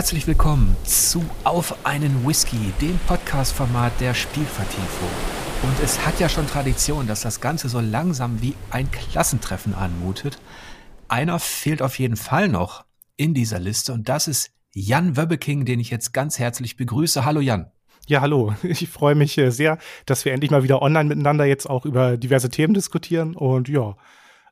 Herzlich 0.00 0.26
willkommen 0.26 0.74
zu 0.82 1.22
Auf 1.44 1.84
einen 1.84 2.26
Whisky, 2.26 2.72
dem 2.80 2.98
Podcast-Format 3.06 4.00
der 4.00 4.14
Spielvertiefung. 4.14 5.10
Und 5.62 5.78
es 5.84 6.06
hat 6.06 6.18
ja 6.18 6.30
schon 6.30 6.46
Tradition, 6.46 7.06
dass 7.06 7.20
das 7.20 7.42
Ganze 7.42 7.68
so 7.68 7.80
langsam 7.80 8.40
wie 8.40 8.54
ein 8.70 8.90
Klassentreffen 8.90 9.74
anmutet. 9.74 10.40
Einer 11.08 11.38
fehlt 11.38 11.82
auf 11.82 11.98
jeden 11.98 12.16
Fall 12.16 12.48
noch 12.48 12.86
in 13.18 13.34
dieser 13.34 13.58
Liste 13.58 13.92
und 13.92 14.08
das 14.08 14.26
ist 14.26 14.52
Jan 14.72 15.18
Wöbbeking, 15.18 15.66
den 15.66 15.80
ich 15.80 15.90
jetzt 15.90 16.14
ganz 16.14 16.38
herzlich 16.38 16.78
begrüße. 16.78 17.26
Hallo 17.26 17.40
Jan. 17.40 17.70
Ja, 18.06 18.22
hallo. 18.22 18.54
Ich 18.62 18.88
freue 18.88 19.14
mich 19.14 19.36
äh, 19.36 19.50
sehr, 19.50 19.76
dass 20.06 20.24
wir 20.24 20.32
endlich 20.32 20.50
mal 20.50 20.62
wieder 20.62 20.80
online 20.80 21.10
miteinander 21.10 21.44
jetzt 21.44 21.68
auch 21.68 21.84
über 21.84 22.16
diverse 22.16 22.48
Themen 22.48 22.72
diskutieren. 22.72 23.36
Und 23.36 23.68
ja, 23.68 23.96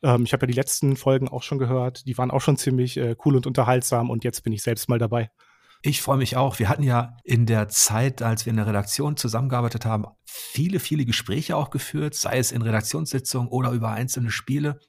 ähm, 0.03 0.25
ich 0.25 0.33
habe 0.33 0.45
ja 0.45 0.49
die 0.49 0.55
letzten 0.55 0.97
Folgen 0.97 1.29
auch 1.29 1.43
schon 1.43 1.59
gehört. 1.59 2.07
Die 2.07 2.17
waren 2.19 2.31
auch 2.31 2.41
schon 2.41 2.57
ziemlich 2.57 2.97
äh, 2.97 3.17
cool 3.25 3.37
und 3.37 3.47
unterhaltsam. 3.47 4.11
Und 4.11 4.25
jetzt 4.25 4.43
bin 4.43 4.53
ich 4.53 4.63
selbst 4.63 4.89
mal 4.89 4.99
dabei. 4.99 5.31
Ich 5.83 6.03
freue 6.03 6.19
mich 6.19 6.37
auch. 6.37 6.59
Wir 6.59 6.69
hatten 6.69 6.83
ja 6.83 7.17
in 7.23 7.47
der 7.47 7.69
Zeit, 7.69 8.21
als 8.21 8.47
wir 8.47 8.51
in 8.51 8.57
der 8.57 8.67
Redaktion 8.67 9.17
zusammengearbeitet 9.17 9.85
haben, 9.85 10.07
viele, 10.25 10.81
viele 10.81 11.05
Gespräche 11.05 11.57
auch 11.57 11.71
geführt, 11.71 12.15
sei 12.15 12.39
es 12.39 12.51
in 12.51 12.63
Redaktionssitzungen 12.63 13.49
oder 13.49 13.71
über 13.71 13.91
einzelne 13.91 14.31
Spiele. 14.31 14.81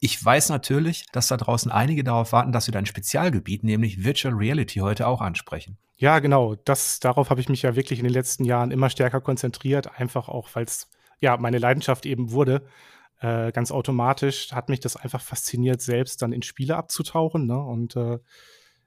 Ich 0.00 0.24
weiß 0.24 0.48
natürlich, 0.48 1.04
dass 1.12 1.28
da 1.28 1.36
draußen 1.36 1.70
einige 1.70 2.04
darauf 2.04 2.32
warten, 2.32 2.52
dass 2.52 2.66
wir 2.66 2.72
dein 2.72 2.86
Spezialgebiet, 2.86 3.64
nämlich 3.64 4.04
Virtual 4.04 4.32
Reality, 4.32 4.78
heute 4.78 5.06
auch 5.06 5.20
ansprechen. 5.20 5.76
Ja, 5.96 6.20
genau. 6.20 6.54
Das, 6.54 7.00
darauf 7.00 7.30
habe 7.30 7.40
ich 7.40 7.48
mich 7.48 7.62
ja 7.62 7.74
wirklich 7.74 7.98
in 7.98 8.04
den 8.04 8.14
letzten 8.14 8.44
Jahren 8.44 8.70
immer 8.70 8.88
stärker 8.88 9.20
konzentriert, 9.20 9.98
einfach 10.00 10.28
auch, 10.28 10.48
weil 10.54 10.64
es 10.64 10.88
ja 11.20 11.36
meine 11.36 11.58
Leidenschaft 11.58 12.06
eben 12.06 12.30
wurde. 12.30 12.62
Äh, 13.20 13.52
ganz 13.52 13.70
automatisch 13.70 14.52
hat 14.52 14.68
mich 14.68 14.80
das 14.80 14.96
einfach 14.96 15.20
fasziniert, 15.20 15.80
selbst 15.80 16.22
dann 16.22 16.32
in 16.32 16.42
Spiele 16.42 16.76
abzutauchen. 16.76 17.46
Ne? 17.46 17.58
Und 17.58 17.96
äh, 17.96 18.18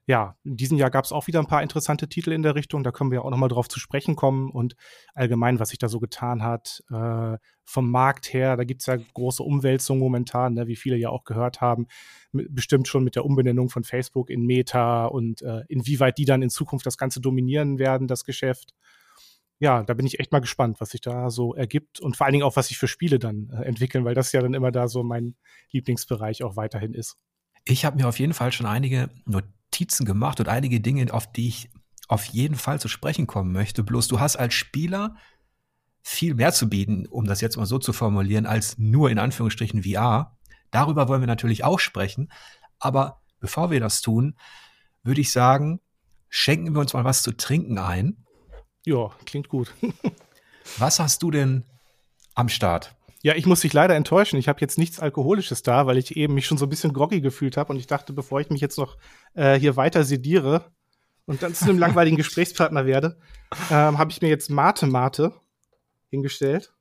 ja, 0.08 0.36
in 0.44 0.58
diesem 0.58 0.78
Jahr 0.78 0.89
gab 0.89 1.06
es 1.06 1.11
auch 1.11 1.28
wieder 1.28 1.39
ein 1.39 1.47
paar 1.47 1.61
interessante 1.61 2.09
Titel 2.09 2.31
in 2.31 2.41
der 2.41 2.56
Richtung. 2.56 2.83
Da 2.83 2.91
können 2.91 3.11
wir 3.11 3.23
auch 3.23 3.30
nochmal 3.30 3.50
drauf 3.50 3.67
zu 3.67 3.80
sprechen 3.80 4.16
kommen 4.16 4.50
und 4.50 4.75
allgemein, 5.14 5.59
was 5.59 5.69
sich 5.69 5.80
da 5.80 5.89
so 5.89 6.00
getan 6.00 6.44
hat. 6.44 6.83
Äh, 6.89 7.38
vom 7.64 7.91
Markt 7.91 8.33
her, 8.33 8.58
da 8.58 8.64
gibt 8.64 8.81
es 8.81 8.88
ja 8.88 8.97
große 8.97 9.44
Umwälzungen 9.44 10.02
momentan, 10.02 10.56
ne, 10.56 10.67
wie 10.67 10.75
viele 10.75 10.97
ja 10.97 11.09
auch 11.09 11.23
gehört 11.23 11.61
haben. 11.61 11.88
Bestimmt 12.31 12.88
schon 12.88 13.03
mit 13.03 13.16
der 13.16 13.25
Umbenennung 13.25 13.69
von 13.69 13.84
Facebook 13.84 14.30
in 14.30 14.45
Meta 14.45 15.06
und 15.06 15.44
äh, 15.44 15.61
inwieweit 15.67 16.17
die 16.17 16.25
dann 16.25 16.41
in 16.41 16.50
Zukunft 16.50 16.86
das 16.86 16.97
Ganze 16.97 17.22
dominieren 17.22 17.80
werden, 17.80 18.08
das 18.08 18.25
Geschäft 18.25 18.73
ja, 19.62 19.84
da 19.84 19.94
bin 19.94 20.08
ich 20.08 20.20
echt 20.20 20.31
mal 20.31 20.40
gespannt, 20.40 20.81
was 20.81 20.90
sich 20.90 21.02
da 21.02 21.30
so 21.30 21.54
ergibt 21.54 22.00
und 22.00 22.17
vor 22.17 22.26
allen 22.26 22.34
Dingen 22.34 22.44
auch, 22.44 22.56
was 22.56 22.70
sich 22.70 22.80
für 22.80 22.88
Spiele 22.88 23.20
dann 23.20 23.52
äh, 23.52 23.62
entwickeln, 23.62 24.03
weil 24.03 24.16
das 24.16 24.31
ja 24.31 24.42
dann 24.42 24.56
immer 24.56 24.72
da 24.72 24.88
so 24.88 25.03
mein 25.03 25.36
Lieblingsbereich 25.72 26.44
auch 26.44 26.56
weiterhin 26.56 26.95
ist. 26.95 27.18
Ich 27.66 27.86
habe 27.86 27.98
mir 27.98 28.08
auf 28.08 28.18
jeden 28.18 28.34
Fall 28.34 28.52
schon 28.52 28.66
einige 28.66 29.12
Notizen 29.26 30.06
gemacht 30.06 30.40
und 30.40 30.50
einige 30.50 30.81
Dinge, 30.81 31.14
auf 31.14 31.31
die 31.31 31.48
ich 31.48 31.70
auf 32.08 32.26
jeden 32.26 32.56
Fall 32.56 32.80
zu 32.80 32.88
sprechen 32.88 33.28
kommen 33.28 33.52
möchte. 33.52 33.84
Bloß 33.84 34.08
du 34.08 34.20
hast 34.20 34.36
als 34.36 34.56
Spieler 34.56 35.16
viel 36.02 36.34
mehr 36.34 36.52
zu 36.52 36.68
bieten, 36.68 37.06
um 37.06 37.25
das 37.25 37.40
jetzt 37.40 37.56
mal 37.56 37.68
so 37.68 37.78
zu 37.78 37.94
formulieren, 37.94 38.48
als 38.48 38.80
nur 38.80 39.12
in 39.12 39.20
Anführungsstrichen 39.20 39.84
VR. 39.84 40.40
Darüber 40.72 41.08
wollen 41.08 41.22
wir 41.22 41.28
natürlich 41.28 41.64
auch 41.64 41.80
sprechen. 41.80 42.31
Aber 42.80 43.22
bevor 43.40 43.70
wir 43.70 43.80
das 43.80 44.02
tun, 44.02 44.36
würde 45.03 45.22
ich 45.22 45.31
sagen, 45.31 45.81
schenken 46.30 46.73
wir 46.73 46.80
uns 46.81 46.94
mal 46.94 47.06
was 47.06 47.22
zu 47.22 47.38
trinken 47.38 47.78
ein. 47.78 48.20
Ja, 48.86 49.12
klingt 49.26 49.50
gut. 49.50 49.74
Was 50.78 51.00
hast 51.00 51.24
du 51.24 51.32
denn 51.32 51.64
am 52.36 52.50
Start? 52.50 52.96
Ja, 53.24 53.36
ich 53.36 53.46
muss 53.46 53.62
dich 53.62 53.74
leider 53.74 53.96
enttäuschen. 53.96 54.40
Ich 54.40 54.48
habe 54.48 54.62
jetzt 54.62 54.80
nichts 54.80 55.00
Alkoholisches 55.00 55.62
da, 55.62 55.86
weil 55.86 55.98
ich 55.98 56.16
eben 56.18 56.34
mich 56.34 56.48
schon 56.48 56.58
so 56.58 56.66
ein 56.66 56.70
bisschen 56.70 56.94
groggy 56.94 57.22
gefühlt 57.22 57.56
habe 57.56 57.72
und 57.72 57.78
ich 57.78 57.86
dachte, 57.86 58.14
bevor 58.14 58.42
ich 58.42 58.50
mich 58.50 58.62
jetzt 58.62 58.78
noch 58.78 58.97
äh, 59.36 59.59
hier 59.59 59.75
weiter 59.75 60.03
sediere 60.03 60.72
und 61.25 61.44
dann 61.44 61.53
zu 61.53 61.66
einem 61.66 61.78
langweiligen 61.78 62.18
Gesprächspartner 62.18 62.86
werde, 62.86 63.20
ähm, 63.70 64.00
habe 64.00 64.12
ich 64.12 64.22
mir 64.22 64.30
jetzt 64.30 64.50
Mate 64.50 64.88
Mate 64.88 65.34
hingestellt. 66.09 66.74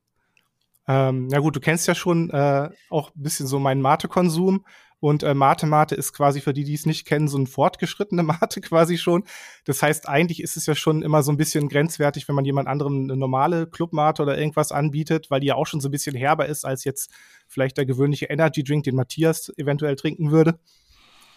Ähm, 0.89 1.29
na 1.29 1.39
gut, 1.41 1.55
du 1.55 1.61
kennst 1.61 1.87
ja 1.87 1.95
schon 1.95 2.31
äh, 2.31 2.71
auch 2.89 3.15
ein 3.15 3.23
bisschen 3.23 3.47
so 3.47 3.59
meinen 3.59 3.83
Mate-Konsum. 3.83 4.65
Und 5.01 5.23
äh, 5.23 5.33
Mate 5.33 5.67
Mate 5.67 5.95
ist 5.95 6.13
quasi 6.13 6.43
für 6.43 6.53
die, 6.53 6.65
die 6.65 6.75
es 6.75 6.85
nicht 6.85 7.07
kennen, 7.07 7.27
so 7.27 7.39
ein 7.39 7.47
fortgeschrittene 7.47 8.23
Mate 8.23 8.61
quasi 8.61 8.99
schon. 8.99 9.25
Das 9.65 9.83
heißt, 9.83 10.09
eigentlich 10.09 10.43
ist 10.43 10.57
es 10.57 10.67
ja 10.67 10.75
schon 10.75 11.03
immer 11.03 11.23
so 11.23 11.33
ein 11.33 11.39
bisschen 11.39 11.69
grenzwertig, 11.69 12.29
wenn 12.29 12.35
man 12.35 12.45
jemand 12.45 12.69
anderem 12.69 13.05
eine 13.05 13.17
normale 13.17 13.67
Club-Mate 13.67 14.23
oder 14.23 14.39
irgendwas 14.39 14.73
anbietet, 14.73 15.31
weil 15.31 15.41
die 15.41 15.49
ja 15.49 15.55
auch 15.55 15.67
schon 15.67 15.81
so 15.81 15.89
ein 15.89 15.93
bisschen 15.93 16.15
herber 16.15 16.47
ist 16.47 16.65
als 16.65 16.85
jetzt 16.85 17.11
vielleicht 17.49 17.79
der 17.79 17.87
gewöhnliche 17.87 18.27
Energy-Drink, 18.27 18.85
den 18.85 18.95
Matthias 18.95 19.51
eventuell 19.57 19.97
trinken 19.97 20.31
würde. 20.31 20.59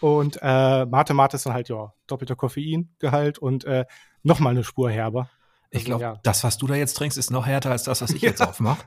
Und 0.02 0.38
äh, 0.42 0.86
Mate 0.86 1.14
Mate 1.14 1.38
ist 1.38 1.46
dann 1.46 1.54
halt 1.54 1.70
ja 1.70 1.94
doppelter 2.08 2.36
Koffeingehalt 2.36 3.40
und 3.40 3.64
äh, 3.64 3.86
nochmal 4.22 4.52
eine 4.52 4.66
Spur 4.66 4.92
herber. 4.92 5.30
Ich 5.70 5.80
also, 5.80 5.86
glaube, 5.86 6.04
ja. 6.04 6.20
das, 6.24 6.44
was 6.44 6.58
du 6.58 6.68
da 6.68 6.76
jetzt 6.76 6.96
trinkst, 6.96 7.18
ist 7.18 7.32
noch 7.32 7.48
härter 7.48 7.72
als 7.72 7.84
das, 7.84 8.02
was 8.02 8.12
ich 8.12 8.22
ja. 8.24 8.30
jetzt 8.30 8.42
aufmache. 8.42 8.84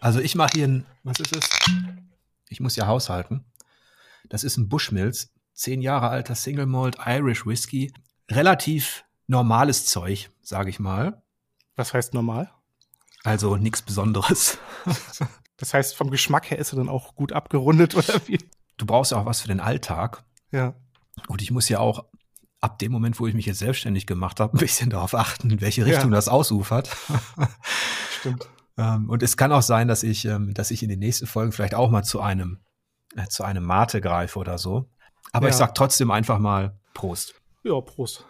Also 0.00 0.18
ich 0.18 0.34
mache 0.34 0.50
hier 0.54 0.66
ein, 0.66 0.86
was 1.04 1.20
ist 1.20 1.36
es? 1.36 1.48
Ich 2.48 2.58
muss 2.58 2.74
ja 2.74 2.88
haushalten. 2.88 3.44
Das 4.28 4.44
ist 4.44 4.56
ein 4.56 4.68
Bushmills, 4.68 5.32
zehn 5.54 5.80
Jahre 5.82 6.08
alter 6.08 6.34
Single 6.34 6.66
Malt 6.66 6.98
Irish 7.04 7.46
Whisky. 7.46 7.92
Relativ 8.30 9.04
normales 9.26 9.86
Zeug, 9.86 10.30
sage 10.42 10.70
ich 10.70 10.78
mal. 10.78 11.22
Was 11.76 11.94
heißt 11.94 12.14
normal? 12.14 12.50
Also 13.24 13.56
nichts 13.56 13.82
Besonderes. 13.82 14.58
Das 15.58 15.72
heißt, 15.72 15.96
vom 15.96 16.10
Geschmack 16.10 16.50
her 16.50 16.58
ist 16.58 16.74
er 16.74 16.76
dann 16.76 16.90
auch 16.90 17.14
gut 17.14 17.32
abgerundet 17.32 17.94
oder 17.94 18.20
wie? 18.26 18.38
Du 18.76 18.84
brauchst 18.84 19.12
ja 19.12 19.18
auch 19.18 19.24
was 19.24 19.40
für 19.40 19.48
den 19.48 19.60
Alltag. 19.60 20.22
Ja. 20.50 20.74
Und 21.28 21.40
ich 21.40 21.50
muss 21.50 21.70
ja 21.70 21.78
auch 21.78 22.04
ab 22.60 22.78
dem 22.78 22.92
Moment, 22.92 23.18
wo 23.18 23.26
ich 23.26 23.34
mich 23.34 23.46
jetzt 23.46 23.60
selbstständig 23.60 24.06
gemacht 24.06 24.38
habe, 24.38 24.54
ein 24.54 24.60
bisschen 24.60 24.90
darauf 24.90 25.14
achten, 25.14 25.50
in 25.50 25.60
welche 25.60 25.86
Richtung 25.86 26.10
ja. 26.10 26.16
das 26.16 26.28
ausufert. 26.28 26.94
Stimmt. 28.20 28.48
Ähm, 28.78 29.08
und 29.08 29.22
es 29.22 29.38
kann 29.38 29.52
auch 29.52 29.62
sein, 29.62 29.88
dass 29.88 30.02
ich, 30.02 30.26
ähm, 30.26 30.52
dass 30.52 30.70
ich 30.70 30.82
in 30.82 30.90
den 30.90 30.98
nächsten 30.98 31.26
Folgen 31.26 31.50
vielleicht 31.50 31.74
auch 31.74 31.90
mal 31.90 32.02
zu 32.02 32.20
einem 32.20 32.58
zu 33.28 33.44
einem 33.44 33.64
Mate 33.64 34.00
greife 34.00 34.38
oder 34.38 34.58
so. 34.58 34.88
Aber 35.32 35.46
ja. 35.46 35.50
ich 35.50 35.56
sag 35.56 35.74
trotzdem 35.74 36.10
einfach 36.10 36.38
mal 36.38 36.78
Prost. 36.94 37.34
Ja, 37.62 37.80
Prost. 37.80 38.24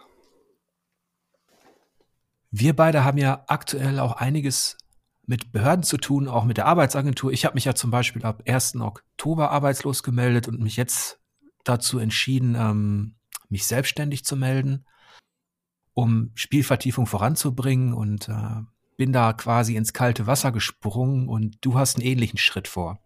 Wir 2.51 2.75
beide 2.75 3.03
haben 3.03 3.17
ja 3.17 3.43
aktuell 3.47 3.99
auch 3.99 4.13
einiges 4.13 4.77
mit 5.25 5.51
Behörden 5.51 5.83
zu 5.83 5.97
tun, 5.97 6.27
auch 6.27 6.45
mit 6.45 6.57
der 6.57 6.65
Arbeitsagentur. 6.65 7.31
Ich 7.31 7.45
habe 7.45 7.55
mich 7.55 7.65
ja 7.65 7.75
zum 7.75 7.91
Beispiel 7.91 8.23
ab 8.25 8.43
1. 8.47 8.77
Oktober 8.77 9.51
arbeitslos 9.51 10.01
gemeldet 10.01 10.47
und 10.47 10.59
mich 10.59 10.77
jetzt 10.77 11.19
dazu 11.65 11.99
entschieden, 11.99 12.55
ähm, 12.55 13.15
mich 13.49 13.67
selbstständig 13.67 14.23
zu 14.23 14.37
melden, 14.37 14.85
um 15.93 16.31
Spielvertiefung 16.33 17.05
voranzubringen 17.05 17.93
und 17.93 18.29
äh, 18.29 18.61
bin 18.95 19.11
da 19.11 19.33
quasi 19.33 19.75
ins 19.75 19.93
kalte 19.93 20.27
Wasser 20.27 20.51
gesprungen 20.51 21.27
und 21.27 21.57
du 21.61 21.77
hast 21.77 21.97
einen 21.97 22.05
ähnlichen 22.05 22.39
Schritt 22.39 22.67
vor. 22.67 22.99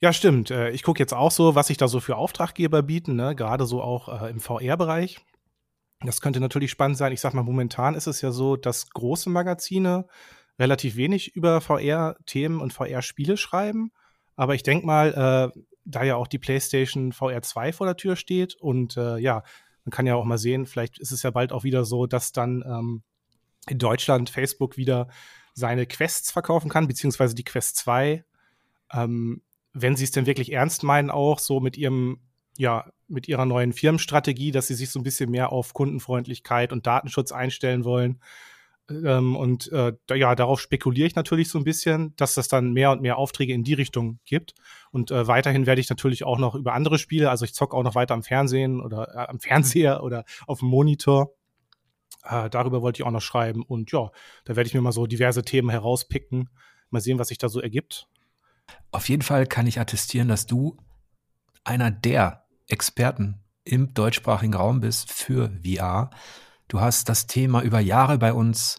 Ja, 0.00 0.12
stimmt. 0.12 0.50
Äh, 0.50 0.70
ich 0.70 0.82
gucke 0.82 0.98
jetzt 0.98 1.14
auch 1.14 1.30
so, 1.30 1.54
was 1.54 1.68
sich 1.68 1.78
da 1.78 1.88
so 1.88 2.00
für 2.00 2.16
Auftraggeber 2.16 2.82
bieten, 2.82 3.16
ne? 3.16 3.34
gerade 3.34 3.64
so 3.64 3.82
auch 3.82 4.22
äh, 4.22 4.30
im 4.30 4.40
VR-Bereich. 4.40 5.18
Das 6.00 6.20
könnte 6.20 6.40
natürlich 6.40 6.70
spannend 6.70 6.98
sein. 6.98 7.12
Ich 7.12 7.20
sag 7.20 7.32
mal, 7.32 7.42
momentan 7.42 7.94
ist 7.94 8.06
es 8.06 8.20
ja 8.20 8.30
so, 8.30 8.56
dass 8.56 8.90
große 8.90 9.30
Magazine 9.30 10.06
relativ 10.58 10.96
wenig 10.96 11.34
über 11.34 11.60
VR-Themen 11.62 12.60
und 12.60 12.74
VR-Spiele 12.74 13.38
schreiben. 13.38 13.92
Aber 14.36 14.54
ich 14.54 14.62
denke 14.62 14.86
mal, 14.86 15.52
äh, 15.56 15.60
da 15.86 16.02
ja 16.02 16.16
auch 16.16 16.26
die 16.26 16.38
PlayStation 16.38 17.12
VR 17.12 17.40
2 17.40 17.72
vor 17.72 17.86
der 17.86 17.96
Tür 17.96 18.16
steht 18.16 18.54
und 18.56 18.96
äh, 18.96 19.16
ja, 19.18 19.42
man 19.84 19.92
kann 19.92 20.06
ja 20.06 20.16
auch 20.16 20.24
mal 20.24 20.36
sehen, 20.36 20.66
vielleicht 20.66 20.98
ist 20.98 21.12
es 21.12 21.22
ja 21.22 21.30
bald 21.30 21.52
auch 21.52 21.64
wieder 21.64 21.84
so, 21.84 22.06
dass 22.06 22.32
dann 22.32 22.62
ähm, 22.66 23.02
in 23.68 23.78
Deutschland 23.78 24.30
Facebook 24.30 24.76
wieder 24.76 25.08
seine 25.54 25.86
Quests 25.86 26.32
verkaufen 26.32 26.68
kann, 26.68 26.88
beziehungsweise 26.88 27.34
die 27.34 27.44
Quest 27.44 27.76
2. 27.76 28.24
Ähm, 28.92 29.42
wenn 29.78 29.96
sie 29.96 30.04
es 30.04 30.10
denn 30.10 30.26
wirklich 30.26 30.52
ernst 30.52 30.82
meinen, 30.82 31.10
auch 31.10 31.38
so 31.38 31.60
mit 31.60 31.76
ihrem, 31.76 32.18
ja, 32.56 32.90
mit 33.08 33.28
ihrer 33.28 33.44
neuen 33.44 33.72
Firmenstrategie, 33.72 34.50
dass 34.50 34.66
sie 34.66 34.74
sich 34.74 34.90
so 34.90 34.98
ein 34.98 35.04
bisschen 35.04 35.30
mehr 35.30 35.52
auf 35.52 35.74
Kundenfreundlichkeit 35.74 36.72
und 36.72 36.86
Datenschutz 36.86 37.30
einstellen 37.30 37.84
wollen. 37.84 38.20
Ähm, 38.88 39.36
und 39.36 39.70
äh, 39.72 39.92
ja, 40.14 40.34
darauf 40.34 40.60
spekuliere 40.60 41.06
ich 41.06 41.14
natürlich 41.14 41.50
so 41.50 41.58
ein 41.58 41.64
bisschen, 41.64 42.14
dass 42.16 42.34
das 42.34 42.48
dann 42.48 42.72
mehr 42.72 42.90
und 42.90 43.02
mehr 43.02 43.18
Aufträge 43.18 43.52
in 43.52 43.64
die 43.64 43.74
Richtung 43.74 44.18
gibt. 44.24 44.54
Und 44.92 45.10
äh, 45.10 45.26
weiterhin 45.26 45.66
werde 45.66 45.80
ich 45.80 45.90
natürlich 45.90 46.24
auch 46.24 46.38
noch 46.38 46.54
über 46.54 46.72
andere 46.72 46.98
Spiele, 46.98 47.30
also 47.30 47.44
ich 47.44 47.52
zocke 47.52 47.76
auch 47.76 47.82
noch 47.82 47.94
weiter 47.94 48.14
am 48.14 48.22
Fernsehen 48.22 48.80
oder 48.80 49.14
äh, 49.14 49.26
am 49.28 49.40
Fernseher 49.40 50.02
oder 50.04 50.24
auf 50.46 50.60
dem 50.60 50.68
Monitor. 50.68 51.34
Äh, 52.24 52.48
darüber 52.48 52.80
wollte 52.80 53.02
ich 53.02 53.06
auch 53.06 53.12
noch 53.12 53.20
schreiben. 53.20 53.62
Und 53.62 53.92
ja, 53.92 54.10
da 54.44 54.56
werde 54.56 54.68
ich 54.68 54.74
mir 54.74 54.80
mal 54.80 54.92
so 54.92 55.06
diverse 55.06 55.42
Themen 55.42 55.68
herauspicken. 55.68 56.48
Mal 56.90 57.00
sehen, 57.00 57.18
was 57.18 57.28
sich 57.28 57.38
da 57.38 57.48
so 57.48 57.60
ergibt. 57.60 58.08
Auf 58.90 59.08
jeden 59.08 59.22
Fall 59.22 59.46
kann 59.46 59.66
ich 59.66 59.80
attestieren, 59.80 60.28
dass 60.28 60.46
du 60.46 60.76
einer 61.64 61.90
der 61.90 62.46
Experten 62.68 63.40
im 63.64 63.94
deutschsprachigen 63.94 64.54
Raum 64.54 64.80
bist 64.80 65.12
für 65.12 65.50
VR. 65.64 66.10
Du 66.68 66.80
hast 66.80 67.08
das 67.08 67.26
Thema 67.26 67.62
über 67.62 67.80
Jahre 67.80 68.18
bei 68.18 68.32
uns 68.32 68.78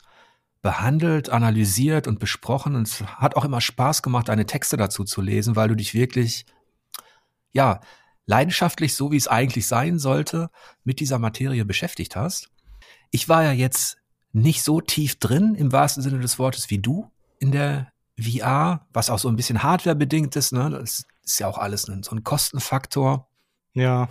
behandelt, 0.62 1.30
analysiert 1.30 2.08
und 2.08 2.20
besprochen. 2.20 2.76
Und 2.76 2.88
es 2.88 3.02
hat 3.02 3.36
auch 3.36 3.46
immer 3.46 3.62
Spaß 3.62 4.02
gemacht, 4.02 4.30
deine 4.30 4.46
Texte 4.46 4.78
dazu 4.78 5.04
zu 5.04 5.22
lesen, 5.22 5.56
weil 5.56 5.70
du 5.70 5.76
dich 5.76 5.94
wirklich, 5.94 6.46
ja, 7.52 7.80
leidenschaftlich, 8.26 8.96
so 8.96 9.12
wie 9.12 9.18
es 9.18 9.28
eigentlich 9.28 9.68
sein 9.68 10.00
sollte, 10.00 10.50
mit 10.84 11.00
dieser 11.00 11.20
Materie 11.20 11.64
beschäftigt 11.64 12.16
hast. 12.16 12.50
Ich 13.12 13.30
war 13.30 13.44
ja 13.44 13.52
jetzt 13.52 13.98
nicht 14.34 14.64
so 14.64 14.82
tief 14.82 15.18
drin 15.20 15.56
im 15.56 15.72
wahrsten 15.72 16.04
Sinne 16.04 16.20
des 16.20 16.38
Wortes 16.38 16.70
wie 16.70 16.80
du 16.80 17.10
in 17.40 17.52
der 17.52 17.92
VR, 18.20 18.88
was 18.94 19.10
auch 19.10 19.20
so 19.20 19.28
ein 19.28 19.36
bisschen 19.36 19.64
hardwarebedingt 19.64 20.36
ist. 20.36 20.52
Ne? 20.52 20.70
Das 20.70 21.06
ist 21.24 21.40
ja 21.40 21.48
auch 21.48 21.58
alles 21.58 21.88
ein, 21.88 22.04
so 22.04 22.16
ein 22.16 22.24
Kostenfaktor. 22.24 23.28
Ja. 23.74 24.10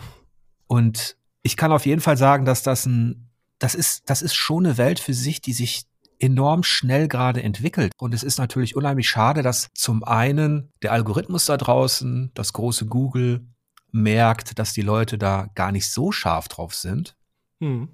Und 0.66 1.16
ich 1.42 1.56
kann 1.56 1.72
auf 1.72 1.86
jeden 1.86 2.00
Fall 2.00 2.16
sagen, 2.16 2.44
dass 2.44 2.62
das 2.62 2.86
ein, 2.86 3.30
das 3.58 3.74
ist, 3.74 4.08
das 4.08 4.22
ist 4.22 4.34
schon 4.34 4.66
eine 4.66 4.78
Welt 4.78 5.00
für 5.00 5.14
sich, 5.14 5.40
die 5.40 5.52
sich 5.52 5.84
enorm 6.18 6.62
schnell 6.62 7.08
gerade 7.08 7.42
entwickelt. 7.42 7.92
Und 7.98 8.14
es 8.14 8.22
ist 8.22 8.38
natürlich 8.38 8.76
unheimlich 8.76 9.08
schade, 9.08 9.42
dass 9.42 9.68
zum 9.74 10.04
einen 10.04 10.72
der 10.82 10.92
Algorithmus 10.92 11.46
da 11.46 11.56
draußen, 11.56 12.30
das 12.34 12.52
große 12.52 12.86
Google, 12.86 13.46
merkt, 13.92 14.58
dass 14.58 14.72
die 14.72 14.82
Leute 14.82 15.18
da 15.18 15.48
gar 15.54 15.72
nicht 15.72 15.90
so 15.90 16.12
scharf 16.12 16.48
drauf 16.48 16.74
sind. 16.74 17.16
Hm. 17.60 17.88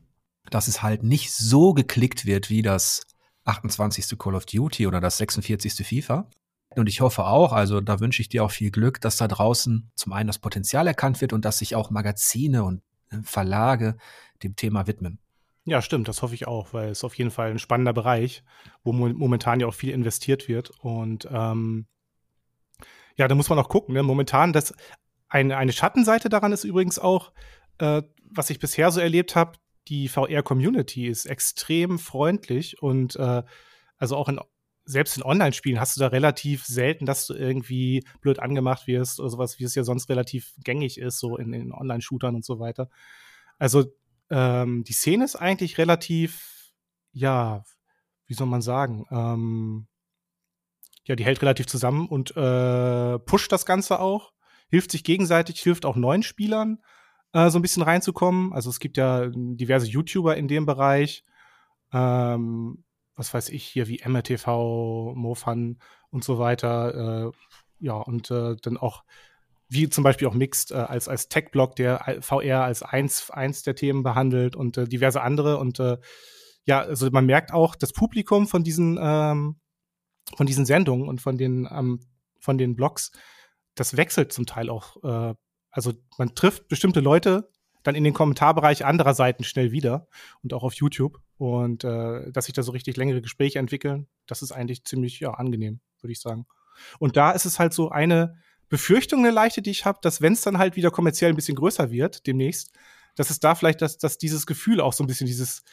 Dass 0.50 0.68
es 0.68 0.82
halt 0.82 1.02
nicht 1.02 1.32
so 1.32 1.72
geklickt 1.72 2.26
wird 2.26 2.50
wie 2.50 2.62
das 2.62 3.02
28. 3.44 4.18
Call 4.18 4.34
of 4.34 4.46
Duty 4.46 4.86
oder 4.86 5.00
das 5.00 5.18
46. 5.18 5.86
FIFA. 5.86 6.28
Und 6.74 6.88
ich 6.88 7.00
hoffe 7.00 7.26
auch, 7.26 7.52
also 7.52 7.80
da 7.80 8.00
wünsche 8.00 8.22
ich 8.22 8.28
dir 8.28 8.44
auch 8.44 8.50
viel 8.50 8.70
Glück, 8.70 9.00
dass 9.00 9.16
da 9.16 9.28
draußen 9.28 9.90
zum 9.94 10.12
einen 10.12 10.26
das 10.26 10.38
Potenzial 10.38 10.86
erkannt 10.86 11.20
wird 11.20 11.32
und 11.32 11.44
dass 11.44 11.58
sich 11.58 11.74
auch 11.74 11.90
Magazine 11.90 12.64
und 12.64 12.82
äh, 13.10 13.18
Verlage 13.22 13.96
dem 14.42 14.56
Thema 14.56 14.86
widmen. 14.86 15.18
Ja, 15.64 15.80
stimmt, 15.80 16.08
das 16.08 16.22
hoffe 16.22 16.34
ich 16.34 16.48
auch, 16.48 16.72
weil 16.72 16.88
es 16.88 17.04
auf 17.04 17.14
jeden 17.14 17.30
Fall 17.30 17.50
ein 17.50 17.58
spannender 17.58 17.92
Bereich, 17.92 18.42
wo 18.82 18.92
momentan 18.92 19.60
ja 19.60 19.68
auch 19.68 19.74
viel 19.74 19.90
investiert 19.90 20.48
wird. 20.48 20.70
Und 20.80 21.28
ähm, 21.30 21.86
ja, 23.16 23.28
da 23.28 23.34
muss 23.34 23.48
man 23.48 23.58
auch 23.58 23.68
gucken. 23.68 23.94
Ne? 23.94 24.02
Momentan, 24.02 24.52
das 24.52 24.74
eine, 25.28 25.56
eine 25.56 25.72
Schattenseite 25.72 26.28
daran 26.28 26.52
ist 26.52 26.64
übrigens 26.64 26.98
auch, 26.98 27.32
äh, 27.78 28.02
was 28.28 28.50
ich 28.50 28.58
bisher 28.58 28.90
so 28.90 29.00
erlebt 29.00 29.36
habe, 29.36 29.52
die 29.88 30.08
VR-Community 30.08 31.08
ist 31.08 31.26
extrem 31.26 31.98
freundlich 31.98 32.82
und 32.82 33.16
äh, 33.16 33.42
also 33.98 34.16
auch 34.16 34.28
in 34.28 34.40
selbst 34.84 35.16
in 35.16 35.22
Online-Spielen 35.22 35.78
hast 35.78 35.96
du 35.96 36.00
da 36.00 36.08
relativ 36.08 36.64
selten, 36.64 37.06
dass 37.06 37.26
du 37.26 37.34
irgendwie 37.34 38.04
blöd 38.20 38.40
angemacht 38.40 38.86
wirst 38.86 39.20
oder 39.20 39.30
sowas, 39.30 39.58
wie 39.58 39.64
es 39.64 39.74
ja 39.74 39.84
sonst 39.84 40.08
relativ 40.08 40.54
gängig 40.58 40.98
ist, 40.98 41.18
so 41.18 41.36
in, 41.36 41.52
in 41.52 41.72
Online-Shootern 41.72 42.34
und 42.34 42.44
so 42.44 42.58
weiter. 42.58 42.90
Also 43.58 43.84
ähm, 44.30 44.82
die 44.84 44.92
Szene 44.92 45.24
ist 45.24 45.36
eigentlich 45.36 45.78
relativ, 45.78 46.72
ja, 47.12 47.64
wie 48.26 48.34
soll 48.34 48.48
man 48.48 48.62
sagen, 48.62 49.04
ähm, 49.10 49.86
ja, 51.04 51.16
die 51.16 51.24
hält 51.24 51.42
relativ 51.42 51.66
zusammen 51.66 52.08
und 52.08 52.36
äh, 52.36 53.18
pusht 53.20 53.52
das 53.52 53.66
Ganze 53.66 54.00
auch, 54.00 54.32
hilft 54.68 54.90
sich 54.90 55.04
gegenseitig, 55.04 55.60
hilft 55.60 55.84
auch 55.84 55.96
neuen 55.96 56.22
Spielern 56.22 56.82
äh, 57.32 57.50
so 57.50 57.58
ein 57.58 57.62
bisschen 57.62 57.82
reinzukommen. 57.82 58.52
Also 58.52 58.70
es 58.70 58.78
gibt 58.78 58.96
ja 58.96 59.28
diverse 59.32 59.86
YouTuber 59.86 60.36
in 60.36 60.48
dem 60.48 60.66
Bereich, 60.66 61.24
ähm, 61.92 62.84
was 63.14 63.32
weiß 63.32 63.48
ich 63.50 63.64
hier 63.64 63.88
wie 63.88 64.02
MRTV, 64.04 65.14
Mofan 65.14 65.78
und 66.10 66.24
so 66.24 66.38
weiter. 66.38 67.28
Äh, 67.28 67.32
ja, 67.78 67.94
und 67.94 68.30
äh, 68.30 68.56
dann 68.62 68.76
auch 68.76 69.04
wie 69.68 69.88
zum 69.88 70.04
Beispiel 70.04 70.28
auch 70.28 70.34
Mixed 70.34 70.70
äh, 70.70 70.74
als, 70.74 71.08
als 71.08 71.28
Tech-Blog, 71.28 71.76
der 71.76 72.18
VR 72.20 72.64
als 72.64 72.82
eins, 72.82 73.30
eins 73.30 73.62
der 73.62 73.74
Themen 73.74 74.02
behandelt 74.02 74.54
und 74.54 74.76
äh, 74.76 74.86
diverse 74.86 75.22
andere. 75.22 75.56
Und 75.56 75.80
äh, 75.80 75.96
ja, 76.66 76.80
also 76.80 77.10
man 77.10 77.24
merkt 77.24 77.52
auch, 77.52 77.74
das 77.74 77.92
Publikum 77.92 78.46
von 78.46 78.64
diesen, 78.64 78.98
ähm, 79.00 79.56
von 80.36 80.46
diesen 80.46 80.66
Sendungen 80.66 81.08
und 81.08 81.22
von 81.22 81.38
den, 81.38 81.66
ähm, 81.72 82.00
von 82.38 82.58
den 82.58 82.76
Blogs, 82.76 83.12
das 83.74 83.96
wechselt 83.96 84.32
zum 84.32 84.44
Teil 84.44 84.68
auch. 84.68 84.96
Also 85.72 85.94
man 86.18 86.34
trifft 86.34 86.68
bestimmte 86.68 87.00
Leute 87.00 87.50
dann 87.82 87.94
in 87.96 88.04
den 88.04 88.14
Kommentarbereich 88.14 88.84
anderer 88.84 89.14
Seiten 89.14 89.42
schnell 89.42 89.72
wieder 89.72 90.06
und 90.42 90.54
auch 90.54 90.62
auf 90.62 90.74
YouTube. 90.74 91.20
Und 91.36 91.82
äh, 91.82 92.30
dass 92.30 92.44
sich 92.44 92.54
da 92.54 92.62
so 92.62 92.70
richtig 92.70 92.96
längere 92.96 93.20
Gespräche 93.20 93.58
entwickeln, 93.58 94.06
das 94.26 94.42
ist 94.42 94.52
eigentlich 94.52 94.84
ziemlich 94.84 95.18
ja, 95.18 95.32
angenehm, 95.32 95.80
würde 96.00 96.12
ich 96.12 96.20
sagen. 96.20 96.46
Und 97.00 97.16
da 97.16 97.32
ist 97.32 97.44
es 97.44 97.58
halt 97.58 97.72
so 97.72 97.90
eine 97.90 98.36
Befürchtung, 98.68 99.20
eine 99.20 99.30
leichte, 99.30 99.62
die 99.62 99.70
ich 99.70 99.84
habe, 99.84 99.98
dass 100.02 100.20
wenn 100.20 100.34
es 100.34 100.42
dann 100.42 100.58
halt 100.58 100.76
wieder 100.76 100.90
kommerziell 100.90 101.30
ein 101.30 101.36
bisschen 101.36 101.56
größer 101.56 101.90
wird, 101.90 102.26
demnächst, 102.26 102.72
dass 103.16 103.30
es 103.30 103.40
da 103.40 103.54
vielleicht, 103.54 103.82
dass, 103.82 103.98
dass 103.98 104.18
dieses 104.18 104.46
Gefühl 104.46 104.80
auch 104.80 104.92
so 104.92 105.04
ein 105.04 105.06
bisschen 105.06 105.26
dieses, 105.26 105.64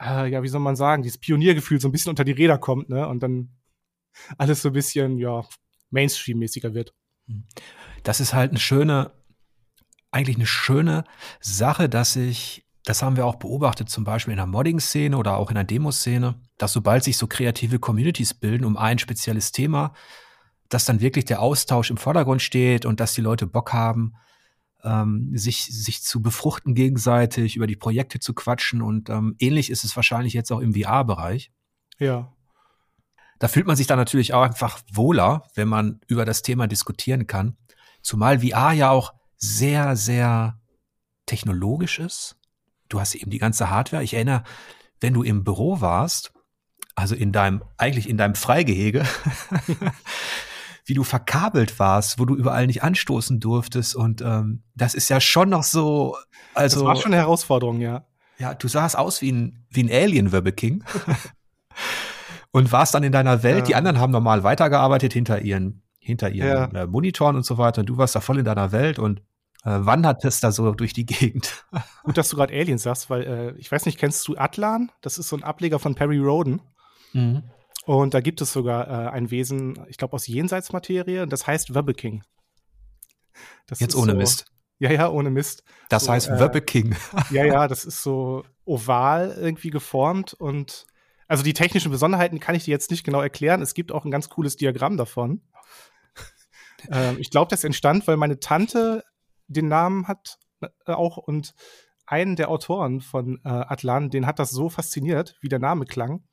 äh, 0.00 0.28
ja, 0.30 0.42
wie 0.42 0.48
soll 0.48 0.60
man 0.60 0.76
sagen, 0.76 1.02
dieses 1.02 1.18
Pioniergefühl 1.18 1.80
so 1.80 1.88
ein 1.88 1.92
bisschen 1.92 2.10
unter 2.10 2.24
die 2.24 2.32
Räder 2.32 2.58
kommt, 2.58 2.88
ne? 2.88 3.06
Und 3.06 3.22
dann 3.22 3.50
alles 4.36 4.62
so 4.62 4.70
ein 4.70 4.72
bisschen, 4.72 5.18
ja, 5.18 5.44
Mainstream-mäßiger 5.90 6.74
wird. 6.74 6.94
Das 8.02 8.20
ist 8.20 8.34
halt 8.34 8.50
eine 8.50 8.58
schöne, 8.58 9.12
eigentlich 10.10 10.36
eine 10.36 10.46
schöne 10.46 11.04
Sache, 11.40 11.88
dass 11.88 12.16
ich, 12.16 12.64
das 12.84 13.02
haben 13.02 13.16
wir 13.16 13.26
auch 13.26 13.36
beobachtet, 13.36 13.90
zum 13.90 14.04
Beispiel 14.04 14.32
in 14.32 14.38
der 14.38 14.46
Modding-Szene 14.46 15.16
oder 15.16 15.36
auch 15.36 15.50
in 15.50 15.54
der 15.54 15.64
Demoszene, 15.64 16.40
dass 16.56 16.72
sobald 16.72 17.04
sich 17.04 17.16
so 17.16 17.26
kreative 17.26 17.78
Communities 17.78 18.34
bilden 18.34 18.64
um 18.64 18.76
ein 18.76 18.98
spezielles 18.98 19.52
Thema, 19.52 19.92
dass 20.68 20.84
dann 20.84 21.00
wirklich 21.00 21.24
der 21.24 21.40
Austausch 21.40 21.90
im 21.90 21.96
Vordergrund 21.96 22.42
steht 22.42 22.86
und 22.86 23.00
dass 23.00 23.14
die 23.14 23.20
Leute 23.20 23.46
Bock 23.46 23.72
haben, 23.72 24.14
ähm, 24.84 25.32
sich, 25.34 25.64
sich 25.64 26.02
zu 26.02 26.22
befruchten 26.22 26.74
gegenseitig, 26.74 27.56
über 27.56 27.66
die 27.66 27.76
Projekte 27.76 28.20
zu 28.20 28.34
quatschen. 28.34 28.82
Und 28.82 29.08
ähm, 29.10 29.34
ähnlich 29.38 29.70
ist 29.70 29.84
es 29.84 29.96
wahrscheinlich 29.96 30.32
jetzt 30.32 30.52
auch 30.52 30.60
im 30.60 30.74
VR-Bereich. 30.74 31.50
Ja. 31.98 32.32
Da 33.38 33.48
fühlt 33.48 33.66
man 33.66 33.76
sich 33.76 33.86
dann 33.86 33.98
natürlich 33.98 34.34
auch 34.34 34.42
einfach 34.42 34.80
wohler, 34.92 35.44
wenn 35.54 35.68
man 35.68 36.00
über 36.06 36.24
das 36.24 36.42
Thema 36.42 36.66
diskutieren 36.66 37.26
kann. 37.26 37.56
Zumal 38.02 38.40
VR 38.40 38.72
ja 38.72 38.90
auch 38.90 39.14
sehr, 39.38 39.96
sehr 39.96 40.60
technologisch 41.26 41.98
ist. 41.98 42.36
Du 42.88 43.00
hast 43.00 43.14
eben 43.14 43.30
die 43.30 43.38
ganze 43.38 43.70
Hardware. 43.70 44.02
Ich 44.02 44.14
erinnere, 44.14 44.44
wenn 45.00 45.14
du 45.14 45.22
im 45.22 45.44
Büro 45.44 45.80
warst, 45.80 46.32
also 46.94 47.14
in 47.14 47.32
deinem, 47.32 47.62
eigentlich 47.76 48.08
in 48.08 48.16
deinem 48.16 48.34
Freigehege, 48.34 49.04
wie 50.84 50.94
du 50.94 51.04
verkabelt 51.04 51.78
warst, 51.78 52.18
wo 52.18 52.24
du 52.24 52.34
überall 52.34 52.66
nicht 52.66 52.82
anstoßen 52.82 53.40
durftest. 53.40 53.94
Und 53.94 54.20
ähm, 54.22 54.64
das 54.74 54.94
ist 54.94 55.08
ja 55.08 55.20
schon 55.20 55.50
noch 55.50 55.62
so. 55.62 56.16
Also, 56.54 56.80
das 56.80 56.86
war 56.86 56.96
schon 56.96 57.12
eine 57.12 57.22
Herausforderung, 57.22 57.80
ja. 57.80 58.06
Ja, 58.38 58.54
du 58.54 58.68
sahst 58.68 58.96
aus 58.96 59.20
wie 59.20 59.32
ein, 59.32 59.66
wie 59.70 59.84
ein 59.84 59.90
Alien, 59.90 60.32
Webbe 60.32 60.52
King. 60.52 60.82
und 62.50 62.72
warst 62.72 62.94
dann 62.94 63.02
in 63.02 63.12
deiner 63.12 63.42
Welt. 63.42 63.60
Ja. 63.60 63.64
Die 63.64 63.74
anderen 63.74 63.98
haben 64.00 64.12
normal 64.12 64.42
weitergearbeitet 64.42 65.12
hinter 65.12 65.42
ihren, 65.42 65.82
hinter 66.08 66.30
ihren 66.30 66.74
ja. 66.74 66.82
äh, 66.82 66.86
Monitoren 66.86 67.36
und 67.36 67.44
so 67.44 67.58
weiter. 67.58 67.80
Und 67.80 67.86
du 67.86 67.96
warst 67.96 68.16
da 68.16 68.20
voll 68.20 68.38
in 68.38 68.44
deiner 68.44 68.72
Welt 68.72 68.98
und 68.98 69.20
äh, 69.64 69.78
wandertest 69.80 70.42
da 70.42 70.50
so 70.50 70.72
durch 70.72 70.92
die 70.92 71.06
Gegend. 71.06 71.64
Gut, 72.02 72.16
dass 72.16 72.30
du 72.30 72.36
gerade 72.36 72.54
Aliens 72.54 72.82
sagst, 72.82 73.10
weil 73.10 73.22
äh, 73.22 73.58
ich 73.58 73.70
weiß 73.70 73.86
nicht, 73.86 73.98
kennst 73.98 74.26
du 74.26 74.36
Atlan? 74.36 74.90
Das 75.02 75.18
ist 75.18 75.28
so 75.28 75.36
ein 75.36 75.44
Ableger 75.44 75.78
von 75.78 75.94
Perry 75.94 76.18
Roden. 76.18 76.60
Mhm. 77.12 77.42
Und 77.84 78.14
da 78.14 78.20
gibt 78.20 78.40
es 78.40 78.52
sogar 78.52 78.88
äh, 78.88 79.10
ein 79.10 79.30
Wesen, 79.30 79.78
ich 79.88 79.96
glaube 79.96 80.14
aus 80.14 80.26
Jenseitsmaterie, 80.26 81.26
das 81.26 81.46
heißt 81.46 81.74
Wöbbeking. 81.74 82.22
Das 83.66 83.80
Jetzt 83.80 83.94
ohne 83.94 84.12
so, 84.12 84.18
Mist. 84.18 84.46
Ja, 84.78 84.90
ja, 84.90 85.08
ohne 85.10 85.30
Mist. 85.30 85.64
Das 85.88 86.04
so, 86.04 86.12
heißt 86.12 86.28
äh, 86.28 86.40
Wöbbeking. 86.40 86.96
ja, 87.30 87.44
ja, 87.44 87.68
das 87.68 87.84
ist 87.84 88.02
so 88.02 88.44
oval 88.64 89.36
irgendwie 89.38 89.70
geformt 89.70 90.34
und 90.34 90.86
also 91.28 91.42
die 91.44 91.52
technischen 91.52 91.92
Besonderheiten 91.92 92.40
kann 92.40 92.54
ich 92.54 92.64
dir 92.64 92.70
jetzt 92.70 92.90
nicht 92.90 93.04
genau 93.04 93.20
erklären. 93.20 93.60
Es 93.60 93.74
gibt 93.74 93.92
auch 93.92 94.04
ein 94.04 94.10
ganz 94.10 94.30
cooles 94.30 94.56
Diagramm 94.56 94.96
davon. 94.96 95.42
Ähm, 96.90 97.16
ich 97.18 97.30
glaube, 97.30 97.50
das 97.50 97.64
entstand, 97.64 98.06
weil 98.06 98.16
meine 98.16 98.40
Tante 98.40 99.04
den 99.46 99.68
Namen 99.68 100.08
hat 100.08 100.38
äh, 100.60 100.92
auch 100.92 101.16
und 101.16 101.54
einen 102.06 102.36
der 102.36 102.50
Autoren 102.50 103.00
von 103.00 103.40
äh, 103.44 103.48
Atlan, 103.48 104.10
den 104.10 104.26
hat 104.26 104.38
das 104.38 104.50
so 104.50 104.68
fasziniert, 104.68 105.36
wie 105.40 105.48
der 105.48 105.58
Name 105.58 105.84
klang, 105.84 106.24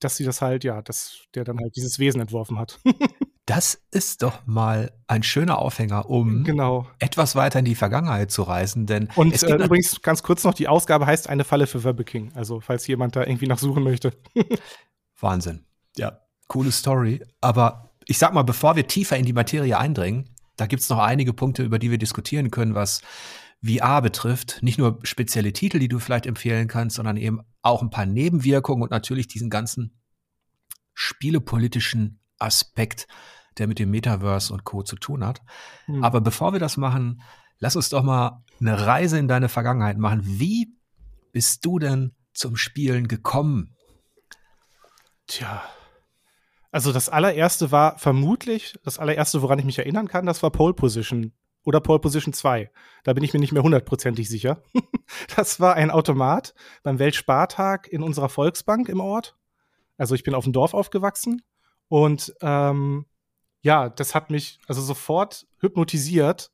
dass 0.00 0.16
sie 0.16 0.24
das 0.24 0.42
halt, 0.42 0.64
ja, 0.64 0.82
dass 0.82 1.24
der 1.34 1.44
dann 1.44 1.58
halt 1.58 1.76
dieses 1.76 1.98
Wesen 1.98 2.20
entworfen 2.20 2.58
hat. 2.58 2.80
das 3.46 3.80
ist 3.90 4.22
doch 4.22 4.46
mal 4.46 4.92
ein 5.06 5.22
schöner 5.22 5.58
Aufhänger, 5.58 6.08
um 6.08 6.44
genau. 6.44 6.86
etwas 6.98 7.34
weiter 7.36 7.60
in 7.60 7.64
die 7.64 7.74
Vergangenheit 7.74 8.30
zu 8.30 8.42
reisen. 8.42 8.86
Denn 8.86 9.08
Und 9.16 9.42
äh, 9.42 9.64
übrigens 9.64 10.02
ganz 10.02 10.22
kurz 10.22 10.44
noch, 10.44 10.54
die 10.54 10.68
Ausgabe 10.68 11.06
heißt 11.06 11.28
eine 11.28 11.44
Falle 11.44 11.66
für 11.66 11.94
King. 12.04 12.32
Also 12.34 12.60
falls 12.60 12.86
jemand 12.86 13.16
da 13.16 13.24
irgendwie 13.24 13.46
nachsuchen 13.46 13.82
möchte. 13.82 14.12
Wahnsinn. 15.20 15.64
Ja, 15.96 16.20
coole 16.48 16.72
Story. 16.72 17.22
Aber 17.40 17.91
ich 18.06 18.18
sag 18.18 18.32
mal, 18.34 18.42
bevor 18.42 18.76
wir 18.76 18.86
tiefer 18.86 19.16
in 19.16 19.24
die 19.24 19.32
Materie 19.32 19.78
eindringen, 19.78 20.30
da 20.56 20.66
gibt 20.66 20.82
es 20.82 20.88
noch 20.88 20.98
einige 20.98 21.32
Punkte, 21.32 21.62
über 21.62 21.78
die 21.78 21.90
wir 21.90 21.98
diskutieren 21.98 22.50
können, 22.50 22.74
was 22.74 23.00
VR 23.64 24.02
betrifft. 24.02 24.58
Nicht 24.62 24.78
nur 24.78 24.98
spezielle 25.02 25.52
Titel, 25.52 25.78
die 25.78 25.88
du 25.88 25.98
vielleicht 25.98 26.26
empfehlen 26.26 26.68
kannst, 26.68 26.96
sondern 26.96 27.16
eben 27.16 27.40
auch 27.62 27.82
ein 27.82 27.90
paar 27.90 28.06
Nebenwirkungen 28.06 28.82
und 28.82 28.90
natürlich 28.90 29.28
diesen 29.28 29.50
ganzen 29.50 29.98
spielepolitischen 30.94 32.20
Aspekt, 32.38 33.06
der 33.58 33.66
mit 33.66 33.78
dem 33.78 33.90
Metaverse 33.90 34.52
und 34.52 34.64
Co. 34.64 34.82
zu 34.82 34.96
tun 34.96 35.24
hat. 35.24 35.40
Mhm. 35.86 36.04
Aber 36.04 36.20
bevor 36.20 36.52
wir 36.52 36.60
das 36.60 36.76
machen, 36.76 37.22
lass 37.58 37.76
uns 37.76 37.88
doch 37.88 38.02
mal 38.02 38.42
eine 38.60 38.86
Reise 38.86 39.18
in 39.18 39.28
deine 39.28 39.48
Vergangenheit 39.48 39.98
machen. 39.98 40.22
Wie 40.24 40.74
bist 41.32 41.64
du 41.64 41.78
denn 41.78 42.12
zum 42.34 42.56
Spielen 42.56 43.08
gekommen? 43.08 43.76
Tja. 45.26 45.62
Also 46.72 46.90
das 46.90 47.10
allererste 47.10 47.70
war 47.70 47.98
vermutlich, 47.98 48.78
das 48.82 48.98
allererste, 48.98 49.42
woran 49.42 49.58
ich 49.58 49.66
mich 49.66 49.78
erinnern 49.78 50.08
kann, 50.08 50.24
das 50.24 50.42
war 50.42 50.50
Pole 50.50 50.72
Position 50.72 51.32
oder 51.64 51.80
Pole 51.80 52.00
Position 52.00 52.32
2. 52.32 52.70
Da 53.04 53.12
bin 53.12 53.22
ich 53.22 53.34
mir 53.34 53.40
nicht 53.40 53.52
mehr 53.52 53.62
hundertprozentig 53.62 54.28
sicher. 54.28 54.62
das 55.36 55.60
war 55.60 55.74
ein 55.74 55.90
Automat 55.90 56.54
beim 56.82 56.98
Weltspartag 56.98 57.88
in 57.88 58.02
unserer 58.02 58.30
Volksbank 58.30 58.88
im 58.88 59.00
Ort. 59.00 59.36
Also 59.98 60.14
ich 60.14 60.24
bin 60.24 60.34
auf 60.34 60.44
dem 60.44 60.54
Dorf 60.54 60.72
aufgewachsen 60.72 61.42
und 61.88 62.34
ähm, 62.40 63.04
ja, 63.60 63.90
das 63.90 64.14
hat 64.14 64.30
mich 64.30 64.58
also 64.66 64.80
sofort 64.80 65.46
hypnotisiert. 65.60 66.50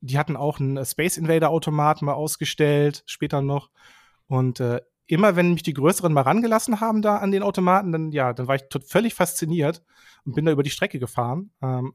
Die 0.00 0.18
hatten 0.18 0.36
auch 0.36 0.60
einen 0.60 0.84
Space 0.84 1.16
Invader 1.16 1.48
Automat 1.48 2.02
mal 2.02 2.12
ausgestellt, 2.12 3.02
später 3.06 3.40
noch. 3.40 3.70
Und 4.26 4.60
äh, 4.60 4.82
immer 5.06 5.36
wenn 5.36 5.52
mich 5.52 5.62
die 5.62 5.74
Größeren 5.74 6.12
mal 6.12 6.22
rangelassen 6.22 6.80
haben 6.80 7.02
da 7.02 7.18
an 7.18 7.32
den 7.32 7.42
Automaten, 7.42 7.92
dann 7.92 8.12
ja, 8.12 8.32
dann 8.32 8.46
war 8.48 8.54
ich 8.54 8.62
völlig 8.86 9.14
fasziniert 9.14 9.82
und 10.24 10.34
bin 10.34 10.44
da 10.44 10.52
über 10.52 10.62
die 10.62 10.70
Strecke 10.70 10.98
gefahren. 10.98 11.50
Ähm, 11.62 11.94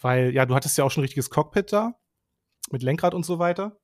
weil, 0.00 0.34
ja, 0.34 0.46
du 0.46 0.54
hattest 0.54 0.78
ja 0.78 0.84
auch 0.84 0.90
schon 0.90 1.02
ein 1.02 1.04
richtiges 1.04 1.30
Cockpit 1.30 1.72
da 1.72 1.94
mit 2.70 2.82
Lenkrad 2.82 3.14
und 3.14 3.24
so 3.24 3.38
weiter. 3.38 3.76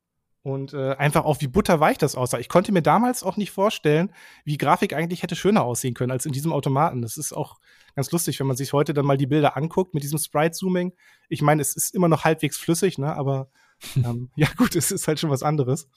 Und 0.42 0.74
äh, 0.74 0.94
einfach 0.94 1.24
auch, 1.24 1.40
wie 1.40 1.48
butterweich 1.48 1.98
das 1.98 2.14
aussah. 2.14 2.38
Ich 2.38 2.48
konnte 2.48 2.70
mir 2.70 2.80
damals 2.80 3.24
auch 3.24 3.36
nicht 3.36 3.50
vorstellen, 3.50 4.12
wie 4.44 4.58
Grafik 4.58 4.92
eigentlich 4.92 5.24
hätte 5.24 5.34
schöner 5.34 5.64
aussehen 5.64 5.92
können 5.92 6.12
als 6.12 6.24
in 6.24 6.30
diesem 6.30 6.52
Automaten. 6.52 7.02
Das 7.02 7.16
ist 7.16 7.32
auch 7.32 7.56
ganz 7.96 8.12
lustig, 8.12 8.38
wenn 8.38 8.46
man 8.46 8.56
sich 8.56 8.72
heute 8.72 8.94
dann 8.94 9.06
mal 9.06 9.16
die 9.16 9.26
Bilder 9.26 9.56
anguckt 9.56 9.92
mit 9.92 10.04
diesem 10.04 10.20
Sprite-Zooming. 10.20 10.92
Ich 11.28 11.42
meine, 11.42 11.62
es 11.62 11.74
ist 11.74 11.96
immer 11.96 12.06
noch 12.06 12.22
halbwegs 12.22 12.58
flüssig, 12.58 12.96
ne? 12.96 13.16
Aber 13.16 13.50
ähm, 13.96 14.30
ja, 14.36 14.46
gut, 14.56 14.76
es 14.76 14.92
ist 14.92 15.08
halt 15.08 15.18
schon 15.18 15.30
was 15.30 15.42
anderes. 15.42 15.88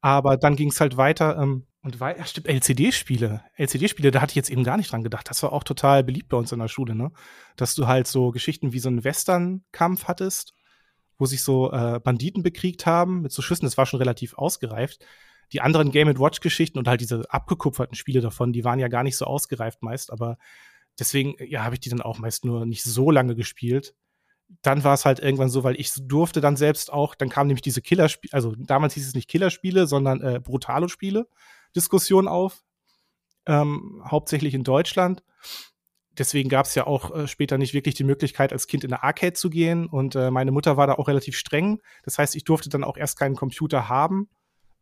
Aber 0.00 0.36
dann 0.36 0.56
ging 0.56 0.70
es 0.70 0.80
halt 0.80 0.96
weiter. 0.96 1.38
Ähm, 1.38 1.66
und 1.82 2.00
weil, 2.00 2.18
ja, 2.18 2.24
stimmt, 2.24 2.48
LCD-Spiele. 2.48 3.42
LCD-Spiele, 3.56 4.10
da 4.10 4.20
hatte 4.20 4.32
ich 4.32 4.36
jetzt 4.36 4.50
eben 4.50 4.64
gar 4.64 4.76
nicht 4.76 4.92
dran 4.92 5.04
gedacht. 5.04 5.30
Das 5.30 5.42
war 5.42 5.52
auch 5.52 5.64
total 5.64 6.04
beliebt 6.04 6.28
bei 6.28 6.36
uns 6.36 6.52
in 6.52 6.58
der 6.58 6.68
Schule, 6.68 6.94
ne? 6.94 7.12
Dass 7.56 7.74
du 7.74 7.86
halt 7.86 8.06
so 8.06 8.30
Geschichten 8.30 8.72
wie 8.72 8.80
so 8.80 8.88
einen 8.88 9.04
Western-Kampf 9.04 10.04
hattest, 10.04 10.54
wo 11.18 11.26
sich 11.26 11.42
so 11.42 11.72
äh, 11.72 12.00
Banditen 12.02 12.42
bekriegt 12.42 12.86
haben 12.86 13.22
mit 13.22 13.32
so 13.32 13.42
Schüssen. 13.42 13.64
Das 13.64 13.78
war 13.78 13.86
schon 13.86 13.98
relativ 13.98 14.34
ausgereift. 14.34 15.04
Die 15.52 15.60
anderen 15.60 15.90
Game 15.90 16.08
Watch-Geschichten 16.18 16.78
und 16.78 16.88
halt 16.88 17.00
diese 17.00 17.30
abgekupferten 17.30 17.96
Spiele 17.96 18.20
davon, 18.20 18.52
die 18.52 18.64
waren 18.64 18.78
ja 18.78 18.88
gar 18.88 19.02
nicht 19.02 19.16
so 19.16 19.24
ausgereift 19.24 19.82
meist, 19.82 20.12
aber 20.12 20.36
deswegen, 20.98 21.36
ja, 21.38 21.64
habe 21.64 21.76
ich 21.76 21.80
die 21.80 21.88
dann 21.88 22.02
auch 22.02 22.18
meist 22.18 22.44
nur 22.44 22.66
nicht 22.66 22.82
so 22.82 23.10
lange 23.10 23.34
gespielt 23.34 23.94
dann 24.62 24.84
war 24.84 24.94
es 24.94 25.04
halt 25.04 25.20
irgendwann 25.20 25.50
so, 25.50 25.64
weil 25.64 25.78
ich 25.78 25.92
durfte 26.00 26.40
dann 26.40 26.56
selbst 26.56 26.92
auch, 26.92 27.14
dann 27.14 27.28
kam 27.28 27.46
nämlich 27.46 27.62
diese 27.62 27.82
Killerspiele, 27.82 28.32
also 28.32 28.54
damals 28.56 28.94
hieß 28.94 29.06
es 29.06 29.14
nicht 29.14 29.28
Killerspiele, 29.28 29.86
sondern 29.86 30.22
äh, 30.22 30.40
Brutalo-Spiele, 30.40 31.28
Diskussion 31.76 32.28
auf, 32.28 32.64
ähm, 33.46 34.02
hauptsächlich 34.04 34.54
in 34.54 34.64
Deutschland. 34.64 35.22
Deswegen 36.18 36.48
gab 36.48 36.66
es 36.66 36.74
ja 36.74 36.86
auch 36.86 37.14
äh, 37.14 37.28
später 37.28 37.58
nicht 37.58 37.74
wirklich 37.74 37.94
die 37.94 38.04
Möglichkeit, 38.04 38.52
als 38.52 38.66
Kind 38.66 38.82
in 38.82 38.92
eine 38.92 39.02
Arcade 39.04 39.34
zu 39.34 39.50
gehen. 39.50 39.86
Und 39.86 40.16
äh, 40.16 40.30
meine 40.32 40.50
Mutter 40.50 40.76
war 40.76 40.88
da 40.88 40.94
auch 40.94 41.06
relativ 41.06 41.36
streng. 41.36 41.80
Das 42.02 42.18
heißt, 42.18 42.34
ich 42.34 42.42
durfte 42.42 42.68
dann 42.68 42.82
auch 42.82 42.96
erst 42.96 43.18
keinen 43.18 43.36
Computer 43.36 43.88
haben. 43.88 44.28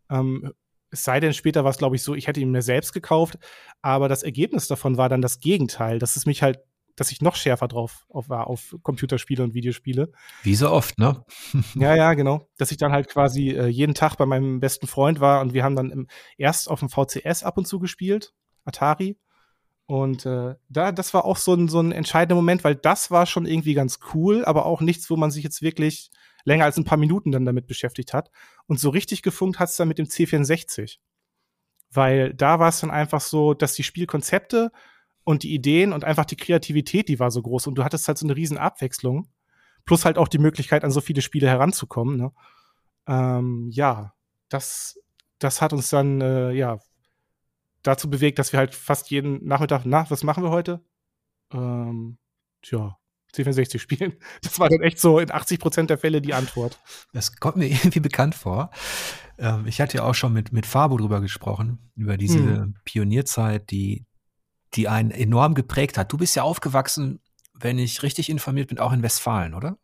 Ähm, 0.08 0.52
es 0.90 1.04
sei 1.04 1.20
denn, 1.20 1.34
später 1.34 1.62
war 1.62 1.70
es, 1.70 1.78
glaube 1.78 1.96
ich, 1.96 2.02
so, 2.02 2.14
ich 2.14 2.26
hätte 2.26 2.40
ihn 2.40 2.52
mir 2.52 2.62
selbst 2.62 2.94
gekauft. 2.94 3.38
Aber 3.82 4.08
das 4.08 4.22
Ergebnis 4.22 4.66
davon 4.66 4.96
war 4.96 5.10
dann 5.10 5.20
das 5.20 5.40
Gegenteil, 5.40 5.98
dass 5.98 6.16
es 6.16 6.24
mich 6.24 6.42
halt 6.42 6.60
dass 6.96 7.12
ich 7.12 7.20
noch 7.20 7.36
schärfer 7.36 7.68
drauf 7.68 8.06
auf, 8.08 8.28
war 8.28 8.48
auf 8.48 8.74
Computerspiele 8.82 9.44
und 9.44 9.54
Videospiele. 9.54 10.10
Wie 10.42 10.54
so 10.54 10.70
oft, 10.70 10.98
ne? 10.98 11.24
ja, 11.74 11.94
ja, 11.94 12.14
genau. 12.14 12.48
Dass 12.56 12.70
ich 12.70 12.78
dann 12.78 12.92
halt 12.92 13.08
quasi 13.08 13.50
äh, 13.50 13.66
jeden 13.66 13.94
Tag 13.94 14.16
bei 14.16 14.26
meinem 14.26 14.60
besten 14.60 14.86
Freund 14.86 15.20
war 15.20 15.40
und 15.42 15.52
wir 15.52 15.62
haben 15.62 15.76
dann 15.76 15.90
im, 15.90 16.08
erst 16.38 16.68
auf 16.68 16.80
dem 16.80 16.88
VCS 16.88 17.44
ab 17.44 17.58
und 17.58 17.66
zu 17.66 17.78
gespielt, 17.78 18.32
Atari. 18.64 19.18
Und 19.86 20.26
äh, 20.26 20.56
da, 20.68 20.90
das 20.90 21.14
war 21.14 21.24
auch 21.24 21.36
so 21.36 21.54
ein, 21.54 21.68
so 21.68 21.80
ein 21.80 21.92
entscheidender 21.92 22.34
Moment, 22.34 22.64
weil 22.64 22.74
das 22.74 23.10
war 23.12 23.26
schon 23.26 23.46
irgendwie 23.46 23.74
ganz 23.74 24.00
cool, 24.14 24.44
aber 24.44 24.66
auch 24.66 24.80
nichts, 24.80 25.08
wo 25.10 25.16
man 25.16 25.30
sich 25.30 25.44
jetzt 25.44 25.62
wirklich 25.62 26.10
länger 26.44 26.64
als 26.64 26.76
ein 26.76 26.84
paar 26.84 26.98
Minuten 26.98 27.30
dann 27.30 27.44
damit 27.44 27.66
beschäftigt 27.66 28.12
hat. 28.12 28.30
Und 28.66 28.80
so 28.80 28.90
richtig 28.90 29.22
gefunkt 29.22 29.60
hat 29.60 29.68
es 29.68 29.76
dann 29.76 29.88
mit 29.88 29.98
dem 29.98 30.06
C64. 30.06 30.96
Weil 31.92 32.34
da 32.34 32.58
war 32.58 32.68
es 32.68 32.80
dann 32.80 32.90
einfach 32.90 33.20
so, 33.20 33.54
dass 33.54 33.74
die 33.74 33.84
Spielkonzepte 33.84 34.72
und 35.26 35.42
die 35.42 35.52
Ideen 35.52 35.92
und 35.92 36.04
einfach 36.04 36.24
die 36.24 36.36
Kreativität, 36.36 37.08
die 37.08 37.18
war 37.18 37.32
so 37.32 37.42
groß 37.42 37.66
und 37.66 37.74
du 37.74 37.82
hattest 37.82 38.06
halt 38.06 38.16
so 38.16 38.24
eine 38.24 38.36
riesen 38.36 38.58
Abwechslung. 38.58 39.28
Plus 39.84 40.04
halt 40.04 40.18
auch 40.18 40.28
die 40.28 40.38
Möglichkeit, 40.38 40.84
an 40.84 40.92
so 40.92 41.00
viele 41.00 41.20
Spiele 41.20 41.48
heranzukommen. 41.48 42.16
Ne? 42.16 42.32
Ähm, 43.08 43.68
ja, 43.72 44.14
das, 44.48 45.00
das 45.40 45.60
hat 45.60 45.72
uns 45.72 45.88
dann, 45.88 46.20
äh, 46.20 46.52
ja, 46.52 46.78
dazu 47.82 48.08
bewegt, 48.08 48.38
dass 48.38 48.52
wir 48.52 48.60
halt 48.60 48.72
fast 48.76 49.10
jeden 49.10 49.44
Nachmittag, 49.44 49.82
na, 49.84 50.08
was 50.10 50.22
machen 50.22 50.44
wir 50.44 50.50
heute? 50.50 50.84
Ähm, 51.52 52.18
tja, 52.62 52.96
C64 53.34 53.80
spielen. 53.80 54.12
Das 54.42 54.60
war 54.60 54.68
dann 54.68 54.80
echt 54.80 55.00
so 55.00 55.18
in 55.18 55.32
80 55.32 55.58
Prozent 55.58 55.90
der 55.90 55.98
Fälle 55.98 56.20
die 56.22 56.34
Antwort. 56.34 56.78
Das 57.12 57.34
kommt 57.34 57.56
mir 57.56 57.66
irgendwie 57.68 58.00
bekannt 58.00 58.36
vor. 58.36 58.70
Ähm, 59.38 59.66
ich 59.66 59.80
hatte 59.80 59.96
ja 59.96 60.04
auch 60.04 60.14
schon 60.14 60.32
mit, 60.32 60.52
mit 60.52 60.66
Fabo 60.66 60.96
drüber 60.96 61.20
gesprochen, 61.20 61.90
über 61.96 62.16
diese 62.16 62.38
hm. 62.38 62.76
Pionierzeit, 62.84 63.72
die, 63.72 64.06
die 64.74 64.88
einen 64.88 65.10
enorm 65.10 65.54
geprägt 65.54 65.98
hat. 65.98 66.12
Du 66.12 66.16
bist 66.16 66.36
ja 66.36 66.42
aufgewachsen, 66.42 67.20
wenn 67.54 67.78
ich 67.78 68.02
richtig 68.02 68.28
informiert 68.28 68.68
bin, 68.68 68.78
auch 68.78 68.92
in 68.92 69.02
Westfalen, 69.02 69.54
oder? 69.54 69.78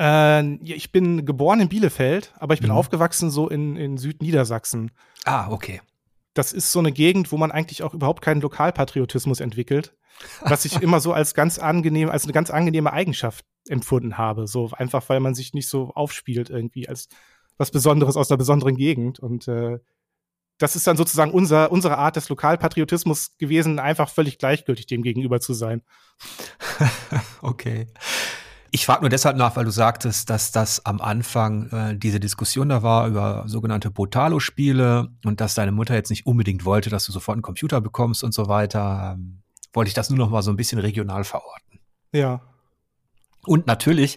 Äh, 0.00 0.54
ich 0.64 0.92
bin 0.92 1.24
geboren 1.24 1.60
in 1.60 1.68
Bielefeld, 1.68 2.34
aber 2.38 2.54
ich 2.54 2.60
bin 2.60 2.70
mhm. 2.70 2.76
aufgewachsen 2.76 3.30
so 3.30 3.48
in, 3.48 3.76
in 3.76 3.98
Südniedersachsen. 3.98 4.90
Ah, 5.24 5.50
okay. 5.50 5.80
Das 6.34 6.52
ist 6.52 6.72
so 6.72 6.80
eine 6.80 6.92
Gegend, 6.92 7.32
wo 7.32 7.38
man 7.38 7.50
eigentlich 7.50 7.82
auch 7.82 7.94
überhaupt 7.94 8.22
keinen 8.22 8.40
Lokalpatriotismus 8.40 9.40
entwickelt, 9.40 9.94
was 10.42 10.64
ich 10.64 10.80
immer 10.82 11.00
so 11.00 11.12
als 11.12 11.34
ganz 11.34 11.58
angenehm, 11.58 12.10
als 12.10 12.24
eine 12.24 12.32
ganz 12.32 12.50
angenehme 12.50 12.92
Eigenschaft 12.92 13.44
empfunden 13.68 14.18
habe. 14.18 14.46
So 14.46 14.70
einfach, 14.72 15.08
weil 15.08 15.20
man 15.20 15.34
sich 15.34 15.54
nicht 15.54 15.68
so 15.68 15.92
aufspielt 15.94 16.50
irgendwie 16.50 16.88
als 16.88 17.08
was 17.58 17.70
Besonderes 17.70 18.16
aus 18.16 18.30
einer 18.30 18.38
besonderen 18.38 18.76
Gegend. 18.76 19.18
Und 19.18 19.48
äh, 19.48 19.78
das 20.58 20.76
ist 20.76 20.86
dann 20.86 20.96
sozusagen 20.96 21.30
unser, 21.30 21.70
unsere 21.70 21.98
Art 21.98 22.16
des 22.16 22.28
Lokalpatriotismus 22.28 23.36
gewesen, 23.38 23.78
einfach 23.78 24.08
völlig 24.08 24.38
gleichgültig 24.38 24.86
dem 24.86 25.02
gegenüber 25.02 25.40
zu 25.40 25.54
sein. 25.54 25.82
okay. 27.42 27.86
Ich 28.70 28.84
frage 28.84 29.02
nur 29.02 29.10
deshalb 29.10 29.36
nach, 29.36 29.56
weil 29.56 29.64
du 29.64 29.70
sagtest, 29.70 30.28
dass 30.28 30.52
das 30.52 30.84
am 30.84 31.00
Anfang 31.00 31.70
äh, 31.70 31.96
diese 31.96 32.20
Diskussion 32.20 32.68
da 32.68 32.82
war 32.82 33.06
über 33.06 33.44
sogenannte 33.46 33.90
Brutalo-Spiele 33.90 35.08
und 35.24 35.40
dass 35.40 35.54
deine 35.54 35.72
Mutter 35.72 35.94
jetzt 35.94 36.10
nicht 36.10 36.26
unbedingt 36.26 36.64
wollte, 36.64 36.90
dass 36.90 37.06
du 37.06 37.12
sofort 37.12 37.36
einen 37.36 37.42
Computer 37.42 37.80
bekommst 37.80 38.24
und 38.24 38.34
so 38.34 38.48
weiter. 38.48 39.14
Ähm, 39.14 39.42
wollte 39.72 39.88
ich 39.88 39.94
das 39.94 40.10
nur 40.10 40.18
noch 40.18 40.30
mal 40.30 40.42
so 40.42 40.50
ein 40.50 40.56
bisschen 40.56 40.78
regional 40.78 41.24
verorten. 41.24 41.80
Ja. 42.12 42.40
Und 43.46 43.66
natürlich 43.66 44.16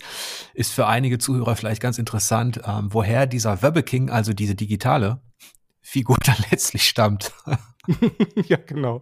ist 0.54 0.72
für 0.72 0.88
einige 0.88 1.20
Zuhörer 1.20 1.56
vielleicht 1.56 1.82
ganz 1.82 1.98
interessant, 1.98 2.62
ähm, 2.66 2.88
woher 2.92 3.28
dieser 3.28 3.62
Webbeking, 3.62 4.10
also 4.10 4.34
diese 4.34 4.56
digitale 4.56 5.22
Figur 5.90 6.18
dann 6.24 6.38
letztlich 6.52 6.88
stammt. 6.88 7.34
ja, 8.48 8.58
genau. 8.58 9.02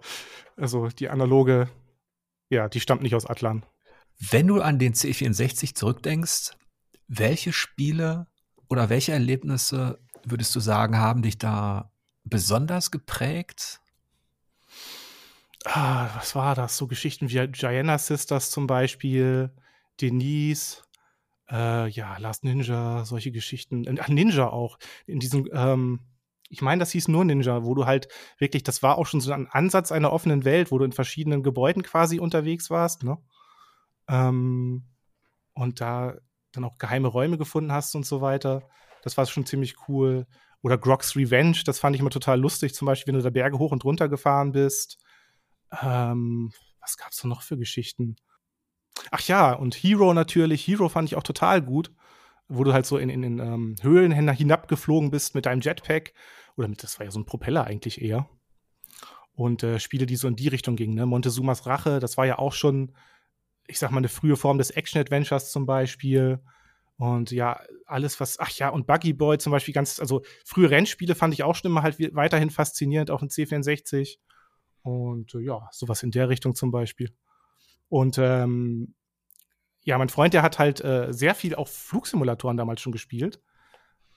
Also 0.56 0.88
die 0.88 1.10
analoge, 1.10 1.70
ja, 2.50 2.70
die 2.70 2.80
stammt 2.80 3.02
nicht 3.02 3.14
aus 3.14 3.26
Atlan. 3.26 3.66
Wenn 4.18 4.48
du 4.48 4.62
an 4.62 4.80
den 4.80 4.94
C64 4.94 5.76
zurückdenkst, 5.76 6.52
welche 7.08 7.52
Spiele 7.52 8.28
oder 8.70 8.90
welche 8.90 9.12
Erlebnisse 9.12 10.00
würdest 10.24 10.56
du 10.56 10.60
sagen, 10.60 10.98
haben 10.98 11.22
dich 11.22 11.38
da 11.38 11.92
besonders 12.24 12.90
geprägt? 12.90 13.82
Ah, 15.66 16.10
was 16.16 16.36
war 16.36 16.56
das? 16.56 16.78
So 16.78 16.88
Geschichten 16.88 17.30
wie 17.30 17.48
Gianna 17.50 17.98
Sisters 17.98 18.50
zum 18.50 18.66
Beispiel, 18.66 19.52
Denise, 20.00 20.84
äh, 21.52 21.90
ja, 21.90 22.18
Last 22.18 22.46
Ninja, 22.46 23.04
solche 23.04 23.32
Geschichten. 23.32 23.84
Äh, 23.86 24.12
Ninja 24.12 24.48
auch. 24.48 24.80
In 25.06 25.20
diesem, 25.20 25.50
ähm, 25.52 26.00
ich 26.50 26.62
meine, 26.62 26.80
das 26.80 26.92
hieß 26.92 27.08
nur 27.08 27.26
Ninja, 27.26 27.64
wo 27.64 27.74
du 27.74 27.86
halt 27.86 28.08
wirklich, 28.38 28.64
das 28.64 28.82
war 28.84 28.98
auch 28.98 29.06
schon 29.06 29.22
so 29.22 29.32
ein 29.32 29.48
Ansatz 29.48 29.92
einer 29.92 30.14
offenen 30.14 30.46
Welt, 30.46 30.72
wo 30.72 30.78
du 30.78 30.86
in 30.86 30.92
verschiedenen 30.92 31.44
Gebäuden 31.44 31.84
quasi 31.84 32.20
unterwegs 32.20 32.70
warst, 32.70 33.04
ne? 33.04 33.18
Ähm, 34.08 34.86
und 35.54 35.82
da 35.82 36.16
dann 36.52 36.64
auch 36.64 36.78
geheime 36.78 37.10
Räume 37.10 37.38
gefunden 37.38 37.72
hast 37.72 37.96
und 37.96 38.06
so 38.06 38.22
weiter. 38.22 38.70
Das 39.04 39.18
war 39.18 39.26
schon 39.26 39.46
ziemlich 39.46 39.76
cool. 39.88 40.26
Oder 40.62 40.78
Grog's 40.78 41.16
Revenge, 41.16 41.60
das 41.66 41.80
fand 41.80 41.96
ich 41.96 42.00
immer 42.00 42.10
total 42.10 42.40
lustig, 42.40 42.74
zum 42.74 42.86
Beispiel, 42.86 43.14
wenn 43.14 43.20
du 43.20 43.24
da 43.24 43.30
Berge 43.30 43.60
hoch 43.60 43.72
und 43.72 43.84
runter 43.84 44.10
gefahren 44.10 44.54
bist. 44.54 44.98
Ähm, 45.82 46.52
was 46.80 46.98
gab's 46.98 47.22
da 47.22 47.28
noch 47.28 47.42
für 47.42 47.58
Geschichten? 47.58 48.16
Ach 49.12 49.22
ja, 49.22 49.54
und 49.54 49.76
Hero 49.76 50.14
natürlich. 50.14 50.68
Hero 50.68 50.90
fand 50.90 51.10
ich 51.10 51.16
auch 51.16 51.24
total 51.24 51.62
gut 51.62 51.92
wo 52.48 52.64
du 52.64 52.74
halt 52.74 52.86
so 52.86 52.98
in, 52.98 53.10
in, 53.10 53.24
in 53.24 53.40
ähm, 53.40 53.76
Höhlen 53.82 54.12
hinabgeflogen 54.12 55.12
bist 55.12 55.36
mit 55.36 55.46
deinem 55.46 55.62
Jetpack. 55.62 56.14
Oder 56.56 56.68
mit, 56.68 56.82
das 56.84 57.00
war 57.00 57.06
ja 57.06 57.12
so 57.12 57.20
ein 57.20 57.26
Propeller 57.26 57.66
eigentlich 57.66 58.02
eher. 58.02 58.30
Und 59.34 59.64
äh, 59.64 59.80
Spiele, 59.80 60.06
die 60.06 60.16
so 60.16 60.28
in 60.28 60.36
die 60.36 60.48
Richtung 60.48 60.76
gingen, 60.76 60.96
ne? 60.96 61.06
Montezumas 61.06 61.68
Rache, 61.68 62.00
das 62.00 62.18
war 62.18 62.26
ja 62.26 62.40
auch 62.40 62.54
schon, 62.54 62.94
ich 63.68 63.78
sag 63.78 63.92
mal, 63.92 64.00
eine 64.00 64.10
frühe 64.10 64.36
Form 64.36 64.58
des 64.58 64.72
Action-Adventures 64.72 65.52
zum 65.52 65.68
Beispiel. 65.68 66.40
Und 66.98 67.30
ja, 67.30 67.62
alles, 67.86 68.20
was, 68.20 68.40
ach 68.40 68.50
ja, 68.52 68.70
und 68.70 68.88
Buggy 68.88 69.14
Boy 69.14 69.38
zum 69.38 69.52
Beispiel, 69.52 69.76
ganz, 69.76 70.00
also 70.00 70.24
frühe 70.44 70.72
Rennspiele 70.72 71.14
fand 71.14 71.36
ich 71.36 71.44
auch 71.44 71.54
schon 71.54 71.70
immer 71.70 71.84
halt 71.84 72.00
weiterhin 72.16 72.50
faszinierend, 72.50 73.12
auch 73.12 73.22
in 73.22 73.30
C64. 73.30 74.18
Und 74.82 75.36
äh, 75.36 75.42
ja, 75.42 75.70
sowas 75.72 76.02
in 76.02 76.10
der 76.10 76.30
Richtung 76.30 76.56
zum 76.56 76.72
Beispiel. 76.72 77.14
Und 77.90 78.18
ähm, 78.18 78.96
ja, 79.88 79.98
mein 79.98 80.10
Freund, 80.10 80.34
der 80.34 80.42
hat 80.42 80.60
halt 80.60 80.84
äh, 80.84 81.14
sehr 81.14 81.34
viel 81.34 81.56
auch 81.56 81.70
Flugsimulatoren 81.70 82.58
damals 82.58 82.82
schon 82.82 82.92
gespielt. 82.92 83.40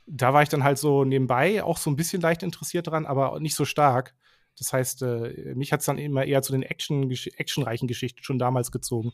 Da 0.05 0.35
war 0.35 0.43
ich 0.43 0.49
dann 0.49 0.65
halt 0.65 0.79
so 0.79 1.05
nebenbei 1.05 1.63
auch 1.63 1.79
so 1.79 1.89
ein 1.91 1.95
bisschen 1.95 2.21
leicht 2.21 2.43
interessiert 2.43 2.89
dran, 2.89 3.07
aber 3.07 3.39
nicht 3.39 3.55
so 3.55 3.65
stark. 3.65 4.13
Das 4.59 4.73
heißt, 4.73 5.03
äh, 5.03 5.55
mich 5.55 5.73
hat 5.73 5.79
es 5.79 5.87
dann 5.87 5.97
immer 5.97 6.25
eher 6.25 6.43
zu 6.43 6.51
den 6.51 6.65
Action, 6.65 7.09
actionreichen 7.09 7.87
Geschichten 7.87 8.25
schon 8.25 8.41
damals 8.41 8.73
gezogen. 8.73 9.13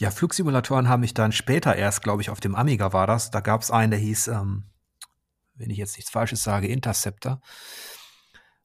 Ja, 0.00 0.10
Flugsimulatoren 0.10 0.88
haben 0.88 1.02
mich 1.02 1.14
dann 1.14 1.30
später 1.30 1.76
erst, 1.76 2.02
glaube 2.02 2.20
ich, 2.20 2.30
auf 2.30 2.40
dem 2.40 2.56
Amiga 2.56 2.92
war 2.92 3.06
das. 3.06 3.30
Da 3.30 3.38
gab 3.38 3.62
es 3.62 3.70
einen, 3.70 3.92
der 3.92 4.00
hieß, 4.00 4.26
ähm, 4.26 4.64
wenn 5.54 5.70
ich 5.70 5.78
jetzt 5.78 5.96
nichts 5.96 6.10
Falsches 6.10 6.42
sage, 6.42 6.66
Interceptor. 6.66 7.40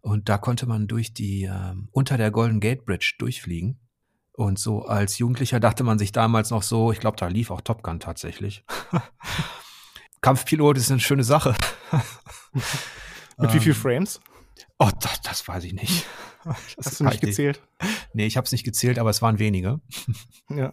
Und 0.02 0.30
da 0.30 0.40
konnte 0.40 0.66
man 0.66 0.88
durch 0.88 1.14
die, 1.14 1.44
ähm, 1.44 1.90
unter 1.92 2.18
der 2.18 2.32
Golden 2.32 2.60
Gate 2.60 2.86
Bridge 2.86 3.18
durchfliegen. 3.20 3.80
Und 4.40 4.58
so 4.58 4.86
als 4.86 5.18
Jugendlicher 5.18 5.60
dachte 5.60 5.84
man 5.84 6.00
sich 6.00 6.14
damals 6.14 6.50
noch 6.50 6.64
so, 6.64 6.94
ich 6.94 7.02
glaube, 7.02 7.18
da 7.18 7.28
lief 7.28 7.52
auch 7.52 7.60
Top 7.60 7.84
Gun 7.84 8.00
tatsächlich. 8.00 8.64
Kampfpilot 10.22 10.78
ist 10.78 10.90
eine 10.90 11.02
schöne 11.02 11.26
Sache. 11.26 11.54
Mit 13.38 13.54
wie 13.54 13.60
viel 13.60 13.74
ähm, 13.74 13.78
Frames? 13.78 14.22
Oh, 14.78 14.90
das, 15.02 15.22
das 15.24 15.46
weiß 15.46 15.66
ich 15.66 15.74
nicht. 15.74 16.06
Das 16.46 16.86
Hast 16.86 17.00
du 17.02 17.04
nicht 17.04 17.20
gezählt? 17.20 17.62
Nee, 18.14 18.26
ich 18.26 18.38
habe 18.38 18.46
es 18.46 18.54
nicht 18.54 18.64
gezählt, 18.64 18.98
aber 18.98 19.10
es 19.10 19.22
waren 19.22 19.40
wenige. 19.40 19.82
Ja. 20.50 20.72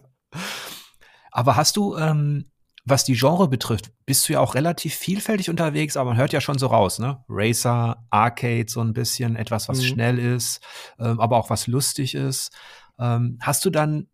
Aber 1.29 1.57
hast 1.57 1.75
du, 1.75 1.97
ähm, 1.97 2.49
was 2.85 3.03
die 3.03 3.15
Genre 3.15 3.49
betrifft, 3.49 3.91
bist 4.05 4.27
du 4.27 4.33
ja 4.33 4.39
auch 4.39 4.55
relativ 4.55 4.95
vielfältig 4.95 5.49
unterwegs, 5.49 5.97
aber 5.97 6.11
man 6.11 6.17
hört 6.17 6.31
ja 6.31 6.39
schon 6.39 6.57
so 6.57 6.67
raus, 6.67 6.99
ne? 6.99 7.21
Racer, 7.27 8.01
Arcade, 8.09 8.67
so 8.69 8.79
ein 8.79 8.93
bisschen, 8.93 9.35
etwas, 9.35 9.67
was 9.67 9.79
mhm. 9.79 9.83
schnell 9.83 10.19
ist, 10.19 10.61
ähm, 10.99 11.19
aber 11.19 11.35
auch 11.35 11.49
was 11.49 11.67
lustig 11.67 12.15
ist. 12.15 12.53
Ähm, 12.99 13.37
hast 13.41 13.65
du 13.65 13.69
dann, 13.69 14.07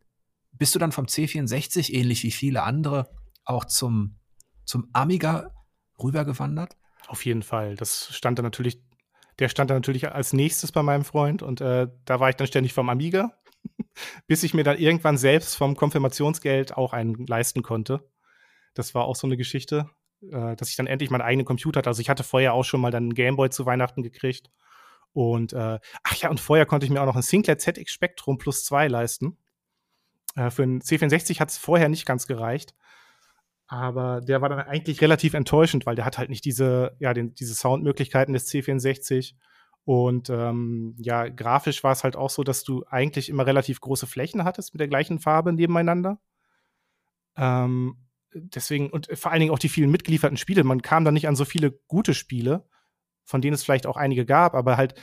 bist 0.51 0.75
du 0.75 0.79
dann 0.79 0.91
vom 0.91 1.05
C64 1.05 1.91
ähnlich 1.93 2.23
wie 2.23 2.31
viele 2.31 2.63
andere 2.63 3.09
auch 3.45 3.65
zum, 3.65 4.19
zum 4.65 4.89
Amiga 4.93 5.51
rübergewandert? 6.01 6.77
Auf 7.07 7.25
jeden 7.25 7.43
Fall. 7.43 7.75
Das 7.75 8.15
stand 8.15 8.39
dann 8.39 8.43
natürlich, 8.43 8.81
der 9.39 9.49
stand 9.49 9.69
dann 9.69 9.77
natürlich 9.77 10.11
als 10.11 10.33
nächstes 10.33 10.71
bei 10.71 10.83
meinem 10.83 11.03
Freund 11.03 11.41
und 11.41 11.61
äh, 11.61 11.87
da 12.05 12.19
war 12.19 12.29
ich 12.29 12.35
dann 12.35 12.47
ständig 12.47 12.73
vom 12.73 12.89
Amiga 12.89 13.31
bis 14.27 14.43
ich 14.43 14.53
mir 14.53 14.63
dann 14.63 14.77
irgendwann 14.77 15.17
selbst 15.17 15.55
vom 15.55 15.75
Konfirmationsgeld 15.75 16.75
auch 16.77 16.93
einen 16.93 17.25
leisten 17.27 17.63
konnte. 17.63 18.09
Das 18.73 18.95
war 18.95 19.05
auch 19.05 19.15
so 19.15 19.27
eine 19.27 19.37
Geschichte, 19.37 19.89
äh, 20.21 20.55
dass 20.55 20.69
ich 20.69 20.75
dann 20.75 20.87
endlich 20.87 21.09
meinen 21.09 21.21
eigenen 21.21 21.45
Computer 21.45 21.79
hatte. 21.79 21.89
Also 21.89 22.01
ich 22.01 22.09
hatte 22.09 22.23
vorher 22.23 22.53
auch 22.53 22.63
schon 22.63 22.81
mal 22.81 22.91
dann 22.91 23.03
einen 23.03 23.13
Gameboy 23.13 23.49
zu 23.49 23.65
Weihnachten 23.65 24.03
gekriegt. 24.03 24.49
Und 25.13 25.53
äh, 25.53 25.79
ach 26.03 26.15
ja, 26.17 26.29
und 26.29 26.39
vorher 26.39 26.65
konnte 26.65 26.85
ich 26.85 26.91
mir 26.91 27.01
auch 27.01 27.05
noch 27.05 27.15
ein 27.15 27.21
Sinclair 27.21 27.57
ZX 27.57 27.91
Spectrum 27.91 28.37
Plus 28.37 28.65
2 28.65 28.87
leisten. 28.87 29.37
Äh, 30.35 30.49
für 30.49 30.63
einen 30.63 30.81
C64 30.81 31.39
hat 31.39 31.49
es 31.49 31.57
vorher 31.57 31.89
nicht 31.89 32.05
ganz 32.05 32.27
gereicht. 32.27 32.73
Aber 33.67 34.21
der 34.21 34.41
war 34.41 34.49
dann 34.49 34.59
eigentlich 34.59 35.01
relativ 35.01 35.33
enttäuschend, 35.33 35.85
weil 35.85 35.95
der 35.95 36.05
hat 36.05 36.17
halt 36.17 36.29
nicht 36.29 36.45
diese, 36.45 36.95
ja, 36.99 37.13
den, 37.13 37.33
diese 37.35 37.55
Soundmöglichkeiten 37.55 38.33
des 38.33 38.47
C64 38.51 39.35
und 39.85 40.29
ähm, 40.29 40.95
ja, 40.97 41.27
grafisch 41.27 41.83
war 41.83 41.91
es 41.91 42.03
halt 42.03 42.15
auch 42.15 42.29
so, 42.29 42.43
dass 42.43 42.63
du 42.63 42.85
eigentlich 42.89 43.29
immer 43.29 43.45
relativ 43.45 43.81
große 43.81 44.07
Flächen 44.07 44.43
hattest 44.43 44.73
mit 44.73 44.79
der 44.79 44.87
gleichen 44.87 45.19
Farbe 45.19 45.51
nebeneinander. 45.51 46.19
Ähm, 47.35 47.97
deswegen, 48.33 48.89
und 48.89 49.09
vor 49.13 49.31
allen 49.31 49.41
Dingen 49.41 49.51
auch 49.51 49.59
die 49.59 49.69
vielen 49.69 49.91
mitgelieferten 49.91 50.37
Spiele. 50.37 50.63
Man 50.63 50.81
kam 50.81 51.03
da 51.03 51.11
nicht 51.11 51.27
an 51.27 51.35
so 51.35 51.43
viele 51.43 51.71
gute 51.87 52.13
Spiele, 52.13 52.65
von 53.25 53.41
denen 53.41 53.53
es 53.53 53.63
vielleicht 53.63 53.85
auch 53.85 53.97
einige 53.97 54.25
gab, 54.25 54.55
aber 54.55 54.77
halt 54.77 54.95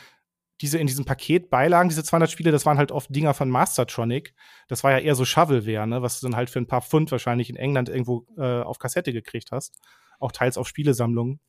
diese 0.61 0.79
in 0.79 0.87
diesem 0.87 1.05
Paket 1.05 1.49
Beilagen, 1.49 1.89
diese 1.89 2.05
200 2.05 2.31
Spiele, 2.31 2.53
das 2.53 2.67
waren 2.67 2.77
halt 2.77 2.93
oft 2.93 3.15
Dinger 3.15 3.33
von 3.33 3.49
Mastertronic. 3.49 4.35
Das 4.69 4.85
war 4.85 4.91
ja 4.91 4.99
eher 4.99 5.15
so 5.15 5.25
Shovelware, 5.25 5.87
ne, 5.87 6.03
was 6.03 6.21
du 6.21 6.27
dann 6.27 6.37
halt 6.37 6.51
für 6.51 6.59
ein 6.59 6.67
paar 6.67 6.83
Pfund 6.83 7.11
wahrscheinlich 7.11 7.49
in 7.49 7.57
England 7.57 7.89
irgendwo 7.89 8.27
äh, 8.37 8.61
auf 8.61 8.79
Kassette 8.79 9.13
gekriegt 9.13 9.53
hast. 9.53 9.79
Auch 10.19 10.33
teils 10.33 10.59
auf 10.59 10.69
Spielesammlungen. 10.69 11.41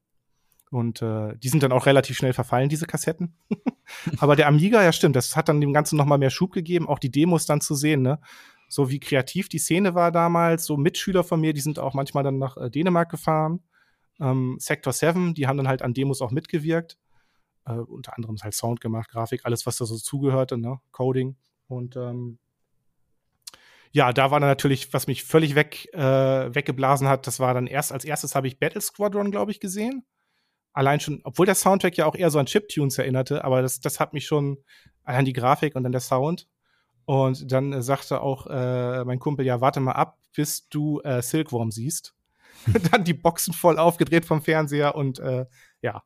Und 0.69 1.01
äh, 1.01 1.35
die 1.37 1.49
sind 1.49 1.63
dann 1.63 1.73
auch 1.73 1.85
relativ 1.85 2.15
schnell 2.15 2.31
verfallen, 2.31 2.69
diese 2.69 2.87
Kassetten. 2.87 3.35
Aber 4.19 4.37
der 4.37 4.47
Amiga, 4.47 4.81
ja 4.81 4.93
stimmt, 4.93 5.17
das 5.17 5.35
hat 5.35 5.49
dann 5.49 5.59
dem 5.59 5.73
Ganzen 5.73 5.97
nochmal 5.97 6.17
mehr 6.17 6.29
Schub 6.29 6.53
gegeben, 6.53 6.87
auch 6.87 6.99
die 6.99 7.11
Demos 7.11 7.45
dann 7.45 7.59
zu 7.59 7.75
sehen, 7.75 8.01
ne? 8.01 8.19
So 8.69 8.89
wie 8.89 9.01
kreativ 9.01 9.49
die 9.49 9.59
Szene 9.59 9.95
war 9.95 10.13
damals, 10.13 10.63
so 10.63 10.77
Mitschüler 10.77 11.25
von 11.25 11.41
mir, 11.41 11.51
die 11.51 11.59
sind 11.59 11.77
auch 11.77 11.93
manchmal 11.93 12.23
dann 12.23 12.37
nach 12.37 12.55
äh, 12.55 12.69
Dänemark 12.69 13.11
gefahren. 13.11 13.59
Ähm, 14.19 14.57
Sector 14.59 14.93
7, 14.93 15.33
die 15.33 15.47
haben 15.47 15.57
dann 15.57 15.67
halt 15.67 15.81
an 15.81 15.93
Demos 15.93 16.21
auch 16.21 16.31
mitgewirkt. 16.31 16.97
Äh, 17.65 17.73
unter 17.73 18.15
anderem 18.15 18.37
halt 18.41 18.53
Sound 18.53 18.81
gemacht, 18.81 19.09
Grafik, 19.09 19.41
alles, 19.45 19.65
was 19.65 19.77
da 19.77 19.85
so 19.85 19.95
zugehörte, 19.97 20.57
ne? 20.57 20.79
Coding. 20.91 21.35
Und 21.67 21.95
ähm, 21.95 22.39
ja, 23.91 24.13
da 24.13 24.31
war 24.31 24.39
dann 24.39 24.49
natürlich, 24.49 24.93
was 24.93 25.07
mich 25.07 25.23
völlig 25.23 25.55
weg, 25.55 25.93
äh, 25.93 26.55
weggeblasen 26.55 27.07
hat, 27.07 27.27
das 27.27 27.39
war 27.39 27.53
dann 27.53 27.67
erst, 27.67 27.91
als 27.91 28.05
erstes 28.05 28.35
habe 28.35 28.47
ich 28.47 28.59
Battle 28.59 28.81
Squadron, 28.81 29.31
glaube 29.31 29.51
ich, 29.51 29.59
gesehen 29.59 30.05
allein 30.73 30.99
schon, 30.99 31.21
obwohl 31.23 31.45
der 31.45 31.55
Soundtrack 31.55 31.97
ja 31.97 32.05
auch 32.05 32.15
eher 32.15 32.29
so 32.29 32.39
an 32.39 32.45
Chiptunes 32.45 32.97
erinnerte, 32.97 33.43
aber 33.43 33.61
das, 33.61 33.79
das 33.79 33.99
hat 33.99 34.13
mich 34.13 34.25
schon 34.25 34.57
an 35.03 35.25
die 35.25 35.33
Grafik 35.33 35.75
und 35.75 35.83
dann 35.83 35.91
der 35.91 36.01
Sound. 36.01 36.47
Und 37.05 37.51
dann 37.51 37.73
äh, 37.73 37.81
sagte 37.81 38.21
auch 38.21 38.47
äh, 38.47 39.03
mein 39.03 39.19
Kumpel, 39.19 39.45
ja, 39.45 39.59
warte 39.59 39.79
mal 39.79 39.93
ab, 39.93 40.19
bis 40.35 40.69
du 40.69 41.01
äh, 41.01 41.21
Silkworm 41.21 41.71
siehst. 41.71 42.15
dann 42.91 43.03
die 43.03 43.13
Boxen 43.13 43.53
voll 43.53 43.77
aufgedreht 43.77 44.25
vom 44.25 44.41
Fernseher 44.41 44.95
und 44.95 45.19
äh, 45.19 45.45
ja. 45.81 46.03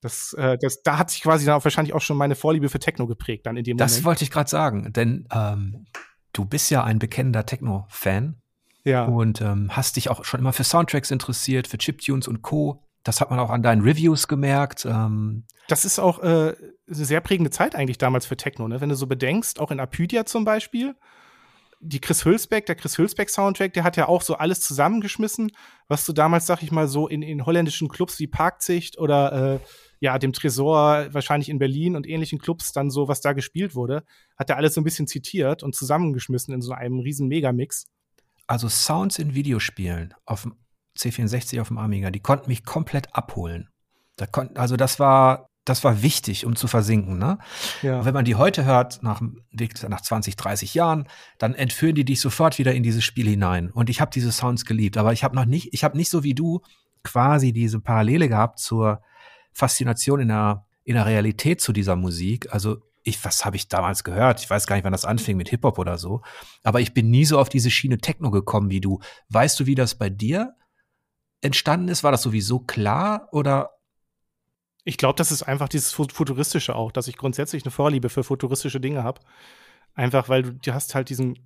Das, 0.00 0.32
äh, 0.32 0.58
das, 0.60 0.82
da 0.82 0.98
hat 0.98 1.10
sich 1.10 1.22
quasi 1.22 1.46
dann 1.46 1.54
auch 1.54 1.64
wahrscheinlich 1.64 1.94
auch 1.94 2.00
schon 2.00 2.16
meine 2.16 2.34
Vorliebe 2.34 2.68
für 2.68 2.80
Techno 2.80 3.06
geprägt, 3.06 3.46
dann 3.46 3.56
in 3.56 3.62
dem 3.62 3.76
das 3.76 3.92
Moment. 3.92 3.98
Das 3.98 4.04
wollte 4.04 4.24
ich 4.24 4.30
gerade 4.32 4.50
sagen, 4.50 4.92
denn 4.92 5.28
ähm, 5.32 5.86
du 6.32 6.44
bist 6.44 6.70
ja 6.70 6.82
ein 6.82 6.98
bekennender 6.98 7.46
Techno-Fan. 7.46 8.42
Ja. 8.84 9.04
Und 9.04 9.40
ähm, 9.40 9.68
hast 9.70 9.96
dich 9.96 10.10
auch 10.10 10.24
schon 10.24 10.40
immer 10.40 10.52
für 10.52 10.64
Soundtracks 10.64 11.10
interessiert, 11.10 11.68
für 11.68 11.78
Chiptunes 11.78 12.26
und 12.26 12.42
Co. 12.42 12.82
Das 13.04 13.20
hat 13.20 13.30
man 13.30 13.38
auch 13.38 13.50
an 13.50 13.62
deinen 13.62 13.82
Reviews 13.82 14.28
gemerkt. 14.28 14.84
Ähm 14.84 15.44
das 15.68 15.84
ist 15.84 15.98
auch 15.98 16.20
äh, 16.20 16.54
eine 16.54 16.56
sehr 16.88 17.20
prägende 17.20 17.50
Zeit 17.50 17.74
eigentlich 17.74 17.98
damals 17.98 18.26
für 18.26 18.36
Techno, 18.36 18.68
ne? 18.68 18.80
Wenn 18.80 18.88
du 18.88 18.96
so 18.96 19.06
bedenkst, 19.06 19.60
auch 19.60 19.70
in 19.70 19.80
Apydia 19.80 20.26
zum 20.26 20.44
Beispiel, 20.44 20.96
die 21.84 22.00
Chris 22.00 22.24
Hülsbeck, 22.24 22.66
der 22.66 22.76
Chris 22.76 22.96
Hülsbeck 22.96 23.28
Soundtrack, 23.28 23.72
der 23.72 23.82
hat 23.82 23.96
ja 23.96 24.06
auch 24.06 24.22
so 24.22 24.36
alles 24.36 24.60
zusammengeschmissen, 24.60 25.50
was 25.88 26.06
du 26.06 26.12
damals, 26.12 26.46
sag 26.46 26.62
ich 26.62 26.70
mal, 26.70 26.86
so 26.86 27.08
in, 27.08 27.22
in 27.22 27.44
holländischen 27.44 27.88
Clubs 27.88 28.18
wie 28.20 28.28
Parkzicht 28.28 28.98
oder 28.98 29.54
äh, 29.54 29.58
ja, 29.98 30.18
dem 30.18 30.32
Tresor 30.32 31.12
wahrscheinlich 31.12 31.48
in 31.48 31.58
Berlin 31.58 31.96
und 31.96 32.08
ähnlichen 32.08 32.38
Clubs 32.38 32.72
dann 32.72 32.90
so, 32.90 33.08
was 33.08 33.20
da 33.20 33.32
gespielt 33.32 33.74
wurde, 33.74 34.04
hat 34.36 34.48
er 34.48 34.56
alles 34.56 34.74
so 34.74 34.80
ein 34.80 34.84
bisschen 34.84 35.08
zitiert 35.08 35.62
und 35.62 35.74
zusammengeschmissen 35.74 36.54
in 36.54 36.62
so 36.62 36.72
einem 36.72 37.00
riesen 37.00 37.28
Megamix. 37.28 37.86
Also 38.46 38.68
Sounds 38.68 39.18
in 39.18 39.34
Videospielen 39.34 40.14
auf 40.24 40.42
dem 40.42 40.54
C64 40.96 41.60
auf 41.60 41.68
dem 41.68 41.78
Amiga, 41.78 42.10
die 42.10 42.20
konnten 42.20 42.48
mich 42.48 42.64
komplett 42.64 43.14
abholen. 43.14 43.68
Da 44.16 44.26
kon 44.26 44.56
also 44.56 44.76
das 44.76 45.00
war, 45.00 45.48
das 45.64 45.84
war 45.84 46.02
wichtig, 46.02 46.44
um 46.44 46.56
zu 46.56 46.66
versinken. 46.66 47.18
Ne? 47.18 47.38
Ja. 47.82 48.04
wenn 48.04 48.14
man 48.14 48.24
die 48.24 48.34
heute 48.34 48.64
hört, 48.64 49.02
nach, 49.02 49.20
nach 49.88 50.00
20, 50.00 50.36
30 50.36 50.74
Jahren, 50.74 51.08
dann 51.38 51.54
entführen 51.54 51.94
die 51.94 52.04
dich 52.04 52.20
sofort 52.20 52.58
wieder 52.58 52.74
in 52.74 52.82
dieses 52.82 53.04
Spiel 53.04 53.28
hinein. 53.28 53.70
Und 53.70 53.88
ich 53.88 54.00
habe 54.00 54.10
diese 54.10 54.32
Sounds 54.32 54.64
geliebt, 54.64 54.96
aber 54.96 55.12
ich 55.12 55.22
habe 55.22 55.36
noch 55.36 55.44
nicht, 55.44 55.72
ich 55.72 55.84
habe 55.84 55.96
nicht 55.96 56.10
so 56.10 56.24
wie 56.24 56.34
du 56.34 56.60
quasi 57.04 57.52
diese 57.52 57.80
Parallele 57.80 58.28
gehabt 58.28 58.58
zur 58.58 59.02
Faszination 59.52 60.20
in 60.20 60.28
der, 60.28 60.66
in 60.84 60.94
der 60.94 61.06
Realität 61.06 61.60
zu 61.60 61.72
dieser 61.72 61.94
Musik. 61.94 62.52
Also 62.52 62.78
ich, 63.04 63.24
was 63.24 63.44
habe 63.44 63.56
ich 63.56 63.68
damals 63.68 64.04
gehört? 64.04 64.40
Ich 64.40 64.50
weiß 64.50 64.66
gar 64.66 64.76
nicht, 64.76 64.84
wann 64.84 64.92
das 64.92 65.04
anfing 65.04 65.36
mit 65.36 65.48
Hip-Hop 65.48 65.78
oder 65.78 65.98
so. 65.98 66.22
Aber 66.64 66.80
ich 66.80 66.94
bin 66.94 67.10
nie 67.10 67.24
so 67.24 67.38
auf 67.38 67.48
diese 67.48 67.70
Schiene 67.70 67.98
Techno 67.98 68.30
gekommen 68.30 68.70
wie 68.70 68.80
du. 68.80 69.00
Weißt 69.28 69.58
du, 69.60 69.66
wie 69.66 69.74
das 69.74 69.96
bei 69.96 70.10
dir 70.10 70.54
entstanden 71.40 71.88
ist? 71.88 72.02
War 72.04 72.12
das 72.12 72.22
sowieso 72.22 72.60
klar 72.60 73.28
oder? 73.30 73.70
Ich 74.84 74.96
glaube, 74.96 75.16
das 75.16 75.30
ist 75.30 75.42
einfach 75.42 75.68
dieses 75.68 75.92
Futuristische 75.92 76.74
auch, 76.74 76.90
dass 76.90 77.08
ich 77.08 77.16
grundsätzlich 77.16 77.64
eine 77.64 77.70
Vorliebe 77.70 78.08
für 78.08 78.24
futuristische 78.24 78.80
Dinge 78.80 79.04
habe. 79.04 79.20
Einfach, 79.94 80.28
weil 80.28 80.42
du, 80.42 80.52
du 80.52 80.74
hast 80.74 80.94
halt 80.94 81.08
diesen 81.08 81.38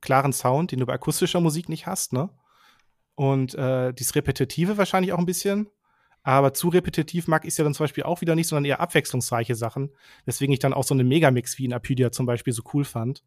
klaren 0.00 0.32
Sound, 0.32 0.72
den 0.72 0.80
du 0.80 0.86
bei 0.86 0.94
akustischer 0.94 1.40
Musik 1.40 1.68
nicht 1.68 1.86
hast, 1.86 2.12
ne? 2.12 2.30
Und 3.14 3.54
äh, 3.54 3.92
dieses 3.92 4.14
Repetitive 4.14 4.78
wahrscheinlich 4.78 5.12
auch 5.12 5.18
ein 5.18 5.26
bisschen. 5.26 5.68
Aber 6.22 6.54
zu 6.54 6.68
repetitiv 6.68 7.26
mag 7.26 7.44
ich 7.44 7.50
es 7.50 7.58
ja 7.58 7.64
dann 7.64 7.74
zum 7.74 7.84
Beispiel 7.84 8.04
auch 8.04 8.20
wieder 8.20 8.34
nicht, 8.34 8.46
sondern 8.46 8.64
eher 8.64 8.80
abwechslungsreiche 8.80 9.56
Sachen. 9.56 9.90
Weswegen 10.24 10.52
ich 10.52 10.60
dann 10.60 10.72
auch 10.72 10.84
so 10.84 10.94
eine 10.94 11.04
Megamix 11.04 11.58
wie 11.58 11.64
in 11.64 11.72
Apydia 11.72 12.12
zum 12.12 12.26
Beispiel 12.26 12.52
so 12.52 12.62
cool 12.72 12.84
fand. 12.84 13.24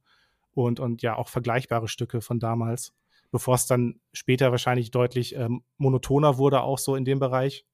Und, 0.54 0.80
und 0.80 1.02
ja, 1.02 1.16
auch 1.16 1.28
vergleichbare 1.28 1.90
Stücke 1.90 2.22
von 2.22 2.40
damals 2.40 2.94
bevor 3.36 3.56
es 3.56 3.68
dann 3.68 4.00
später 4.14 4.52
wahrscheinlich 4.52 4.92
deutlich 4.92 5.36
ähm, 5.36 5.62
monotoner 5.78 6.38
wurde, 6.38 6.62
auch 6.62 6.78
so 6.78 6.96
in 6.96 7.04
dem 7.04 7.20
Bereich. 7.20 7.66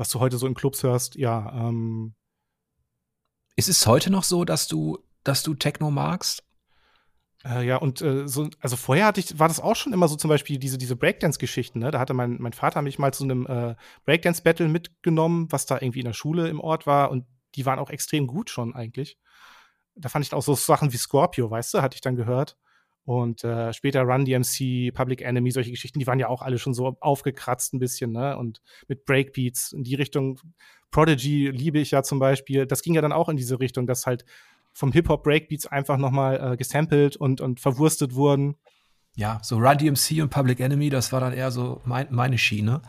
Was 0.00 0.08
du 0.08 0.18
heute 0.18 0.38
so 0.38 0.46
in 0.46 0.54
Clubs 0.54 0.82
hörst, 0.82 1.16
ja. 1.16 1.52
Ähm, 1.52 2.14
ist 3.54 3.68
es 3.68 3.86
heute 3.86 4.10
noch 4.10 4.24
so, 4.24 4.46
dass 4.46 4.66
du, 4.66 4.98
dass 5.24 5.42
du 5.42 5.52
Techno 5.52 5.90
magst? 5.90 6.42
Äh, 7.44 7.66
ja, 7.66 7.76
und 7.76 8.00
äh, 8.00 8.26
so, 8.26 8.48
also 8.60 8.76
vorher 8.76 9.04
hatte 9.04 9.20
ich, 9.20 9.38
war 9.38 9.48
das 9.48 9.60
auch 9.60 9.76
schon 9.76 9.92
immer 9.92 10.08
so 10.08 10.16
zum 10.16 10.30
Beispiel 10.30 10.58
diese, 10.58 10.78
diese 10.78 10.96
Breakdance-Geschichten, 10.96 11.80
ne? 11.80 11.90
Da 11.90 11.98
hatte 11.98 12.14
mein, 12.14 12.38
mein 12.40 12.54
Vater 12.54 12.80
mich 12.80 12.98
mal 12.98 13.12
zu 13.12 13.24
einem 13.24 13.44
äh, 13.44 13.74
Breakdance-Battle 14.06 14.68
mitgenommen, 14.68 15.52
was 15.52 15.66
da 15.66 15.76
irgendwie 15.78 16.00
in 16.00 16.06
der 16.06 16.14
Schule 16.14 16.48
im 16.48 16.60
Ort 16.60 16.86
war 16.86 17.10
und 17.10 17.26
die 17.54 17.66
waren 17.66 17.78
auch 17.78 17.90
extrem 17.90 18.26
gut 18.26 18.48
schon 18.48 18.74
eigentlich. 18.74 19.18
Da 19.96 20.08
fand 20.08 20.24
ich 20.24 20.32
auch 20.32 20.42
so 20.42 20.54
Sachen 20.54 20.94
wie 20.94 20.96
Scorpio, 20.96 21.50
weißt 21.50 21.74
du, 21.74 21.82
hatte 21.82 21.96
ich 21.96 22.00
dann 22.00 22.16
gehört. 22.16 22.56
Und 23.04 23.44
äh, 23.44 23.72
später 23.72 24.02
Run 24.02 24.24
DMC, 24.24 24.92
Public 24.94 25.22
Enemy, 25.22 25.50
solche 25.50 25.70
Geschichten, 25.70 25.98
die 25.98 26.06
waren 26.06 26.20
ja 26.20 26.28
auch 26.28 26.42
alle 26.42 26.58
schon 26.58 26.74
so 26.74 26.96
aufgekratzt 27.00 27.74
ein 27.74 27.78
bisschen, 27.78 28.12
ne? 28.12 28.36
Und 28.36 28.60
mit 28.88 29.04
Breakbeats 29.04 29.72
in 29.72 29.84
die 29.84 29.94
Richtung. 29.94 30.38
Prodigy 30.90 31.48
liebe 31.48 31.78
ich 31.78 31.92
ja 31.92 32.02
zum 32.02 32.18
Beispiel. 32.18 32.66
Das 32.66 32.82
ging 32.82 32.94
ja 32.94 33.00
dann 33.00 33.12
auch 33.12 33.28
in 33.28 33.36
diese 33.36 33.60
Richtung, 33.60 33.86
dass 33.86 34.06
halt 34.06 34.24
vom 34.72 34.92
Hip-Hop 34.92 35.22
Breakbeats 35.22 35.66
einfach 35.66 35.96
nochmal 35.96 36.52
äh, 36.52 36.56
gesampelt 36.56 37.16
und, 37.16 37.40
und 37.40 37.60
verwurstet 37.60 38.14
wurden. 38.14 38.56
Ja, 39.14 39.40
so 39.42 39.58
Run 39.58 39.78
DMC 39.78 40.22
und 40.22 40.30
Public 40.30 40.60
Enemy, 40.60 40.90
das 40.90 41.12
war 41.12 41.20
dann 41.20 41.32
eher 41.32 41.50
so 41.50 41.80
mein, 41.84 42.08
meine 42.10 42.38
Schiene. 42.38 42.82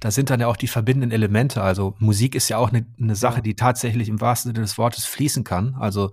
Da 0.00 0.10
sind 0.10 0.30
dann 0.30 0.40
ja 0.40 0.46
auch 0.48 0.56
die 0.56 0.66
verbindenden 0.66 1.10
Elemente. 1.10 1.62
Also 1.62 1.94
Musik 1.98 2.34
ist 2.34 2.48
ja 2.48 2.58
auch 2.58 2.70
eine 2.70 2.86
ne 2.96 3.16
Sache, 3.16 3.42
die 3.42 3.54
tatsächlich 3.54 4.08
im 4.08 4.20
wahrsten 4.20 4.50
Sinne 4.50 4.62
des 4.62 4.78
Wortes 4.78 5.06
fließen 5.06 5.44
kann. 5.44 5.76
Also 5.78 6.10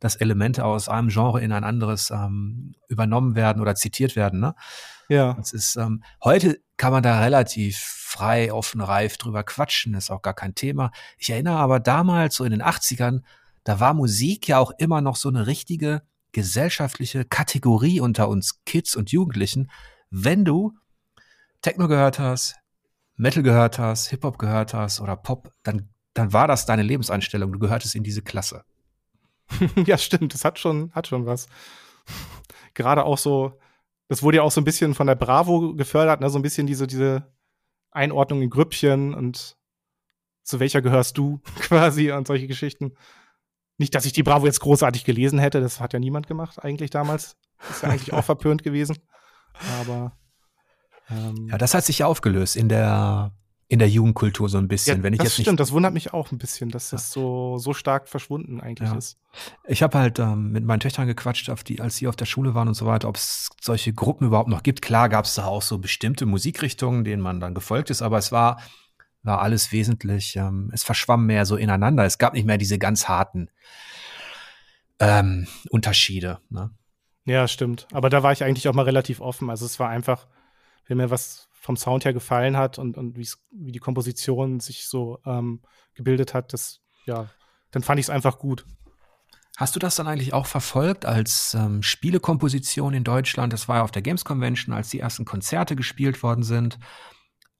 dass 0.00 0.16
Elemente 0.16 0.64
aus 0.64 0.88
einem 0.88 1.08
Genre 1.08 1.40
in 1.40 1.52
ein 1.52 1.64
anderes 1.64 2.10
ähm, 2.10 2.74
übernommen 2.88 3.34
werden 3.34 3.62
oder 3.62 3.74
zitiert 3.74 4.16
werden. 4.16 4.40
Ne? 4.40 4.54
Ja. 5.08 5.34
Das 5.34 5.52
ist, 5.52 5.76
ähm, 5.76 6.02
heute 6.22 6.60
kann 6.76 6.92
man 6.92 7.02
da 7.02 7.20
relativ 7.20 7.78
frei, 7.78 8.52
offen, 8.52 8.80
reif 8.80 9.16
drüber 9.16 9.42
quatschen, 9.42 9.94
ist 9.94 10.10
auch 10.10 10.22
gar 10.22 10.34
kein 10.34 10.54
Thema. 10.54 10.90
Ich 11.18 11.30
erinnere 11.30 11.56
aber 11.56 11.80
damals, 11.80 12.36
so 12.36 12.44
in 12.44 12.50
den 12.50 12.62
80ern, 12.62 13.22
da 13.64 13.80
war 13.80 13.94
Musik 13.94 14.48
ja 14.48 14.58
auch 14.58 14.72
immer 14.78 15.00
noch 15.00 15.16
so 15.16 15.28
eine 15.28 15.46
richtige 15.46 16.02
gesellschaftliche 16.32 17.24
Kategorie 17.24 18.00
unter 18.00 18.28
uns 18.28 18.62
Kids 18.64 18.94
und 18.94 19.10
Jugendlichen. 19.10 19.70
Wenn 20.10 20.44
du 20.44 20.74
Techno 21.62 21.88
gehört 21.88 22.18
hast, 22.18 22.56
Metal 23.16 23.42
gehört 23.42 23.78
hast, 23.78 24.08
Hip-Hop 24.08 24.38
gehört 24.38 24.74
hast 24.74 25.00
oder 25.00 25.16
Pop, 25.16 25.52
dann, 25.62 25.88
dann 26.12 26.32
war 26.32 26.46
das 26.46 26.66
deine 26.66 26.82
Lebenseinstellung. 26.82 27.52
Du 27.52 27.58
gehörtest 27.58 27.94
in 27.94 28.02
diese 28.02 28.22
Klasse. 28.22 28.64
ja, 29.86 29.98
stimmt. 29.98 30.34
Das 30.34 30.44
hat 30.44 30.58
schon, 30.58 30.92
hat 30.92 31.06
schon 31.06 31.26
was. 31.26 31.48
Gerade 32.74 33.04
auch 33.04 33.18
so, 33.18 33.58
das 34.08 34.22
wurde 34.22 34.38
ja 34.38 34.42
auch 34.42 34.50
so 34.50 34.60
ein 34.60 34.64
bisschen 34.64 34.94
von 34.94 35.06
der 35.06 35.14
Bravo 35.14 35.74
gefördert, 35.74 36.20
ne? 36.20 36.30
so 36.30 36.38
ein 36.38 36.42
bisschen 36.42 36.66
diese, 36.66 36.86
diese 36.86 37.32
Einordnung 37.90 38.42
in 38.42 38.50
Grüppchen 38.50 39.14
und 39.14 39.56
zu 40.42 40.60
welcher 40.60 40.82
gehörst 40.82 41.18
du 41.18 41.40
quasi 41.58 42.12
und 42.12 42.26
solche 42.26 42.46
Geschichten. 42.46 42.94
Nicht, 43.78 43.94
dass 43.94 44.06
ich 44.06 44.12
die 44.12 44.22
Bravo 44.22 44.46
jetzt 44.46 44.60
großartig 44.60 45.04
gelesen 45.04 45.38
hätte, 45.38 45.60
das 45.60 45.80
hat 45.80 45.92
ja 45.92 45.98
niemand 45.98 46.26
gemacht 46.26 46.62
eigentlich 46.62 46.90
damals. 46.90 47.36
Ist 47.70 47.82
ja 47.82 47.90
eigentlich 47.90 48.12
auch 48.12 48.24
verpönt 48.24 48.62
gewesen. 48.62 48.98
Aber 49.80 50.16
ähm, 51.10 51.48
ja, 51.50 51.58
das 51.58 51.74
hat 51.74 51.84
sich 51.84 51.98
ja 51.98 52.06
aufgelöst 52.06 52.56
in 52.56 52.68
der 52.68 53.32
in 53.68 53.80
der 53.80 53.88
Jugendkultur 53.88 54.48
so 54.48 54.58
ein 54.58 54.68
bisschen. 54.68 54.98
Ja, 54.98 55.02
Wenn 55.02 55.12
ich 55.12 55.18
das 55.18 55.36
jetzt 55.36 55.44
stimmt, 55.44 55.58
das 55.58 55.72
wundert 55.72 55.92
mich 55.92 56.14
auch 56.14 56.30
ein 56.30 56.38
bisschen, 56.38 56.68
dass 56.70 56.90
das 56.90 57.10
so, 57.10 57.58
so 57.58 57.74
stark 57.74 58.08
verschwunden 58.08 58.60
eigentlich 58.60 58.88
Ja. 58.88 58.96
ist. 58.96 59.18
Ich 59.66 59.82
habe 59.82 59.98
halt 59.98 60.18
ähm, 60.20 60.52
mit 60.52 60.64
meinen 60.64 60.78
Töchtern 60.80 61.06
gequatscht, 61.08 61.50
auf 61.50 61.64
die, 61.64 61.80
als 61.80 61.96
sie 61.96 62.06
auf 62.06 62.14
der 62.14 62.26
Schule 62.26 62.54
waren 62.54 62.68
und 62.68 62.74
so 62.74 62.86
weiter, 62.86 63.08
ob 63.08 63.16
es 63.16 63.50
solche 63.60 63.92
Gruppen 63.92 64.26
überhaupt 64.28 64.48
noch 64.48 64.62
gibt. 64.62 64.82
Klar 64.82 65.08
gab 65.08 65.24
es 65.24 65.34
da 65.34 65.46
auch 65.46 65.62
so 65.62 65.78
bestimmte 65.78 66.26
Musikrichtungen, 66.26 67.02
denen 67.02 67.20
man 67.22 67.40
dann 67.40 67.54
gefolgt 67.54 67.90
ist, 67.90 68.02
aber 68.02 68.18
es 68.18 68.30
war, 68.30 68.60
war 69.24 69.42
alles 69.42 69.72
wesentlich, 69.72 70.36
ähm, 70.36 70.70
es 70.72 70.84
verschwamm 70.84 71.26
mehr 71.26 71.44
so 71.44 71.56
ineinander. 71.56 72.04
Es 72.04 72.18
gab 72.18 72.34
nicht 72.34 72.46
mehr 72.46 72.58
diese 72.58 72.78
ganz 72.78 73.08
harten 73.08 73.50
ähm, 75.00 75.46
Unterschiede. 75.70 76.38
Ne? 76.50 76.70
Ja, 77.24 77.48
stimmt. 77.48 77.88
Aber 77.92 78.10
da 78.10 78.22
war 78.22 78.30
ich 78.32 78.44
eigentlich 78.44 78.68
auch 78.68 78.74
mal 78.74 78.84
relativ 78.84 79.20
offen. 79.20 79.50
Also 79.50 79.66
es 79.66 79.80
war 79.80 79.88
einfach, 79.88 80.26
wenn 80.86 80.98
mir 80.98 81.10
was 81.10 81.48
vom 81.60 81.76
Sound 81.76 82.04
her 82.04 82.12
gefallen 82.12 82.56
hat 82.56 82.78
und, 82.78 82.96
und 82.96 83.16
wie 83.16 83.72
die 83.72 83.78
Komposition 83.78 84.60
sich 84.60 84.88
so 84.88 85.20
ähm, 85.26 85.62
gebildet 85.94 86.34
hat, 86.34 86.52
das, 86.52 86.80
ja, 87.06 87.28
dann 87.70 87.82
fand 87.82 87.98
ich 87.98 88.06
es 88.06 88.10
einfach 88.10 88.38
gut. 88.38 88.64
Hast 89.56 89.74
du 89.74 89.80
das 89.80 89.96
dann 89.96 90.06
eigentlich 90.06 90.34
auch 90.34 90.46
verfolgt 90.46 91.06
als 91.06 91.54
ähm, 91.54 91.82
Spielekomposition 91.82 92.92
in 92.92 93.04
Deutschland? 93.04 93.52
Das 93.52 93.68
war 93.68 93.76
ja 93.76 93.82
auf 93.82 93.90
der 93.90 94.02
Games 94.02 94.24
Convention, 94.24 94.74
als 94.74 94.90
die 94.90 95.00
ersten 95.00 95.24
Konzerte 95.24 95.76
gespielt 95.76 96.22
worden 96.22 96.42
sind, 96.42 96.78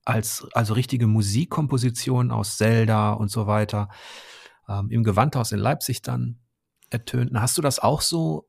als 0.05 0.47
also 0.53 0.75
richtige 0.75 1.07
Musikkompositionen 1.07 2.33
aus 2.33 2.59
Zelda 2.59 3.13
und 3.13 3.31
so 3.31 3.47
weiter 3.47 3.89
ähm, 4.69 4.91
im 4.91 5.05
Gewandhaus 5.05 5.53
in 5.53 5.59
Leipzig 5.59 6.03
dann 6.03 6.39
ertönten. 6.91 7.41
Hast 7.41 7.57
du 7.57 7.63
das 7.63 7.79
auch 7.79 8.03
so 8.03 8.49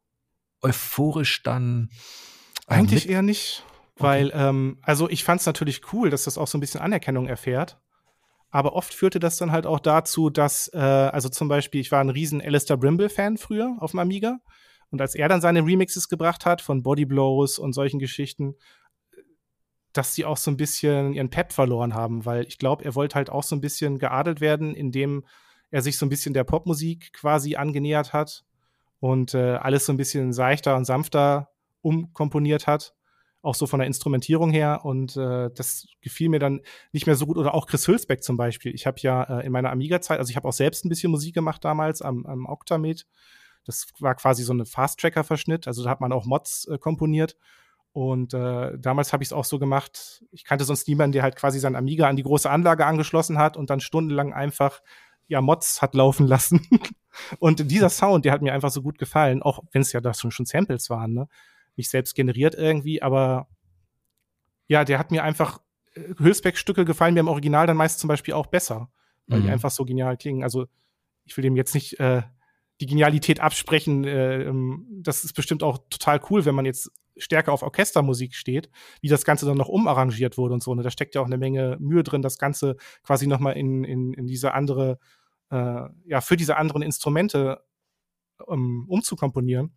euphorisch 0.61 1.41
dann 1.41 1.89
äh, 2.67 2.73
Eigentlich 2.73 3.07
eher 3.07 3.21
nicht, 3.21 3.63
weil, 3.99 4.31
ähm, 4.33 4.77
also 4.81 5.09
ich 5.09 5.23
fand 5.23 5.41
es 5.41 5.45
natürlich 5.45 5.93
cool, 5.93 6.09
dass 6.09 6.23
das 6.23 6.37
auch 6.37 6.47
so 6.47 6.57
ein 6.57 6.61
bisschen 6.61 6.81
Anerkennung 6.81 7.27
erfährt. 7.27 7.79
Aber 8.49 8.73
oft 8.73 8.93
führte 8.93 9.19
das 9.19 9.37
dann 9.37 9.51
halt 9.51 9.65
auch 9.65 9.79
dazu, 9.79 10.29
dass, 10.29 10.69
äh, 10.73 10.77
also 10.77 11.29
zum 11.29 11.47
Beispiel, 11.47 11.81
ich 11.81 11.91
war 11.91 11.99
ein 11.99 12.09
riesen 12.09 12.41
Alistair 12.41 12.77
Brimble-Fan 12.77 13.37
früher 13.37 13.75
auf 13.79 13.91
dem 13.91 13.99
Amiga. 13.99 14.39
Und 14.89 15.01
als 15.01 15.15
er 15.15 15.27
dann 15.27 15.41
seine 15.41 15.65
Remixes 15.65 16.07
gebracht 16.07 16.45
hat 16.45 16.61
von 16.61 16.81
Body 16.81 17.05
Blows 17.05 17.59
und 17.59 17.73
solchen 17.73 17.99
Geschichten, 17.99 18.55
dass 19.91 20.13
die 20.13 20.25
auch 20.25 20.37
so 20.37 20.51
ein 20.51 20.57
bisschen 20.57 21.13
ihren 21.13 21.29
Pep 21.29 21.51
verloren 21.51 21.93
haben, 21.93 22.25
weil 22.25 22.45
ich 22.45 22.57
glaube, 22.57 22.85
er 22.85 22.95
wollte 22.95 23.15
halt 23.15 23.29
auch 23.29 23.43
so 23.43 23.55
ein 23.55 23.61
bisschen 23.61 23.99
geadelt 23.99 24.39
werden, 24.39 24.75
indem 24.75 25.25
er 25.71 25.81
sich 25.81 25.97
so 25.97 26.05
ein 26.05 26.09
bisschen 26.09 26.33
der 26.33 26.43
Popmusik 26.43 27.11
quasi 27.13 27.55
angenähert 27.55 28.13
hat 28.13 28.45
und 28.99 29.33
äh, 29.33 29.55
alles 29.55 29.85
so 29.85 29.93
ein 29.93 29.97
bisschen 29.97 30.33
seichter 30.33 30.75
und 30.75 30.85
sanfter 30.85 31.49
umkomponiert 31.81 32.67
hat, 32.67 32.95
auch 33.41 33.55
so 33.55 33.67
von 33.67 33.79
der 33.79 33.87
Instrumentierung 33.87 34.51
her. 34.51 34.81
Und 34.83 35.15
äh, 35.17 35.49
das 35.53 35.87
gefiel 36.01 36.29
mir 36.29 36.39
dann 36.39 36.61
nicht 36.91 37.05
mehr 37.05 37.15
so 37.15 37.25
gut. 37.25 37.37
Oder 37.37 37.53
auch 37.53 37.67
Chris 37.67 37.87
Hülsbeck 37.87 38.23
zum 38.23 38.37
Beispiel. 38.37 38.73
Ich 38.73 38.85
habe 38.87 38.97
ja 39.01 39.23
äh, 39.23 39.45
in 39.45 39.51
meiner 39.51 39.71
Amiga-Zeit, 39.71 40.19
also 40.19 40.29
ich 40.29 40.35
habe 40.35 40.47
auch 40.47 40.53
selbst 40.53 40.85
ein 40.85 40.89
bisschen 40.89 41.11
Musik 41.11 41.33
gemacht 41.33 41.63
damals 41.63 42.01
am, 42.01 42.25
am 42.25 42.45
Octamed. 42.45 43.05
Das 43.65 43.87
war 43.99 44.15
quasi 44.15 44.43
so 44.43 44.53
ein 44.53 44.65
Fast-Tracker-Verschnitt. 44.65 45.67
Also 45.67 45.83
da 45.83 45.89
hat 45.89 46.01
man 46.01 46.11
auch 46.11 46.25
Mods 46.25 46.67
äh, 46.67 46.77
komponiert. 46.77 47.37
Und 47.93 48.33
äh, 48.33 48.77
damals 48.77 49.11
habe 49.11 49.23
ich 49.23 49.29
es 49.29 49.33
auch 49.33 49.45
so 49.45 49.57
gemacht. 49.57 50.23
Ich 50.31 50.43
kannte 50.43 50.65
sonst 50.65 50.87
niemanden, 50.87 51.13
der 51.13 51.23
halt 51.23 51.35
quasi 51.35 51.59
sein 51.59 51.75
Amiga 51.75 52.07
an 52.07 52.15
die 52.15 52.23
große 52.23 52.49
Anlage 52.49 52.85
angeschlossen 52.85 53.39
hat 53.39 53.57
und 53.57 53.69
dann 53.69 53.79
stundenlang 53.79 54.33
einfach 54.33 54.81
ja 55.27 55.41
Mods 55.41 55.81
hat 55.81 55.95
laufen 55.95 56.27
lassen. 56.27 56.67
und 57.39 57.71
dieser 57.71 57.89
Sound, 57.89 58.25
der 58.25 58.33
hat 58.33 58.41
mir 58.41 58.53
einfach 58.53 58.71
so 58.71 58.81
gut 58.81 58.97
gefallen, 58.97 59.41
auch 59.41 59.63
wenn 59.71 59.81
es 59.81 59.93
ja 59.93 60.01
da 60.01 60.13
schon, 60.13 60.31
schon 60.31 60.45
Samples 60.45 60.89
waren, 60.89 61.13
ne? 61.13 61.27
Nicht 61.77 61.89
selbst 61.89 62.15
generiert 62.15 62.55
irgendwie, 62.55 63.01
aber 63.01 63.47
ja, 64.67 64.83
der 64.83 64.99
hat 64.99 65.11
mir 65.11 65.23
einfach 65.23 65.61
äh, 65.93 66.13
Hülsbeck-Stücke 66.17 66.85
gefallen 66.85 67.13
mir 67.13 67.21
im 67.21 67.27
Original 67.27 67.67
dann 67.67 67.77
meist 67.77 67.99
zum 67.99 68.07
Beispiel 68.07 68.33
auch 68.33 68.47
besser, 68.47 68.91
weil 69.27 69.41
die 69.41 69.47
Mhm. 69.47 69.53
einfach 69.53 69.71
so 69.71 69.85
genial 69.85 70.17
klingen. 70.17 70.43
Also 70.43 70.67
ich 71.25 71.35
will 71.37 71.43
dem 71.43 71.55
jetzt 71.55 71.73
nicht 71.73 71.99
äh, 71.99 72.23
die 72.79 72.85
Genialität 72.85 73.39
absprechen. 73.39 74.03
Äh, 74.03 74.43
ähm, 74.43 74.85
das 75.01 75.23
ist 75.23 75.33
bestimmt 75.33 75.63
auch 75.63 75.79
total 75.89 76.21
cool, 76.29 76.45
wenn 76.45 76.55
man 76.55 76.65
jetzt 76.65 76.91
stärker 77.17 77.51
auf 77.51 77.63
Orchestermusik 77.63 78.35
steht, 78.35 78.69
wie 79.01 79.07
das 79.07 79.25
Ganze 79.25 79.45
dann 79.45 79.57
noch 79.57 79.69
umarrangiert 79.69 80.37
wurde 80.37 80.53
und 80.53 80.61
so. 80.61 80.75
Ne? 80.75 80.83
Da 80.83 80.91
steckt 80.91 81.15
ja 81.15 81.21
auch 81.21 81.25
eine 81.25 81.37
Menge 81.37 81.77
Mühe 81.79 82.03
drin, 82.03 82.21
das 82.21 82.37
Ganze 82.37 82.77
quasi 83.03 83.25
noch 83.25 83.39
mal 83.39 83.53
in, 83.53 83.83
in, 83.83 84.13
in 84.13 84.27
diese 84.27 84.53
andere, 84.53 84.99
äh, 85.49 85.81
ja, 86.05 86.21
für 86.21 86.37
diese 86.37 86.57
anderen 86.57 86.83
Instrumente 86.83 87.63
ähm, 88.47 88.85
umzukomponieren 88.87 89.73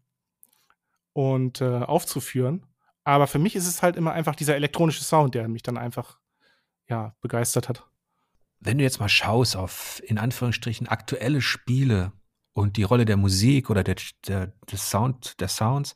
und 1.12 1.60
äh, 1.60 1.80
aufzuführen. 1.80 2.66
Aber 3.04 3.26
für 3.26 3.38
mich 3.38 3.56
ist 3.56 3.66
es 3.66 3.82
halt 3.82 3.96
immer 3.96 4.12
einfach 4.12 4.34
dieser 4.34 4.54
elektronische 4.54 5.04
Sound, 5.04 5.34
der 5.34 5.48
mich 5.48 5.62
dann 5.62 5.78
einfach 5.78 6.18
ja, 6.88 7.14
begeistert 7.20 7.68
hat. 7.68 7.86
Wenn 8.58 8.78
du 8.78 8.84
jetzt 8.84 9.00
mal 9.00 9.08
schaust 9.08 9.56
auf 9.56 10.02
in 10.04 10.18
Anführungsstrichen 10.18 10.86
aktuelle 10.86 11.40
Spiele 11.40 12.12
und 12.52 12.76
die 12.76 12.82
Rolle 12.82 13.06
der 13.06 13.16
Musik 13.16 13.70
oder 13.70 13.82
der, 13.82 13.96
der, 14.26 14.48
des 14.70 14.90
Sound, 14.90 15.40
der 15.40 15.48
Sounds, 15.48 15.94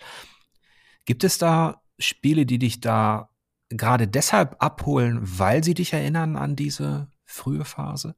gibt 1.04 1.24
es 1.24 1.36
da 1.38 1.82
Spiele, 1.98 2.46
die 2.46 2.58
dich 2.58 2.80
da 2.80 3.28
gerade 3.68 4.08
deshalb 4.08 4.56
abholen, 4.62 5.18
weil 5.20 5.62
sie 5.62 5.74
dich 5.74 5.92
erinnern 5.92 6.36
an 6.36 6.56
diese 6.56 7.08
frühe 7.24 7.64
Phase? 7.64 8.14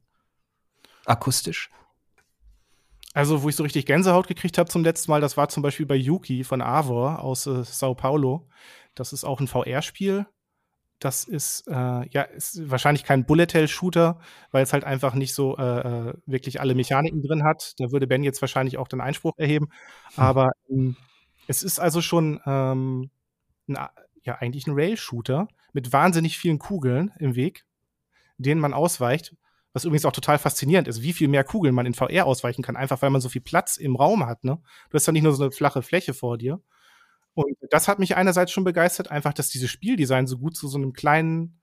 Akustisch? 1.05 1.69
Also, 3.17 3.41
wo 3.41 3.49
ich 3.49 3.55
so 3.55 3.63
richtig 3.63 3.87
Gänsehaut 3.87 4.27
gekriegt 4.27 4.59
habe 4.59 4.69
zum 4.69 4.83
letzten 4.83 5.09
Mal, 5.09 5.21
das 5.21 5.37
war 5.37 5.49
zum 5.49 5.63
Beispiel 5.63 5.87
bei 5.87 5.95
Yuki 5.95 6.43
von 6.43 6.61
Avor 6.61 7.23
aus 7.23 7.47
äh, 7.47 7.63
Sao 7.63 7.95
Paulo. 7.95 8.47
Das 8.93 9.11
ist 9.11 9.23
auch 9.23 9.39
ein 9.39 9.47
VR-Spiel. 9.47 10.27
Das 10.99 11.23
ist, 11.23 11.67
äh, 11.67 12.07
ja, 12.09 12.21
ist 12.21 12.69
wahrscheinlich 12.69 13.03
kein 13.03 13.25
Bullet-Hell-Shooter, 13.25 14.19
weil 14.51 14.61
es 14.61 14.71
halt 14.71 14.83
einfach 14.83 15.15
nicht 15.15 15.33
so 15.33 15.57
äh, 15.57 16.09
äh, 16.09 16.13
wirklich 16.27 16.61
alle 16.61 16.75
Mechaniken 16.75 17.23
drin 17.23 17.43
hat. 17.43 17.73
Da 17.79 17.91
würde 17.91 18.05
Ben 18.05 18.21
jetzt 18.23 18.41
wahrscheinlich 18.41 18.77
auch 18.77 18.87
den 18.87 19.01
Einspruch 19.01 19.33
erheben. 19.37 19.69
Aber 20.15 20.51
ähm, 20.69 20.95
es 21.47 21.63
ist 21.63 21.79
also 21.79 22.03
schon 22.03 22.39
ähm, 22.45 23.09
ein, 23.67 23.79
ja, 24.25 24.35
eigentlich 24.35 24.67
ein 24.67 24.75
Rail-Shooter 24.75 25.47
mit 25.73 25.91
wahnsinnig 25.91 26.37
vielen 26.37 26.59
Kugeln 26.59 27.11
im 27.17 27.33
Weg, 27.33 27.65
denen 28.37 28.61
man 28.61 28.75
ausweicht. 28.75 29.35
Was 29.73 29.85
übrigens 29.85 30.05
auch 30.05 30.11
total 30.11 30.39
faszinierend 30.39 30.87
ist, 30.87 31.01
wie 31.01 31.13
viel 31.13 31.27
mehr 31.27 31.43
Kugeln 31.43 31.75
man 31.75 31.85
in 31.85 31.93
VR 31.93 32.25
ausweichen 32.25 32.63
kann, 32.63 32.75
einfach 32.75 33.01
weil 33.01 33.09
man 33.09 33.21
so 33.21 33.29
viel 33.29 33.41
Platz 33.41 33.77
im 33.77 33.95
Raum 33.95 34.25
hat. 34.25 34.43
Ne? 34.43 34.59
Du 34.89 34.95
hast 34.95 35.05
ja 35.05 35.13
nicht 35.13 35.23
nur 35.23 35.33
so 35.33 35.43
eine 35.43 35.51
flache 35.51 35.81
Fläche 35.81 36.13
vor 36.13 36.37
dir. 36.37 36.61
Und 37.35 37.55
das 37.69 37.87
hat 37.87 37.99
mich 37.99 38.15
einerseits 38.15 38.51
schon 38.51 38.63
begeistert, 38.63 39.11
einfach, 39.11 39.33
dass 39.33 39.49
dieses 39.49 39.69
Spieldesign 39.69 40.25
so 40.25 40.39
gut 40.39 40.57
zu 40.57 40.67
so 40.67 40.79
einem 40.79 40.93
kleinen, 40.93 41.61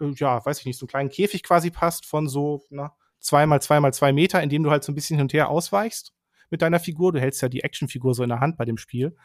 äh, 0.00 0.10
ja, 0.16 0.44
weiß 0.44 0.58
ich 0.58 0.66
nicht, 0.66 0.78
so 0.78 0.84
einem 0.84 0.88
kleinen 0.88 1.10
Käfig 1.10 1.44
quasi 1.44 1.70
passt 1.70 2.06
von 2.06 2.28
so 2.28 2.64
na, 2.70 2.96
zwei 3.20 3.46
mal 3.46 3.62
zwei 3.62 3.78
mal 3.78 3.94
zwei 3.94 4.12
Meter, 4.12 4.42
in 4.42 4.48
dem 4.48 4.64
du 4.64 4.70
halt 4.72 4.82
so 4.82 4.90
ein 4.90 4.96
bisschen 4.96 5.16
hin 5.16 5.24
und 5.24 5.32
her 5.32 5.48
ausweichst 5.48 6.12
mit 6.50 6.62
deiner 6.62 6.80
Figur. 6.80 7.12
Du 7.12 7.20
hältst 7.20 7.40
ja 7.40 7.48
die 7.48 7.62
Actionfigur 7.62 8.14
so 8.14 8.24
in 8.24 8.30
der 8.30 8.40
Hand 8.40 8.56
bei 8.56 8.64
dem 8.64 8.78
Spiel. 8.78 9.16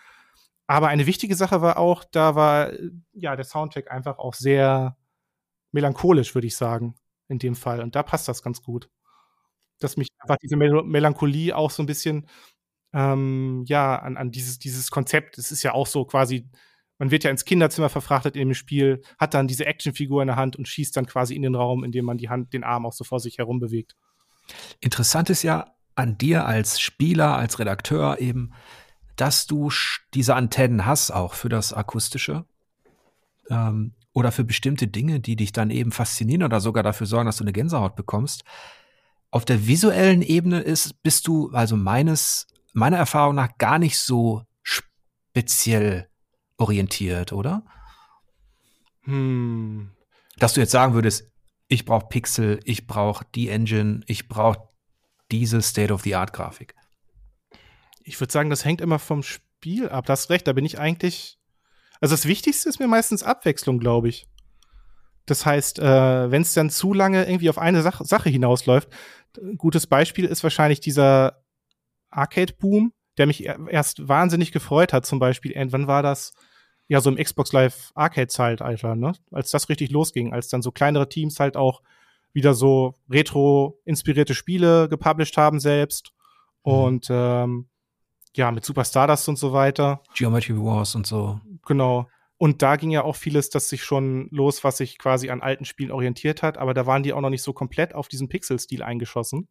Aber 0.67 0.87
eine 0.89 1.07
wichtige 1.07 1.35
Sache 1.35 1.61
war 1.61 1.77
auch, 1.77 2.03
da 2.03 2.35
war 2.35 2.71
ja 3.13 3.35
der 3.35 3.45
Soundtrack 3.45 3.91
einfach 3.91 4.19
auch 4.19 4.35
sehr 4.35 4.97
melancholisch, 5.71 6.35
würde 6.35 6.47
ich 6.47 6.55
sagen, 6.55 6.95
in 7.31 7.39
dem 7.39 7.55
Fall. 7.55 7.81
Und 7.81 7.95
da 7.95 8.03
passt 8.03 8.27
das 8.27 8.43
ganz 8.43 8.61
gut. 8.61 8.89
Dass 9.79 9.97
mich 9.97 10.09
einfach 10.19 10.37
diese 10.37 10.57
Mel 10.57 10.83
Melancholie 10.83 11.55
auch 11.55 11.71
so 11.71 11.81
ein 11.81 11.87
bisschen 11.87 12.27
ähm, 12.93 13.63
ja, 13.67 13.95
an, 13.95 14.17
an 14.17 14.31
dieses, 14.31 14.59
dieses 14.59 14.91
Konzept, 14.91 15.37
es 15.37 15.51
ist 15.51 15.63
ja 15.63 15.73
auch 15.73 15.87
so 15.87 16.05
quasi, 16.05 16.49
man 16.99 17.09
wird 17.09 17.23
ja 17.23 17.31
ins 17.31 17.45
Kinderzimmer 17.45 17.89
verfrachtet 17.89 18.35
in 18.35 18.49
dem 18.49 18.53
Spiel, 18.53 19.01
hat 19.17 19.33
dann 19.33 19.47
diese 19.47 19.65
Actionfigur 19.65 20.21
in 20.21 20.27
der 20.27 20.35
Hand 20.35 20.55
und 20.55 20.67
schießt 20.67 20.95
dann 20.95 21.05
quasi 21.07 21.35
in 21.35 21.41
den 21.41 21.55
Raum, 21.55 21.83
indem 21.83 22.05
man 22.05 22.17
die 22.17 22.29
Hand, 22.29 22.53
den 22.53 22.63
Arm 22.63 22.85
auch 22.85 22.93
so 22.93 23.03
vor 23.03 23.19
sich 23.19 23.37
herum 23.37 23.59
bewegt. 23.59 23.95
Interessant 24.81 25.29
ist 25.29 25.43
ja 25.43 25.73
an 25.95 26.17
dir 26.17 26.45
als 26.45 26.79
Spieler, 26.79 27.37
als 27.37 27.59
Redakteur 27.59 28.19
eben, 28.19 28.53
dass 29.15 29.47
du 29.47 29.71
diese 30.13 30.35
Antennen 30.35 30.85
hast, 30.85 31.11
auch 31.11 31.33
für 31.33 31.49
das 31.49 31.73
Akustische. 31.73 32.45
Ähm, 33.49 33.93
oder 34.13 34.31
für 34.31 34.43
bestimmte 34.43 34.87
Dinge, 34.87 35.19
die 35.19 35.35
dich 35.35 35.51
dann 35.51 35.69
eben 35.69 35.91
faszinieren 35.91 36.43
oder 36.43 36.59
sogar 36.59 36.83
dafür 36.83 37.07
sorgen, 37.07 37.27
dass 37.27 37.37
du 37.37 37.43
eine 37.43 37.53
Gänsehaut 37.53 37.95
bekommst. 37.95 38.43
Auf 39.29 39.45
der 39.45 39.67
visuellen 39.67 40.21
Ebene 40.21 40.59
ist, 40.59 41.01
bist 41.03 41.27
du, 41.27 41.49
also 41.51 41.77
meines, 41.77 42.47
meiner 42.73 42.97
Erfahrung 42.97 43.35
nach, 43.35 43.57
gar 43.57 43.79
nicht 43.79 43.97
so 43.97 44.43
speziell 44.63 46.09
orientiert, 46.57 47.31
oder? 47.31 47.63
Hm. 49.03 49.91
Dass 50.37 50.53
du 50.53 50.59
jetzt 50.59 50.71
sagen 50.71 50.93
würdest, 50.93 51.31
ich 51.67 51.85
brauche 51.85 52.07
Pixel, 52.07 52.59
ich 52.65 52.87
brauche 52.87 53.25
die 53.33 53.47
Engine, 53.47 54.01
ich 54.07 54.27
brauche 54.27 54.67
diese 55.31 55.61
State-of-the-Art-Grafik. 55.61 56.75
Ich 58.03 58.19
würde 58.19 58.33
sagen, 58.33 58.49
das 58.49 58.65
hängt 58.65 58.81
immer 58.81 58.99
vom 58.99 59.23
Spiel 59.23 59.87
ab. 59.87 60.05
Du 60.05 60.11
hast 60.11 60.29
recht, 60.29 60.47
da 60.47 60.53
bin 60.53 60.65
ich 60.65 60.79
eigentlich. 60.79 61.37
Also 62.01 62.13
das 62.13 62.25
Wichtigste 62.25 62.67
ist 62.67 62.79
mir 62.79 62.87
meistens 62.87 63.23
Abwechslung, 63.23 63.79
glaube 63.79 64.09
ich. 64.09 64.27
Das 65.25 65.45
heißt, 65.45 65.79
äh, 65.79 66.31
wenn 66.31 66.41
es 66.41 66.53
dann 66.53 66.69
zu 66.69 66.93
lange 66.93 67.25
irgendwie 67.25 67.49
auf 67.49 67.59
eine 67.59 67.81
Sach 67.83 68.01
Sache 68.03 68.29
hinausläuft, 68.29 68.89
ein 69.37 69.57
gutes 69.57 69.87
Beispiel 69.87 70.25
ist 70.25 70.43
wahrscheinlich 70.43 70.81
dieser 70.81 71.43
Arcade-Boom, 72.09 72.91
der 73.17 73.27
mich 73.27 73.45
erst 73.45 74.07
wahnsinnig 74.07 74.51
gefreut 74.51 74.93
hat, 74.93 75.05
zum 75.05 75.19
Beispiel. 75.19 75.53
Wann 75.71 75.87
war 75.87 76.03
das? 76.03 76.33
Ja, 76.87 76.99
so 76.99 77.09
im 77.09 77.23
Xbox 77.23 77.53
Live 77.53 77.91
Arcade-Zeitalter, 77.95 78.95
ne? 78.95 79.13
Als 79.31 79.51
das 79.51 79.69
richtig 79.69 79.91
losging, 79.91 80.33
als 80.33 80.49
dann 80.49 80.61
so 80.61 80.71
kleinere 80.71 81.07
Teams 81.07 81.39
halt 81.39 81.55
auch 81.55 81.81
wieder 82.33 82.53
so 82.53 82.95
retro-inspirierte 83.09 84.33
Spiele 84.33 84.89
gepublished 84.89 85.37
haben 85.37 85.59
selbst. 85.59 86.11
Mhm. 86.65 86.71
Und 86.71 87.07
ähm, 87.09 87.69
ja, 88.35 88.51
mit 88.51 88.65
Super 88.65 88.85
Stardust 88.85 89.29
und 89.29 89.37
so 89.37 89.53
weiter. 89.53 90.01
Geometry 90.15 90.57
Wars 90.57 90.95
und 90.95 91.05
so. 91.05 91.39
Genau. 91.65 92.07
Und 92.37 92.63
da 92.63 92.75
ging 92.75 92.89
ja 92.89 93.03
auch 93.03 93.15
vieles, 93.15 93.51
das 93.51 93.69
sich 93.69 93.83
schon 93.83 94.27
los, 94.31 94.63
was 94.63 94.77
sich 94.77 94.97
quasi 94.97 95.29
an 95.29 95.41
alten 95.41 95.63
Spielen 95.63 95.91
orientiert 95.91 96.41
hat, 96.41 96.57
aber 96.57 96.73
da 96.73 96.87
waren 96.87 97.03
die 97.03 97.13
auch 97.13 97.21
noch 97.21 97.29
nicht 97.29 97.43
so 97.43 97.53
komplett 97.53 97.93
auf 97.93 98.07
diesen 98.07 98.29
Pixel-Stil 98.29 98.81
eingeschossen, 98.81 99.47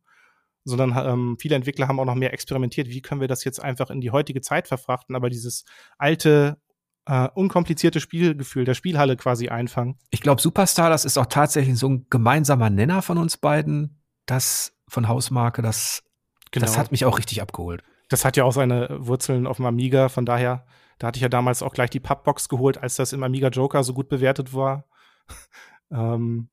sondern 0.65 0.97
ähm, 0.97 1.37
viele 1.39 1.55
Entwickler 1.55 1.87
haben 1.87 2.01
auch 2.01 2.05
noch 2.05 2.17
mehr 2.17 2.33
experimentiert, 2.33 2.89
wie 2.89 3.01
können 3.01 3.21
wir 3.21 3.29
das 3.29 3.45
jetzt 3.45 3.63
einfach 3.63 3.91
in 3.91 4.01
die 4.01 4.11
heutige 4.11 4.41
Zeit 4.41 4.67
verfrachten, 4.67 5.15
aber 5.15 5.31
dieses 5.31 5.65
alte, 5.99 6.59
äh, 7.07 7.29
unkomplizierte 7.33 8.01
Spielgefühl 8.01 8.65
der 8.65 8.75
Spielhalle 8.75 9.17
quasi 9.17 9.49
einfangen. 9.49 9.97
Ich 10.11 10.21
glaube, 10.21 10.43
Superstar, 10.43 10.91
das 10.91 11.05
ist 11.05 11.17
auch 11.17 11.27
tatsächlich 11.27 11.79
so 11.79 11.89
ein 11.89 12.07
gemeinsamer 12.11 12.71
Nenner 12.71 13.03
von 13.03 13.19
uns 13.19 13.37
beiden, 13.37 14.03
das 14.27 14.73
von 14.89 15.07
Hausmarke, 15.07 15.63
das, 15.63 16.03
genau. 16.51 16.67
das 16.67 16.77
hat 16.77 16.91
mich 16.91 17.05
auch 17.05 17.19
richtig 17.19 17.41
abgeholt. 17.41 17.85
Das 18.09 18.25
hat 18.25 18.37
ja 18.37 18.43
auch 18.43 18.53
seine 18.53 18.97
Wurzeln 18.99 19.47
auf 19.47 19.59
dem 19.59 19.67
Amiga, 19.67 20.09
von 20.09 20.27
daher, 20.27 20.67
da 21.01 21.07
hatte 21.07 21.17
ich 21.17 21.23
ja 21.23 21.31
damals 21.31 21.63
auch 21.63 21.73
gleich 21.73 21.89
die 21.89 21.99
Pappbox 21.99 22.51
geholt, 22.51 22.77
als 22.79 22.97
das 22.97 23.15
im 23.15 23.23
Amiga 23.23 23.49
Joker 23.49 23.83
so 23.83 23.95
gut 23.95 24.11
bewertet 24.11 24.53
war. 24.53 24.85
ähm, 25.91 26.51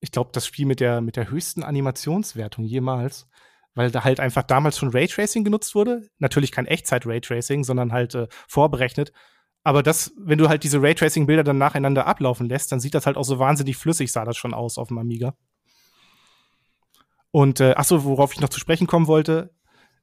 ich 0.00 0.10
glaube, 0.10 0.30
das 0.32 0.46
Spiel 0.46 0.64
mit 0.64 0.80
der, 0.80 1.02
mit 1.02 1.16
der 1.16 1.30
höchsten 1.30 1.62
Animationswertung 1.62 2.64
jemals, 2.64 3.28
weil 3.74 3.90
da 3.90 4.02
halt 4.02 4.18
einfach 4.18 4.44
damals 4.44 4.78
schon 4.78 4.88
Raytracing 4.88 5.44
genutzt 5.44 5.74
wurde. 5.74 6.08
Natürlich 6.18 6.52
kein 6.52 6.66
Echtzeit-Raytracing, 6.66 7.64
sondern 7.64 7.92
halt 7.92 8.14
äh, 8.14 8.28
vorberechnet. 8.48 9.12
Aber 9.62 9.82
das, 9.82 10.14
wenn 10.18 10.38
du 10.38 10.48
halt 10.48 10.64
diese 10.64 10.80
Raytracing-Bilder 10.80 11.44
dann 11.44 11.58
nacheinander 11.58 12.06
ablaufen 12.06 12.48
lässt, 12.48 12.72
dann 12.72 12.80
sieht 12.80 12.94
das 12.94 13.04
halt 13.04 13.18
auch 13.18 13.24
so 13.24 13.38
wahnsinnig 13.38 13.76
flüssig, 13.76 14.10
sah 14.10 14.24
das 14.24 14.38
schon 14.38 14.54
aus 14.54 14.78
auf 14.78 14.88
dem 14.88 14.98
Amiga. 14.98 15.36
Und 17.30 17.60
äh, 17.60 17.74
ach 17.76 17.84
so, 17.84 18.04
worauf 18.04 18.32
ich 18.32 18.40
noch 18.40 18.48
zu 18.48 18.60
sprechen 18.60 18.86
kommen 18.86 19.06
wollte, 19.06 19.54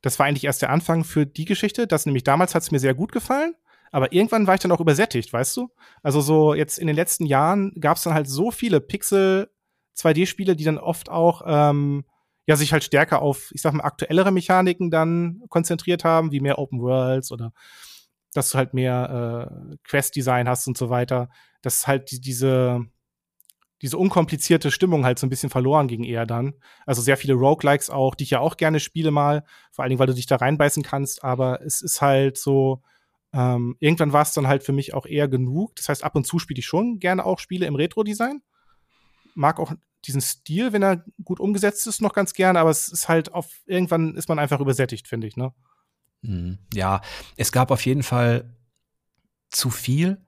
das 0.01 0.17
war 0.19 0.25
eigentlich 0.25 0.45
erst 0.45 0.61
der 0.61 0.71
Anfang 0.71 1.03
für 1.03 1.25
die 1.25 1.45
Geschichte. 1.45 1.87
Das 1.87 2.05
nämlich 2.05 2.23
damals 2.23 2.55
hat 2.55 2.63
es 2.63 2.71
mir 2.71 2.79
sehr 2.79 2.93
gut 2.93 3.11
gefallen. 3.11 3.55
Aber 3.91 4.13
irgendwann 4.13 4.47
war 4.47 4.55
ich 4.55 4.61
dann 4.61 4.71
auch 4.71 4.79
übersättigt, 4.79 5.33
weißt 5.33 5.57
du? 5.57 5.69
Also 6.01 6.21
so 6.21 6.53
jetzt 6.53 6.79
in 6.79 6.87
den 6.87 6.95
letzten 6.95 7.25
Jahren 7.25 7.73
gab 7.79 7.97
es 7.97 8.03
dann 8.03 8.13
halt 8.13 8.27
so 8.27 8.49
viele 8.49 8.79
Pixel 8.79 9.49
2D-Spiele, 9.97 10.55
die 10.55 10.63
dann 10.63 10.77
oft 10.77 11.09
auch 11.09 11.41
ähm, 11.45 12.05
ja 12.47 12.55
sich 12.55 12.71
halt 12.71 12.83
stärker 12.83 13.21
auf, 13.21 13.51
ich 13.53 13.61
sag 13.61 13.73
mal, 13.73 13.83
aktuellere 13.83 14.31
Mechaniken 14.31 14.91
dann 14.91 15.41
konzentriert 15.49 16.03
haben, 16.03 16.31
wie 16.31 16.39
mehr 16.39 16.57
Open 16.57 16.81
Worlds 16.81 17.31
oder 17.31 17.51
dass 18.33 18.49
du 18.49 18.57
halt 18.57 18.73
mehr 18.73 19.49
äh, 19.71 19.75
Quest-Design 19.83 20.47
hast 20.47 20.67
und 20.67 20.77
so 20.77 20.89
weiter. 20.89 21.29
Dass 21.61 21.85
halt 21.85 22.11
die, 22.11 22.21
diese 22.21 22.85
diese 23.81 23.97
unkomplizierte 23.97 24.69
Stimmung 24.71 25.05
halt 25.05 25.17
so 25.17 25.25
ein 25.25 25.29
bisschen 25.29 25.49
verloren 25.49 25.87
ging 25.87 26.03
eher 26.03 26.25
dann. 26.25 26.53
Also 26.85 27.01
sehr 27.01 27.17
viele 27.17 27.33
Roguelikes 27.33 27.89
auch, 27.89 28.15
die 28.15 28.25
ich 28.25 28.29
ja 28.31 28.39
auch 28.39 28.57
gerne 28.57 28.79
spiele 28.79 29.11
mal, 29.11 29.43
vor 29.71 29.83
allen 29.83 29.89
Dingen, 29.89 29.99
weil 29.99 30.07
du 30.07 30.13
dich 30.13 30.27
da 30.27 30.35
reinbeißen 30.35 30.83
kannst, 30.83 31.23
aber 31.23 31.61
es 31.65 31.81
ist 31.81 32.01
halt 32.01 32.37
so, 32.37 32.83
ähm, 33.33 33.75
irgendwann 33.79 34.13
war 34.13 34.21
es 34.21 34.33
dann 34.33 34.47
halt 34.47 34.63
für 34.63 34.73
mich 34.73 34.93
auch 34.93 35.05
eher 35.05 35.27
genug. 35.27 35.75
Das 35.75 35.89
heißt, 35.89 36.03
ab 36.03 36.15
und 36.15 36.27
zu 36.27 36.37
spiele 36.37 36.59
ich 36.59 36.65
schon 36.65 36.99
gerne 36.99 37.25
auch 37.25 37.39
Spiele 37.39 37.65
im 37.65 37.75
Retro-Design. 37.75 38.41
Mag 39.33 39.59
auch 39.59 39.73
diesen 40.05 40.21
Stil, 40.21 40.73
wenn 40.73 40.83
er 40.83 41.03
gut 41.23 41.39
umgesetzt 41.39 41.87
ist, 41.87 42.01
noch 42.01 42.13
ganz 42.13 42.33
gerne, 42.33 42.59
aber 42.59 42.69
es 42.69 42.87
ist 42.87 43.07
halt 43.07 43.33
auf, 43.33 43.61
irgendwann 43.65 44.15
ist 44.15 44.29
man 44.29 44.39
einfach 44.39 44.59
übersättigt, 44.59 45.07
finde 45.07 45.27
ich, 45.27 45.37
ne? 45.37 45.53
Mhm. 46.21 46.59
Ja, 46.73 47.01
es 47.37 47.51
gab 47.51 47.71
auf 47.71 47.85
jeden 47.85 48.03
Fall 48.03 48.55
zu 49.49 49.69
viel 49.69 50.25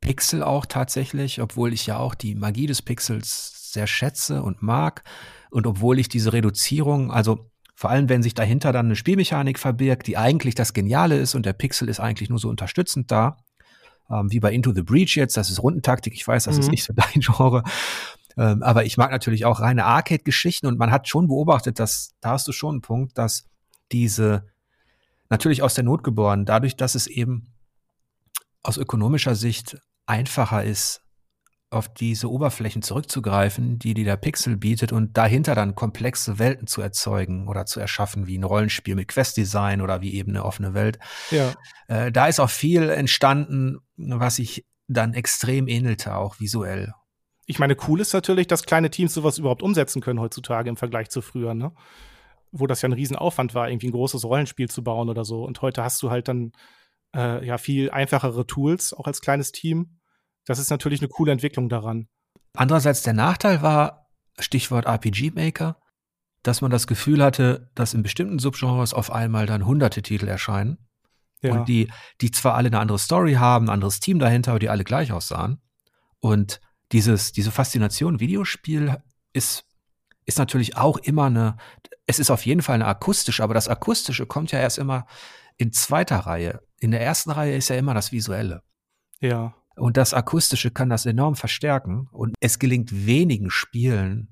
Pixel 0.00 0.42
auch 0.42 0.66
tatsächlich, 0.66 1.40
obwohl 1.40 1.72
ich 1.72 1.86
ja 1.86 1.98
auch 1.98 2.14
die 2.14 2.34
Magie 2.34 2.66
des 2.66 2.82
Pixels 2.82 3.72
sehr 3.72 3.86
schätze 3.86 4.42
und 4.42 4.62
mag. 4.62 5.04
Und 5.50 5.66
obwohl 5.66 5.98
ich 5.98 6.08
diese 6.08 6.32
Reduzierung, 6.32 7.10
also 7.10 7.50
vor 7.74 7.90
allem 7.90 8.08
wenn 8.08 8.22
sich 8.22 8.34
dahinter 8.34 8.72
dann 8.72 8.86
eine 8.86 8.96
Spielmechanik 8.96 9.58
verbirgt, 9.58 10.06
die 10.06 10.16
eigentlich 10.16 10.54
das 10.54 10.72
Geniale 10.72 11.18
ist 11.18 11.34
und 11.34 11.46
der 11.46 11.52
Pixel 11.52 11.88
ist 11.88 12.00
eigentlich 12.00 12.28
nur 12.28 12.38
so 12.38 12.48
unterstützend 12.48 13.10
da, 13.10 13.38
ähm, 14.10 14.30
wie 14.30 14.40
bei 14.40 14.52
Into 14.52 14.72
the 14.74 14.82
Breach 14.82 15.16
jetzt, 15.16 15.36
das 15.36 15.50
ist 15.50 15.62
Rundentaktik, 15.62 16.14
ich 16.14 16.26
weiß, 16.26 16.44
das 16.44 16.56
mhm. 16.56 16.60
ist 16.60 16.70
nicht 16.70 16.84
so 16.84 16.92
dein 16.96 17.20
Genre. 17.20 17.62
Ähm, 18.36 18.62
aber 18.62 18.84
ich 18.84 18.96
mag 18.96 19.10
natürlich 19.10 19.44
auch 19.44 19.60
reine 19.60 19.84
Arcade-Geschichten 19.84 20.66
und 20.66 20.78
man 20.78 20.90
hat 20.90 21.08
schon 21.08 21.26
beobachtet, 21.26 21.78
dass, 21.78 22.14
da 22.20 22.30
hast 22.30 22.46
du 22.48 22.52
schon 22.52 22.76
einen 22.76 22.82
Punkt, 22.82 23.18
dass 23.18 23.44
diese 23.92 24.46
natürlich 25.28 25.62
aus 25.62 25.74
der 25.74 25.84
Not 25.84 26.04
geboren, 26.04 26.44
dadurch, 26.44 26.76
dass 26.76 26.94
es 26.94 27.06
eben 27.06 27.52
aus 28.62 28.76
ökonomischer 28.76 29.34
Sicht 29.34 29.78
einfacher 30.10 30.64
ist, 30.64 31.02
auf 31.70 31.88
diese 31.88 32.28
Oberflächen 32.28 32.82
zurückzugreifen, 32.82 33.78
die 33.78 33.94
die 33.94 34.02
der 34.02 34.16
Pixel 34.16 34.56
bietet 34.56 34.90
und 34.92 35.16
dahinter 35.16 35.54
dann 35.54 35.76
komplexe 35.76 36.40
Welten 36.40 36.66
zu 36.66 36.82
erzeugen 36.82 37.46
oder 37.46 37.64
zu 37.64 37.78
erschaffen, 37.78 38.26
wie 38.26 38.36
ein 38.36 38.44
Rollenspiel 38.44 38.96
mit 38.96 39.06
Questdesign 39.06 39.80
oder 39.80 40.00
wie 40.00 40.14
eben 40.14 40.32
eine 40.32 40.44
offene 40.44 40.74
Welt. 40.74 40.98
Ja. 41.30 41.54
Äh, 41.86 42.10
da 42.10 42.26
ist 42.26 42.40
auch 42.40 42.50
viel 42.50 42.90
entstanden, 42.90 43.78
was 43.96 44.36
sich 44.36 44.66
dann 44.88 45.14
extrem 45.14 45.68
ähnelte, 45.68 46.16
auch 46.16 46.40
visuell. 46.40 46.92
Ich 47.46 47.60
meine, 47.60 47.76
cool 47.86 48.00
ist 48.00 48.12
natürlich, 48.12 48.48
dass 48.48 48.64
kleine 48.64 48.90
Teams 48.90 49.14
sowas 49.14 49.38
überhaupt 49.38 49.62
umsetzen 49.62 50.02
können 50.02 50.20
heutzutage 50.20 50.68
im 50.68 50.76
Vergleich 50.76 51.08
zu 51.08 51.22
früher, 51.22 51.54
ne? 51.54 51.72
Wo 52.50 52.66
das 52.66 52.82
ja 52.82 52.88
ein 52.88 52.94
Riesenaufwand 52.94 53.54
war, 53.54 53.70
irgendwie 53.70 53.88
ein 53.88 53.92
großes 53.92 54.24
Rollenspiel 54.24 54.68
zu 54.68 54.82
bauen 54.82 55.08
oder 55.08 55.24
so. 55.24 55.44
Und 55.44 55.62
heute 55.62 55.84
hast 55.84 56.02
du 56.02 56.10
halt 56.10 56.26
dann 56.26 56.50
äh, 57.14 57.46
ja 57.46 57.58
viel 57.58 57.92
einfachere 57.92 58.44
Tools, 58.44 58.92
auch 58.92 59.06
als 59.06 59.20
kleines 59.20 59.52
Team 59.52 59.99
das 60.50 60.58
ist 60.58 60.70
natürlich 60.70 61.00
eine 61.00 61.08
coole 61.08 61.30
Entwicklung 61.30 61.68
daran. 61.68 62.08
Andererseits 62.54 63.02
der 63.02 63.12
Nachteil 63.12 63.62
war, 63.62 64.10
Stichwort 64.36 64.84
RPG 64.84 65.30
Maker, 65.30 65.80
dass 66.42 66.60
man 66.60 66.72
das 66.72 66.88
Gefühl 66.88 67.22
hatte, 67.22 67.70
dass 67.76 67.94
in 67.94 68.02
bestimmten 68.02 68.40
Subgenres 68.40 68.92
auf 68.92 69.12
einmal 69.12 69.46
dann 69.46 69.64
hunderte 69.64 70.02
Titel 70.02 70.26
erscheinen. 70.26 70.78
Ja. 71.40 71.52
Und 71.52 71.68
die, 71.68 71.88
die 72.20 72.32
zwar 72.32 72.54
alle 72.54 72.66
eine 72.66 72.80
andere 72.80 72.98
Story 72.98 73.34
haben, 73.34 73.66
ein 73.66 73.74
anderes 73.74 74.00
Team 74.00 74.18
dahinter, 74.18 74.50
aber 74.50 74.58
die 74.58 74.68
alle 74.68 74.82
gleich 74.82 75.12
aussahen. 75.12 75.62
Und 76.18 76.60
dieses, 76.90 77.30
diese 77.30 77.52
Faszination 77.52 78.18
Videospiel 78.18 78.96
ist, 79.32 79.64
ist 80.24 80.38
natürlich 80.38 80.76
auch 80.76 80.98
immer 80.98 81.26
eine, 81.26 81.58
es 82.06 82.18
ist 82.18 82.32
auf 82.32 82.44
jeden 82.44 82.62
Fall 82.62 82.74
eine 82.74 82.86
akustische, 82.86 83.44
aber 83.44 83.54
das 83.54 83.68
Akustische 83.68 84.26
kommt 84.26 84.50
ja 84.50 84.58
erst 84.58 84.78
immer 84.78 85.06
in 85.58 85.72
zweiter 85.72 86.18
Reihe. 86.18 86.60
In 86.80 86.90
der 86.90 87.02
ersten 87.02 87.30
Reihe 87.30 87.54
ist 87.54 87.68
ja 87.68 87.76
immer 87.76 87.94
das 87.94 88.10
Visuelle. 88.10 88.64
Ja. 89.20 89.54
Und 89.80 89.96
das 89.96 90.12
Akustische 90.12 90.70
kann 90.70 90.90
das 90.90 91.06
enorm 91.06 91.36
verstärken. 91.36 92.06
Und 92.12 92.34
es 92.40 92.58
gelingt 92.58 93.06
wenigen 93.06 93.50
Spielen, 93.50 94.28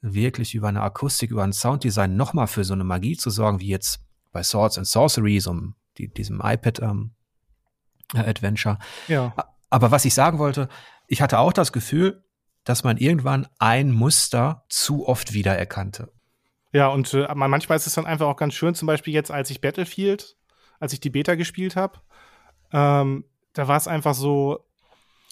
wirklich 0.00 0.54
über 0.54 0.68
eine 0.68 0.82
Akustik, 0.82 1.30
über 1.30 1.42
ein 1.42 1.52
Sounddesign 1.52 2.16
nochmal 2.16 2.46
für 2.46 2.64
so 2.64 2.72
eine 2.72 2.84
Magie 2.84 3.16
zu 3.16 3.30
sorgen, 3.30 3.60
wie 3.60 3.68
jetzt 3.68 4.00
bei 4.30 4.42
Swords 4.42 4.78
and 4.78 4.86
Sorcery, 4.86 5.40
so 5.40 5.56
die, 5.98 6.08
diesem 6.08 6.40
iPad 6.42 6.80
ähm, 6.80 7.14
äh, 8.14 8.20
Adventure. 8.20 8.78
Ja. 9.08 9.34
Aber 9.68 9.90
was 9.90 10.04
ich 10.04 10.14
sagen 10.14 10.38
wollte, 10.38 10.68
ich 11.08 11.22
hatte 11.22 11.38
auch 11.38 11.52
das 11.52 11.72
Gefühl, 11.72 12.24
dass 12.64 12.84
man 12.84 12.98
irgendwann 12.98 13.48
ein 13.58 13.90
Muster 13.90 14.64
zu 14.68 15.08
oft 15.08 15.32
wiedererkannte. 15.32 16.12
Ja, 16.72 16.86
und 16.86 17.12
äh, 17.14 17.26
manchmal 17.34 17.76
ist 17.76 17.86
es 17.86 17.94
dann 17.94 18.06
einfach 18.06 18.26
auch 18.26 18.36
ganz 18.36 18.54
schön, 18.54 18.74
zum 18.74 18.86
Beispiel 18.86 19.12
jetzt, 19.12 19.30
als 19.30 19.50
ich 19.50 19.60
Battlefield, 19.60 20.36
als 20.78 20.92
ich 20.92 21.00
die 21.00 21.10
Beta 21.10 21.34
gespielt 21.34 21.76
habe, 21.76 22.00
ähm, 22.72 23.24
da 23.52 23.68
war 23.68 23.76
es 23.76 23.88
einfach 23.88 24.14
so, 24.14 24.64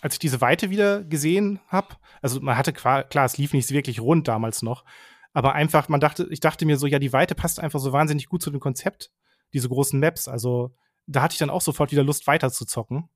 als 0.01 0.15
ich 0.15 0.19
diese 0.19 0.41
Weite 0.41 0.71
wieder 0.71 1.05
gesehen 1.05 1.61
habe, 1.69 1.97
also 2.23 2.41
man 2.41 2.57
hatte 2.57 2.73
klar, 2.73 3.07
es 3.25 3.39
lief 3.39 3.53
nicht 3.53 3.71
wirklich 3.71 4.01
rund 4.01 4.29
damals 4.29 4.63
noch, 4.63 4.85
aber 5.33 5.55
einfach, 5.55 5.89
man 5.89 6.01
dachte, 6.01 6.27
ich 6.31 6.41
dachte 6.41 6.67
mir 6.67 6.77
so, 6.77 6.87
ja, 6.87 6.99
die 6.99 7.13
Weite 7.13 7.35
passt 7.35 7.61
einfach 7.61 7.79
so 7.79 7.93
wahnsinnig 7.93 8.27
gut 8.27 8.43
zu 8.43 8.51
dem 8.51 8.61
Konzept, 8.61 9.13
diese 9.53 9.69
großen 9.69 10.01
Maps. 10.01 10.27
Also 10.29 10.75
da 11.07 11.23
hatte 11.23 11.35
ich 11.35 11.39
dann 11.39 11.51
auch 11.51 11.61
sofort 11.61 11.93
wieder 11.93 12.03
Lust, 12.03 12.27
weiter 12.27 12.51
zu 12.51 12.65
zocken. 12.65 13.09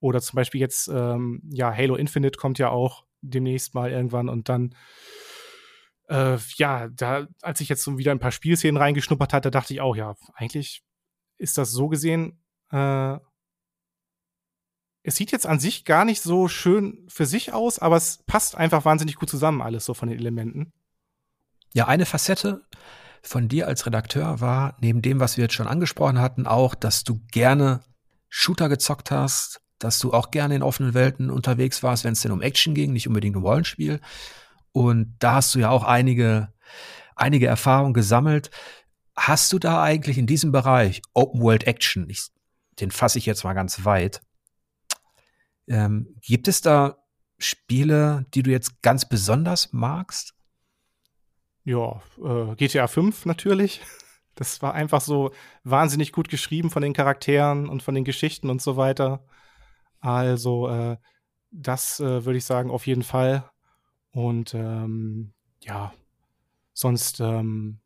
Oder 0.00 0.20
zum 0.20 0.36
Beispiel 0.36 0.60
jetzt, 0.60 0.88
ähm, 0.88 1.42
ja, 1.50 1.74
Halo 1.74 1.96
Infinite 1.96 2.38
kommt 2.38 2.58
ja 2.58 2.70
auch 2.70 3.04
demnächst 3.20 3.74
mal 3.74 3.90
irgendwann 3.90 4.28
und 4.28 4.48
dann, 4.48 4.74
äh, 6.08 6.38
ja, 6.56 6.88
da, 6.88 7.26
als 7.42 7.60
ich 7.60 7.68
jetzt 7.68 7.82
so 7.82 7.98
wieder 7.98 8.12
ein 8.12 8.20
paar 8.20 8.32
Spielszenen 8.32 8.76
reingeschnuppert 8.76 9.32
hatte, 9.32 9.50
dachte 9.50 9.74
ich 9.74 9.80
auch, 9.80 9.96
ja, 9.96 10.14
eigentlich 10.34 10.82
ist 11.36 11.58
das 11.58 11.72
so 11.72 11.88
gesehen, 11.88 12.40
äh, 12.70 13.18
es 15.02 15.16
sieht 15.16 15.32
jetzt 15.32 15.46
an 15.46 15.60
sich 15.60 15.84
gar 15.84 16.04
nicht 16.04 16.22
so 16.22 16.48
schön 16.48 17.06
für 17.08 17.26
sich 17.26 17.52
aus, 17.52 17.78
aber 17.78 17.96
es 17.96 18.22
passt 18.26 18.56
einfach 18.56 18.84
wahnsinnig 18.84 19.16
gut 19.16 19.30
zusammen, 19.30 19.62
alles 19.62 19.84
so 19.84 19.94
von 19.94 20.08
den 20.08 20.18
Elementen. 20.18 20.72
Ja, 21.72 21.86
eine 21.86 22.06
Facette 22.06 22.62
von 23.22 23.48
dir 23.48 23.66
als 23.66 23.86
Redakteur 23.86 24.40
war, 24.40 24.76
neben 24.80 25.02
dem, 25.02 25.20
was 25.20 25.36
wir 25.36 25.44
jetzt 25.44 25.54
schon 25.54 25.66
angesprochen 25.66 26.20
hatten, 26.20 26.46
auch, 26.46 26.74
dass 26.74 27.04
du 27.04 27.20
gerne 27.30 27.80
Shooter 28.28 28.68
gezockt 28.68 29.10
hast, 29.10 29.60
dass 29.78 29.98
du 29.98 30.12
auch 30.12 30.30
gerne 30.30 30.56
in 30.56 30.62
offenen 30.62 30.94
Welten 30.94 31.30
unterwegs 31.30 31.82
warst, 31.82 32.04
wenn 32.04 32.12
es 32.12 32.20
denn 32.20 32.32
um 32.32 32.42
Action 32.42 32.74
ging, 32.74 32.92
nicht 32.92 33.08
unbedingt 33.08 33.36
um 33.36 33.44
Rollenspiel. 33.44 34.00
Und 34.72 35.16
da 35.18 35.34
hast 35.34 35.54
du 35.54 35.60
ja 35.60 35.70
auch 35.70 35.84
einige, 35.84 36.52
einige 37.16 37.46
Erfahrungen 37.46 37.94
gesammelt. 37.94 38.50
Hast 39.16 39.52
du 39.52 39.58
da 39.58 39.82
eigentlich 39.82 40.18
in 40.18 40.26
diesem 40.26 40.52
Bereich 40.52 41.02
Open 41.14 41.40
World 41.40 41.66
Action, 41.66 42.08
ich, 42.08 42.28
den 42.80 42.90
fasse 42.90 43.18
ich 43.18 43.26
jetzt 43.26 43.44
mal 43.44 43.54
ganz 43.54 43.84
weit, 43.84 44.20
ähm, 45.68 46.14
gibt 46.20 46.48
es 46.48 46.60
da 46.60 46.98
Spiele, 47.38 48.26
die 48.34 48.42
du 48.42 48.50
jetzt 48.50 48.82
ganz 48.82 49.08
besonders 49.08 49.72
magst? 49.72 50.34
Ja, 51.64 52.02
äh, 52.22 52.54
GTA 52.56 52.86
5 52.86 53.26
natürlich. 53.26 53.80
Das 54.34 54.62
war 54.62 54.72
einfach 54.72 55.00
so 55.00 55.32
wahnsinnig 55.64 56.12
gut 56.12 56.28
geschrieben 56.28 56.70
von 56.70 56.80
den 56.80 56.92
Charakteren 56.92 57.68
und 57.68 57.82
von 57.82 57.96
den 57.96 58.04
Geschichten 58.04 58.50
und 58.50 58.62
so 58.62 58.76
weiter. 58.76 59.24
Also, 59.98 60.68
äh, 60.68 60.96
das 61.50 61.98
äh, 61.98 62.24
würde 62.24 62.38
ich 62.38 62.44
sagen, 62.44 62.70
auf 62.70 62.86
jeden 62.86 63.02
Fall. 63.02 63.50
Und 64.12 64.54
ähm, 64.54 65.32
ja, 65.60 65.92
sonst 66.72 67.18
ähm, 67.18 67.80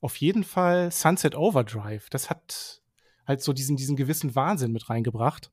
auf 0.00 0.16
jeden 0.16 0.42
Fall 0.42 0.90
Sunset 0.90 1.36
Overdrive. 1.36 2.10
Das 2.10 2.30
hat 2.30 2.82
halt 3.24 3.40
so 3.40 3.52
diesen, 3.52 3.76
diesen 3.76 3.94
gewissen 3.94 4.34
Wahnsinn 4.34 4.72
mit 4.72 4.90
reingebracht 4.90 5.52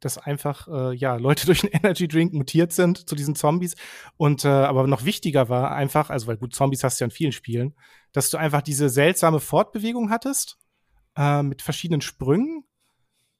dass 0.00 0.18
einfach 0.18 0.66
äh, 0.68 0.94
ja 0.94 1.16
Leute 1.16 1.46
durch 1.46 1.62
einen 1.62 1.72
Energy 1.72 2.08
Drink 2.08 2.32
mutiert 2.32 2.72
sind 2.72 3.08
zu 3.08 3.14
diesen 3.14 3.34
Zombies 3.34 3.76
und 4.16 4.44
äh, 4.44 4.48
aber 4.48 4.86
noch 4.86 5.04
wichtiger 5.04 5.48
war 5.48 5.72
einfach, 5.72 6.10
also 6.10 6.26
weil 6.26 6.36
gut 6.36 6.54
Zombies 6.54 6.82
hast 6.84 7.00
du 7.00 7.04
ja 7.04 7.06
in 7.06 7.10
vielen 7.10 7.32
Spielen, 7.32 7.74
dass 8.12 8.30
du 8.30 8.36
einfach 8.36 8.62
diese 8.62 8.88
seltsame 8.88 9.40
Fortbewegung 9.40 10.10
hattest 10.10 10.58
äh, 11.16 11.42
mit 11.42 11.62
verschiedenen 11.62 12.00
Sprüngen. 12.00 12.64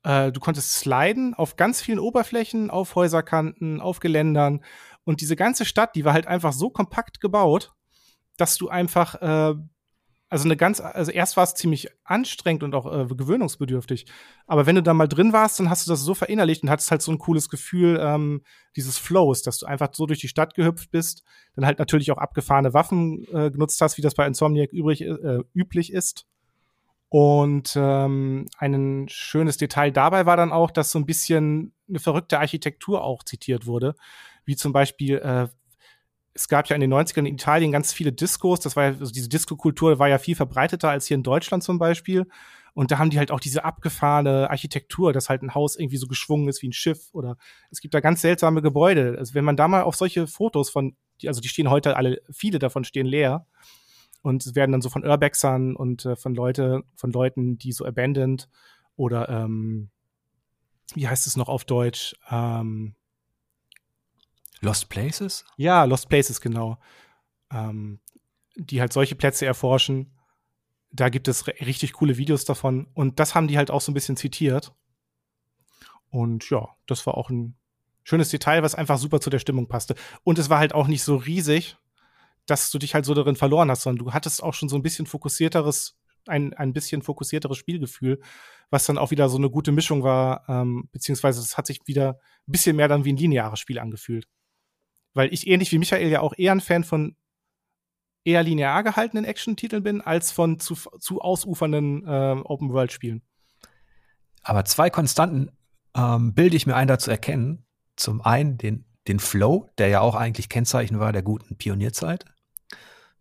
Äh, 0.02 0.32
du 0.32 0.40
konntest 0.40 0.74
sliden 0.74 1.34
auf 1.34 1.56
ganz 1.56 1.82
vielen 1.82 1.98
Oberflächen, 1.98 2.70
auf 2.70 2.94
Häuserkanten, 2.94 3.80
auf 3.80 4.00
Geländern 4.00 4.64
und 5.04 5.20
diese 5.20 5.36
ganze 5.36 5.64
Stadt, 5.64 5.96
die 5.96 6.04
war 6.04 6.12
halt 6.12 6.26
einfach 6.26 6.52
so 6.52 6.70
kompakt 6.70 7.20
gebaut, 7.20 7.72
dass 8.36 8.56
du 8.56 8.68
einfach 8.68 9.14
äh, 9.20 9.54
also 10.30 10.44
eine 10.44 10.56
ganz, 10.56 10.80
also 10.80 11.10
erst 11.10 11.36
war 11.36 11.42
es 11.42 11.54
ziemlich 11.54 11.88
anstrengend 12.04 12.62
und 12.62 12.74
auch 12.74 12.86
äh, 12.86 13.12
gewöhnungsbedürftig. 13.12 14.06
Aber 14.46 14.64
wenn 14.64 14.76
du 14.76 14.82
da 14.82 14.94
mal 14.94 15.08
drin 15.08 15.32
warst, 15.32 15.58
dann 15.58 15.68
hast 15.68 15.86
du 15.86 15.90
das 15.90 16.02
so 16.02 16.14
verinnerlicht 16.14 16.62
und 16.62 16.70
hattest 16.70 16.92
halt 16.92 17.02
so 17.02 17.10
ein 17.10 17.18
cooles 17.18 17.48
Gefühl 17.48 17.98
ähm, 18.00 18.42
dieses 18.76 18.96
Flows, 18.96 19.42
dass 19.42 19.58
du 19.58 19.66
einfach 19.66 19.88
so 19.92 20.06
durch 20.06 20.20
die 20.20 20.28
Stadt 20.28 20.54
gehüpft 20.54 20.92
bist, 20.92 21.24
dann 21.56 21.66
halt 21.66 21.80
natürlich 21.80 22.12
auch 22.12 22.18
abgefahrene 22.18 22.72
Waffen 22.72 23.26
äh, 23.32 23.50
genutzt 23.50 23.80
hast, 23.80 23.98
wie 23.98 24.02
das 24.02 24.14
bei 24.14 24.24
Insomniac 24.24 24.72
übrig, 24.72 25.02
äh, 25.02 25.40
üblich 25.52 25.92
ist. 25.92 26.26
Und 27.08 27.72
ähm, 27.74 28.46
ein 28.56 29.06
schönes 29.08 29.56
Detail 29.56 29.90
dabei 29.90 30.26
war 30.26 30.36
dann 30.36 30.52
auch, 30.52 30.70
dass 30.70 30.92
so 30.92 30.98
ein 31.00 31.06
bisschen 31.06 31.72
eine 31.88 31.98
verrückte 31.98 32.38
Architektur 32.38 33.02
auch 33.02 33.24
zitiert 33.24 33.66
wurde, 33.66 33.96
wie 34.44 34.54
zum 34.54 34.72
Beispiel 34.72 35.16
äh, 35.16 35.48
es 36.34 36.48
gab 36.48 36.68
ja 36.68 36.74
in 36.74 36.80
den 36.80 36.92
90ern 36.92 37.20
in 37.20 37.34
Italien 37.34 37.72
ganz 37.72 37.92
viele 37.92 38.12
Diskos. 38.12 38.60
Das 38.60 38.76
war 38.76 38.84
ja, 38.84 38.90
also 38.90 39.12
diese 39.12 39.28
Disco-Kultur 39.28 39.98
war 39.98 40.08
ja 40.08 40.18
viel 40.18 40.36
verbreiteter 40.36 40.90
als 40.90 41.06
hier 41.06 41.16
in 41.16 41.22
Deutschland 41.22 41.62
zum 41.62 41.78
Beispiel. 41.78 42.26
Und 42.72 42.90
da 42.92 42.98
haben 42.98 43.10
die 43.10 43.18
halt 43.18 43.30
auch 43.30 43.40
diese 43.40 43.64
abgefahrene 43.64 44.48
Architektur, 44.48 45.12
dass 45.12 45.28
halt 45.28 45.42
ein 45.42 45.54
Haus 45.54 45.76
irgendwie 45.76 45.96
so 45.96 46.06
geschwungen 46.06 46.48
ist 46.48 46.62
wie 46.62 46.68
ein 46.68 46.72
Schiff 46.72 47.08
oder 47.12 47.36
es 47.70 47.80
gibt 47.80 47.94
da 47.94 48.00
ganz 48.00 48.20
seltsame 48.20 48.62
Gebäude. 48.62 49.16
Also 49.18 49.34
wenn 49.34 49.44
man 49.44 49.56
da 49.56 49.66
mal 49.66 49.82
auf 49.82 49.96
solche 49.96 50.26
Fotos 50.28 50.70
von, 50.70 50.96
also 51.26 51.40
die 51.40 51.48
stehen 51.48 51.68
heute 51.68 51.96
alle, 51.96 52.22
viele 52.30 52.60
davon 52.60 52.84
stehen 52.84 53.06
leer 53.06 53.46
und 54.22 54.54
werden 54.54 54.72
dann 54.72 54.82
so 54.82 54.88
von 54.88 55.04
Urbexern 55.04 55.74
und 55.74 56.04
äh, 56.04 56.14
von 56.14 56.34
Leute, 56.34 56.84
von 56.94 57.10
Leuten, 57.10 57.58
die 57.58 57.72
so 57.72 57.84
abandoned 57.84 58.48
oder 58.96 59.28
ähm, 59.28 59.90
wie 60.94 61.08
heißt 61.08 61.26
es 61.26 61.36
noch 61.36 61.48
auf 61.48 61.64
Deutsch? 61.64 62.14
Ähm, 62.30 62.94
Lost 64.60 64.88
Places? 64.88 65.44
Ja, 65.56 65.84
Lost 65.84 66.08
Places, 66.08 66.40
genau. 66.40 66.78
Ähm, 67.52 68.00
die 68.56 68.80
halt 68.80 68.92
solche 68.92 69.14
Plätze 69.14 69.46
erforschen. 69.46 70.12
Da 70.92 71.08
gibt 71.08 71.28
es 71.28 71.46
richtig 71.46 71.94
coole 71.94 72.16
Videos 72.16 72.44
davon. 72.44 72.86
Und 72.94 73.20
das 73.20 73.34
haben 73.34 73.48
die 73.48 73.56
halt 73.56 73.70
auch 73.70 73.80
so 73.80 73.90
ein 73.90 73.94
bisschen 73.94 74.16
zitiert. 74.16 74.72
Und 76.10 76.48
ja, 76.50 76.68
das 76.86 77.06
war 77.06 77.16
auch 77.16 77.30
ein 77.30 77.56
schönes 78.02 78.28
Detail, 78.28 78.62
was 78.62 78.74
einfach 78.74 78.98
super 78.98 79.20
zu 79.20 79.30
der 79.30 79.38
Stimmung 79.38 79.68
passte. 79.68 79.94
Und 80.24 80.38
es 80.38 80.50
war 80.50 80.58
halt 80.58 80.74
auch 80.74 80.88
nicht 80.88 81.02
so 81.02 81.16
riesig, 81.16 81.76
dass 82.46 82.70
du 82.70 82.78
dich 82.78 82.94
halt 82.94 83.04
so 83.04 83.14
darin 83.14 83.36
verloren 83.36 83.70
hast, 83.70 83.82
sondern 83.82 84.04
du 84.04 84.12
hattest 84.12 84.42
auch 84.42 84.54
schon 84.54 84.68
so 84.68 84.76
ein 84.76 84.82
bisschen 84.82 85.06
fokussierteres, 85.06 85.96
ein, 86.26 86.52
ein 86.54 86.72
bisschen 86.72 87.02
fokussierteres 87.02 87.56
Spielgefühl, 87.56 88.20
was 88.70 88.86
dann 88.86 88.98
auch 88.98 89.12
wieder 89.12 89.28
so 89.28 89.36
eine 89.36 89.50
gute 89.50 89.70
Mischung 89.70 90.02
war, 90.02 90.44
ähm, 90.48 90.88
beziehungsweise 90.90 91.40
es 91.40 91.56
hat 91.56 91.66
sich 91.66 91.80
wieder 91.86 92.18
ein 92.48 92.52
bisschen 92.52 92.76
mehr 92.76 92.88
dann 92.88 93.04
wie 93.04 93.12
ein 93.12 93.16
lineares 93.16 93.60
Spiel 93.60 93.78
angefühlt 93.78 94.26
weil 95.14 95.32
ich 95.32 95.46
ähnlich 95.46 95.72
wie 95.72 95.78
Michael 95.78 96.08
ja 96.08 96.20
auch 96.20 96.34
eher 96.36 96.52
ein 96.52 96.60
Fan 96.60 96.84
von 96.84 97.16
eher 98.24 98.42
linear 98.42 98.82
gehaltenen 98.82 99.24
Action-Titeln 99.24 99.82
bin, 99.82 100.00
als 100.00 100.30
von 100.30 100.58
zu, 100.58 100.74
zu 100.74 101.20
ausufernden 101.20 102.06
äh, 102.06 102.40
Open-World-Spielen. 102.44 103.22
Aber 104.42 104.64
zwei 104.64 104.90
Konstanten 104.90 105.50
ähm, 105.96 106.34
bilde 106.34 106.56
ich 106.56 106.66
mir 106.66 106.76
ein, 106.76 106.88
da 106.88 106.98
zu 106.98 107.10
erkennen. 107.10 107.64
Zum 107.96 108.20
einen 108.20 108.58
den, 108.58 108.84
den 109.08 109.18
Flow, 109.18 109.68
der 109.78 109.88
ja 109.88 110.00
auch 110.00 110.14
eigentlich 110.14 110.48
Kennzeichen 110.48 110.98
war 110.98 111.12
der 111.12 111.22
guten 111.22 111.56
Pionierzeit, 111.56 112.24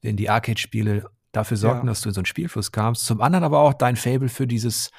denn 0.04 0.18
die 0.18 0.30
Arcade-Spiele 0.30 1.10
dafür 1.32 1.58
sorgten, 1.58 1.88
ja. 1.88 1.92
dass 1.92 2.02
du 2.02 2.10
in 2.10 2.16
so 2.16 2.20
einen 2.20 2.26
Spielfluss 2.26 2.72
kamst. 2.72 3.06
Zum 3.06 3.22
anderen 3.22 3.44
aber 3.44 3.60
auch 3.60 3.74
dein 3.74 3.96
Fable 3.96 4.30
für 4.30 4.48
dieses 4.48 4.92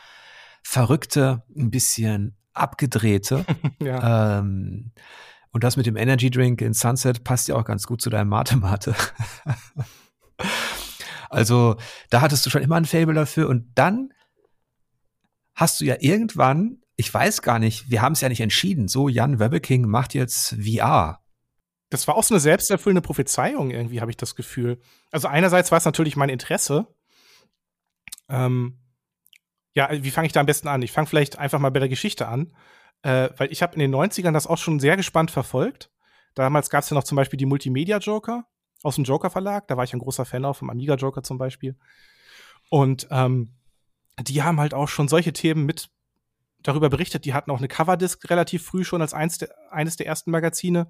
verrückte, 0.63 1.43
ein 1.57 1.71
bisschen 1.71 2.37
abgedrehte. 2.53 3.45
ja. 3.81 4.39
ähm, 4.39 4.93
und 5.53 5.65
das 5.65 5.77
mit 5.77 5.87
dem 5.87 5.97
Energy 5.97 6.31
Drink 6.31 6.61
in 6.61 6.75
Sunset 6.75 7.25
passt 7.25 7.49
ja 7.49 7.57
auch 7.57 7.65
ganz 7.65 7.87
gut 7.87 8.01
zu 8.01 8.11
deinem 8.11 8.29
Mate-Mate. 8.29 8.95
also 11.31 11.77
da 12.11 12.21
hattest 12.21 12.47
du 12.47 12.51
schon 12.51 12.63
immer 12.63 12.77
ein 12.77 12.85
Fable 12.85 13.15
dafür 13.15 13.49
und 13.49 13.71
dann 13.75 14.11
hast 15.55 15.81
du 15.81 15.85
ja 15.85 15.97
irgendwann, 15.99 16.79
ich 16.97 17.13
weiß 17.13 17.43
gar 17.43 17.59
nicht, 17.59 17.91
wir 17.91 18.03
haben 18.03 18.13
es 18.13 18.21
ja 18.21 18.29
nicht 18.29 18.41
entschieden, 18.41 18.89
so 18.89 19.09
Jan 19.09 19.39
Webbeking 19.39 19.87
macht 19.87 20.15
jetzt 20.15 20.57
VR. 20.63 21.21
Das 21.91 22.07
war 22.07 22.15
auch 22.15 22.23
so 22.23 22.35
eine 22.35 22.41
selbsterfüllende 22.41 23.03
Prophezeiung 23.03 23.71
irgendwie, 23.71 24.01
habe 24.01 24.13
ich 24.13 24.17
das 24.17 24.37
Gefühl. 24.37 24.81
Also 25.11 25.27
einerseits 25.27 25.73
war 25.73 25.79
es 25.79 25.85
natürlich 25.85 26.17
mein 26.17 26.29
Interesse. 26.29 26.87
Ähm, 28.29 28.79
ja, 29.75 29.89
wie 29.91 30.11
fange 30.13 30.27
ich 30.27 30.33
da 30.33 30.41
am 30.41 30.47
besten 30.47 30.69
an? 30.69 30.83
Ich 30.83 30.93
fange 30.93 31.09
vielleicht 31.09 31.39
einfach 31.39 31.59
mal 31.59 31.71
bei 31.71 31.81
der 31.81 31.89
Geschichte 31.89 32.29
an. 32.29 32.53
Äh, 33.03 33.31
weil 33.37 33.51
ich 33.51 33.63
habe 33.63 33.75
in 33.75 33.81
den 33.81 33.95
90ern 33.95 34.33
das 34.33 34.47
auch 34.47 34.59
schon 34.59 34.81
sehr 34.81 34.97
gespannt 34.97 35.31
verfolgt. 35.31 35.91
Damals 36.35 36.71
gab 36.71 36.83
es 36.83 36.91
ja 36.91 36.95
noch 36.95 37.05
zum 37.05 37.17
Beispiel 37.17 37.39
die 37.39 37.47
Multimedia 37.47 37.99
Joker 37.99 38.47
aus 38.83 38.97
dem 38.97 39.05
Joker 39.05 39.31
Verlag. 39.31 39.69
Da 39.69 39.77
war 39.77 39.85
ich 39.85 39.93
ein 39.93 40.01
großer 40.01 40.25
Fan 40.25 40.45
auch 40.45 40.57
vom 40.57 40.71
Amiga 40.71 40.95
Joker 40.95 41.23
zum 41.23 41.39
Beispiel. 41.39 41.77
Und 42.69 43.09
ähm, 43.11 43.55
die 44.21 44.43
haben 44.43 44.61
halt 44.61 44.75
auch 44.75 44.89
schon 44.89 45.09
solche 45.09 45.33
Themen 45.33 45.65
mit 45.65 45.91
darüber 46.63 46.91
berichtet. 46.91 47.25
Die 47.25 47.35
hatten 47.35 47.51
auch 47.51 47.59
eine 47.59 47.69
Coverdisc 47.69 48.29
relativ 48.29 48.65
früh 48.65 48.85
schon 48.85 49.01
als 49.01 49.15
eins 49.15 49.39
der, 49.39 49.51
eines 49.71 49.97
der 49.97 50.07
ersten 50.07 50.31
Magazine. 50.31 50.89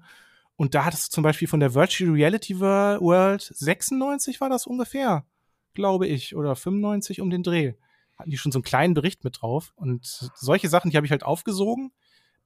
Und 0.57 0.75
da 0.75 0.85
hattest 0.85 1.07
du 1.07 1.15
zum 1.15 1.23
Beispiel 1.23 1.47
von 1.47 1.61
der 1.61 1.73
Virtual 1.73 2.11
Reality 2.11 2.59
World 2.59 3.41
96 3.41 4.41
war 4.41 4.49
das 4.49 4.67
ungefähr, 4.67 5.25
glaube 5.73 6.07
ich, 6.07 6.35
oder 6.35 6.55
95 6.55 7.21
um 7.21 7.29
den 7.29 7.41
Dreh 7.41 7.73
hatten 8.21 8.31
die 8.31 8.37
schon 8.37 8.51
so 8.51 8.59
einen 8.59 8.63
kleinen 8.63 8.93
Bericht 8.93 9.23
mit 9.23 9.41
drauf. 9.41 9.73
Und 9.75 10.31
solche 10.35 10.69
Sachen, 10.69 10.91
die 10.91 10.97
habe 10.97 11.05
ich 11.05 11.11
halt 11.11 11.23
aufgesogen. 11.23 11.91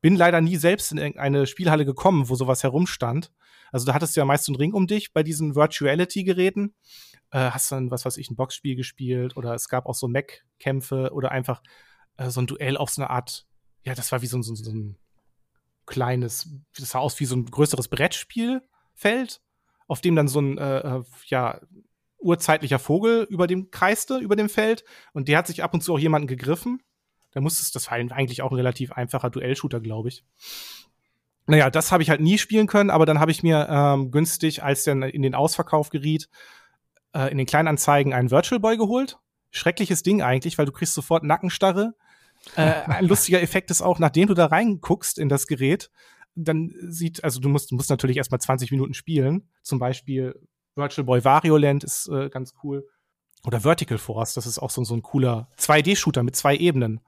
Bin 0.02 0.16
leider 0.16 0.42
nie 0.42 0.58
selbst 0.58 0.92
in 0.92 0.98
irgendeine 0.98 1.48
Spielhalle 1.48 1.86
gekommen, 1.86 2.30
wo 2.30 2.36
sowas 2.36 2.64
herumstand. 2.64 3.32
Also 3.72 3.86
da 3.86 3.94
hattest 3.94 4.16
du 4.16 4.22
ja 4.22 4.26
meist 4.26 4.46
so 4.46 4.52
einen 4.52 4.58
Ring 4.58 4.74
um 4.74 4.88
dich 4.88 5.14
bei 5.14 5.24
diesen 5.24 5.56
Virtuality-Geräten. 5.56 6.76
Äh, 7.32 7.52
hast 7.52 7.72
dann, 7.72 7.92
was 7.92 8.06
weiß 8.06 8.18
ich, 8.18 8.30
ein 8.30 8.36
Boxspiel 8.36 8.76
gespielt 8.76 9.36
oder 9.38 9.54
es 9.54 9.68
gab 9.68 9.86
auch 9.86 9.96
so 9.96 10.08
Mac-Kämpfe 10.08 11.12
oder 11.14 11.32
einfach 11.32 11.62
äh, 12.18 12.30
so 12.30 12.42
ein 12.42 12.48
Duell 12.48 12.78
auf 12.78 12.90
so 12.90 13.02
eine 13.02 13.10
Art, 13.10 13.46
ja, 13.84 13.96
das 13.96 14.12
war 14.12 14.22
wie 14.22 14.28
so, 14.28 14.42
so, 14.42 14.56
so 14.56 14.72
ein 14.72 14.98
kleines, 15.86 16.50
das 16.78 16.92
sah 16.92 17.00
aus 17.00 17.20
wie 17.20 17.26
so 17.26 17.36
ein 17.36 17.46
größeres 17.46 17.88
Brettspielfeld, 17.88 19.42
auf 19.88 20.02
dem 20.02 20.16
dann 20.16 20.28
so 20.28 20.40
ein, 20.40 20.58
äh, 20.58 20.80
äh, 20.80 21.04
ja, 21.28 21.60
urzeitlicher 22.20 22.80
Vogel 22.80 23.28
über 23.30 23.48
dem 23.48 23.72
kreiste, 23.72 24.18
über 24.18 24.36
dem 24.36 24.50
Feld. 24.50 24.84
Und 25.14 25.28
der 25.28 25.38
hat 25.38 25.48
sich 25.48 25.64
ab 25.64 25.74
und 25.74 25.82
zu 25.82 25.94
auch 25.94 26.00
jemanden 26.00 26.28
gegriffen. 26.28 26.82
Da 27.32 27.42
musstest, 27.42 27.76
das 27.76 27.92
war 27.92 27.94
eigentlich 27.94 28.42
auch 28.42 28.52
ein 28.52 28.56
relativ 28.56 28.94
einfacher 28.94 29.30
Duellshooter, 29.30 29.82
glaube 29.82 30.10
ich. 30.10 30.24
Naja, 31.48 31.70
das 31.70 31.92
habe 31.92 32.02
ich 32.02 32.10
halt 32.10 32.22
nie 32.22 32.38
spielen 32.38 32.66
können, 32.66 32.90
aber 32.90 33.06
dann 33.06 33.20
habe 33.20 33.32
ich 33.32 33.44
mir 33.44 33.68
ähm, 33.70 34.10
günstig, 34.10 34.64
als 34.64 34.84
der 34.84 35.14
in 35.14 35.22
den 35.22 35.36
Ausverkauf 35.36 35.90
geriet, 35.90 36.30
äh, 37.14 37.30
in 37.32 37.38
den 37.38 37.46
Kleinanzeigen 37.46 38.14
einen 38.14 38.32
Virtual 38.32 38.60
Boy 38.60 38.78
geholt. 38.78 39.20
Schreckliches 39.52 40.02
Ding 40.02 40.22
eigentlich, 40.22 40.58
weil 40.58 40.66
du 40.66 40.72
kriegst 40.72 40.94
sofort 40.94 41.24
Nackenstarre. 41.24 41.94
Äh, 42.56 42.62
ein 42.88 43.06
lustiger 43.06 43.42
Effekt 43.42 43.70
ist 43.70 43.82
auch, 43.82 44.00
nachdem 44.00 44.28
du 44.28 44.34
da 44.34 44.48
reinguckst 44.48 45.20
in 45.20 45.30
das 45.30 45.46
Gerät, 45.48 45.92
dann 46.36 46.74
sieht, 46.88 47.24
also 47.24 47.40
du 47.40 47.50
musst, 47.50 47.72
du 47.72 47.76
musst 47.76 47.90
natürlich 47.90 48.18
erstmal 48.18 48.42
20 48.42 48.72
Minuten 48.72 48.94
spielen. 48.94 49.48
Zum 49.62 49.80
Beispiel 49.80 50.40
Virtual 50.76 51.06
Boy 51.06 51.24
Wario 51.24 51.58
Land 51.58 51.84
ist 51.84 52.08
äh, 52.10 52.30
ganz 52.30 52.54
cool. 52.64 52.88
Oder 53.46 53.62
Vertical 53.62 53.98
Force, 53.98 54.34
das 54.34 54.48
ist 54.48 54.60
auch 54.60 54.70
so, 54.70 54.84
so 54.84 54.96
ein 54.96 55.04
cooler 55.04 55.50
2D-Shooter 55.58 56.24
mit 56.24 56.36
zwei 56.36 56.56
Ebenen. 56.56 57.02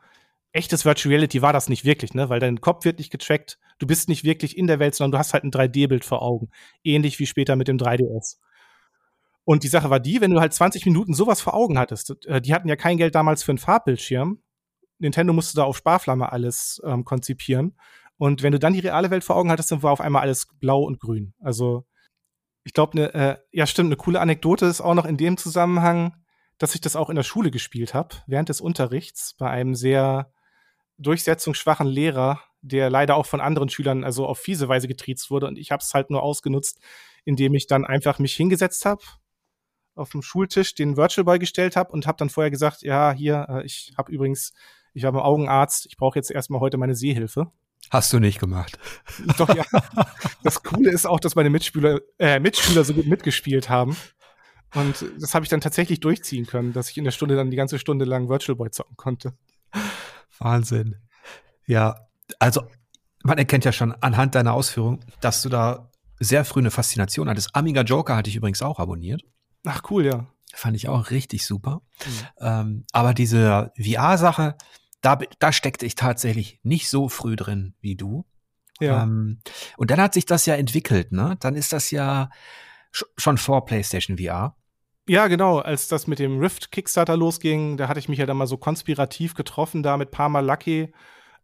Echtes 0.52 0.86
Virtual 0.86 1.14
Reality 1.14 1.42
war 1.42 1.52
das 1.52 1.68
nicht 1.68 1.84
wirklich, 1.84 2.14
ne? 2.14 2.30
Weil 2.30 2.40
dein 2.40 2.62
Kopf 2.62 2.86
wird 2.86 3.00
nicht 3.00 3.12
getrackt, 3.12 3.60
du 3.80 3.88
bist 3.88 4.08
nicht 4.08 4.24
wirklich 4.24 4.58
in 4.58 4.68
der 4.68 4.80
Welt, 4.80 4.96
sondern 4.96 5.14
du 5.14 5.18
hast 5.18 5.34
halt 5.34 5.44
ein 5.44 5.52
3D-Bild 5.52 6.06
vor 6.06 6.22
Augen. 6.22 6.50
Ähnlich 6.84 7.20
wie 7.20 7.26
später 7.26 7.56
mit 7.56 7.68
dem 7.68 7.78
3DS. 7.78 8.38
Und 9.44 9.64
die 9.64 9.68
Sache 9.68 9.90
war 9.90 10.00
die, 10.00 10.22
wenn 10.22 10.32
du 10.32 10.40
halt 10.40 10.54
20 10.54 10.86
Minuten 10.86 11.14
sowas 11.14 11.42
vor 11.42 11.54
Augen 11.54 11.80
hattest, 11.80 12.26
äh, 12.26 12.42
die 12.42 12.54
hatten 12.54 12.68
ja 12.68 12.76
kein 12.76 12.98
Geld 12.98 13.16
damals 13.16 13.44
für 13.44 13.52
einen 13.52 13.60
Farbbildschirm. 13.60 14.42
Nintendo 15.00 15.34
musste 15.34 15.56
da 15.56 15.64
auf 15.64 15.78
Sparflamme 15.78 16.32
alles 16.32 16.82
ähm, 16.86 17.04
konzipieren. 17.06 17.78
Und 18.18 18.44
wenn 18.44 18.52
du 18.52 18.60
dann 18.60 18.74
die 18.74 18.80
reale 18.80 19.12
Welt 19.12 19.24
vor 19.24 19.36
Augen 19.36 19.52
hattest, 19.52 19.72
dann 19.72 19.84
war 19.84 19.92
auf 19.92 20.02
einmal 20.02 20.24
alles 20.24 20.48
blau 20.60 20.82
und 20.84 21.00
grün. 21.00 21.34
Also 21.40 21.86
ich 22.68 22.74
glaube, 22.74 22.98
ne, 22.98 23.14
äh, 23.14 23.38
ja 23.54 23.66
stimmt, 23.66 23.88
eine 23.88 23.96
coole 23.96 24.20
Anekdote 24.20 24.66
ist 24.66 24.82
auch 24.82 24.94
noch 24.94 25.06
in 25.06 25.16
dem 25.16 25.38
Zusammenhang, 25.38 26.18
dass 26.58 26.76
ich 26.76 26.82
das 26.82 26.98
auch 26.98 27.10
in 27.10 27.16
der 27.16 27.24
Schule 27.24 27.50
gespielt 27.50 27.94
habe, 27.94 28.18
während 28.28 28.50
des 28.50 28.60
Unterrichts 28.60 29.36
bei 29.38 29.50
einem 29.50 29.74
sehr 29.74 30.34
durchsetzungsschwachen 30.98 31.88
Lehrer, 31.88 32.42
der 32.60 32.90
leider 32.90 33.16
auch 33.16 33.26
von 33.26 33.40
anderen 33.40 33.70
Schülern 33.70 34.04
also 34.04 34.26
auf 34.28 34.40
fiese 34.40 34.68
Weise 34.68 34.90
getriezt 34.90 35.32
wurde. 35.32 35.48
Und 35.48 35.58
ich 35.58 35.72
habe 35.72 35.82
es 35.82 35.94
halt 35.94 36.10
nur 36.10 36.24
ausgenutzt, 36.24 36.82
indem 37.24 37.54
ich 37.54 37.68
dann 37.68 37.86
einfach 37.86 38.20
mich 38.20 38.36
hingesetzt 38.36 38.84
habe, 38.86 39.02
auf 39.96 40.10
dem 40.10 40.22
Schultisch 40.22 40.76
den 40.76 40.98
Virtual 40.98 41.24
Boy 41.24 41.40
gestellt 41.40 41.78
habe 41.78 41.94
und 41.94 42.06
habe 42.06 42.18
dann 42.18 42.30
vorher 42.30 42.52
gesagt, 42.52 42.82
ja, 42.82 43.14
hier, 43.14 43.48
äh, 43.50 43.66
ich 43.66 43.94
habe 43.98 44.12
übrigens, 44.12 44.52
ich 44.94 45.04
war 45.04 45.14
beim 45.14 45.22
Augenarzt, 45.22 45.86
ich 45.86 45.96
brauche 45.96 46.20
jetzt 46.20 46.32
erstmal 46.32 46.60
heute 46.60 46.78
meine 46.78 46.96
Sehhilfe. 46.96 47.50
Hast 47.90 48.12
du 48.12 48.20
nicht 48.20 48.40
gemacht. 48.40 48.78
Doch, 49.38 49.54
ja. 49.56 49.64
Das 50.44 50.62
Coole 50.64 50.92
ist 50.92 51.06
auch, 51.06 51.20
dass 51.20 51.36
meine 51.36 51.50
Mitspieler, 51.50 52.00
äh, 52.20 52.40
Mitspieler 52.40 52.84
so 52.84 52.94
gut 52.94 53.08
mitgespielt 53.08 53.70
haben. 53.70 53.96
Und 54.76 55.06
das 55.20 55.34
habe 55.34 55.46
ich 55.46 55.50
dann 55.50 55.62
tatsächlich 55.62 56.02
durchziehen 56.02 56.46
können, 56.46 56.74
dass 56.74 56.90
ich 56.90 56.98
in 56.98 57.06
der 57.06 57.12
Stunde 57.12 57.36
dann 57.36 57.50
die 57.50 57.58
ganze 57.58 57.80
Stunde 57.80 58.06
lang 58.06 58.28
Virtual 58.28 58.58
Boy 58.58 58.70
zocken 58.72 58.98
konnte. 58.98 59.34
Wahnsinn. 60.38 60.96
Ja, 61.66 62.08
also 62.40 62.64
man 63.24 63.38
erkennt 63.38 63.66
ja 63.66 63.72
schon 63.72 63.94
anhand 63.94 64.36
deiner 64.36 64.54
Ausführung, 64.54 65.00
dass 65.22 65.42
du 65.42 65.50
da 65.50 65.90
sehr 66.20 66.46
früh 66.46 66.60
eine 66.60 66.72
Faszination 66.72 67.30
hattest. 67.30 67.56
Amiga 67.56 67.82
Joker 67.82 68.16
hatte 68.16 68.30
ich 68.30 68.36
übrigens 68.36 68.62
auch 68.62 68.80
abonniert. 68.80 69.22
Ach 69.66 69.82
cool, 69.90 70.06
ja. 70.06 70.28
Fand 70.54 70.76
ich 70.76 70.88
auch 70.90 71.12
richtig 71.12 71.46
super. 71.46 71.82
Mhm. 72.06 72.28
Ähm, 72.40 72.86
aber 72.92 73.14
diese 73.14 73.72
VR-Sache, 73.78 74.56
da, 75.02 75.20
da 75.40 75.52
steckte 75.52 75.86
ich 75.86 75.96
tatsächlich 75.96 76.60
nicht 76.64 76.90
so 76.90 77.10
früh 77.10 77.36
drin 77.36 77.76
wie 77.82 77.96
du. 77.96 78.26
Ja. 78.80 79.04
Ähm, 79.04 79.40
und 79.78 79.92
dann 79.92 80.02
hat 80.02 80.14
sich 80.14 80.26
das 80.26 80.46
ja 80.46 80.56
entwickelt, 80.56 81.12
ne? 81.12 81.38
Dann 81.40 81.56
ist 81.56 81.74
das 81.74 81.92
ja 81.92 82.30
schon 82.92 83.38
vor 83.38 83.66
PlayStation 83.66 84.18
VR. 84.18 84.56
Ja, 85.08 85.28
genau. 85.28 85.60
Als 85.60 85.88
das 85.88 86.08
mit 86.08 86.20
dem 86.20 86.40
Rift 86.40 86.72
Kickstarter 86.72 87.16
losging, 87.16 87.78
da 87.78 87.88
hatte 87.88 88.00
ich 88.00 88.10
mich 88.10 88.20
ja 88.20 88.26
dann 88.26 88.38
mal 88.38 88.48
so 88.48 88.58
konspirativ 88.58 89.36
getroffen, 89.36 89.82
da 89.82 89.98
mit 89.98 90.12
Parma 90.12 90.42
Lucky, 90.42 90.92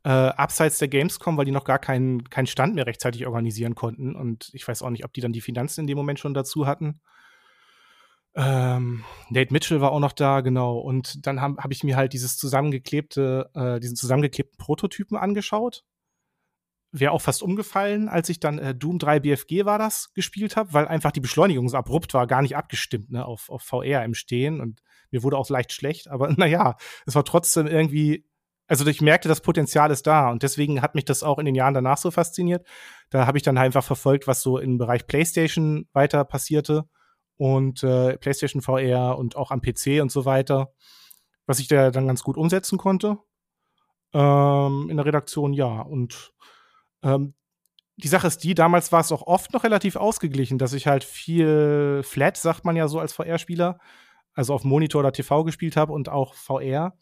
äh, 0.04 0.10
abseits 0.10 0.80
der 0.80 0.90
Gamescom, 0.90 1.38
weil 1.38 1.46
die 1.46 1.52
noch 1.52 1.64
gar 1.64 1.80
keinen 1.80 2.30
keinen 2.30 2.48
Stand 2.48 2.76
mehr 2.76 2.86
rechtzeitig 2.86 3.26
organisieren 3.26 3.74
konnten. 3.74 4.16
Und 4.16 4.50
ich 4.54 4.68
weiß 4.68 4.82
auch 4.82 4.90
nicht, 4.90 5.06
ob 5.06 5.14
die 5.14 5.22
dann 5.22 5.32
die 5.32 5.42
Finanzen 5.42 5.82
in 5.82 5.88
dem 5.88 5.98
Moment 5.98 6.20
schon 6.20 6.34
dazu 6.34 6.68
hatten. 6.68 7.00
Ähm, 8.36 9.04
Nate 9.30 9.54
Mitchell 9.54 9.82
war 9.82 9.92
auch 9.92 10.00
noch 10.00 10.12
da, 10.12 10.42
genau. 10.42 10.80
Und 10.80 11.26
dann 11.28 11.40
habe 11.40 11.62
hab 11.62 11.72
ich 11.72 11.84
mir 11.84 11.96
halt 11.96 12.14
dieses 12.14 12.38
zusammengeklebte, 12.38 13.50
äh, 13.54 13.80
diesen 13.80 13.96
zusammengeklebten 13.96 14.58
Prototypen 14.58 15.18
angeschaut. 15.18 15.84
Wäre 16.92 17.12
auch 17.12 17.22
fast 17.22 17.42
umgefallen, 17.44 18.10
als 18.10 18.30
ich 18.30 18.40
dann 18.40 18.60
äh, 18.60 18.76
Doom 18.76 19.00
3 19.00 19.20
BFG 19.20 19.66
war 19.66 19.78
das 19.78 20.14
gespielt 20.14 20.56
habe, 20.56 20.74
weil 20.74 20.88
einfach 20.88 21.12
die 21.12 21.20
Beschleunigung 21.20 21.70
so 21.70 21.78
abrupt 21.78 22.14
war, 22.14 22.28
gar 22.28 22.42
nicht 22.42 22.56
abgestimmt, 22.56 23.12
ne, 23.12 23.26
auf, 23.26 23.50
auf 23.50 23.64
VR 23.64 24.04
im 24.04 24.14
Stehen. 24.14 24.62
Und 24.62 24.82
mir 25.12 25.24
wurde 25.24 25.38
auch 25.38 25.50
leicht 25.50 25.72
schlecht, 25.72 26.08
aber 26.08 26.30
naja, 26.38 26.76
es 27.06 27.16
war 27.16 27.26
trotzdem 27.26 27.68
irgendwie 27.68 28.26
also 28.66 28.88
ich 28.88 29.02
merkte, 29.02 29.28
das 29.28 29.42
Potenzial 29.42 29.92
ist 29.92 30.08
da 30.08 30.32
und 30.32 30.42
deswegen 30.42 30.82
hat 30.82 30.96
mich 30.96 31.04
das 31.04 31.22
auch 31.22 31.38
in 31.38 31.46
den 31.46 31.54
Jahren 31.54 31.74
danach 31.74 31.98
so 31.98 32.12
fasziniert. 32.12 32.66
Da 33.10 33.28
habe 33.28 33.38
ich 33.38 33.44
dann 33.44 33.58
einfach 33.58 33.84
verfolgt, 33.84 34.26
was 34.26 34.42
so 34.42 34.58
im 34.58 34.78
Bereich 34.78 35.06
PlayStation 35.06 35.86
weiter 35.92 36.24
passierte 36.24 36.86
und 37.38 37.84
äh, 37.84 38.18
PlayStation 38.18 38.62
VR 38.62 39.18
und 39.18 39.36
auch 39.36 39.52
am 39.52 39.62
PC 39.62 40.02
und 40.02 40.12
so 40.12 40.26
weiter, 40.26 40.74
was 41.46 41.60
ich 41.60 41.68
da 41.68 41.92
dann 41.92 42.08
ganz 42.08 42.24
gut 42.24 42.38
umsetzen 42.38 42.78
konnte. 42.78 43.18
Ähm, 44.14 44.88
in 44.90 44.98
der 44.98 45.06
Redaktion, 45.06 45.54
ja. 45.54 45.82
Und 45.82 46.34
ähm, 47.02 47.34
die 47.98 48.08
Sache 48.08 48.28
ist 48.28 48.44
die, 48.44 48.54
damals 48.54 48.92
war 48.92 49.02
es 49.02 49.12
auch 49.12 49.24
oft 49.24 49.54
noch 49.54 49.64
relativ 49.64 49.96
ausgeglichen, 49.96 50.58
dass 50.58 50.74
ich 50.74 50.88
halt 50.88 51.04
viel 51.04 52.02
Flat, 52.04 52.38
sagt 52.38 52.66
man 52.66 52.76
ja 52.76 52.88
so 52.88 53.00
als 53.00 53.14
VR-Spieler, 53.14 53.80
also 54.34 54.54
auf 54.54 54.64
Monitor 54.64 55.00
oder 55.00 55.12
TV 55.12 55.44
gespielt 55.44 55.78
habe 55.78 55.94
und 55.94 56.10
auch 56.10 56.34
VR. 56.34 56.98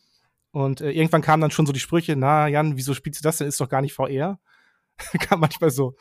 Und 0.51 0.81
äh, 0.81 0.91
irgendwann 0.91 1.21
kamen 1.21 1.41
dann 1.41 1.51
schon 1.51 1.65
so 1.65 1.71
die 1.71 1.79
Sprüche, 1.79 2.15
na 2.15 2.47
Jan, 2.47 2.75
wieso 2.75 2.93
spielst 2.93 3.21
du 3.21 3.23
das 3.23 3.37
denn? 3.37 3.47
Ist 3.47 3.61
doch 3.61 3.69
gar 3.69 3.81
nicht 3.81 3.93
VR. 3.93 4.39
Kam 5.19 5.39
manchmal 5.39 5.71
so, 5.71 5.95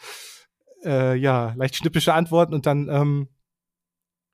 äh, 0.85 1.15
ja, 1.17 1.55
leicht 1.57 1.77
schnippische 1.77 2.15
Antworten 2.15 2.55
und 2.55 2.67
dann 2.67 2.89
ähm, 2.89 3.29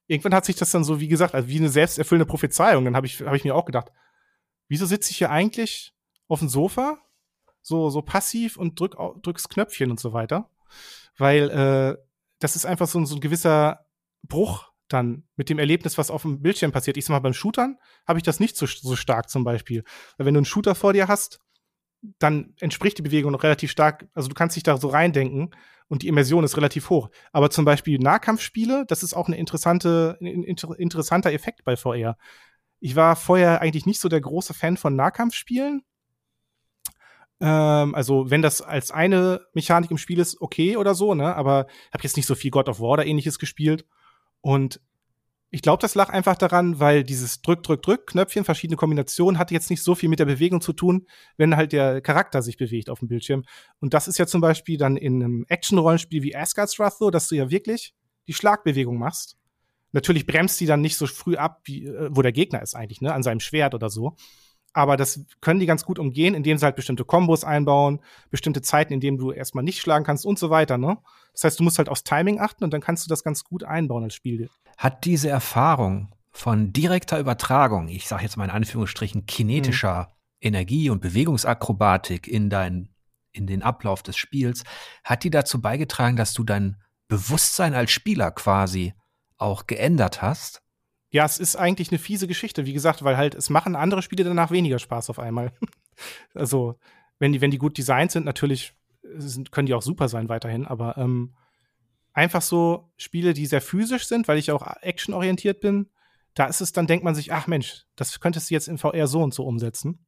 irgendwann 0.06 0.34
hat 0.34 0.44
sich 0.44 0.56
das 0.56 0.70
dann 0.70 0.84
so, 0.84 1.00
wie 1.00 1.08
gesagt, 1.08 1.34
also 1.34 1.48
wie 1.48 1.58
eine 1.58 1.68
selbsterfüllende 1.68 2.26
Prophezeiung. 2.26 2.84
Dann 2.84 2.96
habe 2.96 3.06
ich, 3.06 3.20
hab 3.20 3.34
ich 3.34 3.44
mir 3.44 3.54
auch 3.54 3.64
gedacht, 3.64 3.90
wieso 4.68 4.86
sitze 4.86 5.10
ich 5.10 5.18
hier 5.18 5.30
eigentlich 5.30 5.94
auf 6.28 6.40
dem 6.40 6.48
Sofa, 6.48 6.98
so, 7.62 7.90
so 7.90 8.02
passiv 8.02 8.56
und 8.56 8.78
drück, 8.78 8.96
drück's 9.22 9.48
Knöpfchen 9.48 9.90
und 9.90 10.00
so 10.00 10.12
weiter? 10.12 10.50
Weil 11.16 11.50
äh, 11.50 12.02
das 12.38 12.56
ist 12.56 12.66
einfach 12.66 12.86
so, 12.86 13.04
so 13.04 13.16
ein 13.16 13.20
gewisser 13.20 13.86
Bruch 14.22 14.70
dann 14.88 15.24
mit 15.34 15.50
dem 15.50 15.58
Erlebnis, 15.58 15.98
was 15.98 16.10
auf 16.10 16.22
dem 16.22 16.42
Bildschirm 16.42 16.72
passiert. 16.72 16.96
Ich 16.96 17.04
sag 17.04 17.12
mal, 17.12 17.20
beim 17.20 17.34
Shootern 17.34 17.76
habe 18.06 18.18
ich 18.18 18.22
das 18.22 18.38
nicht 18.38 18.56
so, 18.56 18.66
so 18.66 18.94
stark 18.94 19.28
zum 19.28 19.42
Beispiel. 19.42 19.82
Weil 20.16 20.26
wenn 20.26 20.34
du 20.34 20.38
einen 20.38 20.44
Shooter 20.44 20.74
vor 20.74 20.92
dir 20.92 21.08
hast, 21.08 21.40
dann 22.18 22.54
entspricht 22.60 22.98
die 22.98 23.02
Bewegung 23.02 23.32
noch 23.32 23.42
relativ 23.42 23.70
stark, 23.70 24.08
also 24.14 24.28
du 24.28 24.34
kannst 24.34 24.56
dich 24.56 24.62
da 24.62 24.76
so 24.76 24.88
reindenken 24.88 25.50
und 25.88 26.02
die 26.02 26.08
Immersion 26.08 26.44
ist 26.44 26.56
relativ 26.56 26.90
hoch. 26.90 27.10
Aber 27.32 27.50
zum 27.50 27.64
Beispiel 27.64 27.98
Nahkampfspiele, 27.98 28.84
das 28.86 29.02
ist 29.02 29.14
auch 29.14 29.28
eine 29.28 29.36
interessante, 29.36 30.18
ein 30.20 30.42
inter, 30.42 30.78
interessanter 30.78 31.32
Effekt 31.32 31.64
bei 31.64 31.76
VR. 31.76 32.16
Ich 32.80 32.96
war 32.96 33.16
vorher 33.16 33.60
eigentlich 33.60 33.86
nicht 33.86 34.00
so 34.00 34.08
der 34.08 34.20
große 34.20 34.54
Fan 34.54 34.76
von 34.76 34.96
Nahkampfspielen. 34.96 35.82
Ähm, 37.40 37.94
also, 37.94 38.30
wenn 38.30 38.42
das 38.42 38.62
als 38.62 38.90
eine 38.90 39.46
Mechanik 39.52 39.90
im 39.90 39.98
Spiel 39.98 40.18
ist, 40.18 40.40
okay 40.40 40.76
oder 40.76 40.94
so, 40.94 41.14
ne? 41.14 41.34
Aber 41.36 41.66
habe 41.92 42.02
jetzt 42.02 42.16
nicht 42.16 42.26
so 42.26 42.34
viel 42.34 42.50
God 42.50 42.68
of 42.68 42.80
War 42.80 42.90
oder 42.90 43.06
ähnliches 43.06 43.38
gespielt. 43.38 43.86
Und 44.40 44.80
ich 45.50 45.62
glaube, 45.62 45.80
das 45.80 45.94
lag 45.94 46.08
einfach 46.10 46.36
daran, 46.36 46.80
weil 46.80 47.04
dieses 47.04 47.40
Drück, 47.40 47.62
Drück, 47.62 47.82
Drück, 47.82 48.06
Knöpfchen, 48.08 48.44
verschiedene 48.44 48.76
Kombinationen, 48.76 49.38
hatte 49.38 49.54
jetzt 49.54 49.70
nicht 49.70 49.82
so 49.82 49.94
viel 49.94 50.08
mit 50.08 50.18
der 50.18 50.24
Bewegung 50.24 50.60
zu 50.60 50.72
tun, 50.72 51.06
wenn 51.36 51.56
halt 51.56 51.72
der 51.72 52.00
Charakter 52.00 52.42
sich 52.42 52.56
bewegt 52.56 52.90
auf 52.90 52.98
dem 52.98 53.08
Bildschirm. 53.08 53.44
Und 53.80 53.94
das 53.94 54.08
ist 54.08 54.18
ja 54.18 54.26
zum 54.26 54.40
Beispiel 54.40 54.76
dann 54.76 54.96
in 54.96 55.22
einem 55.22 55.46
Action-Rollenspiel 55.48 56.22
wie 56.22 56.34
Asgard's 56.34 56.78
Wrath 56.78 56.98
so, 56.98 57.10
dass 57.10 57.28
du 57.28 57.36
ja 57.36 57.50
wirklich 57.50 57.94
die 58.26 58.34
Schlagbewegung 58.34 58.98
machst. 58.98 59.36
Natürlich 59.92 60.26
bremst 60.26 60.60
die 60.60 60.66
dann 60.66 60.80
nicht 60.80 60.96
so 60.96 61.06
früh 61.06 61.36
ab, 61.36 61.60
wie, 61.64 61.86
äh, 61.86 62.08
wo 62.10 62.22
der 62.22 62.32
Gegner 62.32 62.60
ist 62.60 62.74
eigentlich, 62.74 63.00
ne, 63.00 63.14
an 63.14 63.22
seinem 63.22 63.40
Schwert 63.40 63.74
oder 63.74 63.88
so. 63.88 64.16
Aber 64.76 64.98
das 64.98 65.24
können 65.40 65.58
die 65.58 65.64
ganz 65.64 65.86
gut 65.86 65.98
umgehen, 65.98 66.34
indem 66.34 66.58
sie 66.58 66.64
halt 66.66 66.76
bestimmte 66.76 67.06
Kombos 67.06 67.44
einbauen, 67.44 68.00
bestimmte 68.30 68.60
Zeiten, 68.60 68.92
in 68.92 69.00
denen 69.00 69.16
du 69.16 69.32
erstmal 69.32 69.64
nicht 69.64 69.80
schlagen 69.80 70.04
kannst 70.04 70.26
und 70.26 70.38
so 70.38 70.50
weiter, 70.50 70.76
ne? 70.76 70.98
Das 71.32 71.44
heißt, 71.44 71.60
du 71.60 71.64
musst 71.64 71.78
halt 71.78 71.88
aufs 71.88 72.04
Timing 72.04 72.40
achten 72.40 72.62
und 72.62 72.74
dann 72.74 72.82
kannst 72.82 73.02
du 73.02 73.08
das 73.08 73.24
ganz 73.24 73.42
gut 73.42 73.64
einbauen 73.64 74.04
als 74.04 74.14
Spiel. 74.14 74.50
Hat 74.76 75.06
diese 75.06 75.30
Erfahrung 75.30 76.12
von 76.30 76.74
direkter 76.74 77.18
Übertragung, 77.18 77.88
ich 77.88 78.06
sage 78.06 78.24
jetzt 78.24 78.36
mal 78.36 78.44
in 78.44 78.50
Anführungsstrichen 78.50 79.24
kinetischer 79.24 80.10
mhm. 80.10 80.46
Energie 80.48 80.90
und 80.90 81.00
Bewegungsakrobatik 81.00 82.28
in 82.28 82.50
dein 82.50 82.90
in 83.32 83.46
den 83.46 83.62
Ablauf 83.62 84.02
des 84.02 84.18
Spiels, 84.18 84.62
hat 85.04 85.24
die 85.24 85.30
dazu 85.30 85.62
beigetragen, 85.62 86.16
dass 86.16 86.34
du 86.34 86.44
dein 86.44 86.76
Bewusstsein 87.08 87.72
als 87.72 87.92
Spieler 87.92 88.30
quasi 88.30 88.92
auch 89.38 89.66
geändert 89.66 90.20
hast? 90.20 90.60
Ja, 91.16 91.24
es 91.24 91.38
ist 91.38 91.56
eigentlich 91.56 91.90
eine 91.90 91.98
fiese 91.98 92.26
Geschichte, 92.26 92.66
wie 92.66 92.74
gesagt, 92.74 93.02
weil 93.02 93.16
halt 93.16 93.34
es 93.34 93.48
machen 93.48 93.74
andere 93.74 94.02
Spiele 94.02 94.22
danach 94.22 94.50
weniger 94.50 94.78
Spaß 94.78 95.08
auf 95.08 95.18
einmal. 95.18 95.50
also, 96.34 96.78
wenn 97.18 97.32
die, 97.32 97.40
wenn 97.40 97.50
die 97.50 97.56
gut 97.56 97.78
designt 97.78 98.12
sind, 98.12 98.26
natürlich 98.26 98.74
sind, 99.16 99.50
können 99.50 99.64
die 99.64 99.72
auch 99.72 99.80
super 99.80 100.10
sein 100.10 100.28
weiterhin, 100.28 100.66
aber 100.66 100.98
ähm, 100.98 101.34
einfach 102.12 102.42
so 102.42 102.92
Spiele, 102.98 103.32
die 103.32 103.46
sehr 103.46 103.62
physisch 103.62 104.06
sind, 104.06 104.28
weil 104.28 104.36
ich 104.36 104.50
auch 104.50 104.66
actionorientiert 104.82 105.60
bin, 105.60 105.88
da 106.34 106.44
ist 106.44 106.60
es, 106.60 106.72
dann 106.72 106.86
denkt 106.86 107.02
man 107.02 107.14
sich, 107.14 107.32
ach 107.32 107.46
Mensch, 107.46 107.86
das 107.96 108.20
könntest 108.20 108.50
du 108.50 108.54
jetzt 108.54 108.68
in 108.68 108.76
VR 108.76 109.06
so 109.06 109.22
und 109.22 109.32
so 109.32 109.46
umsetzen. 109.46 110.06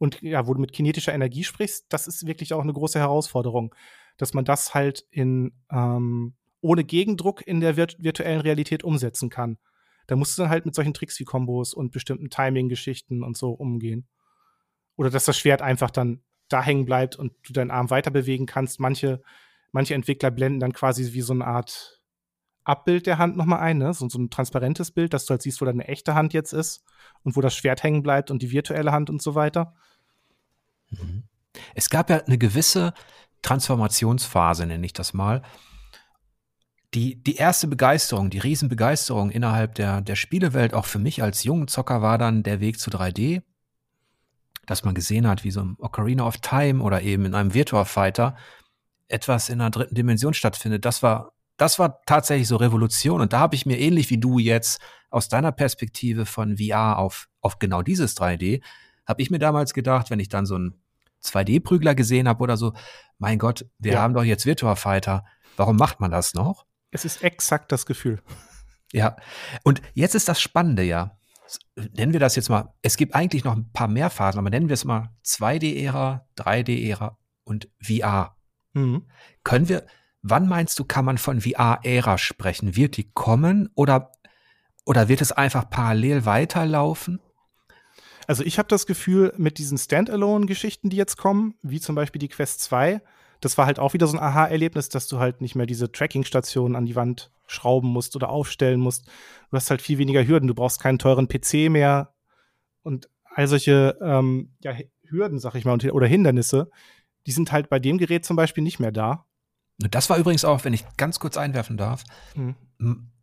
Und 0.00 0.20
ja, 0.22 0.48
wo 0.48 0.54
du 0.54 0.60
mit 0.60 0.72
kinetischer 0.72 1.14
Energie 1.14 1.44
sprichst, 1.44 1.86
das 1.88 2.08
ist 2.08 2.26
wirklich 2.26 2.52
auch 2.52 2.62
eine 2.62 2.72
große 2.72 2.98
Herausforderung, 2.98 3.76
dass 4.16 4.34
man 4.34 4.44
das 4.44 4.74
halt 4.74 5.06
in 5.12 5.52
ähm, 5.70 6.34
ohne 6.60 6.82
Gegendruck 6.82 7.46
in 7.46 7.60
der 7.60 7.76
virt 7.76 8.02
virtuellen 8.02 8.40
Realität 8.40 8.82
umsetzen 8.82 9.30
kann. 9.30 9.56
Da 10.08 10.16
musst 10.16 10.36
du 10.36 10.42
dann 10.42 10.50
halt 10.50 10.66
mit 10.66 10.74
solchen 10.74 10.94
Tricks 10.94 11.20
wie 11.20 11.24
Kombos 11.24 11.74
und 11.74 11.92
bestimmten 11.92 12.30
Timing-Geschichten 12.30 13.22
und 13.22 13.36
so 13.36 13.52
umgehen. 13.52 14.08
Oder 14.96 15.10
dass 15.10 15.26
das 15.26 15.38
Schwert 15.38 15.62
einfach 15.62 15.90
dann 15.90 16.22
da 16.48 16.62
hängen 16.62 16.86
bleibt 16.86 17.16
und 17.16 17.34
du 17.46 17.52
deinen 17.52 17.70
Arm 17.70 17.90
weiter 17.90 18.10
bewegen 18.10 18.46
kannst. 18.46 18.80
Manche, 18.80 19.22
manche 19.70 19.94
Entwickler 19.94 20.30
blenden 20.30 20.60
dann 20.60 20.72
quasi 20.72 21.12
wie 21.12 21.20
so 21.20 21.34
eine 21.34 21.46
Art 21.46 22.00
Abbild 22.64 23.06
der 23.06 23.18
Hand 23.18 23.36
nochmal 23.36 23.60
ein, 23.60 23.78
ne? 23.78 23.92
so, 23.94 24.08
so 24.08 24.18
ein 24.18 24.30
transparentes 24.30 24.90
Bild, 24.90 25.14
dass 25.14 25.26
du 25.26 25.32
halt 25.32 25.42
siehst, 25.42 25.60
wo 25.60 25.66
deine 25.66 25.88
echte 25.88 26.14
Hand 26.14 26.32
jetzt 26.32 26.52
ist 26.52 26.82
und 27.22 27.36
wo 27.36 27.40
das 27.42 27.54
Schwert 27.54 27.82
hängen 27.82 28.02
bleibt 28.02 28.30
und 28.30 28.42
die 28.42 28.50
virtuelle 28.50 28.92
Hand 28.92 29.10
und 29.10 29.22
so 29.22 29.34
weiter. 29.34 29.74
Mhm. 30.90 31.24
Es 31.74 31.90
gab 31.90 32.08
ja 32.08 32.18
eine 32.18 32.38
gewisse 32.38 32.94
Transformationsphase, 33.42 34.66
nenne 34.66 34.86
ich 34.86 34.92
das 34.92 35.12
mal. 35.12 35.42
Die, 36.94 37.22
die 37.22 37.36
erste 37.36 37.66
Begeisterung, 37.66 38.30
die 38.30 38.38
Riesenbegeisterung 38.38 39.30
innerhalb 39.30 39.74
der, 39.74 40.00
der 40.00 40.16
Spielewelt, 40.16 40.72
auch 40.72 40.86
für 40.86 40.98
mich 40.98 41.22
als 41.22 41.44
jungen 41.44 41.68
Zocker, 41.68 42.00
war 42.00 42.16
dann 42.16 42.42
der 42.42 42.60
Weg 42.60 42.80
zu 42.80 42.90
3D. 42.90 43.42
Dass 44.66 44.84
man 44.84 44.94
gesehen 44.94 45.26
hat, 45.26 45.44
wie 45.44 45.50
so 45.50 45.60
ein 45.60 45.76
Ocarina 45.78 46.26
of 46.26 46.38
Time 46.38 46.82
oder 46.82 47.02
eben 47.02 47.24
in 47.24 47.34
einem 47.34 47.54
Virtua 47.54 47.84
Fighter 47.84 48.36
etwas 49.08 49.48
in 49.48 49.60
einer 49.60 49.70
dritten 49.70 49.94
Dimension 49.94 50.34
stattfindet. 50.34 50.84
Das 50.84 51.02
war, 51.02 51.32
das 51.56 51.78
war 51.78 52.02
tatsächlich 52.04 52.48
so 52.48 52.56
Revolution. 52.56 53.20
Und 53.20 53.32
da 53.32 53.40
habe 53.40 53.54
ich 53.54 53.66
mir 53.66 53.78
ähnlich 53.78 54.10
wie 54.10 54.18
du 54.18 54.38
jetzt 54.38 54.80
aus 55.10 55.28
deiner 55.28 55.52
Perspektive 55.52 56.26
von 56.26 56.58
VR 56.58 56.98
auf, 56.98 57.28
auf 57.40 57.58
genau 57.58 57.82
dieses 57.82 58.16
3D 58.16 58.62
habe 59.08 59.22
ich 59.22 59.30
mir 59.30 59.38
damals 59.38 59.72
gedacht, 59.72 60.10
wenn 60.10 60.20
ich 60.20 60.28
dann 60.28 60.44
so 60.44 60.56
einen 60.56 60.74
2D-Prügler 61.24 61.94
gesehen 61.94 62.28
habe 62.28 62.42
oder 62.42 62.56
so, 62.56 62.74
mein 63.18 63.38
Gott, 63.38 63.66
wir 63.78 63.94
ja. 63.94 64.02
haben 64.02 64.14
doch 64.14 64.22
jetzt 64.22 64.46
Virtua 64.46 64.76
Fighter. 64.76 65.24
Warum 65.56 65.76
macht 65.76 65.98
man 65.98 66.10
das 66.10 66.34
noch? 66.34 66.66
Es 66.90 67.04
ist 67.04 67.22
exakt 67.22 67.72
das 67.72 67.86
Gefühl. 67.86 68.22
Ja, 68.92 69.16
und 69.64 69.82
jetzt 69.94 70.14
ist 70.14 70.28
das 70.28 70.40
Spannende 70.40 70.82
ja. 70.82 71.18
Nennen 71.76 72.12
wir 72.12 72.20
das 72.20 72.36
jetzt 72.36 72.50
mal, 72.50 72.74
es 72.82 72.96
gibt 72.96 73.14
eigentlich 73.14 73.44
noch 73.44 73.56
ein 73.56 73.70
paar 73.72 73.88
mehr 73.88 74.10
Phasen, 74.10 74.38
aber 74.38 74.50
nennen 74.50 74.68
wir 74.68 74.74
es 74.74 74.84
mal 74.84 75.10
2D-Ära, 75.24 76.26
3D-Ära 76.36 77.18
und 77.44 77.68
VR. 77.80 78.36
Mhm. 78.74 79.08
Können 79.44 79.68
wir, 79.68 79.86
wann 80.22 80.48
meinst 80.48 80.78
du, 80.78 80.84
kann 80.84 81.04
man 81.04 81.16
von 81.16 81.40
VR-Ära 81.40 82.18
sprechen? 82.18 82.76
Wird 82.76 82.96
die 82.96 83.10
kommen 83.12 83.70
oder, 83.74 84.12
oder 84.84 85.08
wird 85.08 85.22
es 85.22 85.32
einfach 85.32 85.70
parallel 85.70 86.26
weiterlaufen? 86.26 87.20
Also 88.26 88.44
ich 88.44 88.58
habe 88.58 88.68
das 88.68 88.84
Gefühl, 88.84 89.32
mit 89.38 89.56
diesen 89.56 89.78
Standalone-Geschichten, 89.78 90.90
die 90.90 90.96
jetzt 90.96 91.16
kommen, 91.16 91.54
wie 91.62 91.80
zum 91.80 91.94
Beispiel 91.94 92.18
die 92.18 92.28
Quest 92.28 92.60
2, 92.60 93.00
das 93.40 93.56
war 93.56 93.66
halt 93.66 93.78
auch 93.78 93.92
wieder 93.92 94.06
so 94.06 94.16
ein 94.16 94.22
Aha-Erlebnis, 94.22 94.88
dass 94.88 95.06
du 95.06 95.18
halt 95.18 95.40
nicht 95.40 95.54
mehr 95.54 95.66
diese 95.66 95.92
Tracking-Stationen 95.92 96.76
an 96.76 96.86
die 96.86 96.96
Wand 96.96 97.30
schrauben 97.46 97.88
musst 97.88 98.16
oder 98.16 98.30
aufstellen 98.30 98.80
musst. 98.80 99.06
Du 99.50 99.56
hast 99.56 99.70
halt 99.70 99.82
viel 99.82 99.98
weniger 99.98 100.26
Hürden. 100.26 100.48
Du 100.48 100.54
brauchst 100.54 100.80
keinen 100.80 100.98
teuren 100.98 101.28
PC 101.28 101.70
mehr 101.70 102.14
und 102.82 103.08
all 103.34 103.46
solche 103.46 103.96
ähm, 104.02 104.54
ja, 104.62 104.76
Hürden, 105.02 105.38
sag 105.38 105.54
ich 105.54 105.64
mal, 105.64 105.78
oder 105.90 106.06
Hindernisse, 106.06 106.70
die 107.26 107.32
sind 107.32 107.52
halt 107.52 107.68
bei 107.68 107.78
dem 107.78 107.98
Gerät 107.98 108.24
zum 108.24 108.36
Beispiel 108.36 108.64
nicht 108.64 108.80
mehr 108.80 108.92
da. 108.92 109.26
Das 109.78 110.10
war 110.10 110.18
übrigens 110.18 110.44
auch, 110.44 110.64
wenn 110.64 110.72
ich 110.72 110.84
ganz 110.96 111.20
kurz 111.20 111.36
einwerfen 111.36 111.76
darf, 111.76 112.04
mhm. 112.34 112.56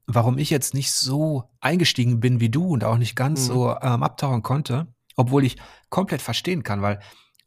warum 0.07 0.37
ich 0.37 0.49
jetzt 0.49 0.73
nicht 0.73 0.91
so 0.93 1.43
eingestiegen 1.59 2.21
bin 2.21 2.39
wie 2.39 2.49
du 2.49 2.67
und 2.67 2.83
auch 2.83 2.97
nicht 2.97 3.15
ganz 3.15 3.41
mhm. 3.49 3.53
so 3.53 3.69
ähm, 3.81 4.03
abtauchen 4.03 4.41
konnte. 4.41 4.87
Obwohl 5.17 5.43
ich 5.43 5.57
komplett 5.89 6.21
verstehen 6.21 6.63
kann, 6.63 6.81
weil 6.81 6.99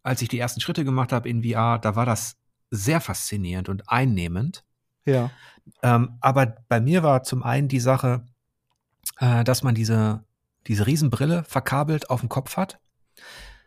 als 0.02 0.22
ich 0.22 0.28
die 0.28 0.38
ersten 0.38 0.60
Schritte 0.60 0.84
gemacht 0.84 1.12
habe 1.12 1.28
in 1.28 1.42
VR, 1.42 1.78
da 1.78 1.96
war 1.96 2.06
das 2.06 2.37
sehr 2.70 3.00
faszinierend 3.00 3.68
und 3.68 3.88
einnehmend. 3.88 4.64
Ja. 5.04 5.30
Ähm, 5.82 6.18
aber 6.20 6.56
bei 6.68 6.80
mir 6.80 7.02
war 7.02 7.22
zum 7.22 7.42
einen 7.42 7.68
die 7.68 7.80
Sache, 7.80 8.24
äh, 9.18 9.44
dass 9.44 9.62
man 9.62 9.74
diese, 9.74 10.24
diese 10.66 10.86
Riesenbrille 10.86 11.44
verkabelt 11.44 12.10
auf 12.10 12.20
dem 12.20 12.28
Kopf 12.28 12.56
hat, 12.56 12.78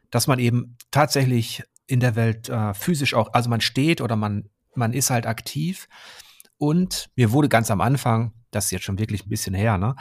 dass 0.10 0.28
man 0.28 0.40
eben 0.40 0.78
tatsächlich 0.92 1.64
in 1.88 2.00
der 2.00 2.16
Welt 2.16 2.50
äh, 2.50 2.74
physisch 2.74 3.14
auch, 3.14 3.34
also 3.34 3.50
man 3.50 3.62
steht 3.62 4.02
oder 4.02 4.16
man, 4.16 4.50
man 4.76 4.94
ist 4.94 5.10
halt 5.10 5.26
aktiv. 5.26 5.88
Und 6.58 7.10
mir 7.16 7.32
wurde 7.32 7.50
ganz 7.50 7.72
am 7.72 7.82
Anfang, 7.82 8.34
das 8.52 8.66
ist 8.66 8.72
jetzt 8.72 8.84
schon 8.86 9.00
wirklich 9.00 9.26
ein 9.26 9.30
bisschen 9.30 9.56
her, 9.56 9.78
ne? 9.78 9.96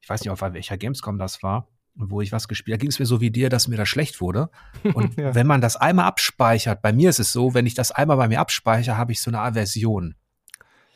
Ich 0.00 0.08
weiß 0.08 0.20
nicht, 0.20 0.30
auf 0.30 0.42
welcher 0.42 0.76
Gamescom 0.76 1.18
das 1.18 1.42
war, 1.42 1.68
wo 1.94 2.20
ich 2.20 2.32
was 2.32 2.48
gespielt 2.48 2.74
habe, 2.74 2.80
ging 2.80 2.90
es 2.90 2.98
mir 2.98 3.06
so 3.06 3.20
wie 3.20 3.30
dir, 3.30 3.48
dass 3.48 3.68
mir 3.68 3.76
das 3.76 3.88
schlecht 3.88 4.20
wurde. 4.20 4.50
Und 4.94 5.16
ja. 5.16 5.34
wenn 5.34 5.46
man 5.46 5.60
das 5.60 5.76
einmal 5.76 6.06
abspeichert, 6.06 6.82
bei 6.82 6.92
mir 6.92 7.10
ist 7.10 7.20
es 7.20 7.32
so, 7.32 7.54
wenn 7.54 7.66
ich 7.66 7.74
das 7.74 7.92
einmal 7.92 8.16
bei 8.16 8.28
mir 8.28 8.40
abspeichere, 8.40 8.96
habe 8.96 9.12
ich 9.12 9.22
so 9.22 9.30
eine 9.30 9.40
Aversion. 9.40 10.16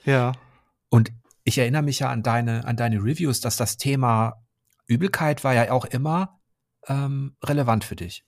Ja. 0.05 0.33
Und 0.89 1.13
ich 1.45 1.59
erinnere 1.59 1.83
mich 1.83 2.01
ja 2.01 2.11
an 2.11 2.23
deine, 2.23 2.65
an 2.65 2.77
deine 2.77 2.99
Reviews, 2.99 3.41
dass 3.41 3.57
das 3.57 3.77
Thema 3.77 4.43
Übelkeit 4.87 5.45
war 5.45 5.55
ja 5.55 5.71
auch 5.71 5.85
immer 5.85 6.41
ähm, 6.89 7.37
relevant 7.45 7.85
für 7.85 7.97
dich. 7.97 8.25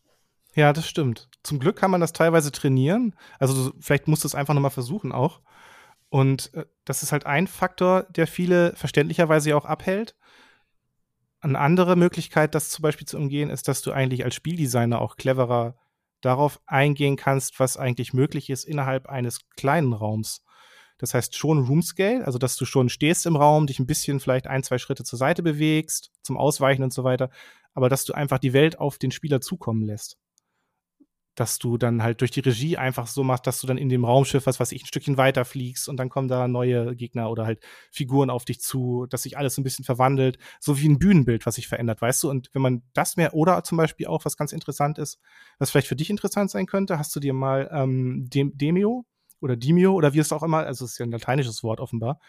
Ja, 0.55 0.73
das 0.73 0.89
stimmt. 0.89 1.29
Zum 1.43 1.59
Glück 1.59 1.77
kann 1.77 1.91
man 1.91 2.01
das 2.01 2.13
teilweise 2.13 2.53
trainieren. 2.53 3.15
Also 3.39 3.73
vielleicht 3.81 4.09
musst 4.09 4.25
du 4.25 4.29
es 4.29 4.35
einfach 4.35 4.55
nochmal 4.55 4.71
versuchen 4.71 5.13
auch. 5.13 5.41
Und 6.09 6.53
äh, 6.55 6.67
das 6.85 7.03
ist 7.03 7.13
halt 7.13 7.27
ein 7.27 7.47
Faktor, 7.47 8.05
der 8.11 8.27
viele 8.27 8.75
verständlicherweise 8.77 9.51
ja 9.51 9.57
auch 9.57 9.65
abhält. 9.65 10.17
Eine 11.41 11.59
andere 11.59 11.97
Möglichkeit, 11.97 12.55
das 12.55 12.71
zum 12.71 12.83
Beispiel 12.83 13.07
zu 13.07 13.17
umgehen, 13.17 13.51
ist, 13.51 13.67
dass 13.67 13.83
du 13.83 13.93
eigentlich 13.93 14.25
als 14.25 14.35
Spieldesigner 14.35 15.01
auch 15.01 15.17
cleverer 15.17 15.77
darauf 16.21 16.61
eingehen 16.67 17.17
kannst, 17.17 17.59
was 17.59 17.79
eigentlich 17.79 18.13
möglich 18.13 18.51
ist 18.51 18.65
innerhalb 18.65 19.09
eines 19.09 19.41
kleinen 19.57 19.95
Raums. 19.95 20.43
Das 20.99 21.15
heißt 21.15 21.35
schon 21.35 21.65
Room 21.65 21.81
Scale, 21.83 22.27
also 22.27 22.39
dass 22.39 22.57
du 22.57 22.67
schon 22.67 22.91
stehst 22.91 23.25
im 23.25 23.37
Raum, 23.37 23.67
dich 23.67 23.79
ein 23.79 23.87
bisschen 23.87 24.21
vielleicht 24.21 24.47
ein, 24.47 24.63
zwei 24.63 24.77
Schritte 24.77 25.03
zur 25.03 25.19
Seite 25.19 25.43
bewegst, 25.43 26.11
zum 26.23 26.37
Ausweichen 26.37 26.83
und 26.83 26.93
so 26.93 27.05
weiter, 27.05 27.31
aber 27.73 27.89
dass 27.89 28.05
du 28.05 28.13
einfach 28.13 28.39
die 28.39 28.53
Welt 28.53 28.79
auf 28.79 28.99
den 28.99 29.11
Spieler 29.11 29.41
zukommen 29.41 29.83
lässt 29.83 30.19
dass 31.41 31.59
du 31.59 31.79
dann 31.79 32.03
halt 32.03 32.21
durch 32.21 32.31
die 32.31 32.41
Regie 32.41 32.77
einfach 32.77 33.07
so 33.07 33.25
machst, 33.25 33.47
dass 33.47 33.63
du 33.63 33.67
dann 33.67 33.79
in 33.79 33.89
dem 33.89 34.05
Raumschiff, 34.05 34.45
was 34.45 34.61
weiß 34.61 34.73
ich, 34.73 34.83
ein 34.83 34.87
Stückchen 34.87 35.17
weiter 35.17 35.47
fliegst 35.47 35.89
und 35.89 35.97
dann 35.97 36.11
kommen 36.11 36.29
da 36.29 36.47
neue 36.47 36.95
Gegner 36.95 37.31
oder 37.31 37.47
halt 37.47 37.61
Figuren 37.91 38.29
auf 38.29 38.45
dich 38.45 38.61
zu, 38.61 39.07
dass 39.09 39.23
sich 39.23 39.39
alles 39.39 39.57
ein 39.57 39.65
bisschen 39.65 39.87
verwandelt, 39.87 40.39
so 40.61 40.79
wie 40.79 40.87
ein 40.87 40.99
Bühnenbild, 40.99 41.47
was 41.47 41.55
sich 41.55 41.67
verändert, 41.67 42.03
weißt 42.03 42.25
du? 42.25 42.29
Und 42.29 42.51
wenn 42.53 42.61
man 42.61 42.83
das 42.93 43.17
mehr, 43.17 43.33
oder 43.33 43.65
zum 43.65 43.79
Beispiel 43.79 44.07
auch, 44.07 44.27
was 44.27 44.37
ganz 44.37 44.53
interessant 44.53 44.99
ist, 44.99 45.19
was 45.59 45.71
vielleicht 45.71 45.89
für 45.89 45.97
dich 45.97 46.11
interessant 46.11 46.51
sein 46.51 46.67
könnte, 46.67 46.99
hast 46.99 47.17
du 47.17 47.21
dir 47.21 47.33
mal 47.33 47.71
ähm, 47.73 48.29
Dem 48.29 48.55
Demio 48.59 49.07
oder 49.41 49.57
Demio 49.57 49.95
oder 49.95 50.13
wie 50.13 50.19
es 50.19 50.33
auch 50.33 50.43
immer, 50.43 50.59
also 50.59 50.85
es 50.85 50.93
ist 50.93 50.99
ja 50.99 51.07
ein 51.07 51.11
lateinisches 51.11 51.63
Wort 51.63 51.81
offenbar, 51.81 52.21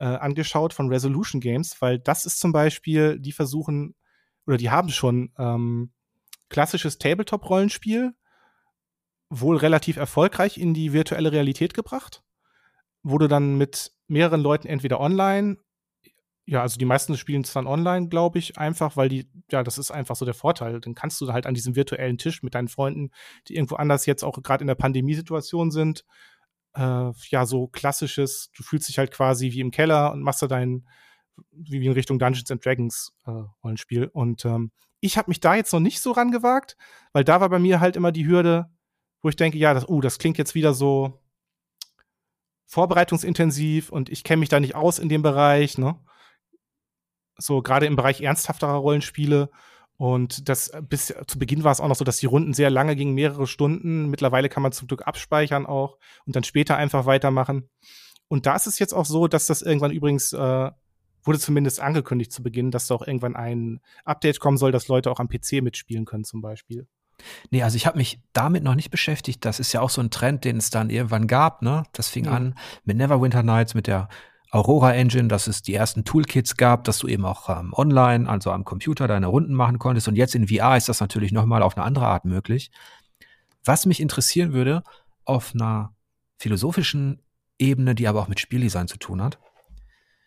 äh, 0.00 0.04
angeschaut 0.04 0.74
von 0.74 0.90
Resolution 0.90 1.40
Games, 1.40 1.80
weil 1.80 1.98
das 1.98 2.26
ist 2.26 2.38
zum 2.40 2.52
Beispiel, 2.52 3.18
die 3.18 3.32
versuchen, 3.32 3.94
oder 4.46 4.58
die 4.58 4.68
haben 4.68 4.90
schon 4.90 5.32
ähm, 5.38 5.92
klassisches 6.50 6.98
Tabletop-Rollenspiel 6.98 8.12
wohl 9.30 9.56
relativ 9.56 9.96
erfolgreich 9.96 10.58
in 10.58 10.74
die 10.74 10.92
virtuelle 10.92 11.32
Realität 11.32 11.72
gebracht. 11.72 12.22
Wurde 13.02 13.28
dann 13.28 13.56
mit 13.56 13.92
mehreren 14.08 14.40
Leuten 14.40 14.66
entweder 14.66 15.00
online, 15.00 15.56
ja, 16.44 16.62
also 16.62 16.78
die 16.78 16.84
meisten 16.84 17.16
spielen 17.16 17.42
es 17.42 17.52
dann 17.52 17.68
online, 17.68 18.08
glaube 18.08 18.40
ich, 18.40 18.58
einfach, 18.58 18.96
weil 18.96 19.08
die, 19.08 19.30
ja, 19.52 19.62
das 19.62 19.78
ist 19.78 19.92
einfach 19.92 20.16
so 20.16 20.24
der 20.24 20.34
Vorteil. 20.34 20.80
Dann 20.80 20.96
kannst 20.96 21.20
du 21.20 21.32
halt 21.32 21.46
an 21.46 21.54
diesem 21.54 21.76
virtuellen 21.76 22.18
Tisch 22.18 22.42
mit 22.42 22.56
deinen 22.56 22.66
Freunden, 22.66 23.12
die 23.46 23.54
irgendwo 23.54 23.76
anders 23.76 24.04
jetzt 24.04 24.24
auch 24.24 24.42
gerade 24.42 24.62
in 24.62 24.66
der 24.66 24.74
Pandemiesituation 24.74 25.70
sind, 25.70 26.04
äh, 26.74 27.12
ja, 27.28 27.46
so 27.46 27.68
klassisches, 27.68 28.50
du 28.56 28.64
fühlst 28.64 28.88
dich 28.88 28.98
halt 28.98 29.12
quasi 29.12 29.52
wie 29.52 29.60
im 29.60 29.70
Keller 29.70 30.12
und 30.12 30.22
machst 30.22 30.42
da 30.42 30.48
dein, 30.48 30.88
wie 31.52 31.86
in 31.86 31.92
Richtung 31.92 32.18
Dungeons 32.18 32.50
and 32.50 32.64
Dragons 32.64 33.12
äh, 33.26 33.44
Rollenspiel. 33.62 34.06
Und 34.06 34.44
ähm, 34.44 34.72
ich 35.00 35.16
habe 35.16 35.30
mich 35.30 35.38
da 35.38 35.54
jetzt 35.54 35.72
noch 35.72 35.80
nicht 35.80 36.00
so 36.00 36.10
rangewagt, 36.12 36.76
weil 37.12 37.22
da 37.22 37.40
war 37.40 37.48
bei 37.48 37.60
mir 37.60 37.78
halt 37.80 37.94
immer 37.94 38.12
die 38.12 38.26
Hürde, 38.26 38.70
wo 39.22 39.28
ich 39.28 39.36
denke, 39.36 39.58
ja, 39.58 39.74
das, 39.74 39.88
uh, 39.88 40.00
das 40.00 40.18
klingt 40.18 40.38
jetzt 40.38 40.54
wieder 40.54 40.74
so 40.74 41.20
vorbereitungsintensiv 42.66 43.90
und 43.90 44.08
ich 44.08 44.24
kenne 44.24 44.40
mich 44.40 44.48
da 44.48 44.60
nicht 44.60 44.74
aus 44.74 44.98
in 44.98 45.08
dem 45.08 45.22
Bereich, 45.22 45.76
ne? 45.76 45.98
So 47.36 47.62
gerade 47.62 47.86
im 47.86 47.96
Bereich 47.96 48.20
ernsthafterer 48.20 48.74
Rollenspiele. 48.74 49.50
Und 49.96 50.48
das 50.48 50.70
bis 50.88 51.14
zu 51.26 51.38
Beginn 51.38 51.64
war 51.64 51.72
es 51.72 51.80
auch 51.80 51.88
noch 51.88 51.96
so, 51.96 52.04
dass 52.04 52.18
die 52.18 52.26
Runden 52.26 52.54
sehr 52.54 52.70
lange 52.70 52.96
gingen, 52.96 53.14
mehrere 53.14 53.46
Stunden. 53.46 54.08
Mittlerweile 54.08 54.48
kann 54.48 54.62
man 54.62 54.72
zum 54.72 54.88
Glück 54.88 55.06
abspeichern 55.06 55.66
auch 55.66 55.98
und 56.26 56.36
dann 56.36 56.44
später 56.44 56.76
einfach 56.76 57.06
weitermachen. 57.06 57.68
Und 58.28 58.46
da 58.46 58.54
ist 58.56 58.66
es 58.66 58.78
jetzt 58.78 58.94
auch 58.94 59.04
so, 59.04 59.26
dass 59.26 59.46
das 59.46 59.60
irgendwann 59.62 59.90
übrigens 59.90 60.32
äh, 60.32 60.70
wurde 61.22 61.38
zumindest 61.38 61.80
angekündigt 61.80 62.32
zu 62.32 62.42
Beginn, 62.42 62.70
dass 62.70 62.86
da 62.86 62.94
auch 62.94 63.06
irgendwann 63.06 63.36
ein 63.36 63.80
Update 64.04 64.40
kommen 64.40 64.56
soll, 64.56 64.72
dass 64.72 64.88
Leute 64.88 65.10
auch 65.10 65.20
am 65.20 65.28
PC 65.28 65.62
mitspielen 65.62 66.04
können 66.04 66.24
zum 66.24 66.40
Beispiel. 66.40 66.86
Nee, 67.50 67.62
also 67.62 67.76
ich 67.76 67.86
habe 67.86 67.98
mich 67.98 68.20
damit 68.32 68.62
noch 68.62 68.74
nicht 68.74 68.90
beschäftigt. 68.90 69.44
Das 69.44 69.60
ist 69.60 69.72
ja 69.72 69.80
auch 69.80 69.90
so 69.90 70.00
ein 70.00 70.10
Trend, 70.10 70.44
den 70.44 70.56
es 70.56 70.70
dann 70.70 70.90
irgendwann 70.90 71.26
gab. 71.26 71.62
Ne? 71.62 71.84
Das 71.92 72.08
fing 72.08 72.26
mhm. 72.26 72.32
an 72.32 72.54
mit 72.84 72.96
Neverwinter 72.96 73.42
Nights, 73.42 73.74
mit 73.74 73.86
der 73.86 74.08
Aurora 74.52 74.94
Engine, 74.94 75.28
dass 75.28 75.46
es 75.46 75.62
die 75.62 75.74
ersten 75.74 76.04
Toolkits 76.04 76.56
gab, 76.56 76.84
dass 76.84 76.98
du 76.98 77.06
eben 77.06 77.24
auch 77.24 77.48
ähm, 77.48 77.72
online, 77.72 78.28
also 78.28 78.50
am 78.50 78.64
Computer, 78.64 79.06
deine 79.06 79.28
Runden 79.28 79.54
machen 79.54 79.78
konntest. 79.78 80.08
Und 80.08 80.16
jetzt 80.16 80.34
in 80.34 80.48
VR 80.48 80.76
ist 80.76 80.88
das 80.88 81.00
natürlich 81.00 81.30
nochmal 81.30 81.62
auf 81.62 81.76
eine 81.76 81.86
andere 81.86 82.06
Art 82.06 82.24
möglich. 82.24 82.70
Was 83.64 83.86
mich 83.86 84.00
interessieren 84.00 84.52
würde, 84.52 84.82
auf 85.24 85.54
einer 85.54 85.94
philosophischen 86.38 87.22
Ebene, 87.58 87.94
die 87.94 88.08
aber 88.08 88.20
auch 88.20 88.28
mit 88.28 88.40
Spieldesign 88.40 88.88
zu 88.88 88.96
tun 88.96 89.22
hat, 89.22 89.38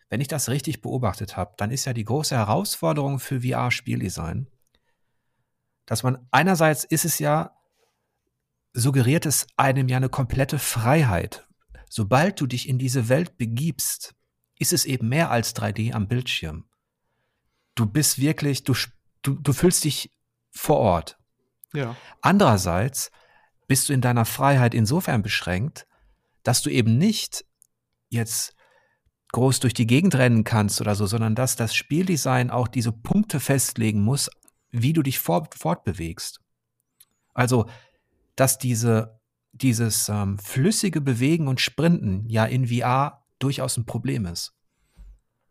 wenn 0.08 0.20
ich 0.20 0.28
das 0.28 0.48
richtig 0.48 0.80
beobachtet 0.80 1.36
habe, 1.36 1.54
dann 1.56 1.70
ist 1.70 1.84
ja 1.84 1.92
die 1.92 2.04
große 2.04 2.36
Herausforderung 2.36 3.18
für 3.18 3.40
VR-Spieldesign, 3.40 4.46
dass 5.86 6.02
man 6.02 6.26
einerseits 6.30 6.84
ist 6.84 7.04
es 7.04 7.18
ja, 7.18 7.56
suggeriert 8.72 9.26
es 9.26 9.46
einem 9.56 9.88
ja 9.88 9.96
eine 9.96 10.08
komplette 10.08 10.58
Freiheit, 10.58 11.46
sobald 11.88 12.40
du 12.40 12.46
dich 12.46 12.68
in 12.68 12.78
diese 12.78 13.08
Welt 13.08 13.36
begibst, 13.36 14.14
ist 14.58 14.72
es 14.72 14.84
eben 14.84 15.08
mehr 15.08 15.30
als 15.30 15.54
3D 15.54 15.92
am 15.92 16.08
Bildschirm. 16.08 16.64
Du 17.74 17.86
bist 17.86 18.18
wirklich, 18.18 18.64
du, 18.64 18.74
du, 19.22 19.34
du 19.34 19.52
fühlst 19.52 19.84
dich 19.84 20.10
vor 20.50 20.78
Ort. 20.78 21.18
Ja. 21.72 21.96
Andererseits 22.20 23.10
bist 23.66 23.88
du 23.88 23.92
in 23.92 24.00
deiner 24.00 24.24
Freiheit 24.24 24.74
insofern 24.74 25.22
beschränkt, 25.22 25.86
dass 26.42 26.62
du 26.62 26.70
eben 26.70 26.98
nicht 26.98 27.44
jetzt 28.08 28.54
groß 29.32 29.58
durch 29.60 29.74
die 29.74 29.86
Gegend 29.86 30.14
rennen 30.14 30.44
kannst 30.44 30.80
oder 30.80 30.94
so, 30.94 31.06
sondern 31.06 31.34
dass 31.34 31.56
das 31.56 31.74
Spieldesign 31.74 32.50
auch 32.50 32.68
diese 32.68 32.92
Punkte 32.92 33.40
festlegen 33.40 34.02
muss, 34.02 34.30
wie 34.74 34.92
du 34.92 35.02
dich 35.02 35.18
fort, 35.18 35.54
fortbewegst. 35.54 36.40
Also, 37.32 37.66
dass 38.36 38.58
diese 38.58 39.18
dieses 39.54 40.08
ähm, 40.08 40.38
flüssige 40.38 41.00
Bewegen 41.00 41.46
und 41.46 41.60
Sprinten 41.60 42.28
ja 42.28 42.44
in 42.44 42.66
VR 42.66 43.24
durchaus 43.38 43.76
ein 43.76 43.86
Problem 43.86 44.26
ist. 44.26 44.52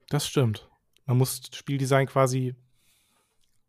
Das 0.10 0.28
stimmt. 0.28 0.70
Man 1.06 1.18
muss 1.18 1.42
Spieldesign 1.54 2.08
quasi 2.08 2.56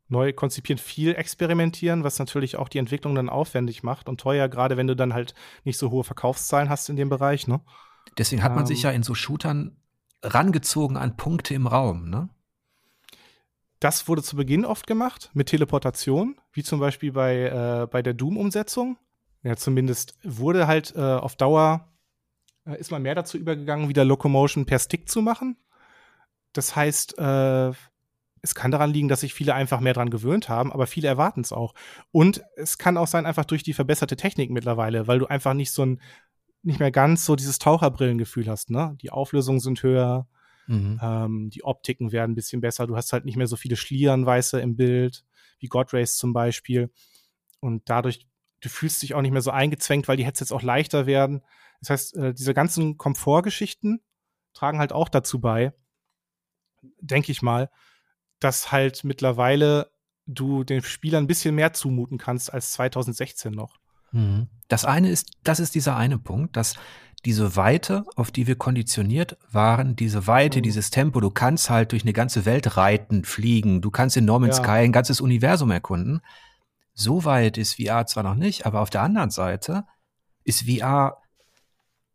neu 0.09 0.33
konzipieren, 0.33 0.79
viel 0.79 1.15
experimentieren, 1.15 2.05
was 2.05 2.19
natürlich 2.19 2.57
auch 2.57 2.69
die 2.69 2.79
Entwicklung 2.79 3.15
dann 3.15 3.29
aufwendig 3.29 3.83
macht 3.83 4.09
und 4.09 4.21
teuer, 4.21 4.49
gerade 4.49 4.77
wenn 4.77 4.87
du 4.87 4.97
dann 4.97 5.15
halt 5.15 5.35
nicht 5.65 5.79
so 5.79 5.91
hohe 5.91 6.05
Verkaufszahlen 6.05 6.69
hast 6.69 6.89
in 6.89 6.97
dem 6.97 7.09
Bereich, 7.09 7.47
ne? 7.47 7.61
Deswegen 8.19 8.43
hat 8.43 8.53
man 8.53 8.65
ähm, 8.65 8.67
sich 8.67 8.83
ja 8.83 8.91
in 8.91 9.03
so 9.03 9.15
Shootern 9.15 9.77
rangezogen 10.23 10.97
an 10.97 11.17
Punkte 11.17 11.55
im 11.55 11.67
Raum, 11.67 12.11
ne? 12.11 12.29
Das 13.85 14.09
wurde 14.09 14.23
zu 14.23 14.37
Beginn 14.37 14.65
oft 14.65 14.87
gemacht 14.87 15.29
mit 15.35 15.51
Teleportation, 15.51 16.41
wie 16.55 16.63
zum 16.63 16.81
Beispiel 16.81 17.13
bei, 17.13 17.83
äh, 17.83 17.87
bei 17.87 18.01
der 18.01 18.15
Doom-Umsetzung. 18.15 18.97
Ja, 19.43 19.57
zumindest 19.57 20.15
wurde 20.25 20.67
halt 20.67 20.95
äh, 20.97 21.01
auf 21.01 21.37
Dauer, 21.37 21.93
äh, 22.65 22.81
ist 22.81 22.91
man 22.91 23.03
mehr 23.03 23.15
dazu 23.15 23.37
übergegangen, 23.37 23.91
wieder 23.91 24.07
Locomotion 24.07 24.65
per 24.65 24.79
Stick 24.79 25.11
zu 25.11 25.21
machen. 25.21 25.59
Das 26.55 26.75
heißt, 26.75 27.19
äh, 27.19 27.73
es 28.41 28.55
kann 28.55 28.71
daran 28.71 28.91
liegen, 28.91 29.09
dass 29.09 29.21
sich 29.21 29.35
viele 29.35 29.53
einfach 29.53 29.81
mehr 29.81 29.93
dran 29.93 30.09
gewöhnt 30.09 30.49
haben, 30.49 30.73
aber 30.73 30.87
viele 30.87 31.09
erwarten 31.09 31.43
es 31.43 31.53
auch. 31.53 31.75
Und 32.11 32.43
es 32.57 32.79
kann 32.79 32.97
auch 32.97 33.07
sein, 33.07 33.27
einfach 33.27 33.45
durch 33.45 33.65
die 33.65 33.75
verbesserte 33.75 34.17
Technik 34.17 34.51
mittlerweile, 34.51 35.09
weil 35.09 35.19
du 35.19 35.27
einfach 35.27 35.53
nicht 35.53 35.73
so 35.73 35.85
ein, 35.85 36.01
nicht 36.63 36.81
mehr 36.81 36.91
ganz 36.91 37.27
so 37.27 37.37
dieses 37.37 37.59
Taucherbrillengefühl 37.59 38.49
hast, 38.49 38.71
ne? 38.71 38.97
Die 39.03 39.11
Auflösungen 39.11 39.61
sind 39.61 39.83
höher, 39.83 40.27
mhm. 40.67 41.01
ähm, 41.03 41.51
die 41.51 41.65
Optiken 41.65 42.13
werden 42.13 42.33
ein 42.33 42.37
bisschen 42.37 42.61
besser, 42.61 42.87
du 42.87 42.97
hast 42.97 43.13
halt 43.13 43.25
nicht 43.25 43.37
mehr 43.37 43.47
so 43.47 43.57
viele 43.57 43.77
Schlieren, 43.77 44.27
weiße 44.27 44.61
im 44.61 44.77
Bild, 44.77 45.25
wie 45.59 45.69
God 45.69 45.91
zum 46.07 46.33
Beispiel. 46.33 46.91
Und 47.61 47.89
dadurch 47.89 48.27
du 48.65 48.69
fühlst 48.71 49.03
dich 49.03 49.15
auch 49.15 49.23
nicht 49.23 49.33
mehr 49.33 49.43
so 49.43 49.51
eingezwängt, 49.51 50.09
weil 50.09 50.17
die 50.17 50.25
Headsets 50.25 50.53
auch 50.53 50.63
leichter 50.63 51.07
werden. 51.07 51.43
Das 51.81 51.91
heißt, 51.91 52.17
äh, 52.17 52.35
diese 52.35 52.55
ganzen 52.55 52.97
Komfortgeschichten 52.97 54.03
tragen 54.55 54.79
halt 54.79 54.93
auch 54.93 55.09
dazu 55.09 55.41
bei, 55.41 55.75
denke 57.01 57.31
ich 57.31 57.43
mal, 57.43 57.71
dass 58.41 58.73
halt 58.73 59.05
mittlerweile 59.05 59.91
du 60.27 60.65
den 60.65 60.83
Spielern 60.83 61.25
ein 61.25 61.29
bisschen 61.29 61.55
mehr 61.55 61.75
zumuten 61.75 62.17
kannst 62.17 62.53
als 62.53 62.73
2016 62.73 63.53
noch. 63.53 63.77
Mhm. 64.15 64.49
Das 64.69 64.85
eine 64.85 65.11
ist, 65.11 65.33
das 65.43 65.61
ist 65.61 65.75
dieser 65.75 65.97
eine 65.97 66.19
Punkt, 66.19 66.57
dass 66.57 66.75
diese 67.25 67.57
Weite, 67.57 68.05
auf 68.17 68.31
die 68.31 68.47
wir 68.47 68.57
konditioniert 68.57 69.39
waren, 69.51 69.97
diese 69.97 70.27
Weite, 70.27 70.59
mhm. 70.59 70.63
dieses 70.63 70.91
Tempo, 70.91 71.21
du 71.21 71.31
kannst 71.31 71.71
halt 71.71 71.93
durch 71.93 72.03
eine 72.03 72.13
ganze 72.13 72.45
Welt 72.45 72.77
reiten, 72.77 73.25
fliegen, 73.25 73.81
du 73.81 73.91
kannst 73.91 74.17
in 74.17 74.25
Norman 74.25 74.51
ja. 74.51 74.57
Sky 74.57 74.85
ein 74.85 74.93
ganzes 74.93 75.21
Universum 75.21 75.71
erkunden. 75.71 76.21
So 76.93 77.25
weit 77.25 77.59
ist 77.59 77.81
VR 77.83 78.07
zwar 78.07 78.23
noch 78.23 78.37
nicht, 78.37 78.67
aber 78.67 78.81
auf 78.81 78.91
der 78.91 79.03
anderen 79.03 79.31
Seite 79.31 79.85
ist 80.45 80.69
VR, 80.69 81.19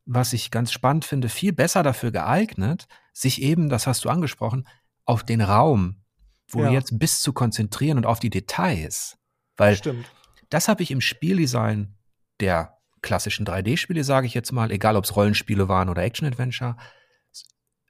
was 0.05 0.33
ich 0.33 0.51
ganz 0.51 0.71
spannend 0.71 1.05
finde, 1.05 1.27
viel 1.27 1.53
besser 1.53 1.83
dafür 1.83 2.11
geeignet, 2.11 2.87
sich 3.11 3.41
eben, 3.41 3.69
das 3.69 3.87
hast 3.87 4.05
du 4.05 4.09
angesprochen, 4.09 4.67
auf 5.05 5.23
den 5.23 5.41
Raum, 5.41 6.03
wo 6.47 6.63
ja. 6.63 6.71
jetzt 6.71 6.97
bist 6.97 7.23
zu 7.23 7.33
konzentrieren 7.33 7.97
und 7.97 8.05
auf 8.05 8.19
die 8.19 8.29
Details. 8.29 9.17
Weil 9.57 9.75
Stimmt. 9.75 10.05
Das 10.49 10.67
habe 10.67 10.83
ich 10.83 10.91
im 10.91 11.01
Spieldesign 11.01 11.95
der 12.39 12.77
klassischen 13.01 13.45
3D-Spiele, 13.45 14.03
sage 14.03 14.27
ich 14.27 14.33
jetzt 14.33 14.51
mal, 14.51 14.71
egal 14.71 14.95
ob 14.95 15.05
es 15.05 15.15
Rollenspiele 15.15 15.67
waren 15.67 15.89
oder 15.89 16.03
Action-Adventure, 16.03 16.75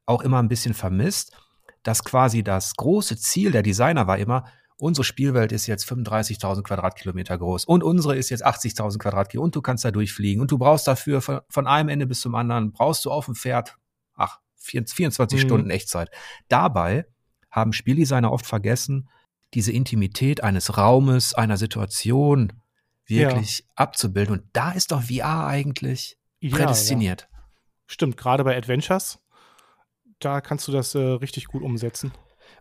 auch 0.06 0.22
immer 0.22 0.42
ein 0.42 0.50
bisschen 0.50 0.74
vermisst, 0.74 1.36
dass 1.84 2.04
quasi 2.04 2.44
das 2.44 2.76
große 2.76 3.18
Ziel 3.18 3.52
der 3.52 3.64
Designer 3.64 4.08
war 4.08 4.18
immer, 4.18 4.46
unsere 4.78 5.04
Spielwelt 5.04 5.52
ist 5.52 5.68
jetzt 5.68 5.90
35.000 5.90 6.64
Quadratkilometer 6.64 7.38
groß 7.38 7.66
und 7.66 7.84
unsere 7.84 8.16
ist 8.16 8.30
jetzt 8.30 8.46
80.000 8.46 8.98
Quadratkilometer 8.98 9.44
und 9.44 9.56
du 9.56 9.62
kannst 9.62 9.86
da 9.86 9.92
durchfliegen 9.92 10.42
und 10.42 10.52
du 10.52 10.58
brauchst 10.58 10.88
dafür 10.88 11.22
von, 11.22 11.42
von 11.50 11.68
einem 11.68 11.90
Ende 11.90 12.08
bis 12.08 12.22
zum 12.22 12.36
anderen, 12.36 12.72
brauchst 12.72 13.06
du 13.06 13.12
auf 13.12 13.26
dem 13.26 13.36
Pferd, 13.36 13.78
ach, 14.16 14.40
24 14.58 15.18
mhm. 15.18 15.46
Stunden 15.46 15.70
Echtzeit. 15.70 16.10
Dabei 16.48 17.06
haben 17.50 17.74
Spieldesigner 17.74 18.32
oft 18.32 18.46
vergessen, 18.46 19.10
diese 19.54 19.72
Intimität 19.72 20.44
eines 20.44 20.78
Raumes, 20.78 21.34
einer 21.34 21.58
Situation 21.58 22.54
wirklich 23.06 23.60
ja. 23.60 23.66
abzubilden. 23.76 24.40
Und 24.40 24.44
da 24.54 24.72
ist 24.72 24.92
doch 24.92 25.04
VR 25.04 25.48
eigentlich 25.48 26.18
ja, 26.40 26.56
prädestiniert. 26.56 27.28
Ja. 27.32 27.40
Stimmt, 27.88 28.18
gerade 28.18 28.44
bei 28.44 28.56
Adventures, 28.56 29.20
da 30.20 30.42
kannst 30.42 30.68
du 30.68 30.72
das 30.72 30.94
äh, 30.96 31.00
richtig 31.00 31.48
gut 31.48 31.64
umsetzen. 31.64 32.12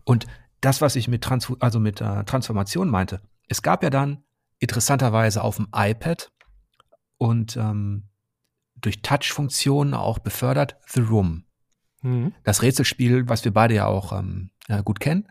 Und 0.04 0.26
das, 0.60 0.80
was 0.80 0.96
ich 0.96 1.08
mit, 1.08 1.22
Trans 1.22 1.52
also 1.60 1.78
mit 1.78 2.00
äh, 2.00 2.24
Transformation 2.24 2.88
meinte, 2.88 3.20
es 3.48 3.62
gab 3.62 3.82
ja 3.82 3.90
dann 3.90 4.24
interessanterweise 4.58 5.42
auf 5.42 5.56
dem 5.56 5.68
iPad 5.74 6.32
und 7.18 7.56
ähm, 7.56 8.08
durch 8.76 9.02
Touch-Funktionen 9.02 9.94
auch 9.94 10.18
befördert 10.18 10.76
The 10.86 11.00
Room. 11.00 11.44
Mhm. 12.02 12.32
Das 12.44 12.62
Rätselspiel, 12.62 13.28
was 13.28 13.44
wir 13.44 13.52
beide 13.52 13.74
ja 13.74 13.86
auch 13.86 14.12
ähm, 14.12 14.50
gut 14.84 15.00
kennen. 15.00 15.28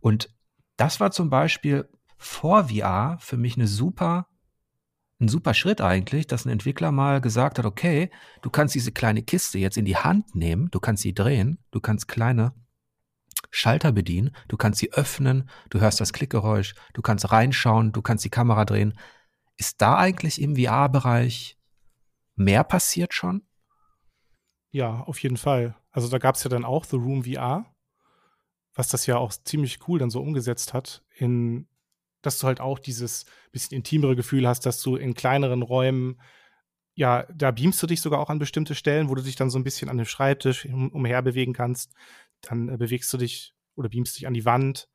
Und 0.00 0.28
das 0.76 1.00
war 1.00 1.10
zum 1.10 1.30
Beispiel 1.30 1.88
vor 2.18 2.68
VR 2.68 3.18
für 3.20 3.36
mich 3.36 3.56
eine 3.56 3.66
super, 3.66 4.28
ein 5.20 5.28
super 5.28 5.54
Schritt 5.54 5.80
eigentlich, 5.80 6.26
dass 6.26 6.44
ein 6.44 6.50
Entwickler 6.50 6.92
mal 6.92 7.20
gesagt 7.20 7.58
hat, 7.58 7.64
okay, 7.64 8.10
du 8.42 8.50
kannst 8.50 8.74
diese 8.74 8.92
kleine 8.92 9.22
Kiste 9.22 9.58
jetzt 9.58 9.76
in 9.76 9.84
die 9.84 9.96
Hand 9.96 10.34
nehmen, 10.34 10.68
du 10.70 10.80
kannst 10.80 11.02
sie 11.02 11.14
drehen, 11.14 11.58
du 11.70 11.80
kannst 11.80 12.08
kleine 12.08 12.52
Schalter 13.50 13.92
bedienen, 13.92 14.34
du 14.48 14.56
kannst 14.56 14.80
sie 14.80 14.92
öffnen, 14.92 15.48
du 15.70 15.80
hörst 15.80 16.00
das 16.00 16.12
Klickgeräusch, 16.12 16.74
du 16.92 17.02
kannst 17.02 17.30
reinschauen, 17.30 17.92
du 17.92 18.02
kannst 18.02 18.24
die 18.24 18.30
Kamera 18.30 18.64
drehen. 18.64 18.98
Ist 19.56 19.80
da 19.80 19.96
eigentlich 19.96 20.40
im 20.40 20.56
VR-Bereich 20.56 21.58
mehr 22.34 22.64
passiert 22.64 23.14
schon? 23.14 23.46
Ja, 24.70 25.00
auf 25.00 25.22
jeden 25.22 25.38
Fall. 25.38 25.74
Also 25.90 26.08
da 26.08 26.18
gab 26.18 26.34
es 26.34 26.44
ja 26.44 26.50
dann 26.50 26.66
auch 26.66 26.84
The 26.84 26.96
Room 26.96 27.24
VR, 27.24 27.64
was 28.76 28.88
das 28.88 29.06
ja 29.06 29.16
auch 29.18 29.32
ziemlich 29.32 29.80
cool 29.88 29.98
dann 29.98 30.10
so 30.10 30.20
umgesetzt 30.20 30.72
hat, 30.72 31.02
in 31.16 31.66
dass 32.22 32.38
du 32.38 32.46
halt 32.46 32.60
auch 32.60 32.78
dieses 32.78 33.24
bisschen 33.52 33.76
intimere 33.76 34.16
Gefühl 34.16 34.48
hast, 34.48 34.66
dass 34.66 34.82
du 34.82 34.96
in 34.96 35.14
kleineren 35.14 35.62
Räumen 35.62 36.20
ja, 36.98 37.26
da 37.34 37.50
beamst 37.50 37.82
du 37.82 37.86
dich 37.86 38.00
sogar 38.00 38.20
auch 38.20 38.30
an 38.30 38.38
bestimmte 38.38 38.74
Stellen, 38.74 39.10
wo 39.10 39.14
du 39.14 39.22
dich 39.22 39.36
dann 39.36 39.50
so 39.50 39.58
ein 39.58 39.64
bisschen 39.64 39.90
an 39.90 39.98
dem 39.98 40.06
Schreibtisch 40.06 40.64
um, 40.64 40.88
umher 40.88 41.20
bewegen 41.20 41.52
kannst 41.52 41.92
dann 42.42 42.68
äh, 42.68 42.76
bewegst 42.76 43.12
du 43.12 43.18
dich 43.18 43.54
oder 43.74 43.88
beamst 43.88 44.16
dich 44.16 44.26
an 44.26 44.34
die 44.34 44.44
Wand 44.44 44.88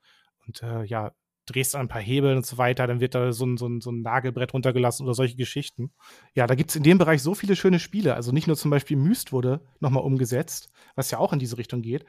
und 0.48 0.64
äh, 0.64 0.84
ja, 0.84 1.12
drehst 1.46 1.76
an 1.76 1.82
ein 1.82 1.88
paar 1.88 2.02
Hebel 2.02 2.36
und 2.36 2.46
so 2.46 2.58
weiter, 2.58 2.88
dann 2.88 3.00
wird 3.00 3.16
da 3.16 3.32
so 3.34 3.46
ein, 3.46 3.58
so 3.58 3.68
ein, 3.68 3.82
so 3.82 3.92
ein 3.92 4.02
Nagelbrett 4.02 4.54
runtergelassen 4.54 5.06
oder 5.06 5.14
solche 5.14 5.36
Geschichten. 5.36 5.92
Ja, 6.34 6.48
da 6.48 6.56
gibt 6.56 6.70
es 6.70 6.76
in 6.76 6.84
dem 6.84 6.98
Bereich 6.98 7.22
so 7.22 7.36
viele 7.36 7.56
schöne 7.56 7.80
Spiele. 7.80 8.16
Also 8.16 8.32
nicht 8.32 8.48
nur 8.48 8.56
zum 8.56 8.72
Beispiel 8.72 8.98
Myst 8.98 9.32
wurde 9.32 9.62
nochmal 9.80 10.04
umgesetzt, 10.04 10.70
was 10.96 11.12
ja 11.12 11.18
auch 11.18 11.34
in 11.34 11.40
diese 11.40 11.58
Richtung 11.58 11.82
geht, 11.82 12.06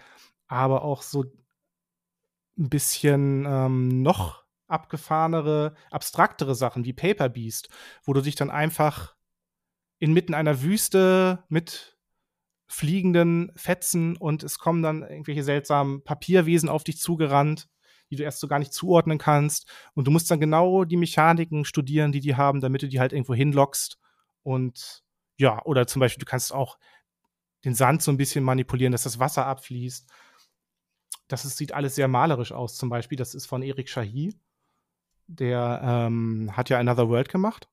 aber 0.48 0.84
auch 0.84 1.02
so 1.02 1.24
ein 2.58 2.68
bisschen 2.68 3.44
ähm, 3.46 4.02
noch 4.02 4.42
abgefahrenere, 4.66 5.74
abstraktere 5.90 6.54
Sachen 6.54 6.84
wie 6.84 6.92
Paper 6.92 7.28
Beast, 7.28 7.68
wo 8.04 8.12
du 8.12 8.20
dich 8.20 8.34
dann 8.34 8.50
einfach 8.50 9.14
inmitten 9.98 10.34
einer 10.34 10.62
Wüste 10.62 11.44
mit 11.48 11.96
fliegenden 12.66 13.52
Fetzen 13.54 14.16
und 14.16 14.42
es 14.42 14.58
kommen 14.58 14.82
dann 14.82 15.02
irgendwelche 15.02 15.44
seltsamen 15.44 16.02
Papierwesen 16.04 16.70
auf 16.70 16.84
dich 16.84 16.98
zugerannt, 16.98 17.68
die 18.10 18.16
du 18.16 18.22
erst 18.22 18.40
so 18.40 18.48
gar 18.48 18.58
nicht 18.58 18.72
zuordnen 18.72 19.18
kannst. 19.18 19.70
Und 19.94 20.06
du 20.06 20.10
musst 20.10 20.30
dann 20.30 20.40
genau 20.40 20.84
die 20.84 20.96
Mechaniken 20.96 21.64
studieren, 21.66 22.12
die 22.12 22.20
die 22.20 22.34
haben, 22.34 22.60
damit 22.60 22.82
du 22.82 22.88
die 22.88 22.98
halt 22.98 23.12
irgendwo 23.12 23.34
hinlockst. 23.34 23.98
Und 24.42 25.02
ja, 25.36 25.62
oder 25.64 25.86
zum 25.86 26.00
Beispiel, 26.00 26.20
du 26.20 26.30
kannst 26.30 26.52
auch 26.52 26.78
den 27.64 27.74
Sand 27.74 28.02
so 28.02 28.10
ein 28.10 28.16
bisschen 28.16 28.42
manipulieren, 28.42 28.92
dass 28.92 29.04
das 29.04 29.18
Wasser 29.18 29.46
abfließt. 29.46 30.10
Das 31.28 31.44
ist, 31.44 31.56
sieht 31.56 31.72
alles 31.72 31.94
sehr 31.94 32.08
malerisch 32.08 32.52
aus, 32.52 32.76
zum 32.76 32.88
Beispiel. 32.88 33.16
Das 33.16 33.34
ist 33.34 33.46
von 33.46 33.62
Erik 33.62 33.88
Shahi. 33.88 34.34
Der 35.26 35.80
ähm, 35.82 36.50
hat 36.56 36.68
ja 36.68 36.78
Another 36.78 37.08
World 37.08 37.28
gemacht. 37.28 37.68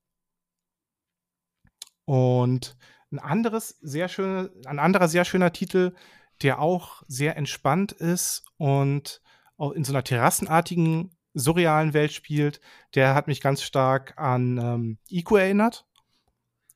Und 2.06 2.78
ein 3.12 3.20
anderes 3.20 3.78
sehr 3.82 4.08
schöne, 4.08 4.52
ein 4.66 4.80
anderer 4.80 5.08
sehr 5.08 5.26
schöner 5.26 5.52
Titel, 5.52 5.94
der 6.42 6.60
auch 6.60 7.04
sehr 7.08 7.38
entspannt 7.38 7.92
ist 7.92 8.46
und 8.58 9.22
auch 9.58 9.72
in 9.72 9.84
so 9.84 9.92
einer 9.94 10.04
terrassenartigen, 10.04 11.16
surrealen 11.34 11.94
Welt 11.94 12.12
spielt, 12.12 12.60
der 12.96 13.14
hat 13.14 13.28
mich 13.28 13.42
ganz 13.42 13.62
stark 13.62 14.18
an 14.18 14.58
ähm, 14.58 14.98
Ico 15.10 15.36
erinnert. 15.36 15.86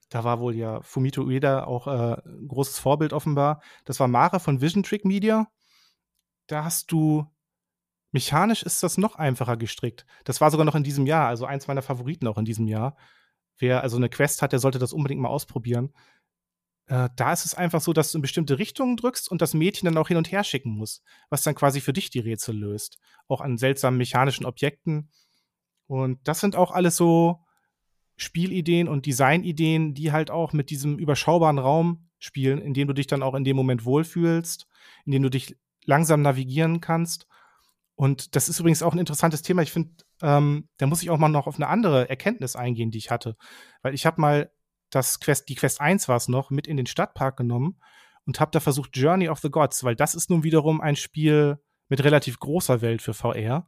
Da 0.09 0.23
war 0.23 0.39
wohl 0.39 0.55
ja 0.55 0.81
Fumito 0.81 1.23
Ueda 1.23 1.63
auch 1.63 1.87
äh, 1.87 2.21
ein 2.23 2.47
großes 2.47 2.77
Vorbild 2.77 3.13
offenbar. 3.13 3.61
Das 3.85 3.99
war 3.99 4.07
Mare 4.07 4.39
von 4.39 4.61
Vision 4.61 4.83
Trick 4.83 5.05
Media. 5.05 5.47
Da 6.47 6.63
hast 6.63 6.91
du 6.91 7.27
mechanisch 8.11 8.63
ist 8.63 8.83
das 8.83 8.97
noch 8.97 9.15
einfacher 9.15 9.57
gestrickt. 9.57 10.05
Das 10.23 10.39
war 10.39 10.51
sogar 10.51 10.65
noch 10.65 10.75
in 10.75 10.83
diesem 10.83 11.05
Jahr, 11.05 11.27
also 11.27 11.45
eins 11.45 11.67
meiner 11.67 11.81
Favoriten 11.81 12.27
auch 12.27 12.37
in 12.37 12.45
diesem 12.45 12.67
Jahr. 12.67 12.95
Wer 13.57 13.81
also 13.81 13.97
eine 13.97 14.09
Quest 14.09 14.41
hat, 14.41 14.51
der 14.51 14.59
sollte 14.59 14.79
das 14.79 14.93
unbedingt 14.93 15.21
mal 15.21 15.29
ausprobieren. 15.29 15.93
Äh, 16.85 17.09
da 17.15 17.33
ist 17.33 17.45
es 17.45 17.55
einfach 17.55 17.81
so, 17.81 17.93
dass 17.93 18.11
du 18.11 18.17
in 18.17 18.21
bestimmte 18.21 18.59
Richtungen 18.59 18.97
drückst 18.97 19.29
und 19.29 19.41
das 19.41 19.53
Mädchen 19.53 19.85
dann 19.85 19.97
auch 19.97 20.07
hin 20.07 20.17
und 20.17 20.31
her 20.31 20.43
schicken 20.43 20.71
muss, 20.71 21.01
was 21.29 21.43
dann 21.43 21.55
quasi 21.55 21.81
für 21.81 21.93
dich 21.93 22.09
die 22.09 22.19
Rätsel 22.19 22.55
löst. 22.55 22.99
Auch 23.27 23.41
an 23.41 23.57
seltsamen 23.57 23.97
mechanischen 23.97 24.45
Objekten. 24.45 25.09
Und 25.87 26.19
das 26.27 26.39
sind 26.39 26.55
auch 26.55 26.71
alles 26.71 26.95
so 26.95 27.43
Spielideen 28.15 28.87
und 28.87 29.05
Designideen, 29.05 29.93
die 29.93 30.11
halt 30.11 30.29
auch 30.29 30.53
mit 30.53 30.69
diesem 30.69 30.99
überschaubaren 30.99 31.57
Raum 31.57 32.09
spielen, 32.19 32.61
in 32.61 32.73
dem 32.73 32.87
du 32.87 32.93
dich 32.93 33.07
dann 33.07 33.23
auch 33.23 33.33
in 33.33 33.43
dem 33.43 33.55
Moment 33.55 33.85
wohlfühlst, 33.85 34.67
in 35.05 35.11
dem 35.11 35.23
du 35.23 35.29
dich 35.29 35.57
langsam 35.85 36.21
navigieren 36.21 36.81
kannst. 36.81 37.27
Und 37.95 38.35
das 38.35 38.49
ist 38.49 38.59
übrigens 38.59 38.81
auch 38.81 38.93
ein 38.93 38.99
interessantes 38.99 39.41
Thema. 39.41 39.61
Ich 39.61 39.71
finde, 39.71 39.91
ähm, 40.21 40.67
da 40.77 40.87
muss 40.87 41.03
ich 41.03 41.09
auch 41.09 41.17
mal 41.17 41.29
noch 41.29 41.47
auf 41.47 41.55
eine 41.55 41.67
andere 41.67 42.09
Erkenntnis 42.09 42.55
eingehen, 42.55 42.91
die 42.91 42.97
ich 42.97 43.11
hatte. 43.11 43.35
Weil 43.81 43.93
ich 43.93 44.05
habe 44.05 44.19
mal 44.19 44.51
das 44.89 45.19
Quest, 45.19 45.49
die 45.49 45.55
Quest 45.55 45.81
1 45.81 46.07
war 46.07 46.17
es 46.17 46.27
noch, 46.27 46.49
mit 46.49 46.67
in 46.67 46.77
den 46.77 46.85
Stadtpark 46.85 47.37
genommen 47.37 47.79
und 48.25 48.39
habe 48.39 48.51
da 48.51 48.59
versucht 48.59 48.95
Journey 48.95 49.29
of 49.29 49.39
the 49.39 49.49
Gods, 49.49 49.83
weil 49.83 49.95
das 49.95 50.15
ist 50.15 50.29
nun 50.29 50.43
wiederum 50.43 50.81
ein 50.81 50.95
Spiel 50.95 51.59
mit 51.89 52.03
relativ 52.03 52.39
großer 52.39 52.81
Welt 52.81 53.01
für 53.01 53.13
VR, 53.13 53.67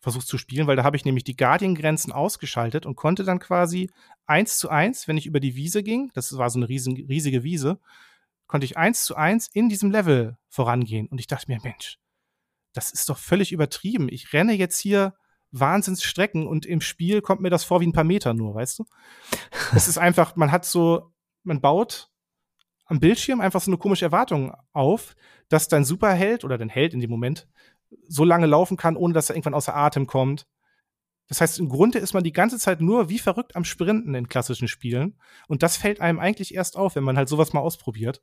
versucht 0.00 0.26
zu 0.26 0.38
spielen, 0.38 0.66
weil 0.66 0.76
da 0.76 0.84
habe 0.84 0.96
ich 0.96 1.04
nämlich 1.04 1.24
die 1.24 1.36
Guardian-Grenzen 1.36 2.12
ausgeschaltet 2.12 2.86
und 2.86 2.94
konnte 2.94 3.24
dann 3.24 3.38
quasi 3.38 3.90
eins 4.26 4.58
zu 4.58 4.68
eins, 4.68 5.08
wenn 5.08 5.16
ich 5.16 5.26
über 5.26 5.40
die 5.40 5.54
Wiese 5.54 5.82
ging, 5.82 6.10
das 6.14 6.36
war 6.36 6.50
so 6.50 6.58
eine 6.58 6.68
riesen, 6.68 6.94
riesige 6.94 7.42
Wiese, 7.42 7.80
konnte 8.46 8.64
ich 8.64 8.76
eins 8.76 9.04
zu 9.04 9.16
eins 9.16 9.48
in 9.52 9.68
diesem 9.68 9.90
Level 9.90 10.36
vorangehen. 10.48 11.06
Und 11.08 11.18
ich 11.18 11.26
dachte 11.26 11.50
mir, 11.50 11.60
Mensch, 11.62 11.98
das 12.72 12.90
ist 12.90 13.08
doch 13.08 13.18
völlig 13.18 13.52
übertrieben. 13.52 14.08
Ich 14.10 14.32
renne 14.32 14.52
jetzt 14.52 14.78
hier 14.78 15.14
Wahnsinnsstrecken 15.52 16.46
und 16.46 16.66
im 16.66 16.80
Spiel 16.80 17.22
kommt 17.22 17.40
mir 17.40 17.50
das 17.50 17.64
vor 17.64 17.80
wie 17.80 17.86
ein 17.86 17.92
paar 17.92 18.04
Meter 18.04 18.34
nur, 18.34 18.54
weißt 18.54 18.80
du? 18.80 18.84
es 19.74 19.88
ist 19.88 19.98
einfach, 19.98 20.36
man 20.36 20.50
hat 20.50 20.64
so, 20.64 21.12
man 21.44 21.60
baut 21.60 22.10
am 22.86 23.00
Bildschirm 23.00 23.40
einfach 23.40 23.60
so 23.60 23.70
eine 23.70 23.78
komische 23.78 24.04
Erwartung 24.04 24.52
auf, 24.72 25.14
dass 25.48 25.68
dein 25.68 25.84
Superheld 25.84 26.44
oder 26.44 26.58
dein 26.58 26.68
Held 26.68 26.92
in 26.92 27.00
dem 27.00 27.10
Moment 27.10 27.48
so 28.08 28.24
lange 28.24 28.46
laufen 28.46 28.76
kann, 28.76 28.96
ohne 28.96 29.14
dass 29.14 29.30
er 29.30 29.36
irgendwann 29.36 29.54
außer 29.54 29.74
Atem 29.74 30.06
kommt. 30.06 30.46
Das 31.28 31.40
heißt, 31.40 31.58
im 31.58 31.68
Grunde 31.68 31.98
ist 31.98 32.12
man 32.12 32.22
die 32.22 32.32
ganze 32.32 32.58
Zeit 32.58 32.80
nur 32.80 33.08
wie 33.08 33.18
verrückt 33.18 33.56
am 33.56 33.64
Sprinten 33.64 34.14
in 34.14 34.28
klassischen 34.28 34.68
Spielen. 34.68 35.18
Und 35.48 35.62
das 35.62 35.76
fällt 35.76 36.00
einem 36.00 36.18
eigentlich 36.18 36.54
erst 36.54 36.76
auf, 36.76 36.96
wenn 36.96 37.04
man 37.04 37.16
halt 37.16 37.28
sowas 37.28 37.52
mal 37.52 37.60
ausprobiert. 37.60 38.22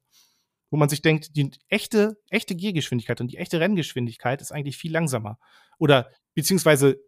Wo 0.69 0.77
man 0.77 0.87
sich 0.87 1.01
denkt, 1.01 1.35
die 1.35 1.51
echte, 1.67 2.17
echte 2.29 2.55
Gehgeschwindigkeit 2.55 3.19
und 3.19 3.31
die 3.31 3.37
echte 3.37 3.59
Renngeschwindigkeit 3.59 4.41
ist 4.41 4.51
eigentlich 4.51 4.77
viel 4.77 4.91
langsamer. 4.91 5.37
Oder 5.79 6.11
beziehungsweise 6.33 7.01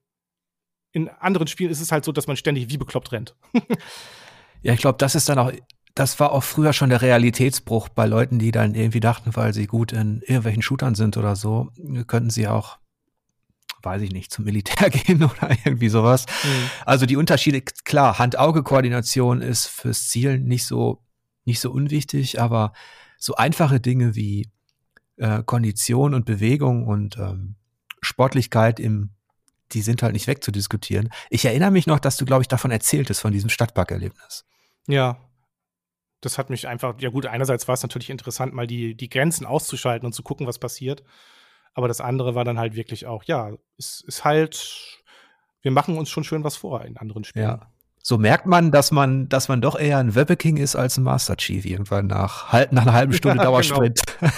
in 0.92 1.10
anderen 1.10 1.48
Spielen 1.48 1.72
ist 1.72 1.82
es 1.82 1.92
halt 1.92 2.06
so, 2.06 2.12
dass 2.12 2.28
man 2.28 2.38
ständig 2.38 2.70
wie 2.70 2.78
bekloppt 2.78 3.12
rennt. 3.12 3.36
ja, 4.62 4.74
ich 4.74 4.80
glaube, 4.80 4.98
das 4.98 5.16
ist 5.16 5.30
dann 5.30 5.40
auch, 5.40 5.52
das 5.96 6.20
war 6.20 6.32
auch 6.32 6.44
früher 6.44 6.74
schon 6.74 6.90
der 6.90 7.02
Realitätsbruch 7.02 7.90
bei 7.90 8.06
Leuten, 8.06 8.40
die 8.40 8.52
dann 8.52 8.76
irgendwie 8.76 9.00
dachten, 9.00 9.36
weil 9.36 9.54
sie 9.54 9.68
gut 9.68 9.92
in 9.92 10.22
irgendwelchen 10.22 10.62
Shootern 10.62 10.96
sind 10.96 11.18
oder 11.18 11.36
so, 11.36 11.72
könnten 12.08 12.32
sie 12.32 12.48
auch 12.48 12.80
weiß 13.84 14.02
ich 14.02 14.12
nicht, 14.12 14.32
zum 14.32 14.46
Militär 14.46 14.90
gehen 14.92 15.24
oder 15.24 15.50
irgendwie 15.66 15.90
sowas. 15.90 16.26
Mhm. 16.44 16.70
Also 16.86 17.06
die 17.06 17.18
Unterschiede, 17.18 17.62
klar, 17.62 18.20
Hand-Auge-Koordination 18.20 19.42
ist 19.42 19.68
fürs 19.68 20.08
Zielen 20.08 20.46
nicht 20.46 20.66
so, 20.66 21.04
nicht 21.46 21.60
so 21.60 21.72
unwichtig, 21.72 22.40
aber 22.42 22.74
so 23.18 23.36
einfache 23.36 23.80
Dinge 23.80 24.16
wie 24.16 24.50
äh, 25.18 25.44
Kondition 25.44 26.14
und 26.14 26.26
Bewegung 26.26 26.88
und 26.88 27.18
ähm, 27.18 27.56
Sportlichkeit 28.02 28.80
im 28.80 29.12
die 29.74 29.82
sind 29.82 30.04
halt 30.04 30.14
nicht 30.14 30.28
wegzudiskutieren. 30.28 31.10
Ich 31.30 31.46
erinnere 31.46 31.72
mich 31.72 31.88
noch, 31.88 32.00
dass 32.00 32.18
du, 32.18 32.26
glaube 32.26 32.44
ich, 32.44 32.48
davon 32.48 32.72
erzähltest, 32.72 33.22
von 33.22 33.34
diesem 33.34 33.50
Stadtparkerlebnis. 33.50 34.46
Ja. 34.88 35.18
Das 36.22 36.38
hat 36.38 36.50
mich 36.50 36.68
einfach, 36.68 36.96
ja 37.00 37.10
gut, 37.10 37.26
einerseits 37.26 37.68
war 37.68 37.74
es 37.74 37.82
natürlich 37.82 38.10
interessant, 38.10 38.54
mal 38.54 38.68
die, 38.68 38.96
die 38.96 39.10
Grenzen 39.10 39.46
auszuschalten 39.46 40.06
und 40.06 40.14
zu 40.14 40.24
gucken, 40.24 40.48
was 40.48 40.58
passiert. 40.58 41.04
Aber 41.74 41.88
das 41.88 42.02
andere 42.02 42.36
war 42.36 42.46
dann 42.46 42.60
halt 42.60 42.76
wirklich 42.76 43.08
auch, 43.08 43.24
ja, 43.24 43.52
es 43.78 44.02
ist 44.02 44.24
halt, 44.24 45.04
wir 45.62 45.72
machen 45.72 45.98
uns 45.98 46.10
schon 46.10 46.24
schön 46.24 46.44
was 46.44 46.56
vor 46.56 46.84
in 46.86 46.98
anderen 46.98 47.24
Spielen. 47.24 47.46
Ja 47.46 47.74
so 48.06 48.18
merkt 48.18 48.46
man, 48.46 48.72
dass 48.72 48.92
man, 48.92 49.30
dass 49.30 49.48
man 49.48 49.62
doch 49.62 49.80
eher 49.80 49.98
ein 49.98 50.14
Webbe-King 50.14 50.58
ist 50.58 50.76
als 50.76 50.98
ein 50.98 51.04
Master 51.04 51.38
Chief 51.38 51.64
irgendwann 51.66 52.08
nach, 52.08 52.52
nach 52.72 52.82
einer 52.82 52.92
halben 52.94 53.14
Stunde 53.14 53.38
ja, 53.38 53.44
Dauersprint. 53.46 54.02
Genau. 54.20 54.32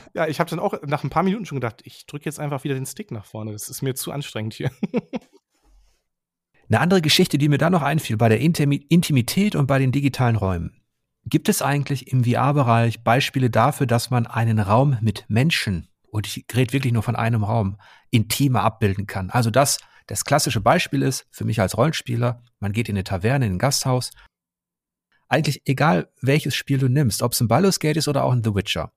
ja, 0.14 0.28
ich 0.28 0.40
habe 0.40 0.48
dann 0.48 0.58
auch 0.58 0.80
nach 0.86 1.04
ein 1.04 1.10
paar 1.10 1.22
Minuten 1.22 1.44
schon 1.44 1.56
gedacht, 1.56 1.82
ich 1.84 2.06
drücke 2.06 2.24
jetzt 2.24 2.40
einfach 2.40 2.64
wieder 2.64 2.74
den 2.74 2.86
Stick 2.86 3.10
nach 3.10 3.26
vorne. 3.26 3.52
Das 3.52 3.68
ist 3.68 3.82
mir 3.82 3.94
zu 3.94 4.12
anstrengend 4.12 4.54
hier. 4.54 4.70
Eine 6.70 6.80
andere 6.80 7.02
Geschichte, 7.02 7.36
die 7.36 7.50
mir 7.50 7.58
da 7.58 7.68
noch 7.68 7.82
einfiel, 7.82 8.16
bei 8.16 8.30
der 8.30 8.40
Intimität 8.40 9.56
und 9.56 9.66
bei 9.66 9.78
den 9.78 9.92
digitalen 9.92 10.36
Räumen. 10.36 10.80
Gibt 11.26 11.50
es 11.50 11.60
eigentlich 11.60 12.10
im 12.10 12.24
VR-Bereich 12.24 13.04
Beispiele 13.04 13.50
dafür, 13.50 13.86
dass 13.86 14.08
man 14.08 14.26
einen 14.26 14.58
Raum 14.58 14.96
mit 15.02 15.26
Menschen, 15.28 15.88
und 16.12 16.26
ich 16.26 16.44
rede 16.54 16.72
wirklich 16.72 16.92
nur 16.92 17.02
von 17.02 17.16
einem 17.16 17.42
Raum, 17.42 17.78
intimer 18.10 18.62
abbilden 18.62 19.06
kann? 19.06 19.30
Also 19.30 19.50
das, 19.50 19.78
das 20.06 20.24
klassische 20.24 20.60
Beispiel 20.60 21.02
ist, 21.02 21.26
für 21.30 21.44
mich 21.44 21.60
als 21.60 21.76
Rollenspieler, 21.76 22.42
man 22.60 22.72
geht 22.72 22.88
in 22.88 22.96
eine 22.96 23.04
Taverne, 23.04 23.46
in 23.46 23.54
ein 23.54 23.58
Gasthaus. 23.58 24.10
Eigentlich 25.28 25.62
egal, 25.64 26.10
welches 26.20 26.54
Spiel 26.54 26.78
du 26.78 26.88
nimmst, 26.88 27.22
ob 27.22 27.32
es 27.32 27.40
ein 27.40 27.48
Baldur's 27.48 27.80
Gate 27.80 27.96
ist 27.96 28.08
oder 28.08 28.24
auch 28.24 28.32
ein 28.32 28.44
The 28.44 28.54
Witcher. 28.54 28.92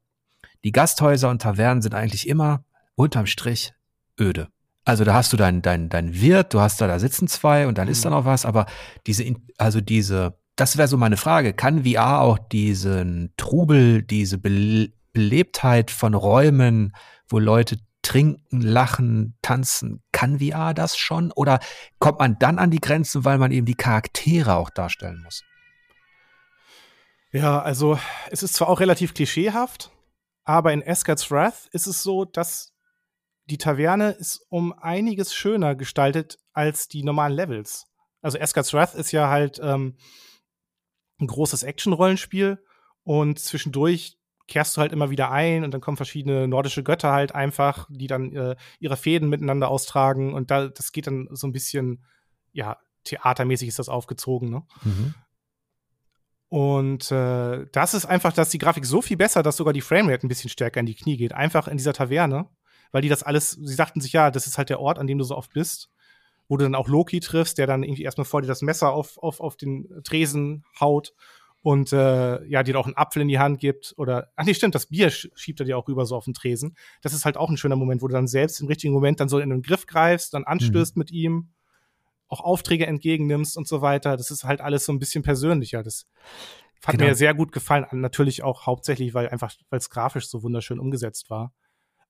Die 0.66 0.72
Gasthäuser 0.72 1.30
und 1.30 1.42
Tavernen 1.42 1.82
sind 1.82 1.96
eigentlich 1.96 2.28
immer 2.28 2.66
unterm 2.96 3.28
Strich 3.28 3.74
öde. 4.20 4.50
Also 4.84 5.04
da 5.04 5.14
hast 5.14 5.32
du 5.32 5.38
dein, 5.38 5.62
dein, 5.62 5.90
dein 5.90 6.20
Wirt, 6.20 6.54
du 6.54 6.60
hast 6.60 6.82
da, 6.82 6.88
da 6.88 7.00
sitzen 7.00 7.28
zwei 7.28 7.68
und 7.68 7.78
dann 7.78 7.86
mhm. 7.86 7.92
ist 7.92 8.04
da 8.04 8.10
noch 8.10 8.26
was, 8.26 8.46
aber 8.46 8.66
diese, 9.08 9.26
also 9.58 9.82
diese, 9.82 10.38
das 10.56 10.78
wäre 10.78 10.88
so 10.88 10.98
meine 10.98 11.18
Frage, 11.18 11.54
kann 11.54 11.86
VR 11.86 12.22
auch 12.22 12.38
diesen 12.38 13.34
Trubel, 13.38 14.04
diese 14.04 14.38
Belebtheit 15.16 15.90
von 15.90 16.14
Räumen, 16.14 16.96
wo 17.28 17.40
Leute 17.40 17.78
trinken, 18.04 18.62
lachen, 18.62 19.36
tanzen. 19.42 20.04
Kann 20.12 20.40
VR 20.40 20.76
das 20.76 20.96
schon? 20.96 21.32
Oder 21.32 21.60
kommt 21.98 22.20
man 22.20 22.38
dann 22.38 22.60
an 22.60 22.70
die 22.70 22.80
Grenzen, 22.80 23.26
weil 23.26 23.40
man 23.40 23.52
eben 23.52 23.66
die 23.66 23.74
Charaktere 23.74 24.56
auch 24.56 24.70
darstellen 24.70 25.22
muss? 25.24 25.42
Ja, 27.32 27.62
also 27.62 27.98
es 28.30 28.44
ist 28.44 28.54
zwar 28.54 28.70
auch 28.70 28.80
relativ 28.80 29.16
klischeehaft, 29.16 29.90
aber 30.44 30.72
in 30.72 30.88
Asgard's 30.88 31.32
Wrath 31.32 31.68
ist 31.72 31.88
es 31.88 32.04
so, 32.04 32.26
dass 32.26 32.74
die 33.46 33.58
Taverne 33.58 34.12
ist 34.12 34.46
um 34.50 34.74
einiges 34.74 35.34
schöner 35.34 35.76
gestaltet 35.76 36.38
als 36.54 36.88
die 36.88 37.04
normalen 37.04 37.34
Levels. 37.34 37.88
Also 38.22 38.40
Asgard's 38.40 38.74
Wrath 38.74 38.96
ist 38.96 39.12
ja 39.12 39.30
halt 39.30 39.60
ähm, 39.62 39.98
ein 41.20 41.28
großes 41.28 41.64
Action-Rollenspiel 41.64 42.64
und 43.04 43.40
zwischendurch 43.40 44.18
kehrst 44.48 44.76
du 44.76 44.82
halt 44.82 44.92
immer 44.92 45.10
wieder 45.10 45.32
ein 45.32 45.64
und 45.64 45.74
dann 45.74 45.82
kommen 45.82 45.98
verschiedene 45.98 46.48
nordische 46.48 46.84
Götter 46.84 47.12
halt 47.12 47.34
einfach, 47.34 47.88
die 47.90 48.08
dann 48.08 48.36
äh, 48.36 48.56
ihre 48.80 48.98
Fäden 48.98 49.30
miteinander 49.30 49.70
austragen 49.70 50.34
und 50.34 50.52
da, 50.52 50.68
das 50.68 50.92
geht 50.92 51.08
dann 51.08 51.28
so 51.32 51.48
ein 51.48 51.52
bisschen, 51.52 52.04
ja, 52.52 52.78
theatermäßig 53.04 53.68
ist 53.68 53.80
das 53.80 53.90
aufgezogen, 53.90 54.50
ne? 54.50 54.64
Mhm. 54.84 55.14
Und 56.48 57.12
äh, 57.12 57.66
das 57.72 57.94
ist 57.94 58.06
einfach, 58.06 58.32
dass 58.32 58.50
die 58.50 58.60
Grafik 58.60 58.86
so 58.86 59.02
viel 59.02 59.18
besser, 59.18 59.44
dass 59.44 59.58
sogar 59.58 59.74
die 59.74 59.82
Framerate 59.82 60.26
ein 60.26 60.30
bisschen 60.30 60.50
stärker 60.50 60.80
in 60.80 60.86
die 60.86 60.96
Knie 60.96 61.18
geht. 61.18 61.34
Einfach 61.34 61.68
in 61.68 61.76
dieser 61.76 61.92
Taverne 61.92 62.48
weil 62.96 63.02
die 63.02 63.10
das 63.10 63.24
alles, 63.24 63.52
sie 63.52 63.74
sagten 63.74 64.00
sich, 64.00 64.14
ja, 64.14 64.32
das 64.32 64.48
ist 64.48 64.58
halt 64.58 64.70
der 64.70 64.80
Ort, 64.80 65.00
an 65.00 65.06
dem 65.06 65.18
du 65.18 65.26
so 65.26 65.36
oft 65.36 65.52
bist, 65.52 65.90
wo 66.48 66.56
du 66.56 66.64
dann 66.64 66.76
auch 66.76 66.88
Loki 66.88 67.20
triffst, 67.20 67.58
der 67.58 67.68
dann 67.68 67.84
irgendwie 67.84 68.04
erstmal 68.04 68.24
vor 68.24 68.42
dir 68.42 68.48
das 68.48 68.62
Messer 68.62 68.94
auf, 68.94 69.18
auf, 69.18 69.42
auf 69.42 69.58
den 69.58 70.02
Tresen 70.06 70.64
haut 70.80 71.14
und 71.66 71.94
äh, 71.94 72.46
ja, 72.46 72.62
dir 72.62 72.78
auch 72.78 72.86
einen 72.86 72.96
Apfel 72.96 73.24
in 73.24 73.28
die 73.28 73.40
Hand 73.40 73.60
gibt 73.60 73.96
oder 73.98 74.32
ach 74.36 74.46
nee, 74.46 74.54
stimmt, 74.54 74.76
das 74.76 74.86
Bier 74.86 75.10
schiebt 75.10 75.60
er 75.60 75.66
dir 75.66 75.80
auch 75.80 75.88
rüber 75.88 76.06
so 76.06 76.16
auf 76.16 76.26
den 76.26 76.36
Tresen. 76.36 76.78
Das 77.02 77.12
ist 77.12 77.26
halt 77.26 77.38
auch 77.38 77.50
ein 77.50 77.58
schöner 77.58 77.76
Moment, 77.76 78.04
wo 78.04 78.08
du 78.08 78.14
dann 78.14 78.28
selbst 78.28 78.62
im 78.62 78.68
richtigen 78.68 78.94
Moment 78.94 79.20
dann 79.20 79.30
so 79.30 79.40
in 79.40 79.50
den 79.50 79.64
Griff 79.64 79.88
greifst, 79.88 80.36
dann 80.36 80.44
anstößt 80.44 80.96
mhm. 80.96 81.00
mit 81.00 81.10
ihm, 81.10 81.50
auch 82.28 82.42
Aufträge 82.42 82.86
entgegennimmst 82.86 83.58
und 83.58 83.68
so 83.68 83.82
weiter. 83.82 84.16
Das 84.16 84.30
ist 84.30 84.44
halt 84.44 84.62
alles 84.62 84.86
so 84.86 84.94
ein 84.94 85.00
bisschen 85.00 85.24
persönlicher. 85.24 85.82
Das 85.82 86.06
hat 86.86 86.98
genau. 86.98 87.06
mir 87.06 87.16
sehr 87.16 87.34
gut 87.34 87.52
gefallen. 87.52 87.88
Natürlich 87.94 88.44
auch 88.44 88.68
hauptsächlich, 88.68 89.16
weil 89.16 89.30
einfach, 89.30 89.52
weil 89.72 89.80
es 89.80 89.90
grafisch 89.90 90.28
so 90.28 90.44
wunderschön 90.44 90.80
umgesetzt 90.80 91.32
war. 91.32 91.52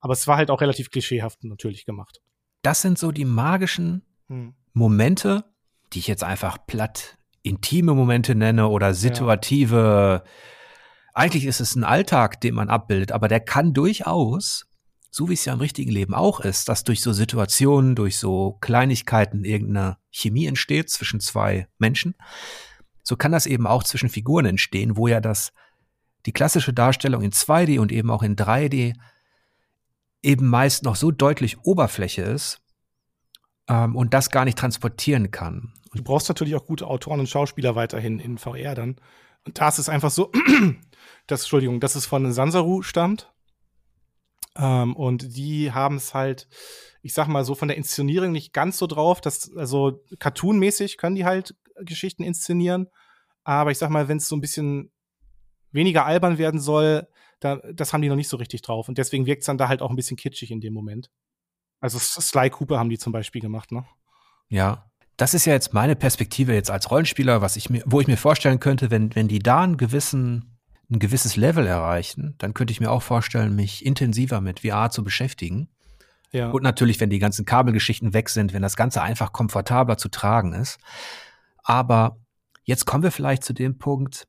Aber 0.01 0.11
es 0.11 0.27
war 0.27 0.35
halt 0.35 0.51
auch 0.51 0.59
relativ 0.59 0.91
klischeehaft 0.91 1.45
natürlich 1.45 1.85
gemacht. 1.85 2.21
Das 2.61 2.81
sind 2.81 2.99
so 2.99 3.13
die 3.13 3.23
magischen 3.23 4.01
hm. 4.27 4.53
Momente, 4.73 5.45
die 5.93 5.99
ich 5.99 6.07
jetzt 6.07 6.25
einfach 6.25 6.57
platt 6.67 7.17
intime 7.45 7.93
Momente 7.93 8.35
nenne 8.35 8.67
oder 8.67 8.93
situative. 8.93 10.23
Ja. 10.23 10.31
Eigentlich 11.13 11.45
ist 11.45 11.61
es 11.61 11.75
ein 11.75 11.83
Alltag, 11.83 12.41
den 12.41 12.55
man 12.55 12.69
abbildet, 12.69 13.11
aber 13.11 13.27
der 13.27 13.39
kann 13.39 13.73
durchaus, 13.73 14.65
so 15.11 15.29
wie 15.29 15.33
es 15.33 15.45
ja 15.45 15.53
im 15.53 15.59
richtigen 15.59 15.91
Leben 15.91 16.13
auch 16.13 16.41
ist, 16.41 16.67
dass 16.67 16.83
durch 16.83 17.01
so 17.01 17.13
Situationen, 17.13 17.95
durch 17.95 18.17
so 18.17 18.57
Kleinigkeiten 18.59 19.45
irgendeine 19.45 19.97
Chemie 20.11 20.45
entsteht 20.45 20.89
zwischen 20.89 21.19
zwei 21.19 21.67
Menschen. 21.77 22.15
So 23.03 23.15
kann 23.15 23.31
das 23.31 23.45
eben 23.45 23.67
auch 23.67 23.83
zwischen 23.83 24.09
Figuren 24.09 24.45
entstehen, 24.45 24.97
wo 24.97 25.07
ja 25.07 25.21
das, 25.21 25.53
die 26.25 26.33
klassische 26.33 26.73
Darstellung 26.73 27.21
in 27.21 27.31
2D 27.31 27.79
und 27.79 27.91
eben 27.91 28.09
auch 28.09 28.23
in 28.23 28.35
3D 28.35 28.93
eben 30.21 30.47
meist 30.47 30.83
noch 30.83 30.95
so 30.95 31.11
deutlich 31.11 31.59
Oberfläche 31.59 32.23
ist 32.23 32.59
ähm, 33.69 33.95
und 33.95 34.13
das 34.13 34.31
gar 34.31 34.43
nicht 34.43 34.57
transportieren 34.57 35.31
kann. 35.31 35.71
Du 35.95 36.03
brauchst 36.03 36.27
natürlich 36.27 36.55
auch 36.55 36.65
gute 36.65 36.87
Autoren 36.87 37.19
und 37.21 37.29
Schauspieler 37.29 37.75
weiterhin 37.75 38.19
in 38.19 38.37
VR 38.37 38.75
dann. 38.75 38.97
Und 39.45 39.59
da 39.59 39.69
ist 39.69 39.79
es 39.79 39.89
einfach 39.89 40.11
so, 40.11 40.31
dass, 41.27 41.41
Entschuldigung, 41.41 41.79
dass 41.79 41.95
es 41.95 42.05
von 42.05 42.31
Sansaru 42.31 42.81
stammt. 42.81 43.31
Ähm, 44.57 44.95
und 44.95 45.35
die 45.37 45.71
haben 45.71 45.95
es 45.95 46.13
halt, 46.13 46.47
ich 47.01 47.13
sag 47.13 47.27
mal 47.27 47.45
so, 47.45 47.55
von 47.55 47.67
der 47.67 47.77
Inszenierung 47.77 48.31
nicht 48.31 48.53
ganz 48.53 48.77
so 48.77 48.87
drauf, 48.87 49.21
dass, 49.21 49.55
also 49.55 50.03
cartoonmäßig 50.19 50.97
können 50.97 51.15
die 51.15 51.25
halt 51.25 51.55
Geschichten 51.77 52.23
inszenieren. 52.23 52.87
Aber 53.43 53.71
ich 53.71 53.77
sag 53.77 53.89
mal, 53.89 54.07
wenn 54.07 54.17
es 54.17 54.27
so 54.27 54.35
ein 54.35 54.41
bisschen 54.41 54.91
weniger 55.71 56.05
albern 56.05 56.37
werden 56.37 56.59
soll, 56.59 57.07
da, 57.39 57.57
das 57.73 57.93
haben 57.93 58.01
die 58.01 58.09
noch 58.09 58.15
nicht 58.15 58.29
so 58.29 58.37
richtig 58.37 58.61
drauf. 58.63 58.89
Und 58.89 58.97
deswegen 58.97 59.25
wirkt 59.25 59.41
es 59.41 59.47
dann 59.47 59.57
da 59.57 59.69
halt 59.69 59.81
auch 59.81 59.89
ein 59.89 59.95
bisschen 59.95 60.17
kitschig 60.17 60.51
in 60.51 60.61
dem 60.61 60.73
Moment. 60.73 61.11
Also 61.79 61.99
Sly 61.99 62.49
Cooper 62.49 62.79
haben 62.79 62.89
die 62.89 62.97
zum 62.97 63.13
Beispiel 63.13 63.41
gemacht, 63.41 63.71
ne? 63.71 63.85
Ja, 64.47 64.89
das 65.17 65.33
ist 65.33 65.45
ja 65.45 65.53
jetzt 65.53 65.73
meine 65.73 65.95
Perspektive 65.95 66.53
jetzt 66.53 66.69
als 66.69 66.91
Rollenspieler, 66.91 67.41
was 67.41 67.55
ich 67.55 67.69
mir, 67.69 67.83
wo 67.85 68.01
ich 68.01 68.07
mir 68.07 68.17
vorstellen 68.17 68.59
könnte, 68.59 68.91
wenn, 68.91 69.15
wenn 69.15 69.27
die 69.27 69.39
da 69.39 69.61
einen 69.61 69.77
gewissen, 69.77 70.57
ein 70.89 70.99
gewisses 70.99 71.35
Level 71.35 71.65
erreichen, 71.65 72.35
dann 72.37 72.53
könnte 72.53 72.71
ich 72.71 72.79
mir 72.79 72.91
auch 72.91 73.01
vorstellen, 73.01 73.55
mich 73.55 73.85
intensiver 73.85 74.41
mit 74.41 74.61
VR 74.61 74.89
zu 74.91 75.03
beschäftigen. 75.03 75.69
Ja. 76.31 76.49
Und 76.49 76.63
natürlich, 76.63 76.99
wenn 76.99 77.09
die 77.09 77.19
ganzen 77.19 77.45
Kabelgeschichten 77.45 78.13
weg 78.13 78.29
sind, 78.29 78.53
wenn 78.53 78.61
das 78.61 78.75
Ganze 78.75 79.01
einfach 79.01 79.31
komfortabler 79.31 79.97
zu 79.97 80.09
tragen 80.09 80.53
ist. 80.53 80.79
Aber 81.63 82.17
jetzt 82.63 82.85
kommen 82.85 83.03
wir 83.03 83.11
vielleicht 83.11 83.43
zu 83.43 83.53
dem 83.53 83.77
Punkt, 83.77 84.27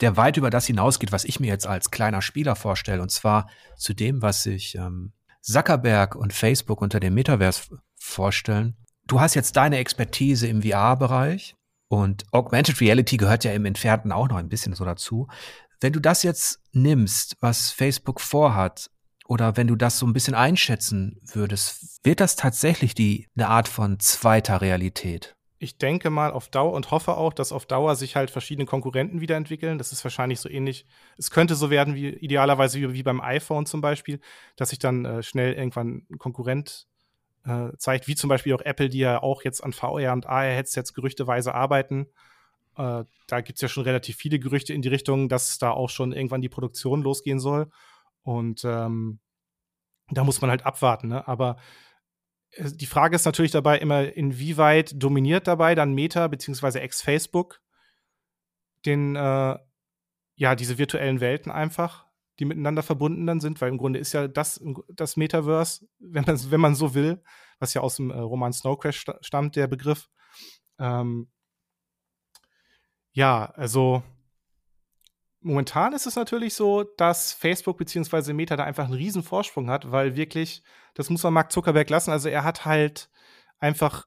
der 0.00 0.16
weit 0.16 0.36
über 0.36 0.48
das 0.48 0.66
hinausgeht, 0.66 1.12
was 1.12 1.24
ich 1.24 1.40
mir 1.40 1.48
jetzt 1.48 1.66
als 1.66 1.90
kleiner 1.90 2.22
Spieler 2.22 2.56
vorstelle, 2.56 3.02
und 3.02 3.10
zwar 3.10 3.50
zu 3.76 3.94
dem, 3.94 4.22
was 4.22 4.44
sich 4.44 4.76
ähm, 4.76 5.12
Zuckerberg 5.42 6.14
und 6.14 6.32
Facebook 6.32 6.80
unter 6.80 7.00
dem 7.00 7.14
Metaverse 7.14 7.80
vorstellen, 7.96 8.76
du 9.10 9.20
hast 9.20 9.34
jetzt 9.34 9.56
deine 9.56 9.78
Expertise 9.78 10.46
im 10.46 10.62
VR-Bereich 10.62 11.56
und 11.88 12.24
Augmented 12.32 12.80
Reality 12.80 13.16
gehört 13.16 13.44
ja 13.44 13.52
im 13.52 13.64
Entfernten 13.64 14.12
auch 14.12 14.28
noch 14.28 14.36
ein 14.36 14.48
bisschen 14.48 14.74
so 14.74 14.84
dazu. 14.84 15.26
Wenn 15.80 15.92
du 15.92 16.00
das 16.00 16.22
jetzt 16.22 16.60
nimmst, 16.72 17.36
was 17.40 17.70
Facebook 17.70 18.20
vorhat, 18.20 18.90
oder 19.26 19.56
wenn 19.56 19.68
du 19.68 19.76
das 19.76 19.98
so 19.98 20.06
ein 20.06 20.12
bisschen 20.12 20.34
einschätzen 20.34 21.20
würdest, 21.22 22.00
wird 22.04 22.18
das 22.18 22.34
tatsächlich 22.34 22.94
die 22.94 23.28
eine 23.36 23.48
Art 23.48 23.68
von 23.68 24.00
zweiter 24.00 24.60
Realität? 24.60 25.36
Ich 25.58 25.78
denke 25.78 26.10
mal 26.10 26.32
auf 26.32 26.48
Dauer 26.48 26.72
und 26.72 26.90
hoffe 26.90 27.16
auch, 27.16 27.32
dass 27.32 27.52
auf 27.52 27.66
Dauer 27.66 27.94
sich 27.94 28.16
halt 28.16 28.30
verschiedene 28.30 28.66
Konkurrenten 28.66 29.20
wiederentwickeln. 29.20 29.78
Das 29.78 29.92
ist 29.92 30.02
wahrscheinlich 30.02 30.40
so 30.40 30.48
ähnlich. 30.48 30.84
Es 31.16 31.30
könnte 31.30 31.54
so 31.54 31.70
werden 31.70 31.94
wie 31.94 32.08
idealerweise 32.08 32.80
wie, 32.80 32.92
wie 32.92 33.02
beim 33.04 33.20
iPhone 33.20 33.66
zum 33.66 33.80
Beispiel, 33.80 34.20
dass 34.56 34.70
sich 34.70 34.80
dann 34.80 35.04
äh, 35.04 35.22
schnell 35.22 35.52
irgendwann 35.52 36.06
ein 36.10 36.18
Konkurrent 36.18 36.88
äh, 37.46 37.70
zeigt, 37.78 38.08
wie 38.08 38.14
zum 38.14 38.28
Beispiel 38.28 38.54
auch 38.54 38.60
Apple, 38.60 38.88
die 38.88 38.98
ja 38.98 39.22
auch 39.22 39.42
jetzt 39.44 39.62
an 39.62 39.72
VR 39.72 40.12
und 40.12 40.26
AR-Headsets 40.26 40.94
gerüchteweise 40.94 41.54
arbeiten. 41.54 42.06
Äh, 42.76 43.04
da 43.26 43.40
gibt 43.40 43.56
es 43.56 43.62
ja 43.62 43.68
schon 43.68 43.84
relativ 43.84 44.16
viele 44.16 44.38
Gerüchte 44.38 44.72
in 44.74 44.82
die 44.82 44.88
Richtung, 44.88 45.28
dass 45.28 45.58
da 45.58 45.70
auch 45.70 45.90
schon 45.90 46.12
irgendwann 46.12 46.42
die 46.42 46.48
Produktion 46.48 47.02
losgehen 47.02 47.40
soll. 47.40 47.70
Und 48.22 48.64
ähm, 48.64 49.20
da 50.10 50.24
muss 50.24 50.40
man 50.40 50.50
halt 50.50 50.66
abwarten. 50.66 51.08
Ne? 51.08 51.26
Aber 51.26 51.56
äh, 52.52 52.70
die 52.72 52.86
Frage 52.86 53.16
ist 53.16 53.24
natürlich 53.24 53.52
dabei 53.52 53.78
immer, 53.78 54.12
inwieweit 54.12 54.92
dominiert 55.02 55.46
dabei 55.46 55.74
dann 55.74 55.94
Meta 55.94 56.28
bzw. 56.28 56.78
ex-Facebook 56.78 57.60
den, 58.86 59.16
äh, 59.16 59.58
ja, 60.36 60.54
diese 60.54 60.78
virtuellen 60.78 61.20
Welten 61.20 61.52
einfach 61.52 62.09
die 62.40 62.46
miteinander 62.46 62.82
verbunden 62.82 63.26
dann 63.26 63.40
sind, 63.40 63.60
weil 63.60 63.68
im 63.68 63.78
Grunde 63.78 63.98
ist 63.98 64.12
ja 64.12 64.26
das, 64.26 64.60
das 64.88 65.16
Metaverse, 65.16 65.86
wenn 65.98 66.24
man, 66.24 66.50
wenn 66.50 66.60
man 66.60 66.74
so 66.74 66.94
will, 66.94 67.22
was 67.58 67.74
ja 67.74 67.82
aus 67.82 67.96
dem 67.96 68.10
äh, 68.10 68.18
Roman 68.18 68.54
Snow 68.54 68.78
Crash 68.78 69.04
stammt, 69.20 69.56
der 69.56 69.66
Begriff. 69.66 70.08
Ähm, 70.78 71.30
ja, 73.12 73.44
also 73.56 74.02
momentan 75.40 75.92
ist 75.92 76.06
es 76.06 76.16
natürlich 76.16 76.54
so, 76.54 76.84
dass 76.96 77.32
Facebook 77.32 77.76
bzw. 77.76 78.32
Meta 78.32 78.56
da 78.56 78.64
einfach 78.64 78.84
einen 78.84 78.94
riesen 78.94 79.22
Vorsprung 79.22 79.68
hat, 79.68 79.90
weil 79.90 80.16
wirklich, 80.16 80.62
das 80.94 81.10
muss 81.10 81.22
man 81.22 81.34
Mark 81.34 81.52
Zuckerberg 81.52 81.90
lassen, 81.90 82.10
also 82.10 82.30
er 82.30 82.44
hat 82.44 82.64
halt 82.64 83.10
einfach 83.58 84.06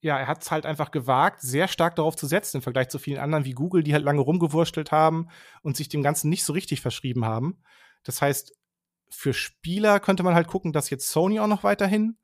ja, 0.00 0.18
er 0.18 0.28
hat 0.28 0.42
es 0.42 0.50
halt 0.50 0.64
einfach 0.64 0.90
gewagt, 0.90 1.40
sehr 1.40 1.66
stark 1.66 1.96
darauf 1.96 2.14
zu 2.14 2.26
setzen 2.26 2.58
im 2.58 2.62
Vergleich 2.62 2.88
zu 2.88 2.98
vielen 2.98 3.18
anderen 3.18 3.44
wie 3.44 3.52
Google, 3.52 3.82
die 3.82 3.94
halt 3.94 4.04
lange 4.04 4.20
rumgewurstelt 4.20 4.92
haben 4.92 5.28
und 5.62 5.76
sich 5.76 5.88
dem 5.88 6.02
Ganzen 6.02 6.28
nicht 6.28 6.44
so 6.44 6.52
richtig 6.52 6.80
verschrieben 6.80 7.24
haben. 7.24 7.62
Das 8.04 8.22
heißt, 8.22 8.52
für 9.10 9.32
Spieler 9.32 9.98
könnte 9.98 10.22
man 10.22 10.34
halt 10.34 10.46
gucken, 10.46 10.72
dass 10.72 10.90
jetzt 10.90 11.10
Sony 11.10 11.40
auch 11.40 11.46
noch 11.46 11.64
weiterhin 11.64 12.16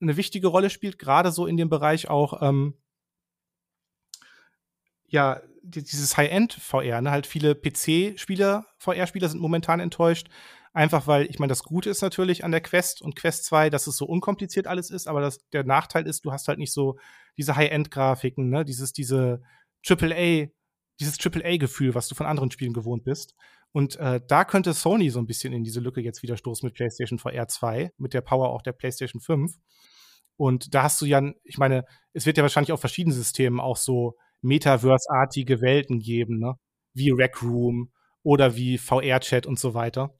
eine 0.00 0.16
wichtige 0.16 0.48
Rolle 0.48 0.68
spielt, 0.68 0.98
gerade 0.98 1.32
so 1.32 1.46
in 1.46 1.56
dem 1.56 1.70
Bereich 1.70 2.10
auch, 2.10 2.42
ähm, 2.42 2.76
ja, 5.06 5.40
dieses 5.62 6.16
High-End-VR, 6.16 7.00
ne? 7.02 7.10
halt 7.12 7.26
viele 7.26 7.54
PC-Spieler, 7.54 8.66
VR-Spieler 8.78 9.28
sind 9.28 9.40
momentan 9.40 9.78
enttäuscht, 9.78 10.28
Einfach 10.74 11.06
weil, 11.06 11.26
ich 11.26 11.38
meine, 11.38 11.50
das 11.50 11.64
Gute 11.64 11.90
ist 11.90 12.00
natürlich 12.00 12.44
an 12.44 12.50
der 12.50 12.62
Quest 12.62 13.02
und 13.02 13.14
Quest 13.14 13.44
2, 13.44 13.68
dass 13.68 13.86
es 13.86 13.96
so 13.96 14.06
unkompliziert 14.06 14.66
alles 14.66 14.90
ist, 14.90 15.06
aber 15.06 15.20
das, 15.20 15.46
der 15.50 15.64
Nachteil 15.64 16.06
ist, 16.06 16.24
du 16.24 16.32
hast 16.32 16.48
halt 16.48 16.58
nicht 16.58 16.72
so 16.72 16.98
diese 17.36 17.56
High-End-Grafiken, 17.56 18.48
ne? 18.48 18.64
Dieses, 18.64 18.92
diese 18.92 19.42
AAA, 19.86 20.46
dieses 21.00 21.18
AAA-Gefühl, 21.18 21.94
was 21.94 22.08
du 22.08 22.14
von 22.14 22.26
anderen 22.26 22.50
Spielen 22.50 22.72
gewohnt 22.72 23.04
bist. 23.04 23.34
Und 23.72 23.96
äh, 23.96 24.20
da 24.26 24.44
könnte 24.44 24.74
Sony 24.74 25.10
so 25.10 25.18
ein 25.18 25.26
bisschen 25.26 25.52
in 25.52 25.64
diese 25.64 25.80
Lücke 25.80 26.02
jetzt 26.02 26.22
wieder 26.22 26.36
stoßen 26.36 26.66
mit 26.66 26.74
PlayStation 26.74 27.18
VR 27.18 27.48
2, 27.48 27.92
mit 27.96 28.12
der 28.12 28.20
Power 28.20 28.50
auch 28.50 28.62
der 28.62 28.72
PlayStation 28.72 29.20
5. 29.20 29.54
Und 30.36 30.74
da 30.74 30.84
hast 30.84 31.00
du 31.00 31.06
ja, 31.06 31.22
ich 31.44 31.58
meine, 31.58 31.84
es 32.12 32.26
wird 32.26 32.36
ja 32.36 32.42
wahrscheinlich 32.42 32.72
auf 32.72 32.80
verschiedenen 32.80 33.16
Systemen 33.16 33.60
auch 33.60 33.76
so 33.76 34.16
Metaverse-artige 34.42 35.60
Welten 35.60 36.00
geben, 36.00 36.38
ne? 36.38 36.54
Wie 36.94 37.10
Rec 37.10 37.42
Room 37.42 37.92
oder 38.22 38.56
wie 38.56 38.76
VR-Chat 38.76 39.46
und 39.46 39.58
so 39.58 39.74
weiter. 39.74 40.14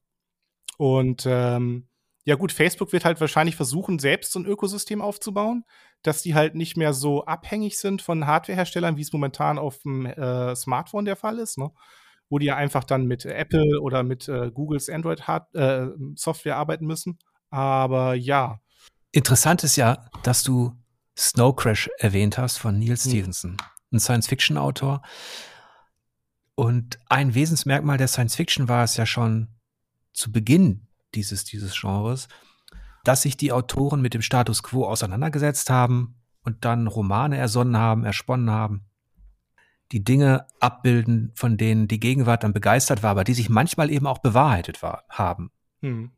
Und 0.79 1.25
ähm, 1.27 1.89
ja 2.25 2.37
gut, 2.37 2.53
Facebook 2.53 2.93
wird 2.93 3.05
halt 3.05 3.21
wahrscheinlich 3.21 3.57
versuchen, 3.57 3.99
selbst 3.99 4.33
so 4.33 4.39
ein 4.39 4.47
Ökosystem 4.47 5.03
aufzubauen, 5.03 5.65
dass 6.03 6.23
die 6.23 6.35
halt 6.35 6.55
nicht 6.55 6.77
mehr 6.77 6.93
so 6.93 7.25
abhängig 7.25 7.79
sind 7.79 8.01
von 8.01 8.27
Hardwareherstellern, 8.27 8.97
wie 8.97 9.03
es 9.03 9.13
momentan 9.13 9.59
auf 9.59 9.79
dem 9.79 10.07
äh, 10.07 10.55
Smartphone 10.55 11.05
der 11.05 11.17
Fall 11.17 11.39
ist, 11.39 11.59
ne? 11.59 11.71
wo 12.29 12.39
die 12.39 12.47
ja 12.47 12.57
einfach 12.57 12.85
dann 12.85 13.07
mit 13.07 13.25
Apple 13.25 13.81
oder 13.81 14.03
mit 14.05 14.29
äh, 14.29 14.51
Googles 14.53 14.89
Android-Software 14.89 16.53
äh, 16.53 16.57
arbeiten 16.57 16.87
müssen. 16.87 17.19
Aber 17.51 18.15
ja. 18.15 18.61
Interessant 19.11 19.65
ist 19.65 19.77
ja, 19.77 20.09
dass 20.23 20.43
du 20.43 20.73
Snow 21.19 21.55
Crash 21.55 21.91
erwähnt 21.99 22.39
hast 22.39 22.57
von 22.57 22.79
Neil 22.79 22.91
hm. 22.91 22.97
Stevenson, 22.97 23.57
ein 23.93 24.01
Science-Fiction-Autor. 24.01 25.03
Und 26.55 26.99
ein 27.09 27.35
Wesensmerkmal 27.35 27.99
der 27.99 28.09
Science-Fiction 28.09 28.69
war 28.69 28.85
es 28.85 28.97
ja 28.97 29.07
schon, 29.07 29.49
zu 30.15 30.31
Beginn 30.31 30.87
dieses, 31.15 31.45
dieses 31.45 31.79
Genres, 31.79 32.29
dass 33.05 33.23
sich 33.23 33.37
die 33.37 33.53
Autoren 33.53 34.01
mit 34.01 34.15
dem 34.15 34.23
Status 34.23 34.63
quo 34.63 34.87
auseinandergesetzt 34.87 35.71
haben 35.71 36.17
und 36.43 36.65
dann 36.65 36.87
Romane 36.87 37.37
ersonnen 37.37 37.77
haben, 37.77 38.05
ersponnen 38.05 38.51
haben, 38.51 38.85
die 39.93 40.03
Dinge 40.03 40.47
abbilden, 40.59 41.33
von 41.35 41.57
denen 41.57 41.87
die 41.87 42.01
Gegenwart 42.01 42.45
dann 42.45 42.53
begeistert 42.53 43.03
war, 43.03 43.11
aber 43.11 43.25
die 43.25 43.35
sich 43.35 43.49
manchmal 43.49 43.91
eben 43.91 44.07
auch 44.07 44.19
bewahrheitet 44.19 44.83
war, 44.83 45.05
haben. 45.09 45.51
Hm. 45.81 46.11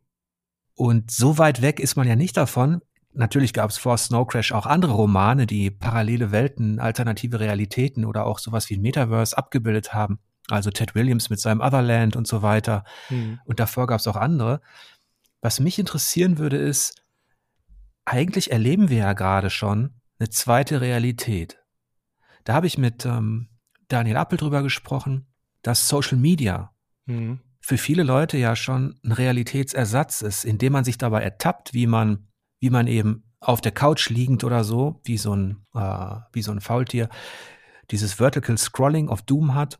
Und 0.74 1.10
so 1.10 1.38
weit 1.38 1.62
weg 1.62 1.80
ist 1.80 1.96
man 1.96 2.06
ja 2.06 2.16
nicht 2.16 2.36
davon. 2.36 2.82
Natürlich 3.12 3.52
gab 3.52 3.70
es 3.70 3.78
vor 3.78 3.96
Snow 3.96 4.26
Crash 4.26 4.52
auch 4.52 4.66
andere 4.66 4.92
Romane, 4.92 5.46
die 5.46 5.70
parallele 5.70 6.32
Welten, 6.32 6.80
alternative 6.80 7.38
Realitäten 7.38 8.04
oder 8.04 8.26
auch 8.26 8.38
sowas 8.38 8.70
wie 8.70 8.76
ein 8.76 8.82
Metaverse 8.82 9.36
abgebildet 9.38 9.94
haben. 9.94 10.18
Also 10.48 10.70
Ted 10.70 10.94
Williams 10.94 11.30
mit 11.30 11.40
seinem 11.40 11.60
Otherland 11.60 12.16
und 12.16 12.26
so 12.26 12.42
weiter. 12.42 12.84
Mhm. 13.08 13.40
Und 13.44 13.60
davor 13.60 13.86
gab 13.86 14.00
es 14.00 14.06
auch 14.06 14.16
andere. 14.16 14.60
Was 15.40 15.60
mich 15.60 15.78
interessieren 15.78 16.38
würde, 16.38 16.56
ist, 16.56 17.02
eigentlich 18.04 18.50
erleben 18.50 18.90
wir 18.90 18.98
ja 18.98 19.12
gerade 19.14 19.50
schon 19.50 20.00
eine 20.18 20.28
zweite 20.30 20.80
Realität. 20.80 21.58
Da 22.44 22.54
habe 22.54 22.66
ich 22.66 22.76
mit 22.76 23.06
ähm, 23.06 23.48
Daniel 23.88 24.16
Appel 24.16 24.38
drüber 24.38 24.62
gesprochen, 24.62 25.26
dass 25.62 25.88
Social 25.88 26.18
Media 26.18 26.74
mhm. 27.06 27.40
für 27.60 27.78
viele 27.78 28.02
Leute 28.02 28.36
ja 28.36 28.54
schon 28.54 28.98
ein 29.02 29.12
Realitätsersatz 29.12 30.20
ist, 30.20 30.44
indem 30.44 30.74
man 30.74 30.84
sich 30.84 30.98
dabei 30.98 31.22
ertappt, 31.22 31.72
wie 31.72 31.86
man, 31.86 32.28
wie 32.60 32.70
man 32.70 32.86
eben 32.86 33.24
auf 33.40 33.60
der 33.60 33.72
Couch 33.72 34.10
liegend 34.10 34.44
oder 34.44 34.64
so, 34.64 35.00
wie 35.04 35.18
so 35.18 35.34
ein, 35.34 35.64
äh, 35.74 36.16
wie 36.32 36.42
so 36.42 36.52
ein 36.52 36.60
Faultier, 36.60 37.08
dieses 37.90 38.14
Vertical 38.14 38.56
Scrolling 38.58 39.08
of 39.08 39.22
Doom 39.22 39.54
hat 39.54 39.78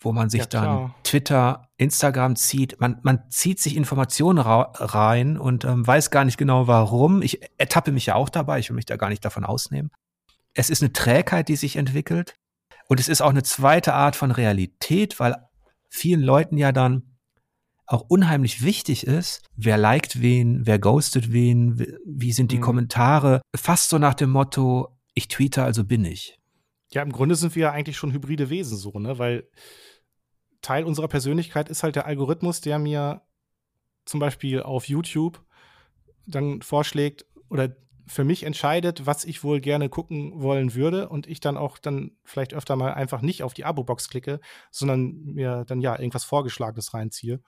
wo 0.00 0.12
man 0.12 0.30
sich 0.30 0.40
ja, 0.40 0.46
dann 0.46 0.94
Twitter, 1.02 1.68
Instagram 1.76 2.36
zieht. 2.36 2.80
Man, 2.80 2.98
man 3.02 3.30
zieht 3.30 3.60
sich 3.60 3.76
Informationen 3.76 4.38
rein 4.38 5.38
und 5.38 5.64
ähm, 5.64 5.86
weiß 5.86 6.10
gar 6.10 6.24
nicht 6.24 6.38
genau 6.38 6.66
warum. 6.66 7.22
Ich 7.22 7.40
ertappe 7.58 7.92
mich 7.92 8.06
ja 8.06 8.14
auch 8.14 8.28
dabei, 8.28 8.58
ich 8.58 8.68
will 8.68 8.76
mich 8.76 8.86
da 8.86 8.96
gar 8.96 9.08
nicht 9.08 9.24
davon 9.24 9.44
ausnehmen. 9.44 9.90
Es 10.54 10.70
ist 10.70 10.82
eine 10.82 10.92
Trägheit, 10.92 11.48
die 11.48 11.56
sich 11.56 11.76
entwickelt. 11.76 12.34
Und 12.88 13.00
es 13.00 13.08
ist 13.08 13.20
auch 13.20 13.30
eine 13.30 13.42
zweite 13.42 13.92
Art 13.92 14.16
von 14.16 14.30
Realität, 14.30 15.20
weil 15.20 15.36
vielen 15.90 16.22
Leuten 16.22 16.56
ja 16.56 16.72
dann 16.72 17.18
auch 17.86 18.02
unheimlich 18.08 18.62
wichtig 18.62 19.06
ist, 19.06 19.46
wer 19.56 19.78
liked 19.78 20.20
wen, 20.20 20.66
wer 20.66 20.78
ghostet 20.78 21.32
wen, 21.32 21.86
wie 22.04 22.32
sind 22.32 22.52
die 22.52 22.58
mhm. 22.58 22.62
Kommentare. 22.62 23.40
Fast 23.56 23.88
so 23.88 23.98
nach 23.98 24.14
dem 24.14 24.30
Motto, 24.30 24.98
ich 25.14 25.28
tweete, 25.28 25.62
also 25.62 25.84
bin 25.84 26.04
ich. 26.04 26.38
Ja, 26.92 27.02
im 27.02 27.12
Grunde 27.12 27.34
sind 27.34 27.54
wir 27.54 27.62
ja 27.62 27.72
eigentlich 27.72 27.96
schon 27.96 28.12
hybride 28.12 28.50
Wesen 28.50 28.76
so, 28.76 28.98
ne? 28.98 29.18
Weil 29.18 29.48
Teil 30.68 30.84
unserer 30.84 31.08
Persönlichkeit 31.08 31.70
ist 31.70 31.82
halt 31.82 31.96
der 31.96 32.04
Algorithmus, 32.04 32.60
der 32.60 32.78
mir 32.78 33.22
zum 34.04 34.20
Beispiel 34.20 34.62
auf 34.62 34.86
YouTube 34.86 35.42
dann 36.26 36.60
vorschlägt 36.60 37.24
oder 37.48 37.74
für 38.06 38.22
mich 38.22 38.42
entscheidet, 38.42 39.06
was 39.06 39.24
ich 39.24 39.42
wohl 39.42 39.60
gerne 39.60 39.88
gucken 39.88 40.42
wollen 40.42 40.74
würde 40.74 41.08
und 41.08 41.26
ich 41.26 41.40
dann 41.40 41.56
auch 41.56 41.78
dann 41.78 42.18
vielleicht 42.22 42.52
öfter 42.52 42.76
mal 42.76 42.92
einfach 42.92 43.22
nicht 43.22 43.42
auf 43.42 43.54
die 43.54 43.64
Abo-Box 43.64 44.10
klicke, 44.10 44.40
sondern 44.70 45.24
mir 45.24 45.64
dann 45.66 45.80
ja 45.80 45.98
irgendwas 45.98 46.24
Vorgeschlagenes 46.24 46.92
reinziehe. 46.92 47.40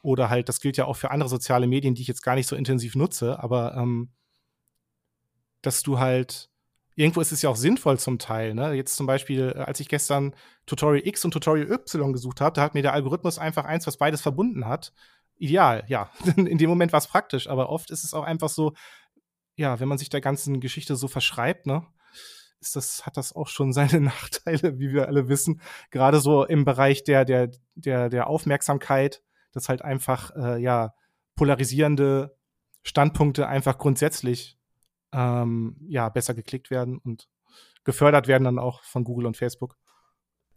Oder 0.00 0.30
halt, 0.30 0.48
das 0.48 0.60
gilt 0.60 0.78
ja 0.78 0.86
auch 0.86 0.96
für 0.96 1.10
andere 1.10 1.28
soziale 1.28 1.66
Medien, 1.66 1.94
die 1.94 2.00
ich 2.00 2.08
jetzt 2.08 2.22
gar 2.22 2.36
nicht 2.36 2.46
so 2.46 2.56
intensiv 2.56 2.94
nutze, 2.94 3.38
aber 3.38 3.74
ähm, 3.76 4.12
dass 5.60 5.82
du 5.82 5.98
halt 5.98 6.48
irgendwo 6.94 7.20
ist 7.20 7.32
es 7.32 7.42
ja 7.42 7.50
auch 7.50 7.56
sinnvoll 7.56 7.98
zum 7.98 8.18
Teil. 8.18 8.54
Ne? 8.54 8.72
Jetzt 8.74 8.96
zum 8.96 9.06
Beispiel, 9.06 9.54
äh, 9.56 9.60
als 9.60 9.80
ich 9.80 9.88
gestern 9.88 10.34
Tutorial 10.66 11.06
X 11.06 11.24
und 11.24 11.32
Tutorial 11.32 11.70
Y 11.70 12.12
gesucht 12.12 12.40
habe, 12.40 12.54
da 12.54 12.62
hat 12.62 12.74
mir 12.74 12.82
der 12.82 12.92
Algorithmus 12.92 13.38
einfach 13.38 13.64
eins, 13.64 13.86
was 13.86 13.96
beides 13.96 14.20
verbunden 14.20 14.66
hat. 14.66 14.92
Ideal, 15.36 15.84
ja. 15.88 16.10
In 16.36 16.58
dem 16.58 16.70
Moment 16.70 16.92
war 16.92 16.98
es 16.98 17.06
praktisch, 17.06 17.48
aber 17.48 17.68
oft 17.68 17.90
ist 17.90 18.04
es 18.04 18.14
auch 18.14 18.24
einfach 18.24 18.48
so, 18.48 18.74
ja, 19.56 19.80
wenn 19.80 19.88
man 19.88 19.98
sich 19.98 20.08
der 20.08 20.20
ganzen 20.20 20.60
Geschichte 20.60 20.96
so 20.96 21.08
verschreibt, 21.08 21.66
ne, 21.66 21.86
ist 22.60 22.76
das, 22.76 23.04
hat 23.04 23.16
das 23.16 23.34
auch 23.34 23.48
schon 23.48 23.72
seine 23.72 24.00
Nachteile, 24.00 24.78
wie 24.78 24.92
wir 24.92 25.08
alle 25.08 25.28
wissen. 25.28 25.60
Gerade 25.90 26.20
so 26.20 26.44
im 26.44 26.64
Bereich 26.64 27.04
der, 27.04 27.24
der, 27.24 27.50
der, 27.74 28.08
der 28.08 28.26
Aufmerksamkeit, 28.26 29.22
dass 29.52 29.68
halt 29.68 29.82
einfach, 29.82 30.30
äh, 30.36 30.62
ja, 30.62 30.94
polarisierende 31.34 32.36
Standpunkte 32.82 33.46
einfach 33.46 33.78
grundsätzlich 33.78 34.58
ähm, 35.12 35.76
ja, 35.88 36.08
besser 36.08 36.34
geklickt 36.34 36.70
werden 36.70 36.98
und 36.98 37.28
gefördert 37.84 38.28
werden 38.28 38.44
dann 38.44 38.58
auch 38.58 38.82
von 38.82 39.04
Google 39.04 39.26
und 39.26 39.36
Facebook. 39.36 39.76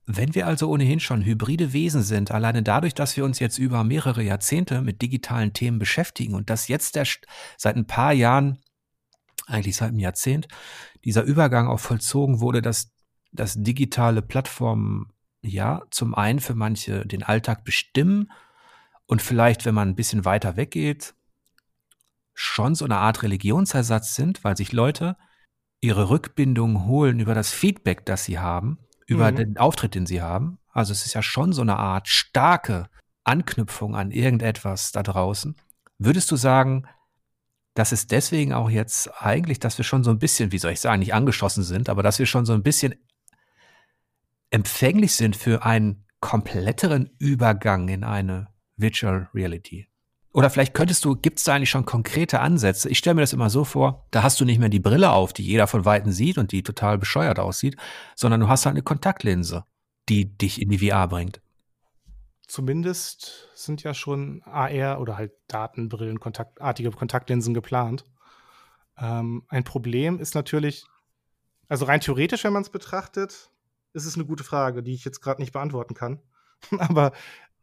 Wenn 0.08 0.36
wir 0.36 0.46
also 0.46 0.70
ohnehin 0.70 1.00
schon 1.00 1.26
hybride 1.26 1.74
Wesen 1.74 2.04
sind, 2.04 2.30
alleine 2.30 2.62
dadurch, 2.62 2.94
dass 2.94 3.18
wir 3.18 3.26
uns 3.26 3.40
jetzt 3.40 3.58
über 3.58 3.84
mehrere 3.84 4.22
Jahrzehnte 4.22 4.82
mit 4.82 5.02
digitalen 5.02 5.54
Themen 5.54 5.80
beschäftigen 5.80 6.36
und 6.36 6.52
dass 6.52 6.68
jetzt 6.68 6.96
der, 6.96 7.08
seit 7.58 7.76
ein 7.76 7.88
paar 7.88 8.14
Jahren, 8.14 8.60
eigentlich 9.48 9.76
seit 9.76 9.90
einem 9.90 10.00
Jahrzehnt, 10.00 10.48
dieser 11.04 11.24
Übergang 11.24 11.68
auch 11.68 11.80
vollzogen 11.80 12.40
wurde, 12.40 12.62
dass, 12.62 12.92
dass 13.32 13.56
digitale 13.56 14.22
Plattformen 14.22 15.12
ja 15.42 15.82
zum 15.90 16.14
einen 16.14 16.40
für 16.40 16.56
manche 16.56 17.06
den 17.06 17.24
Alltag 17.24 17.64
bestimmen 17.64 18.32
und 19.08 19.24
vielleicht, 19.24 19.66
wenn 19.66 19.76
man 19.76 19.90
ein 19.90 19.96
bisschen 19.96 20.24
weiter 20.24 20.56
weggeht, 20.56 21.16
schon 22.36 22.76
so 22.76 22.86
eine 22.86 22.98
Art 22.98 23.24
Religionsersatz 23.24 24.14
sind, 24.14 24.44
weil 24.44 24.56
sich 24.56 24.74
Leute 24.74 25.18
ihre 25.82 26.10
Rückbindung 26.10 26.86
holen 26.86 27.20
über 27.20 27.34
das 27.34 27.52
Feedback, 27.52 28.06
das 28.06 28.26
sie 28.26 28.38
haben, 28.38 28.80
über 29.08 29.32
mhm. 29.32 29.36
den 29.38 29.58
Auftritt, 29.58 29.96
den 29.96 30.06
sie 30.06 30.22
haben. 30.22 30.60
Also 30.72 30.92
es 30.92 31.06
ist 31.06 31.14
ja 31.14 31.24
schon 31.24 31.54
so 31.54 31.62
eine 31.62 31.78
Art 31.78 32.08
starke 32.08 32.90
Anknüpfung 33.24 33.96
an 33.96 34.12
irgendetwas 34.12 34.92
da 34.92 35.02
draußen. 35.02 35.56
Würdest 35.98 36.30
du 36.30 36.36
sagen, 36.36 36.88
dass 37.74 37.92
es 37.92 38.08
deswegen 38.08 38.54
auch 38.54 38.70
jetzt 38.70 39.10
eigentlich, 39.22 39.60
dass 39.60 39.78
wir 39.78 39.86
schon 39.86 40.04
so 40.04 40.12
ein 40.12 40.20
bisschen, 40.20 40.52
wie 40.52 40.58
soll 40.58 40.72
ich 40.72 40.82
sagen, 40.82 41.00
nicht 41.00 41.14
angeschossen 41.14 41.64
sind, 41.64 41.90
aber 41.90 42.04
dass 42.04 42.20
wir 42.20 42.26
schon 42.26 42.46
so 42.46 42.54
ein 42.54 42.64
bisschen 42.64 42.96
empfänglich 44.50 45.14
sind 45.14 45.36
für 45.36 45.66
einen 45.66 46.06
kompletteren 46.20 47.12
Übergang 47.20 47.88
in 47.88 48.04
eine 48.04 48.48
Virtual 48.78 49.30
Reality? 49.34 49.88
Oder 50.36 50.50
vielleicht 50.50 50.74
könntest 50.74 51.06
du, 51.06 51.16
gibt 51.16 51.38
es 51.38 51.46
da 51.46 51.56
eigentlich 51.56 51.70
schon 51.70 51.86
konkrete 51.86 52.42
Ansätze? 52.42 52.90
Ich 52.90 52.98
stelle 52.98 53.14
mir 53.14 53.22
das 53.22 53.32
immer 53.32 53.50
so 53.50 53.64
vor, 53.64 54.06
da 54.12 54.22
hast 54.22 54.38
du 54.42 54.44
nicht 54.44 54.60
mehr 54.60 54.68
die 54.68 54.82
Brille 54.82 55.12
auf, 55.12 55.32
die 55.32 55.46
jeder 55.46 55.66
von 55.66 55.86
Weitem 55.86 56.12
sieht 56.12 56.38
und 56.38 56.52
die 56.52 56.62
total 56.62 56.98
bescheuert 56.98 57.40
aussieht, 57.40 57.78
sondern 58.18 58.42
du 58.42 58.50
hast 58.50 58.66
halt 58.66 58.74
eine 58.74 58.84
Kontaktlinse, 58.84 59.64
die 60.10 60.38
dich 60.38 60.62
in 60.62 60.70
die 60.70 60.80
VR 60.80 61.08
bringt. 61.08 61.40
Zumindest 62.48 63.48
sind 63.56 63.84
ja 63.84 63.94
schon 63.94 64.44
AR 64.44 65.00
oder 65.00 65.18
halt 65.18 65.32
Datenbrillen, 65.48 66.20
kontaktartige 66.20 66.92
Kontaktlinsen 66.92 67.54
geplant. 67.54 68.04
Ähm, 68.98 69.46
ein 69.48 69.64
Problem 69.64 70.20
ist 70.20 70.36
natürlich, 70.36 70.84
also 71.70 71.86
rein 71.86 72.02
theoretisch, 72.02 72.44
wenn 72.44 72.52
man 72.52 72.64
es 72.64 72.70
betrachtet, 72.70 73.52
ist 73.94 74.06
es 74.06 74.16
eine 74.16 74.26
gute 74.26 74.44
Frage, 74.44 74.84
die 74.84 74.96
ich 74.96 75.06
jetzt 75.06 75.22
gerade 75.22 75.42
nicht 75.42 75.54
beantworten 75.54 75.94
kann. 75.94 76.20
Aber 76.78 77.14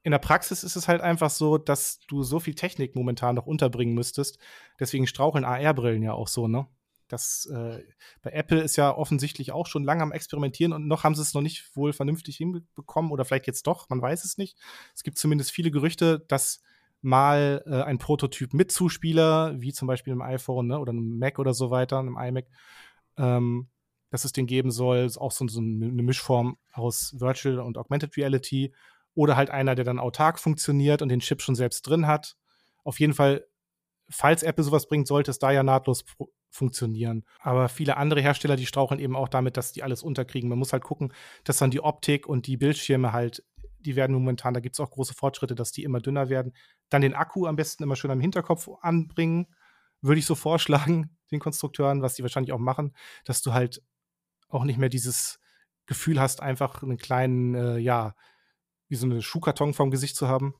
in 0.03 0.11
der 0.13 0.19
Praxis 0.19 0.65
ist 0.65 0.77
es 0.77 0.89
halt 0.89 1.01
einfach 1.01 1.31
so, 1.31 1.59
dass 1.59 2.01
du 2.09 2.23
so 2.23 2.41
viel 2.41 2.55
Technik 2.55 2.97
momentan 2.97 3.37
noch 3.37 3.47
unterbringen 3.47 3.95
müsstest. 3.95 4.39
Deswegen 4.81 5.07
straucheln 5.07 5.45
AR-Brillen 5.45 6.03
ja 6.03 6.13
auch 6.13 6.29
so, 6.29 6.49
ne? 6.49 6.67
Das 7.09 7.47
äh, 7.53 7.83
bei 8.23 8.31
Apple 8.31 8.63
ist 8.63 8.77
ja 8.77 8.97
offensichtlich 8.97 9.53
auch 9.53 9.67
schon 9.67 9.85
lange 9.85 10.03
am 10.03 10.13
Experimentieren 10.13 10.73
und 10.73 10.89
noch 10.89 11.05
haben 11.05 11.15
sie 11.15 11.21
es 11.21 11.35
noch 11.35 11.43
nicht 11.43 11.77
wohl 11.77 11.93
vernünftig 11.93 12.39
hinbekommen 12.39 13.11
oder 13.11 13.27
vielleicht 13.27 13.47
jetzt 13.47 13.67
doch, 13.67 13.91
man 13.91 14.01
weiß 14.01 14.25
es 14.25 14.39
nicht. 14.39 14.57
Es 14.95 15.03
gibt 15.03 15.19
zumindest 15.19 15.51
viele 15.51 15.71
Gerüchte, 15.71 16.25
dass 16.29 16.63
mal 17.03 17.63
äh, 17.67 17.83
ein 17.83 17.99
Prototyp 17.99 18.55
mit 18.55 18.73
Zuspieler, 18.73 19.61
wie 19.61 19.75
zum 19.75 19.89
Beispiel 19.89 20.15
im 20.15 20.23
iPhone 20.23 20.69
ne, 20.69 20.79
oder 20.79 20.93
einem 20.93 21.19
Mac 21.19 21.39
oder 21.39 21.53
so 21.53 21.71
weiter, 21.71 21.99
einem 21.99 22.17
iMac, 22.17 22.47
ähm, 23.19 23.69
dass 24.11 24.25
es 24.25 24.33
den 24.33 24.47
geben 24.47 24.71
soll, 24.71 25.11
auch 25.17 25.33
so, 25.33 25.47
so 25.49 25.61
eine 25.61 26.03
Mischform 26.03 26.57
aus 26.73 27.15
Virtual 27.19 27.59
und 27.59 27.77
Augmented 27.77 28.17
Reality 28.17 28.73
oder 29.15 29.37
halt 29.37 29.51
einer, 29.51 29.75
der 29.75 29.85
dann 29.85 29.99
autark 29.99 30.39
funktioniert 30.39 31.03
und 31.03 31.09
den 31.09 31.21
Chip 31.21 31.43
schon 31.43 31.55
selbst 31.55 31.83
drin 31.83 32.07
hat. 32.07 32.37
Auf 32.85 33.01
jeden 33.01 33.15
Fall, 33.15 33.47
falls 34.09 34.43
Apple 34.43 34.65
sowas 34.65 34.87
bringt, 34.87 35.07
sollte 35.07 35.31
es 35.31 35.39
da 35.39 35.51
ja 35.51 35.63
nahtlos 35.63 36.05
funktionieren. 36.51 37.25
Aber 37.41 37.69
viele 37.69 37.97
andere 37.97 38.21
Hersteller, 38.21 38.57
die 38.57 38.67
straucheln 38.67 39.01
eben 39.01 39.17
auch 39.17 39.29
damit, 39.29 39.57
dass 39.57 39.73
die 39.73 39.83
alles 39.83 40.03
unterkriegen. 40.03 40.49
Man 40.49 40.59
muss 40.59 40.73
halt 40.73 40.85
gucken, 40.85 41.13
dass 41.45 41.59
dann 41.59 41.71
die 41.71 41.83
Optik 41.83 42.27
und 42.27 42.47
die 42.47 42.57
Bildschirme 42.57 43.13
halt, 43.13 43.45
die 43.81 43.97
werden 43.97 44.15
momentan, 44.15 44.55
da 44.55 44.61
gibt 44.61 44.77
es 44.77 44.81
auch 44.81 44.91
große 44.91 45.15
Fortschritte, 45.15 45.55
dass 45.55 45.73
die 45.73 45.83
immer 45.83 46.01
dünner 46.01 46.29
werden. 46.29 46.53
Dann 46.89 47.03
den 47.03 47.15
Akku 47.15 47.47
am 47.47 47.57
besten 47.57 47.83
immer 47.83 47.97
schön 47.97 48.11
am 48.11 48.21
Hinterkopf 48.21 48.69
anbringen, 48.81 49.47
würde 50.03 50.19
ich 50.19 50.27
so 50.27 50.35
vorschlagen, 50.37 51.17
den 51.31 51.41
Konstrukteuren, 51.41 52.03
was 52.03 52.15
die 52.15 52.23
wahrscheinlich 52.23 52.53
auch 52.53 52.59
machen, 52.59 52.95
dass 53.25 53.43
du 53.43 53.53
halt 53.53 53.83
auch 54.49 54.65
nicht 54.65 54.79
mehr 54.79 54.91
dieses 54.91 55.41
Gefühl 55.87 56.21
hast, 56.21 56.43
einfach 56.43 56.83
einen 56.83 56.99
kleinen, 56.99 57.55
äh, 57.55 57.79
ja, 57.79 58.15
wie 58.93 58.97
so 58.97 59.07
eine 59.07 59.23
Schuhkarton 59.23 59.73
vorm 59.73 59.91
Gesicht 59.91 60.15
zu 60.15 60.29
haben. 60.29 60.55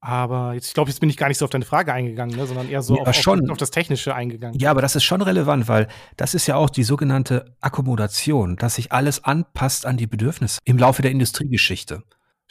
Aber 0.00 0.54
jetzt, 0.54 0.66
ich 0.66 0.74
glaube, 0.74 0.90
jetzt 0.90 0.98
bin 0.98 1.08
ich 1.08 1.16
gar 1.16 1.28
nicht 1.28 1.38
so 1.38 1.44
auf 1.44 1.50
deine 1.50 1.64
Frage 1.64 1.92
eingegangen, 1.92 2.34
ne, 2.34 2.44
sondern 2.44 2.68
eher 2.68 2.82
so 2.82 2.96
ja, 2.96 3.02
auf, 3.02 3.14
schon. 3.14 3.44
Auf, 3.44 3.50
auf, 3.52 3.58
das 3.58 3.70
Technische 3.70 4.12
eingegangen. 4.14 4.58
Ja, 4.58 4.72
aber 4.72 4.82
das 4.82 4.96
ist 4.96 5.04
schon 5.04 5.22
relevant, 5.22 5.68
weil 5.68 5.86
das 6.16 6.34
ist 6.34 6.48
ja 6.48 6.56
auch 6.56 6.70
die 6.70 6.82
sogenannte 6.82 7.54
Akkommodation, 7.60 8.56
dass 8.56 8.74
sich 8.74 8.90
alles 8.90 9.22
anpasst 9.22 9.86
an 9.86 9.96
die 9.96 10.08
Bedürfnisse 10.08 10.58
im 10.64 10.76
Laufe 10.76 11.02
der 11.02 11.12
Industriegeschichte. 11.12 12.02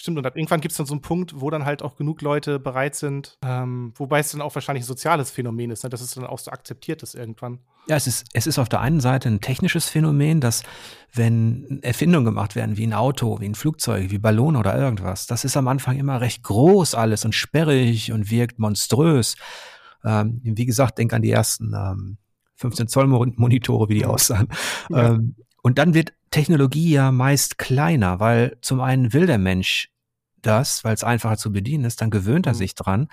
Stimmt, 0.02 0.18
und 0.18 0.26
ab 0.26 0.36
irgendwann 0.36 0.62
gibt 0.62 0.72
es 0.72 0.78
dann 0.78 0.88
so 0.88 0.96
einen 0.96 1.04
Punkt, 1.04 1.40
wo 1.42 1.52
dann 1.52 1.64
halt 1.64 1.84
auch 1.84 1.96
genug 1.96 2.24
Leute 2.24 2.58
bereit 2.58 2.96
sind, 2.96 3.38
ähm, 3.46 3.94
wobei 3.98 4.18
es 4.18 4.32
dann 4.32 4.42
auch 4.42 4.56
wahrscheinlich 4.56 4.84
ein 4.84 4.88
soziales 4.88 5.30
Phänomen 5.30 5.70
ist, 5.70 5.84
ne, 5.84 5.92
dass 5.92 6.02
es 6.02 6.16
dann 6.16 6.26
auch 6.26 6.40
so 6.40 6.50
akzeptiert 6.50 7.04
ist 7.04 7.14
irgendwann. 7.14 7.60
Ja, 7.86 7.98
es 7.98 8.08
ist, 8.08 8.26
es 8.34 8.48
ist 8.48 8.58
auf 8.58 8.68
der 8.68 8.82
einen 8.82 9.00
Seite 9.00 9.30
ein 9.30 9.42
technisches 9.42 9.90
Phänomen, 9.90 10.42
dass 10.42 10.64
wenn 11.14 11.84
Erfindungen 11.84 12.26
gemacht 12.26 12.56
werden, 12.56 12.78
wie 12.78 12.88
ein 12.88 12.96
Auto, 12.96 13.40
wie 13.42 13.46
ein 13.46 13.54
Flugzeug, 13.54 14.10
wie 14.10 14.18
Ballon 14.18 14.56
oder 14.56 14.76
irgendwas, 14.76 15.28
das 15.28 15.46
ist 15.46 15.56
am 15.56 15.68
Anfang 15.68 16.00
immer 16.00 16.20
recht 16.20 16.42
groß 16.42 16.96
alles 16.96 17.24
und 17.24 17.36
sperrig 17.36 18.12
und 18.12 18.32
wirkt 18.32 18.58
monströs. 18.58 19.36
Ähm, 20.04 20.42
wie 20.44 20.66
gesagt, 20.66 20.98
denk 20.98 21.14
an 21.14 21.22
die 21.22 21.30
ersten 21.30 21.76
ähm, 21.76 22.18
15 22.56 22.88
Zoll 22.88 23.06
Monitore, 23.06 23.88
wie 23.88 24.00
die 24.00 24.06
aussahen. 24.06 24.48
Ja. 24.90 25.10
Ähm, 25.10 25.36
und 25.62 25.78
dann 25.78 25.94
wird 25.94 26.14
Technologie 26.32 26.90
ja 26.90 27.12
meist 27.12 27.60
kleiner, 27.60 28.20
weil 28.20 28.58
zum 28.62 28.82
einen 28.82 29.14
will 29.14 29.28
der 29.28 29.38
Mensch 29.38 29.91
das, 30.42 30.84
weil 30.84 30.94
es 30.94 31.04
einfacher 31.04 31.38
zu 31.38 31.52
bedienen 31.52 31.86
ist, 31.86 32.02
dann 32.02 32.10
gewöhnt 32.10 32.46
er 32.46 32.54
mhm. 32.54 32.58
sich 32.58 32.76
dran. 32.76 33.08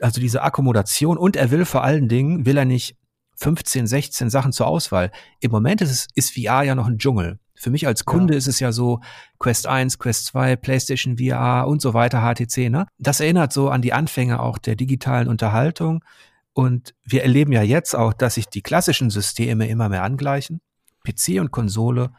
Also 0.00 0.20
diese 0.20 0.42
Akkommodation 0.42 1.16
und 1.16 1.36
er 1.36 1.50
will 1.50 1.64
vor 1.64 1.84
allen 1.84 2.08
Dingen, 2.08 2.46
will 2.46 2.56
er 2.56 2.64
nicht 2.64 2.96
15, 3.36 3.86
16 3.86 4.30
Sachen 4.30 4.52
zur 4.52 4.66
Auswahl. 4.66 5.10
Im 5.40 5.50
Moment 5.50 5.80
ist, 5.80 5.90
es, 5.90 6.08
ist 6.14 6.34
VR 6.34 6.62
ja 6.62 6.74
noch 6.74 6.86
ein 6.86 6.98
Dschungel. 6.98 7.38
Für 7.54 7.70
mich 7.70 7.86
als 7.86 8.04
Kunde 8.04 8.34
ja. 8.34 8.38
ist 8.38 8.48
es 8.48 8.60
ja 8.60 8.72
so 8.72 9.00
Quest 9.38 9.66
1, 9.66 9.98
Quest 9.98 10.26
2, 10.26 10.56
PlayStation 10.56 11.18
VR 11.18 11.66
und 11.66 11.80
so 11.80 11.94
weiter, 11.94 12.20
HTC, 12.20 12.68
ne? 12.68 12.86
Das 12.98 13.20
erinnert 13.20 13.52
so 13.52 13.70
an 13.70 13.80
die 13.80 13.92
Anfänge 13.92 14.40
auch 14.40 14.58
der 14.58 14.76
digitalen 14.76 15.28
Unterhaltung. 15.28 16.04
Und 16.52 16.94
wir 17.04 17.22
erleben 17.22 17.52
ja 17.52 17.62
jetzt 17.62 17.94
auch, 17.96 18.12
dass 18.12 18.34
sich 18.34 18.48
die 18.48 18.62
klassischen 18.62 19.10
Systeme 19.10 19.68
immer 19.68 19.88
mehr 19.88 20.02
angleichen. 20.02 20.60
PC 21.04 21.40
und 21.40 21.50
Konsole 21.50 22.10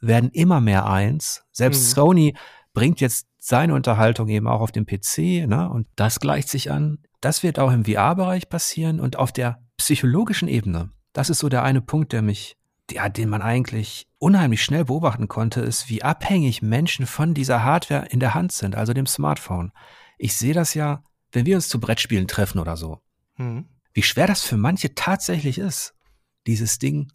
werden 0.00 0.30
immer 0.30 0.60
mehr 0.60 0.86
eins. 0.86 1.44
Selbst 1.52 1.90
mhm. 1.90 1.94
Sony 1.94 2.36
bringt 2.74 3.00
jetzt 3.00 3.26
seine 3.44 3.74
Unterhaltung 3.74 4.28
eben 4.28 4.46
auch 4.46 4.60
auf 4.60 4.70
dem 4.70 4.86
PC, 4.86 5.48
ne? 5.48 5.68
Und 5.68 5.88
das 5.96 6.20
gleicht 6.20 6.48
sich 6.48 6.70
an. 6.70 6.98
Das 7.20 7.42
wird 7.42 7.58
auch 7.58 7.72
im 7.72 7.84
VR-Bereich 7.84 8.48
passieren 8.48 9.00
und 9.00 9.16
auf 9.16 9.32
der 9.32 9.60
psychologischen 9.76 10.46
Ebene. 10.46 10.92
Das 11.12 11.28
ist 11.28 11.40
so 11.40 11.48
der 11.48 11.64
eine 11.64 11.80
Punkt, 11.80 12.12
der 12.12 12.22
mich, 12.22 12.56
ja, 12.88 13.08
den 13.08 13.28
man 13.28 13.42
eigentlich 13.42 14.06
unheimlich 14.18 14.62
schnell 14.62 14.84
beobachten 14.84 15.26
konnte, 15.26 15.60
ist, 15.60 15.90
wie 15.90 16.04
abhängig 16.04 16.62
Menschen 16.62 17.04
von 17.04 17.34
dieser 17.34 17.64
Hardware 17.64 18.06
in 18.10 18.20
der 18.20 18.34
Hand 18.34 18.52
sind, 18.52 18.76
also 18.76 18.92
dem 18.92 19.06
Smartphone. 19.06 19.72
Ich 20.18 20.36
sehe 20.36 20.54
das 20.54 20.74
ja, 20.74 21.02
wenn 21.32 21.44
wir 21.44 21.56
uns 21.56 21.68
zu 21.68 21.80
Brettspielen 21.80 22.28
treffen 22.28 22.60
oder 22.60 22.76
so. 22.76 23.00
Mhm. 23.38 23.66
Wie 23.92 24.04
schwer 24.04 24.28
das 24.28 24.44
für 24.44 24.56
manche 24.56 24.94
tatsächlich 24.94 25.58
ist, 25.58 25.94
dieses 26.46 26.78
Ding 26.78 27.10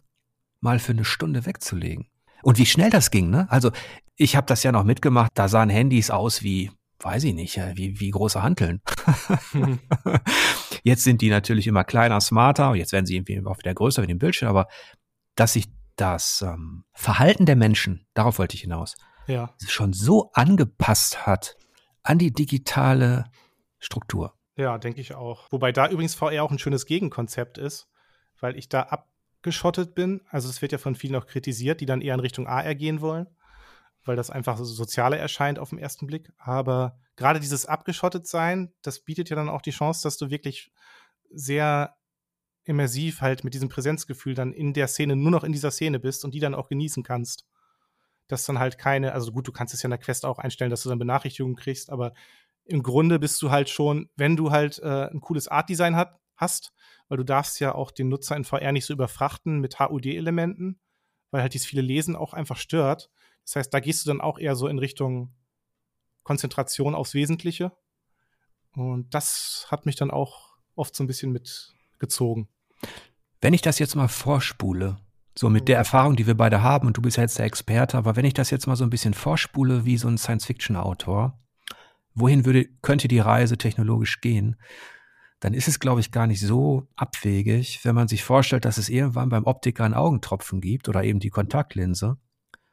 mal 0.60 0.78
für 0.78 0.92
eine 0.92 1.06
Stunde 1.06 1.46
wegzulegen. 1.46 2.10
Und 2.42 2.58
wie 2.58 2.66
schnell 2.66 2.90
das 2.90 3.10
ging, 3.10 3.30
ne? 3.30 3.50
Also 3.50 3.72
ich 4.18 4.36
habe 4.36 4.46
das 4.46 4.62
ja 4.64 4.72
noch 4.72 4.84
mitgemacht, 4.84 5.30
da 5.34 5.48
sahen 5.48 5.70
Handys 5.70 6.10
aus 6.10 6.42
wie, 6.42 6.70
weiß 6.98 7.24
ich 7.24 7.34
nicht, 7.34 7.56
wie, 7.74 7.98
wie 8.00 8.10
große 8.10 8.42
Hanteln. 8.42 8.82
Mhm. 9.52 9.78
Jetzt 10.82 11.04
sind 11.04 11.22
die 11.22 11.30
natürlich 11.30 11.66
immer 11.66 11.84
kleiner, 11.84 12.20
smarter, 12.20 12.74
jetzt 12.74 12.92
werden 12.92 13.04
sie 13.04 13.16
irgendwie 13.16 13.44
auch 13.44 13.58
wieder 13.58 13.74
größer 13.74 14.00
mit 14.00 14.10
dem 14.10 14.18
Bildschirm, 14.18 14.48
aber 14.48 14.68
dass 15.34 15.54
sich 15.54 15.66
das 15.96 16.40
ähm, 16.42 16.84
Verhalten 16.92 17.46
der 17.46 17.56
Menschen, 17.56 18.06
darauf 18.14 18.38
wollte 18.38 18.54
ich 18.54 18.62
hinaus, 18.62 18.94
ja. 19.26 19.54
schon 19.66 19.92
so 19.92 20.30
angepasst 20.32 21.26
hat 21.26 21.56
an 22.04 22.18
die 22.18 22.32
digitale 22.32 23.24
Struktur. 23.80 24.34
Ja, 24.56 24.78
denke 24.78 25.00
ich 25.00 25.14
auch. 25.14 25.46
Wobei 25.50 25.72
da 25.72 25.88
übrigens 25.88 26.14
VR 26.14 26.44
auch 26.44 26.52
ein 26.52 26.60
schönes 26.60 26.86
Gegenkonzept 26.86 27.58
ist, 27.58 27.88
weil 28.40 28.56
ich 28.56 28.68
da 28.68 28.82
abgeschottet 28.82 29.94
bin. 29.94 30.22
Also 30.30 30.48
es 30.48 30.62
wird 30.62 30.72
ja 30.72 30.78
von 30.78 30.94
vielen 30.94 31.16
auch 31.16 31.26
kritisiert, 31.26 31.80
die 31.80 31.86
dann 31.86 32.00
eher 32.00 32.14
in 32.14 32.20
Richtung 32.20 32.46
AR 32.46 32.74
gehen 32.76 33.00
wollen 33.00 33.26
weil 34.08 34.16
das 34.16 34.30
einfach 34.30 34.56
so 34.56 34.64
sozialer 34.64 35.18
erscheint 35.18 35.58
auf 35.58 35.70
den 35.70 35.78
ersten 35.78 36.06
Blick. 36.06 36.32
Aber 36.38 36.98
gerade 37.14 37.40
dieses 37.40 37.66
abgeschottet 37.66 38.26
sein, 38.26 38.72
das 38.82 39.00
bietet 39.00 39.28
ja 39.28 39.36
dann 39.36 39.48
auch 39.48 39.62
die 39.62 39.70
Chance, 39.70 40.02
dass 40.02 40.16
du 40.16 40.30
wirklich 40.30 40.72
sehr 41.30 41.94
immersiv 42.64 43.20
halt 43.20 43.44
mit 43.44 43.54
diesem 43.54 43.68
Präsenzgefühl 43.68 44.34
dann 44.34 44.52
in 44.52 44.72
der 44.72 44.88
Szene, 44.88 45.14
nur 45.14 45.30
noch 45.30 45.44
in 45.44 45.52
dieser 45.52 45.70
Szene 45.70 46.00
bist 46.00 46.24
und 46.24 46.32
die 46.32 46.40
dann 46.40 46.54
auch 46.54 46.68
genießen 46.68 47.02
kannst. 47.02 47.46
Dass 48.26 48.44
dann 48.44 48.58
halt 48.58 48.78
keine, 48.78 49.12
also 49.12 49.30
gut, 49.30 49.46
du 49.46 49.52
kannst 49.52 49.74
es 49.74 49.82
ja 49.82 49.86
in 49.86 49.92
der 49.92 49.98
Quest 49.98 50.24
auch 50.24 50.38
einstellen, 50.38 50.70
dass 50.70 50.82
du 50.82 50.88
dann 50.88 50.98
Benachrichtigungen 50.98 51.56
kriegst, 51.56 51.90
aber 51.90 52.12
im 52.64 52.82
Grunde 52.82 53.18
bist 53.18 53.40
du 53.40 53.50
halt 53.50 53.70
schon, 53.70 54.10
wenn 54.16 54.36
du 54.36 54.50
halt 54.50 54.78
äh, 54.80 55.08
ein 55.10 55.20
cooles 55.20 55.48
Art-Design 55.48 55.96
hat, 55.96 56.18
hast, 56.36 56.72
weil 57.08 57.18
du 57.18 57.24
darfst 57.24 57.60
ja 57.60 57.74
auch 57.74 57.90
den 57.90 58.08
Nutzer 58.08 58.36
in 58.36 58.44
VR 58.44 58.72
nicht 58.72 58.84
so 58.84 58.92
überfrachten 58.92 59.60
mit 59.60 59.80
HUD-Elementen, 59.80 60.78
weil 61.30 61.42
halt 61.42 61.54
dieses 61.54 61.66
viele 61.66 61.82
Lesen 61.82 62.16
auch 62.16 62.34
einfach 62.34 62.56
stört. 62.56 63.10
Das 63.48 63.56
heißt, 63.56 63.72
da 63.72 63.80
gehst 63.80 64.04
du 64.04 64.10
dann 64.10 64.20
auch 64.20 64.38
eher 64.38 64.54
so 64.54 64.68
in 64.68 64.78
Richtung 64.78 65.32
Konzentration 66.22 66.94
aufs 66.94 67.14
Wesentliche. 67.14 67.72
Und 68.74 69.14
das 69.14 69.66
hat 69.70 69.86
mich 69.86 69.96
dann 69.96 70.10
auch 70.10 70.58
oft 70.74 70.94
so 70.94 71.02
ein 71.02 71.06
bisschen 71.06 71.32
mitgezogen. 71.32 72.48
Wenn 73.40 73.54
ich 73.54 73.62
das 73.62 73.78
jetzt 73.78 73.94
mal 73.94 74.08
vorspule, 74.08 74.98
so 75.34 75.48
mit 75.48 75.66
der 75.66 75.76
mhm. 75.76 75.80
Erfahrung, 75.80 76.16
die 76.16 76.26
wir 76.26 76.36
beide 76.36 76.62
haben, 76.62 76.86
und 76.86 76.98
du 76.98 77.00
bist 77.00 77.16
ja 77.16 77.22
jetzt 77.22 77.38
der 77.38 77.46
Experte, 77.46 77.96
aber 77.96 78.16
wenn 78.16 78.26
ich 78.26 78.34
das 78.34 78.50
jetzt 78.50 78.66
mal 78.66 78.76
so 78.76 78.84
ein 78.84 78.90
bisschen 78.90 79.14
vorspule 79.14 79.86
wie 79.86 79.96
so 79.96 80.08
ein 80.08 80.18
Science-Fiction-Autor, 80.18 81.38
wohin 82.14 82.44
würde, 82.44 82.66
könnte 82.82 83.08
die 83.08 83.18
Reise 83.18 83.56
technologisch 83.56 84.20
gehen? 84.20 84.56
Dann 85.40 85.54
ist 85.54 85.68
es, 85.68 85.80
glaube 85.80 86.00
ich, 86.00 86.12
gar 86.12 86.26
nicht 86.26 86.40
so 86.40 86.86
abwegig, 86.96 87.82
wenn 87.84 87.94
man 87.94 88.08
sich 88.08 88.24
vorstellt, 88.24 88.66
dass 88.66 88.76
es 88.76 88.90
irgendwann 88.90 89.30
beim 89.30 89.46
Optiker 89.46 89.84
einen 89.84 89.94
Augentropfen 89.94 90.60
gibt 90.60 90.86
oder 90.90 91.02
eben 91.02 91.18
die 91.18 91.30
Kontaktlinse 91.30 92.18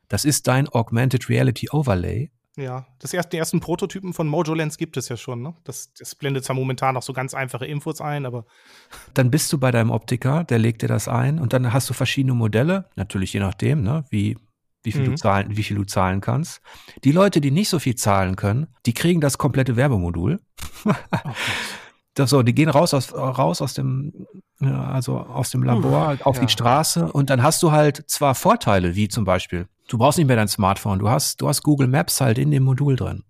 das 0.08 0.26
ist 0.26 0.47
dein 0.47 0.68
Augmented 0.70 1.30
Reality 1.30 1.70
Overlay. 1.72 2.32
Ja, 2.58 2.86
das 2.99 3.14
erste, 3.14 3.32
die 3.32 3.38
ersten 3.38 3.60
Prototypen 3.60 4.14
von 4.14 4.28
Mojo 4.28 4.53
Lens 4.53 4.78
gibt 4.78 4.95
es 4.95 5.10
ja 5.10 5.18
schon. 5.18 5.41
Ne? 5.41 5.53
Das, 5.66 5.91
das 5.93 6.16
blendet 6.16 6.45
zwar 6.45 6.56
momentan 6.56 6.93
noch 6.93 7.03
so 7.03 7.12
ganz 7.12 7.34
einfache 7.34 7.66
Infos 7.66 7.99
ein, 7.99 8.26
aber. 8.26 8.45
Dann 9.14 9.30
bist 9.30 9.51
du 9.51 9.58
bei 9.58 9.72
deinem 9.72 9.91
Optiker, 9.91 10.45
der 10.45 10.60
legt 10.60 10.82
dir 10.82 10.88
das 10.88 11.08
ein 11.08 11.39
und 11.39 11.51
dann 11.51 11.74
hast 11.74 11.89
du 11.89 11.93
verschiedene 11.93 12.34
Modelle, 12.34 12.89
natürlich 12.95 13.34
je 13.34 13.41
nachdem, 13.41 13.84
ne, 13.84 14.06
wie, 14.10 14.38
wie 14.84 14.93
viel, 14.93 15.01
mhm. 15.01 15.12
du 15.12 15.16
zahlen, 15.16 15.58
wie 15.58 15.64
viel 15.64 15.76
du 15.76 15.84
zahlen 15.84 16.22
kannst. 16.22 16.62
Die 17.03 17.12
Leute, 17.12 17.41
die 17.41 17.51
nicht 17.51 17.68
so 17.68 17.80
viel 17.80 17.95
zahlen 17.95 18.38
können, 18.38 18.68
die 18.86 18.93
kriegen 18.93 19.20
das 19.20 19.38
komplette 19.38 19.76
Werbemodul. 19.76 20.39
okay. 20.86 20.95
Das 22.18 22.30
so, 22.30 22.43
die 22.43 22.56
gehen 22.56 22.70
raus 22.70 22.93
aus, 22.93 23.14
raus 23.14 23.62
aus 23.62 23.74
dem, 23.74 24.26
also 24.62 25.20
aus 25.20 25.49
dem 25.49 25.64
Labor 25.64 26.18
auf 26.24 26.38
ja. 26.38 26.43
die 26.43 26.49
Straße 26.49 27.12
und 27.12 27.30
dann 27.30 27.43
hast 27.43 27.62
du 27.62 27.74
halt 27.74 28.10
zwar 28.10 28.36
Vorteile, 28.36 28.95
wie 28.95 29.10
zum 29.10 29.26
Beispiel, 29.26 29.68
du 29.88 29.97
brauchst 29.97 30.17
nicht 30.17 30.27
mehr 30.27 30.36
dein 30.36 30.47
Smartphone, 30.47 30.99
du 30.99 31.09
hast, 31.09 31.41
du 31.41 31.47
hast 31.47 31.63
Google 31.63 31.88
Maps 31.88 32.21
halt 32.21 32.38
in 32.38 32.51
dem 32.51 32.63
Modul 32.63 32.95
drin. 32.95 33.23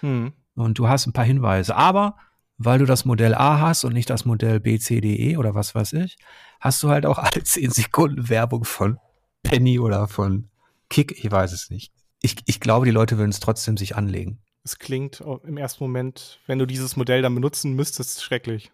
Hm. 0.00 0.32
Und 0.54 0.78
du 0.78 0.88
hast 0.88 1.06
ein 1.06 1.12
paar 1.12 1.24
Hinweise. 1.24 1.76
Aber 1.76 2.16
weil 2.58 2.78
du 2.78 2.86
das 2.86 3.04
Modell 3.04 3.34
A 3.34 3.60
hast 3.60 3.84
und 3.84 3.92
nicht 3.92 4.10
das 4.10 4.24
Modell 4.24 4.60
B, 4.60 4.78
C, 4.78 5.00
D, 5.00 5.16
E 5.16 5.36
oder 5.36 5.54
was 5.54 5.74
weiß 5.74 5.94
ich, 5.94 6.16
hast 6.60 6.82
du 6.82 6.90
halt 6.90 7.06
auch 7.06 7.18
alle 7.18 7.42
zehn 7.44 7.70
Sekunden 7.70 8.28
Werbung 8.28 8.64
von 8.64 8.98
Penny 9.42 9.78
oder 9.78 10.08
von 10.08 10.48
Kick, 10.88 11.24
ich 11.24 11.30
weiß 11.30 11.52
es 11.52 11.70
nicht. 11.70 11.92
Ich, 12.20 12.36
ich 12.46 12.60
glaube, 12.60 12.86
die 12.86 12.92
Leute 12.92 13.18
würden 13.18 13.30
es 13.30 13.40
trotzdem 13.40 13.76
sich 13.76 13.96
anlegen. 13.96 14.38
Es 14.64 14.78
klingt 14.78 15.20
im 15.44 15.56
ersten 15.56 15.82
Moment, 15.82 16.38
wenn 16.46 16.60
du 16.60 16.66
dieses 16.66 16.94
Modell 16.96 17.22
dann 17.22 17.34
benutzen 17.34 17.72
müsstest, 17.72 18.22
schrecklich. 18.22 18.70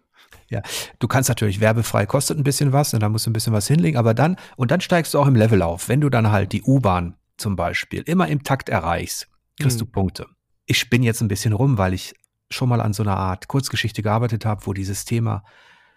Ja, 0.49 0.61
du 0.99 1.07
kannst 1.07 1.29
natürlich 1.29 1.59
werbefrei, 1.59 2.05
kostet 2.05 2.37
ein 2.37 2.43
bisschen 2.43 2.73
was 2.73 2.93
und 2.93 2.99
da 2.99 3.09
musst 3.09 3.25
du 3.25 3.31
ein 3.31 3.33
bisschen 3.33 3.53
was 3.53 3.67
hinlegen, 3.67 3.97
aber 3.97 4.13
dann, 4.13 4.35
und 4.57 4.69
dann 4.69 4.81
steigst 4.81 5.13
du 5.13 5.19
auch 5.19 5.25
im 5.25 5.35
Level 5.35 5.63
auf. 5.63 5.89
Wenn 5.89 6.01
du 6.01 6.09
dann 6.09 6.29
halt 6.29 6.51
die 6.51 6.61
U-Bahn 6.61 7.15
zum 7.39 7.55
Beispiel 7.55 8.01
immer 8.01 8.27
im 8.27 8.43
Takt 8.43 8.69
erreichst, 8.69 9.27
kriegst 9.59 9.77
mhm. 9.77 9.85
du 9.85 9.91
Punkte. 9.91 10.27
Ich 10.65 10.77
spinne 10.77 11.05
jetzt 11.05 11.21
ein 11.21 11.27
bisschen 11.27 11.53
rum, 11.53 11.77
weil 11.77 11.93
ich 11.93 12.13
schon 12.49 12.69
mal 12.69 12.81
an 12.81 12.93
so 12.93 13.03
einer 13.03 13.17
Art 13.17 13.47
Kurzgeschichte 13.47 14.01
gearbeitet 14.01 14.45
habe, 14.45 14.65
wo 14.65 14.73
dieses 14.73 15.05
Thema 15.05 15.43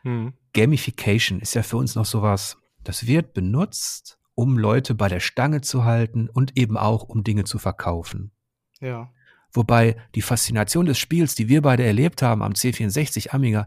mhm. 0.03 0.35
Gamification 0.53 1.41
ist 1.41 1.55
ja 1.55 1.63
für 1.63 1.77
uns 1.77 1.95
noch 1.95 2.05
sowas, 2.05 2.57
das 2.85 3.07
wird 3.07 3.33
benutzt, 3.33 4.19
um 4.35 4.59
Leute 4.59 4.95
bei 4.95 5.09
der 5.09 5.21
Stange 5.21 5.61
zu 5.61 5.85
halten 5.85 6.29
und 6.29 6.57
eben 6.57 6.77
auch 6.77 7.05
um 7.05 7.23
Dinge 7.23 7.45
zu 7.45 7.59
verkaufen. 7.59 8.33
Ja. 8.81 9.13
Wobei 9.53 9.97
die 10.15 10.23
Faszination 10.23 10.87
des 10.87 10.99
Spiels, 10.99 11.35
die 11.35 11.49
wir 11.49 11.63
beide 11.63 11.85
erlebt 11.85 12.23
haben 12.23 12.43
am 12.43 12.53
C64 12.53 13.31
Amiga, 13.31 13.67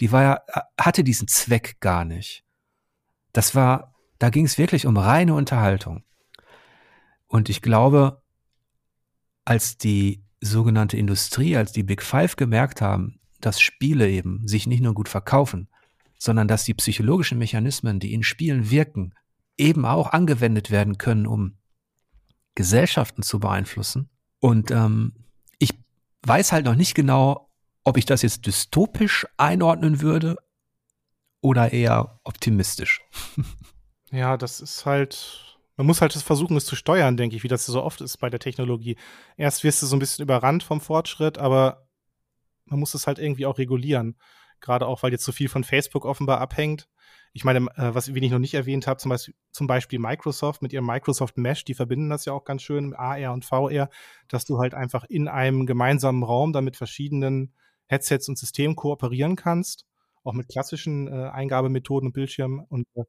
die 0.00 0.10
war 0.10 0.22
ja, 0.22 0.40
hatte 0.80 1.04
diesen 1.04 1.28
Zweck 1.28 1.78
gar 1.80 2.04
nicht. 2.04 2.44
Das 3.32 3.54
war, 3.54 3.94
da 4.18 4.30
ging 4.30 4.46
es 4.46 4.56
wirklich 4.56 4.86
um 4.86 4.96
reine 4.96 5.34
Unterhaltung. 5.34 6.04
Und 7.28 7.48
ich 7.48 7.62
glaube, 7.62 8.22
als 9.44 9.78
die 9.78 10.24
sogenannte 10.40 10.96
Industrie, 10.96 11.56
als 11.56 11.72
die 11.72 11.82
Big 11.82 12.02
Five 12.02 12.36
gemerkt 12.36 12.80
haben, 12.80 13.20
dass 13.40 13.60
Spiele 13.60 14.08
eben 14.08 14.46
sich 14.46 14.66
nicht 14.66 14.82
nur 14.82 14.94
gut 14.94 15.08
verkaufen, 15.08 15.68
sondern 16.18 16.48
dass 16.48 16.64
die 16.64 16.74
psychologischen 16.74 17.38
Mechanismen, 17.38 18.00
die 18.00 18.12
in 18.14 18.22
Spielen 18.22 18.70
wirken, 18.70 19.14
eben 19.56 19.84
auch 19.84 20.12
angewendet 20.12 20.70
werden 20.70 20.98
können, 20.98 21.26
um 21.26 21.56
Gesellschaften 22.54 23.22
zu 23.22 23.38
beeinflussen. 23.38 24.08
Und 24.40 24.70
ähm, 24.70 25.12
weiß 26.26 26.52
halt 26.52 26.64
noch 26.64 26.74
nicht 26.74 26.94
genau, 26.94 27.50
ob 27.84 27.96
ich 27.96 28.04
das 28.04 28.22
jetzt 28.22 28.46
dystopisch 28.46 29.26
einordnen 29.36 30.00
würde 30.00 30.36
oder 31.40 31.72
eher 31.72 32.20
optimistisch. 32.24 33.00
Ja, 34.12 34.36
das 34.36 34.60
ist 34.60 34.86
halt, 34.86 35.45
Man 35.76 35.86
muss 35.86 36.00
halt 36.00 36.12
versuchen, 36.14 36.56
es 36.56 36.64
zu 36.64 36.76
steuern, 36.76 37.16
denke 37.16 37.36
ich, 37.36 37.42
wie 37.42 37.48
das 37.48 37.66
so 37.66 37.82
oft 37.82 38.00
ist 38.00 38.16
bei 38.18 38.30
der 38.30 38.40
Technologie. 38.40 38.96
Erst 39.36 39.62
wirst 39.62 39.82
du 39.82 39.86
so 39.86 39.96
ein 39.96 39.98
bisschen 39.98 40.22
überrannt 40.22 40.62
vom 40.62 40.80
Fortschritt, 40.80 41.38
aber 41.38 41.86
man 42.64 42.80
muss 42.80 42.94
es 42.94 43.06
halt 43.06 43.18
irgendwie 43.18 43.46
auch 43.46 43.58
regulieren. 43.58 44.16
Gerade 44.60 44.86
auch, 44.86 45.02
weil 45.02 45.12
jetzt 45.12 45.24
so 45.24 45.32
viel 45.32 45.48
von 45.48 45.64
Facebook 45.64 46.04
offenbar 46.04 46.40
abhängt. 46.40 46.88
Ich 47.32 47.44
meine, 47.44 47.58
äh, 47.76 47.94
was 47.94 48.14
wen 48.14 48.22
ich 48.22 48.32
noch 48.32 48.38
nicht 48.38 48.54
erwähnt 48.54 48.86
habe, 48.86 48.98
zum 48.98 49.10
Beispiel, 49.10 49.34
zum 49.50 49.66
Beispiel 49.66 49.98
Microsoft 49.98 50.62
mit 50.62 50.72
ihrem 50.72 50.86
Microsoft 50.86 51.36
Mesh, 51.36 51.64
die 51.64 51.74
verbinden 51.74 52.08
das 52.08 52.24
ja 52.24 52.32
auch 52.32 52.44
ganz 52.44 52.62
schön, 52.62 52.94
AR 52.94 53.34
und 53.34 53.44
VR, 53.44 53.90
dass 54.28 54.46
du 54.46 54.58
halt 54.58 54.72
einfach 54.74 55.04
in 55.04 55.28
einem 55.28 55.66
gemeinsamen 55.66 56.22
Raum 56.22 56.54
dann 56.54 56.64
mit 56.64 56.76
verschiedenen 56.76 57.52
Headsets 57.86 58.28
und 58.28 58.38
Systemen 58.38 58.76
kooperieren 58.76 59.36
kannst, 59.36 59.84
auch 60.24 60.32
mit 60.32 60.48
klassischen 60.48 61.08
äh, 61.08 61.28
Eingabemethoden 61.28 62.08
und 62.08 62.12
Bildschirmen. 62.14 62.60
Und 62.60 62.86
äh, 62.94 63.04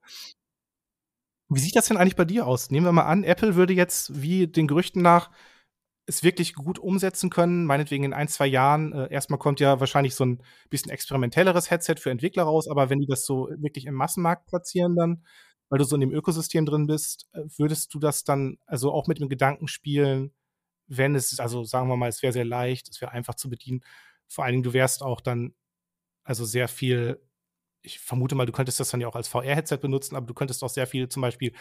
wie 1.49 1.59
sieht 1.59 1.75
das 1.75 1.87
denn 1.87 1.97
eigentlich 1.97 2.15
bei 2.15 2.25
dir 2.25 2.47
aus? 2.47 2.71
Nehmen 2.71 2.85
wir 2.85 2.91
mal 2.91 3.05
an, 3.05 3.23
Apple 3.23 3.55
würde 3.55 3.73
jetzt 3.73 4.21
wie 4.21 4.47
den 4.47 4.67
Gerüchten 4.67 5.01
nach 5.01 5.31
es 6.07 6.23
wirklich 6.23 6.55
gut 6.55 6.79
umsetzen 6.79 7.29
können, 7.29 7.65
meinetwegen 7.65 8.05
in 8.05 8.13
ein, 8.13 8.29
zwei 8.29 8.47
Jahren. 8.47 8.93
Äh, 8.93 9.11
erstmal 9.11 9.39
kommt 9.39 9.59
ja 9.59 9.79
wahrscheinlich 9.81 10.15
so 10.15 10.25
ein 10.25 10.41
bisschen 10.69 10.91
experimentelleres 10.91 11.69
Headset 11.69 11.95
für 11.99 12.11
Entwickler 12.11 12.43
raus, 12.43 12.67
aber 12.69 12.89
wenn 12.89 12.99
die 12.99 13.07
das 13.07 13.25
so 13.25 13.49
wirklich 13.57 13.85
im 13.85 13.93
Massenmarkt 13.93 14.47
platzieren 14.47 14.95
dann, 14.95 15.25
weil 15.69 15.79
du 15.79 15.85
so 15.85 15.95
in 15.95 16.01
dem 16.01 16.13
Ökosystem 16.13 16.65
drin 16.65 16.87
bist, 16.87 17.27
äh, 17.33 17.41
würdest 17.57 17.93
du 17.93 17.99
das 17.99 18.23
dann 18.23 18.57
also 18.65 18.93
auch 18.93 19.07
mit 19.07 19.19
dem 19.19 19.27
Gedanken 19.29 19.67
spielen, 19.67 20.33
wenn 20.87 21.15
es, 21.15 21.39
also 21.39 21.65
sagen 21.65 21.89
wir 21.89 21.97
mal, 21.97 22.09
es 22.09 22.23
wäre 22.23 22.33
sehr 22.33 22.45
leicht, 22.45 22.89
es 22.89 23.01
wäre 23.01 23.11
einfach 23.11 23.35
zu 23.35 23.49
bedienen. 23.49 23.81
Vor 24.29 24.45
allen 24.45 24.53
Dingen, 24.53 24.63
du 24.63 24.73
wärst 24.73 25.03
auch 25.03 25.19
dann 25.21 25.53
also 26.23 26.45
sehr 26.45 26.67
viel, 26.69 27.21
ich 27.81 27.99
vermute 27.99 28.35
mal, 28.35 28.45
du 28.45 28.51
könntest 28.51 28.79
das 28.79 28.89
dann 28.89 29.01
ja 29.01 29.07
auch 29.07 29.15
als 29.15 29.27
VR-Headset 29.27 29.77
benutzen, 29.77 30.15
aber 30.15 30.25
du 30.25 30.33
könntest 30.33 30.63
auch 30.63 30.69
sehr 30.69 30.87
viel 30.87 31.09
zum 31.09 31.21
Beispiel 31.21 31.53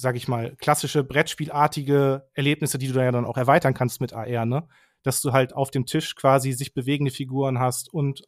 sag 0.00 0.14
ich 0.14 0.28
mal, 0.28 0.54
klassische 0.56 1.02
Brettspielartige 1.02 2.28
Erlebnisse, 2.32 2.78
die 2.78 2.86
du 2.86 2.92
da 2.94 3.02
ja 3.02 3.10
dann 3.10 3.26
auch 3.26 3.36
erweitern 3.36 3.74
kannst 3.74 4.00
mit 4.00 4.12
AR, 4.12 4.46
ne? 4.46 4.68
Dass 5.02 5.20
du 5.20 5.32
halt 5.32 5.54
auf 5.54 5.72
dem 5.72 5.86
Tisch 5.86 6.14
quasi 6.14 6.52
sich 6.52 6.72
bewegende 6.72 7.10
Figuren 7.10 7.58
hast 7.58 7.92
und 7.92 8.22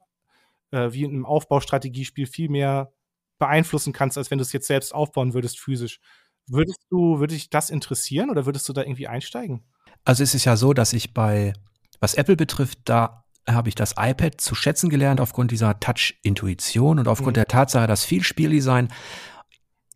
äh, 0.72 0.92
wie 0.92 1.04
in 1.04 1.12
einem 1.12 1.26
Aufbaustrategiespiel 1.26 2.26
viel 2.26 2.48
mehr 2.48 2.92
beeinflussen 3.38 3.92
kannst, 3.92 4.18
als 4.18 4.32
wenn 4.32 4.38
du 4.38 4.42
es 4.42 4.52
jetzt 4.52 4.66
selbst 4.66 4.92
aufbauen 4.92 5.32
würdest 5.32 5.60
physisch. 5.60 6.00
Würdest 6.48 6.80
du, 6.90 7.20
würde 7.20 7.34
dich 7.34 7.50
das 7.50 7.70
interessieren 7.70 8.30
oder 8.30 8.46
würdest 8.46 8.68
du 8.68 8.72
da 8.72 8.82
irgendwie 8.82 9.06
einsteigen? 9.06 9.62
Also 10.04 10.24
es 10.24 10.34
ist 10.34 10.46
ja 10.46 10.56
so, 10.56 10.72
dass 10.72 10.92
ich 10.92 11.14
bei, 11.14 11.52
was 12.00 12.14
Apple 12.14 12.36
betrifft, 12.36 12.80
da 12.86 13.24
habe 13.54 13.68
ich 13.68 13.74
das 13.74 13.94
iPad 13.96 14.40
zu 14.40 14.54
schätzen 14.54 14.90
gelernt 14.90 15.20
aufgrund 15.20 15.50
dieser 15.50 15.78
Touch-Intuition 15.78 16.98
und 16.98 17.08
aufgrund 17.08 17.36
mhm. 17.36 17.40
der 17.40 17.46
Tatsache, 17.46 17.86
dass 17.86 18.04
viel 18.04 18.22
Spieldesign 18.22 18.88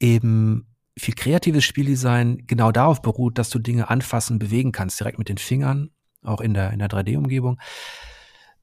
eben 0.01 0.67
viel 0.97 1.15
kreatives 1.15 1.65
Spieldesign 1.65 2.47
genau 2.47 2.71
darauf 2.71 3.03
beruht, 3.03 3.39
dass 3.39 3.51
du 3.51 3.59
Dinge 3.59 3.91
anfassen, 3.91 4.39
bewegen 4.39 4.73
kannst, 4.73 5.01
direkt 5.01 5.19
mit 5.19 5.29
den 5.29 5.39
Fingern, 5.39 5.91
auch 6.23 6.41
in 6.41 6.55
der, 6.55 6.73
in 6.73 6.79
der 6.79 6.89
3D-Umgebung. 6.89 7.59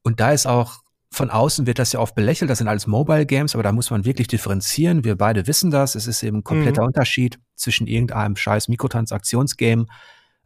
Und 0.01 0.19
da 0.19 0.31
ist 0.31 0.45
auch 0.45 0.81
von 1.13 1.30
außen 1.30 1.68
wird 1.68 1.77
das 1.77 1.91
ja 1.91 1.99
oft 1.99 2.15
belächelt, 2.15 2.49
das 2.49 2.59
sind 2.59 2.69
alles 2.69 2.88
Mobile 2.88 3.26
Games, 3.26 3.53
aber 3.53 3.63
da 3.63 3.73
muss 3.73 3.91
man 3.91 4.05
wirklich 4.05 4.30
differenzieren. 4.30 5.03
Wir 5.03 5.18
beide 5.18 5.45
wissen 5.45 5.69
das. 5.69 5.95
Es 5.95 6.07
ist 6.07 6.23
eben 6.23 6.38
ein 6.38 6.43
kompletter 6.43 6.84
mhm. 6.84 6.88
Unterschied 6.88 7.38
zwischen 7.55 7.85
irgendeinem 7.85 8.38
scheiß 8.38 8.69
Mikrotransaktionsgame, 8.69 9.88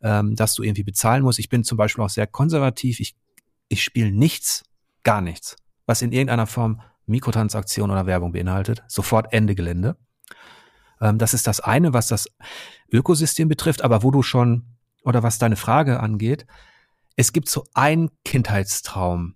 ähm, 0.02 0.36
das 0.36 0.56
du 0.56 0.64
irgendwie 0.64 0.84
bezahlen 0.84 1.22
musst. 1.22 1.38
Ich 1.38 1.50
bin 1.50 1.64
zum 1.64 1.78
Beispiel 1.78 2.04
auch 2.04 2.10
sehr 2.10 2.26
konservativ. 2.26 3.00
Ich, 3.00 3.16
ich 3.68 3.84
spiele 3.84 4.12
nichts, 4.12 4.64
gar 5.04 5.22
nichts, 5.22 5.56
was 5.86 6.02
in 6.02 6.12
irgendeiner 6.12 6.48
Form 6.48 6.82
Mikrotransaktion 7.06 7.92
oder 7.92 8.06
Werbung 8.06 8.32
beinhaltet. 8.32 8.84
Sofort 8.88 9.32
Ende 9.32 9.56
Gelände. 9.56 9.98
Ähm, 11.02 11.18
das 11.18 11.34
ist 11.34 11.48
das 11.48 11.60
eine, 11.60 11.94
was 11.94 12.08
das 12.08 12.30
Ökosystem 12.92 13.48
betrifft, 13.48 13.84
aber 13.84 14.04
wo 14.04 14.12
du 14.12 14.22
schon, 14.22 14.78
oder 15.04 15.24
was 15.24 15.38
deine 15.38 15.56
Frage 15.56 16.00
angeht, 16.00 16.46
es 17.16 17.32
gibt 17.32 17.50
so 17.50 17.66
einen 17.74 18.10
Kindheitstraum. 18.24 19.36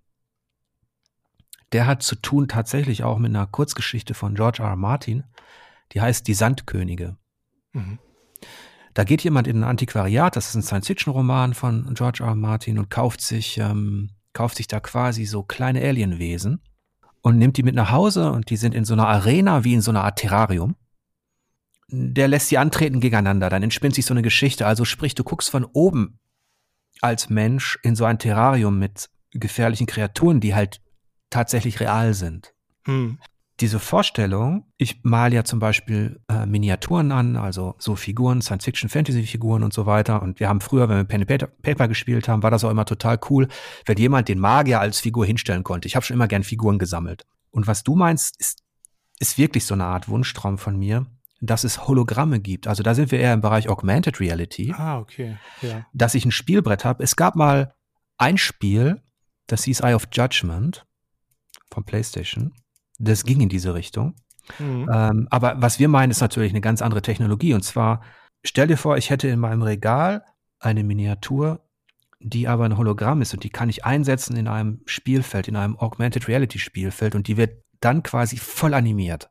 Der 1.71 1.85
hat 1.85 2.01
zu 2.01 2.15
tun 2.15 2.47
tatsächlich 2.47 3.03
auch 3.03 3.19
mit 3.19 3.29
einer 3.29 3.45
Kurzgeschichte 3.45 4.13
von 4.13 4.33
George 4.33 4.63
R. 4.63 4.69
R. 4.69 4.75
Martin, 4.75 5.23
die 5.91 6.01
heißt 6.01 6.27
Die 6.27 6.33
Sandkönige. 6.33 7.17
Mhm. 7.73 7.99
Da 8.95 9.03
geht 9.03 9.23
jemand 9.23 9.47
in 9.47 9.57
ein 9.57 9.63
Antiquariat, 9.63 10.35
das 10.35 10.49
ist 10.49 10.55
ein 10.55 10.63
Science-Fiction-Roman 10.63 11.53
von 11.53 11.93
George 11.93 12.23
R. 12.23 12.29
R. 12.29 12.35
Martin 12.35 12.79
und 12.79 12.89
kauft 12.89 13.21
sich, 13.21 13.59
ähm, 13.59 14.09
kauft 14.39 14.57
sich 14.57 14.67
da 14.67 14.79
quasi 14.79 15.25
so 15.25 15.43
kleine 15.43 15.81
Alienwesen 15.81 16.61
und 17.21 17.37
nimmt 17.37 17.57
die 17.57 17.63
mit 17.63 17.75
nach 17.75 17.91
Hause 17.91 18.31
und 18.31 18.49
die 18.49 18.57
sind 18.57 18.73
in 18.73 18.85
so 18.85 18.93
einer 18.93 19.07
Arena 19.07 19.63
wie 19.65 19.73
in 19.73 19.81
so 19.81 19.91
einer 19.91 20.03
Art 20.03 20.17
Terrarium 20.17 20.75
der 21.91 22.27
lässt 22.27 22.49
sie 22.49 22.57
antreten 22.57 22.99
gegeneinander, 22.99 23.49
dann 23.49 23.63
entspinnt 23.63 23.95
sich 23.95 24.05
so 24.05 24.13
eine 24.13 24.21
Geschichte. 24.21 24.67
Also 24.67 24.85
sprich, 24.85 25.15
du 25.15 25.23
guckst 25.23 25.49
von 25.49 25.65
oben 25.65 26.19
als 27.01 27.29
Mensch 27.29 27.79
in 27.83 27.95
so 27.95 28.05
ein 28.05 28.19
Terrarium 28.19 28.77
mit 28.77 29.09
gefährlichen 29.31 29.87
Kreaturen, 29.87 30.39
die 30.39 30.53
halt 30.53 30.81
tatsächlich 31.29 31.79
real 31.79 32.13
sind. 32.13 32.53
Hm. 32.85 33.19
Diese 33.59 33.79
Vorstellung, 33.79 34.71
ich 34.77 35.01
male 35.03 35.35
ja 35.35 35.43
zum 35.43 35.59
Beispiel 35.59 36.21
äh, 36.29 36.45
Miniaturen 36.45 37.11
an, 37.11 37.35
also 37.35 37.75
so 37.77 37.95
Figuren, 37.95 38.41
Science-Fiction-Fantasy-Figuren 38.41 39.63
und 39.63 39.73
so 39.73 39.85
weiter. 39.85 40.21
Und 40.21 40.39
wir 40.39 40.47
haben 40.47 40.61
früher, 40.61 40.87
wenn 40.87 40.97
wir 40.97 41.03
Pen 41.03 41.25
and 41.27 41.61
Paper 41.61 41.87
gespielt 41.89 42.29
haben, 42.29 42.41
war 42.41 42.51
das 42.51 42.63
auch 42.63 42.69
immer 42.69 42.85
total 42.85 43.19
cool, 43.29 43.49
wenn 43.85 43.97
jemand 43.97 44.29
den 44.29 44.39
Magier 44.39 44.79
als 44.79 45.01
Figur 45.01 45.25
hinstellen 45.25 45.63
konnte. 45.63 45.87
Ich 45.87 45.95
habe 45.95 46.05
schon 46.05 46.15
immer 46.15 46.27
gern 46.27 46.43
Figuren 46.43 46.79
gesammelt. 46.79 47.25
Und 47.51 47.67
was 47.67 47.83
du 47.83 47.95
meinst, 47.95 48.39
ist, 48.39 48.63
ist 49.19 49.37
wirklich 49.37 49.65
so 49.65 49.73
eine 49.73 49.85
Art 49.85 50.07
Wunschtraum 50.07 50.57
von 50.57 50.77
mir 50.77 51.05
dass 51.41 51.63
es 51.63 51.87
Hologramme 51.87 52.39
gibt. 52.39 52.67
Also 52.67 52.83
da 52.83 52.93
sind 52.93 53.11
wir 53.11 53.19
eher 53.19 53.33
im 53.33 53.41
Bereich 53.41 53.69
Augmented 53.69 54.19
Reality. 54.19 54.73
Ah, 54.75 54.99
okay. 54.99 55.37
Ja. 55.61 55.85
Dass 55.93 56.15
ich 56.15 56.25
ein 56.25 56.31
Spielbrett 56.31 56.85
habe. 56.85 57.03
Es 57.03 57.15
gab 57.15 57.35
mal 57.35 57.73
ein 58.17 58.37
Spiel, 58.37 59.01
das 59.47 59.63
hieß 59.63 59.79
Eye 59.81 59.93
of 59.93 60.07
Judgment 60.11 60.85
von 61.71 61.85
PlayStation. 61.85 62.53
Das 62.99 63.23
ging 63.23 63.41
in 63.41 63.49
diese 63.49 63.73
Richtung. 63.73 64.15
Mhm. 64.59 64.89
Ähm, 64.91 65.27
aber 65.29 65.55
was 65.61 65.79
wir 65.79 65.87
meinen, 65.87 66.11
ist 66.11 66.21
natürlich 66.21 66.51
eine 66.51 66.61
ganz 66.61 66.81
andere 66.81 67.01
Technologie. 67.01 67.53
Und 67.53 67.63
zwar, 67.63 68.01
stell 68.43 68.67
dir 68.67 68.77
vor, 68.77 68.97
ich 68.97 69.09
hätte 69.09 69.27
in 69.27 69.39
meinem 69.39 69.61
Regal 69.61 70.23
eine 70.59 70.83
Miniatur, 70.83 71.65
die 72.19 72.47
aber 72.47 72.65
ein 72.65 72.77
Hologramm 72.77 73.21
ist 73.21 73.33
und 73.33 73.43
die 73.43 73.49
kann 73.49 73.69
ich 73.69 73.85
einsetzen 73.85 74.35
in 74.35 74.47
einem 74.47 74.81
Spielfeld, 74.85 75.47
in 75.47 75.55
einem 75.55 75.77
Augmented 75.77 76.27
Reality 76.27 76.59
Spielfeld 76.59 77.15
und 77.15 77.27
die 77.27 77.37
wird 77.37 77.63
dann 77.79 78.03
quasi 78.03 78.37
voll 78.37 78.73
animiert. 78.73 79.29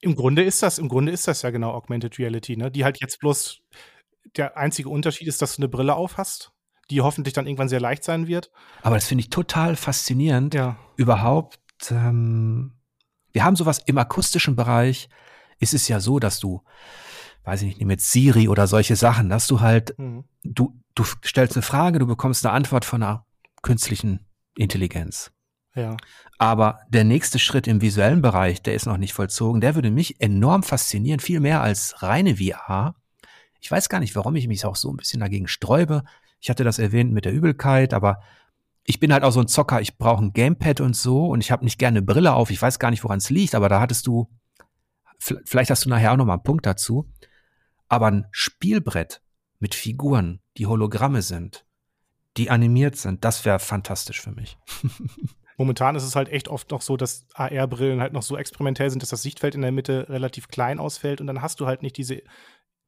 Im 0.00 0.14
Grunde 0.14 0.42
ist 0.42 0.62
das, 0.62 0.78
im 0.78 0.88
Grunde 0.88 1.12
ist 1.12 1.28
das 1.28 1.42
ja 1.42 1.50
genau 1.50 1.72
Augmented 1.72 2.18
Reality, 2.18 2.56
ne? 2.56 2.70
Die 2.70 2.84
halt 2.84 3.00
jetzt 3.00 3.18
bloß 3.18 3.60
der 4.36 4.56
einzige 4.56 4.88
Unterschied 4.88 5.28
ist, 5.28 5.42
dass 5.42 5.56
du 5.56 5.62
eine 5.62 5.68
Brille 5.68 5.94
auf 5.94 6.16
hast, 6.16 6.52
die 6.90 7.00
hoffentlich 7.00 7.34
dann 7.34 7.46
irgendwann 7.46 7.68
sehr 7.68 7.80
leicht 7.80 8.04
sein 8.04 8.26
wird. 8.26 8.50
Aber 8.82 8.96
das 8.96 9.06
finde 9.06 9.22
ich 9.22 9.30
total 9.30 9.76
faszinierend. 9.76 10.54
Ja. 10.54 10.78
Überhaupt, 10.96 11.59
ähm, 11.90 12.72
wir 13.32 13.44
haben 13.44 13.56
sowas 13.56 13.80
im 13.86 13.98
akustischen 13.98 14.56
Bereich, 14.56 15.08
ist 15.58 15.74
es 15.74 15.88
ja 15.88 16.00
so, 16.00 16.18
dass 16.18 16.40
du, 16.40 16.62
weiß 17.44 17.62
ich 17.62 17.78
nicht, 17.78 17.88
jetzt 17.88 18.10
Siri 18.10 18.48
oder 18.48 18.66
solche 18.66 18.96
Sachen, 18.96 19.28
dass 19.28 19.46
du 19.46 19.60
halt, 19.60 19.96
mhm. 19.98 20.24
du, 20.42 20.80
du 20.94 21.04
stellst 21.04 21.56
eine 21.56 21.62
Frage, 21.62 21.98
du 21.98 22.06
bekommst 22.06 22.44
eine 22.44 22.54
Antwort 22.54 22.84
von 22.84 23.02
einer 23.02 23.26
künstlichen 23.62 24.26
Intelligenz. 24.56 25.32
Ja. 25.74 25.96
Aber 26.38 26.80
der 26.88 27.04
nächste 27.04 27.38
Schritt 27.38 27.68
im 27.68 27.80
visuellen 27.80 28.22
Bereich, 28.22 28.62
der 28.62 28.74
ist 28.74 28.86
noch 28.86 28.96
nicht 28.96 29.12
vollzogen, 29.12 29.60
der 29.60 29.74
würde 29.74 29.90
mich 29.90 30.20
enorm 30.20 30.62
faszinieren, 30.62 31.20
viel 31.20 31.40
mehr 31.40 31.60
als 31.62 32.02
reine 32.02 32.36
VR. 32.36 32.94
Ich 33.60 33.70
weiß 33.70 33.88
gar 33.88 34.00
nicht, 34.00 34.16
warum 34.16 34.34
ich 34.36 34.48
mich 34.48 34.64
auch 34.64 34.76
so 34.76 34.90
ein 34.90 34.96
bisschen 34.96 35.20
dagegen 35.20 35.46
sträube. 35.46 36.02
Ich 36.40 36.50
hatte 36.50 36.64
das 36.64 36.78
erwähnt 36.78 37.12
mit 37.12 37.24
der 37.24 37.32
Übelkeit, 37.32 37.92
aber 37.94 38.22
ich 38.90 38.98
bin 38.98 39.12
halt 39.12 39.22
auch 39.22 39.30
so 39.30 39.38
ein 39.38 39.46
Zocker, 39.46 39.80
ich 39.80 39.98
brauche 39.98 40.24
ein 40.24 40.32
Gamepad 40.32 40.80
und 40.80 40.96
so 40.96 41.28
und 41.28 41.40
ich 41.40 41.52
habe 41.52 41.64
nicht 41.64 41.78
gerne 41.78 42.02
Brille 42.02 42.34
auf. 42.34 42.50
Ich 42.50 42.60
weiß 42.60 42.80
gar 42.80 42.90
nicht, 42.90 43.04
woran 43.04 43.18
es 43.18 43.30
liegt, 43.30 43.54
aber 43.54 43.68
da 43.68 43.80
hattest 43.80 44.08
du, 44.08 44.28
vielleicht 45.44 45.70
hast 45.70 45.84
du 45.84 45.88
nachher 45.88 46.12
auch 46.12 46.16
noch 46.16 46.24
mal 46.24 46.34
einen 46.34 46.42
Punkt 46.42 46.66
dazu. 46.66 47.08
Aber 47.88 48.08
ein 48.08 48.26
Spielbrett 48.32 49.22
mit 49.60 49.76
Figuren, 49.76 50.40
die 50.56 50.66
Hologramme 50.66 51.22
sind, 51.22 51.64
die 52.36 52.50
animiert 52.50 52.96
sind, 52.96 53.24
das 53.24 53.44
wäre 53.44 53.60
fantastisch 53.60 54.20
für 54.20 54.32
mich. 54.32 54.58
Momentan 55.56 55.94
ist 55.94 56.02
es 56.02 56.16
halt 56.16 56.28
echt 56.28 56.48
oft 56.48 56.72
noch 56.72 56.82
so, 56.82 56.96
dass 56.96 57.28
AR-Brillen 57.34 58.00
halt 58.00 58.12
noch 58.12 58.22
so 58.22 58.36
experimentell 58.36 58.90
sind, 58.90 59.02
dass 59.02 59.10
das 59.10 59.22
Sichtfeld 59.22 59.54
in 59.54 59.62
der 59.62 59.70
Mitte 59.70 60.08
relativ 60.08 60.48
klein 60.48 60.80
ausfällt 60.80 61.20
und 61.20 61.28
dann 61.28 61.42
hast 61.42 61.60
du 61.60 61.66
halt 61.66 61.82
nicht 61.82 61.96
diese, 61.96 62.22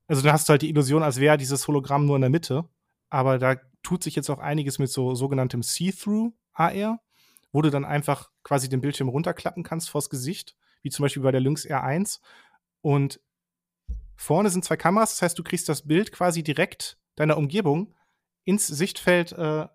also 0.09 0.21
dann 0.21 0.33
hast 0.33 0.49
du 0.49 0.51
halt 0.51 0.63
die 0.63 0.71
Illusion, 0.71 1.05
als 1.05 1.21
wäre 1.21 1.37
dieses 1.37 1.69
Hologramm 1.69 2.07
nur 2.07 2.17
in 2.17 2.23
der 2.23 2.31
Mitte. 2.31 2.65
Aber 3.09 3.39
da 3.39 3.57
tut 3.83 4.03
sich 4.03 4.15
jetzt 4.15 4.31
auch 4.31 4.39
einiges 4.39 4.79
mit 4.79 4.91
so 4.91 5.15
sogenanntem 5.15 5.63
See-Through 5.63 6.33
AR, 6.53 7.01
wo 7.53 7.63
du 7.63 7.71
dann 7.71 7.85
einfach 7.85 8.31
quasi 8.43 8.69
den 8.69 8.81
Bildschirm 8.81 9.09
runterklappen 9.09 9.63
kannst 9.63 9.91
vors 9.91 10.11
Gesicht, 10.11 10.57
wie 10.83 10.91
zum 10.91 11.05
Beispiel 11.05 11.23
bei 11.23 11.33
der 11.33 11.41
Lynx 11.41 11.67
R1. 11.67 12.21
Und 12.81 13.21
vorne 14.17 14.51
sind 14.51 14.65
zwei 14.65 14.77
Kameras, 14.77 15.11
das 15.11 15.23
heißt, 15.23 15.39
du 15.39 15.43
kriegst 15.43 15.69
das 15.69 15.87
Bild 15.87 16.13
quasi 16.13 16.43
direkt 16.43 16.99
deiner 17.17 17.37
Umgebung 17.37 17.95
ins 18.45 18.67
Sichtfeld, 18.67 19.33
äh, 19.33 19.67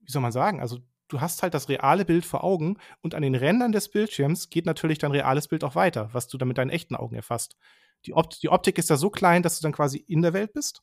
wie 0.00 0.10
soll 0.10 0.22
man 0.22 0.32
sagen, 0.32 0.60
also 0.60 0.78
du 1.08 1.20
hast 1.20 1.42
halt 1.42 1.54
das 1.54 1.68
reale 1.68 2.04
Bild 2.04 2.24
vor 2.24 2.44
Augen 2.44 2.78
und 3.00 3.14
an 3.14 3.22
den 3.22 3.34
Rändern 3.34 3.72
des 3.72 3.90
Bildschirms 3.90 4.50
geht 4.50 4.66
natürlich 4.66 4.98
dein 4.98 5.10
reales 5.10 5.48
Bild 5.48 5.64
auch 5.64 5.74
weiter, 5.74 6.10
was 6.12 6.28
du 6.28 6.38
dann 6.38 6.48
mit 6.48 6.58
deinen 6.58 6.70
echten 6.70 6.96
Augen 6.96 7.16
erfasst. 7.16 7.56
die, 8.04 8.14
Opt 8.14 8.42
die 8.42 8.48
Optik 8.48 8.78
ist 8.78 8.90
da 8.90 8.96
so 8.96 9.10
klein, 9.10 9.42
dass 9.42 9.58
du 9.58 9.62
dann 9.62 9.72
quasi 9.72 9.98
in 9.98 10.22
der 10.22 10.32
Welt 10.32 10.52
bist. 10.52 10.82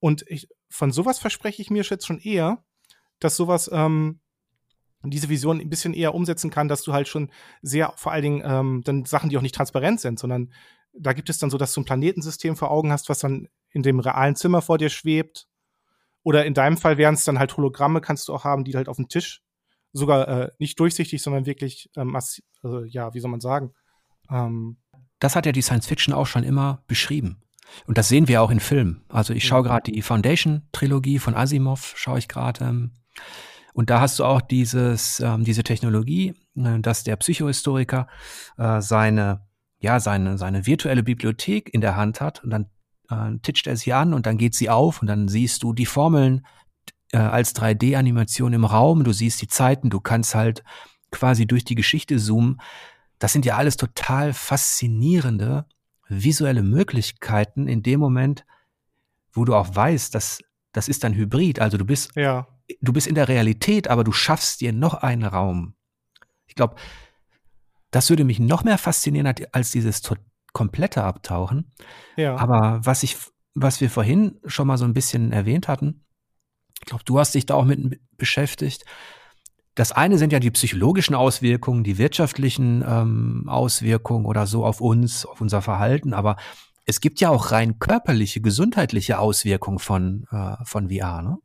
Und 0.00 0.24
ich, 0.28 0.48
von 0.68 0.92
sowas 0.92 1.18
verspreche 1.18 1.62
ich 1.62 1.70
mir 1.70 1.82
jetzt 1.82 2.06
schon 2.06 2.18
eher, 2.18 2.64
dass 3.18 3.36
sowas 3.36 3.70
ähm, 3.72 4.20
diese 5.04 5.28
Vision 5.28 5.60
ein 5.60 5.70
bisschen 5.70 5.94
eher 5.94 6.14
umsetzen 6.14 6.50
kann, 6.50 6.68
dass 6.68 6.82
du 6.82 6.92
halt 6.92 7.08
schon 7.08 7.30
sehr, 7.62 7.92
vor 7.96 8.12
allen 8.12 8.22
Dingen 8.22 8.42
ähm, 8.44 8.82
dann 8.84 9.04
Sachen, 9.04 9.30
die 9.30 9.38
auch 9.38 9.42
nicht 9.42 9.54
transparent 9.54 10.00
sind, 10.00 10.18
sondern 10.18 10.52
da 10.98 11.12
gibt 11.12 11.28
es 11.28 11.38
dann 11.38 11.50
so, 11.50 11.58
dass 11.58 11.72
du 11.72 11.80
ein 11.80 11.84
Planetensystem 11.84 12.56
vor 12.56 12.70
Augen 12.70 12.92
hast, 12.92 13.08
was 13.08 13.18
dann 13.18 13.48
in 13.70 13.82
dem 13.82 14.00
realen 14.00 14.36
Zimmer 14.36 14.62
vor 14.62 14.78
dir 14.78 14.88
schwebt. 14.88 15.46
Oder 16.22 16.44
in 16.44 16.54
deinem 16.54 16.76
Fall 16.76 16.98
wären 16.98 17.14
es 17.14 17.24
dann 17.24 17.38
halt 17.38 17.56
Hologramme, 17.56 18.00
kannst 18.00 18.28
du 18.28 18.34
auch 18.34 18.44
haben, 18.44 18.64
die 18.64 18.74
halt 18.74 18.88
auf 18.88 18.96
dem 18.96 19.08
Tisch 19.08 19.42
sogar 19.92 20.28
äh, 20.28 20.50
nicht 20.58 20.80
durchsichtig, 20.80 21.22
sondern 21.22 21.46
wirklich, 21.46 21.90
ähm, 21.96 22.16
also, 22.16 22.84
ja, 22.84 23.14
wie 23.14 23.20
soll 23.20 23.30
man 23.30 23.40
sagen? 23.40 23.72
Ähm, 24.30 24.78
das 25.18 25.36
hat 25.36 25.46
ja 25.46 25.52
die 25.52 25.62
Science 25.62 25.86
Fiction 25.86 26.12
auch 26.12 26.26
schon 26.26 26.42
immer 26.42 26.82
beschrieben. 26.86 27.42
Und 27.86 27.98
das 27.98 28.08
sehen 28.08 28.28
wir 28.28 28.42
auch 28.42 28.50
in 28.50 28.60
Filmen. 28.60 29.04
Also 29.08 29.34
ich 29.34 29.46
schaue 29.46 29.62
gerade 29.62 29.90
die 29.90 30.02
Foundation-Trilogie 30.02 31.18
von 31.18 31.34
Asimov, 31.34 31.94
schaue 31.96 32.18
ich 32.18 32.28
gerade. 32.28 32.64
Ähm, 32.64 32.92
und 33.72 33.90
da 33.90 34.00
hast 34.00 34.18
du 34.18 34.24
auch 34.24 34.40
dieses, 34.40 35.20
ähm, 35.20 35.44
diese 35.44 35.62
Technologie, 35.62 36.34
äh, 36.56 36.80
dass 36.80 37.04
der 37.04 37.16
Psychohistoriker 37.16 38.08
äh, 38.56 38.80
seine, 38.80 39.42
ja, 39.80 40.00
seine, 40.00 40.38
seine 40.38 40.66
virtuelle 40.66 41.02
Bibliothek 41.02 41.72
in 41.74 41.80
der 41.80 41.96
Hand 41.96 42.20
hat 42.20 42.42
und 42.42 42.50
dann 42.50 42.66
äh, 43.10 43.38
titscht 43.42 43.66
er 43.66 43.76
sie 43.76 43.92
an 43.92 44.14
und 44.14 44.26
dann 44.26 44.38
geht 44.38 44.54
sie 44.54 44.70
auf 44.70 45.02
und 45.02 45.08
dann 45.08 45.28
siehst 45.28 45.62
du 45.62 45.72
die 45.72 45.86
Formeln 45.86 46.46
äh, 47.12 47.18
als 47.18 47.54
3D-Animation 47.54 48.52
im 48.52 48.64
Raum, 48.64 49.04
du 49.04 49.12
siehst 49.12 49.42
die 49.42 49.48
Zeiten, 49.48 49.90
du 49.90 50.00
kannst 50.00 50.34
halt 50.34 50.64
quasi 51.10 51.46
durch 51.46 51.64
die 51.64 51.74
Geschichte 51.74 52.18
zoomen. 52.18 52.60
Das 53.18 53.32
sind 53.32 53.46
ja 53.46 53.56
alles 53.56 53.76
total 53.76 54.32
faszinierende 54.32 55.66
visuelle 56.08 56.62
Möglichkeiten 56.62 57.68
in 57.68 57.82
dem 57.82 58.00
Moment, 58.00 58.44
wo 59.32 59.44
du 59.44 59.54
auch 59.54 59.74
weißt, 59.74 60.14
dass 60.14 60.40
das 60.72 60.88
ist 60.88 61.04
ein 61.04 61.14
Hybrid. 61.14 61.58
Also 61.58 61.78
du 61.78 61.84
bist, 61.84 62.14
ja. 62.16 62.46
du 62.82 62.92
bist 62.92 63.06
in 63.06 63.14
der 63.14 63.28
Realität, 63.28 63.88
aber 63.88 64.04
du 64.04 64.12
schaffst 64.12 64.60
dir 64.60 64.72
noch 64.72 64.94
einen 64.94 65.24
Raum. 65.24 65.74
Ich 66.46 66.54
glaube, 66.54 66.76
das 67.90 68.10
würde 68.10 68.24
mich 68.24 68.38
noch 68.38 68.62
mehr 68.62 68.78
faszinieren 68.78 69.32
als 69.52 69.70
dieses 69.70 70.02
komplette 70.52 71.02
Abtauchen. 71.02 71.72
Ja. 72.16 72.36
Aber 72.36 72.80
was 72.84 73.02
ich, 73.02 73.16
was 73.54 73.80
wir 73.80 73.88
vorhin 73.88 74.38
schon 74.44 74.66
mal 74.66 74.76
so 74.76 74.84
ein 74.84 74.92
bisschen 74.94 75.32
erwähnt 75.32 75.66
hatten, 75.66 76.04
ich 76.80 76.86
glaube, 76.86 77.04
du 77.04 77.18
hast 77.18 77.34
dich 77.34 77.46
da 77.46 77.54
auch 77.54 77.64
mit 77.64 78.00
beschäftigt. 78.18 78.84
Das 79.76 79.92
eine 79.92 80.16
sind 80.16 80.32
ja 80.32 80.40
die 80.40 80.50
psychologischen 80.50 81.14
Auswirkungen, 81.14 81.84
die 81.84 81.98
wirtschaftlichen 81.98 82.82
ähm, 82.86 83.44
Auswirkungen 83.46 84.24
oder 84.24 84.46
so 84.46 84.64
auf 84.64 84.80
uns, 84.80 85.26
auf 85.26 85.40
unser 85.40 85.60
Verhalten, 85.62 86.14
aber 86.14 86.36
es 86.86 87.00
gibt 87.00 87.20
ja 87.20 87.28
auch 87.28 87.52
rein 87.52 87.78
körperliche, 87.78 88.40
gesundheitliche 88.40 89.18
Auswirkungen 89.18 89.78
von, 89.78 90.26
äh, 90.30 90.56
von 90.64 90.88
VR, 90.88 91.20
ne? 91.22 91.38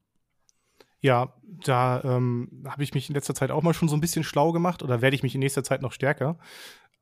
Ja, 1.01 1.33
da 1.65 2.01
ähm, 2.03 2.63
habe 2.67 2.83
ich 2.83 2.93
mich 2.93 3.09
in 3.09 3.15
letzter 3.15 3.35
Zeit 3.35 3.51
auch 3.51 3.63
mal 3.63 3.73
schon 3.73 3.89
so 3.89 3.97
ein 3.97 4.01
bisschen 4.01 4.23
schlau 4.23 4.51
gemacht 4.51 4.81
oder 4.81 5.01
werde 5.01 5.15
ich 5.15 5.23
mich 5.23 5.35
in 5.35 5.39
nächster 5.39 5.63
Zeit 5.63 5.81
noch 5.81 5.91
stärker, 5.91 6.37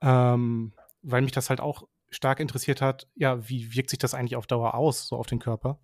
ähm, 0.01 0.73
weil 1.03 1.21
mich 1.21 1.33
das 1.33 1.49
halt 1.49 1.59
auch 1.61 1.83
stark 2.09 2.39
interessiert 2.39 2.81
hat, 2.81 3.07
ja, 3.15 3.47
wie 3.47 3.75
wirkt 3.75 3.91
sich 3.91 3.99
das 3.99 4.15
eigentlich 4.15 4.35
auf 4.35 4.47
Dauer 4.47 4.73
aus, 4.73 5.07
so 5.07 5.15
auf 5.15 5.27
den 5.27 5.39
Körper? 5.39 5.79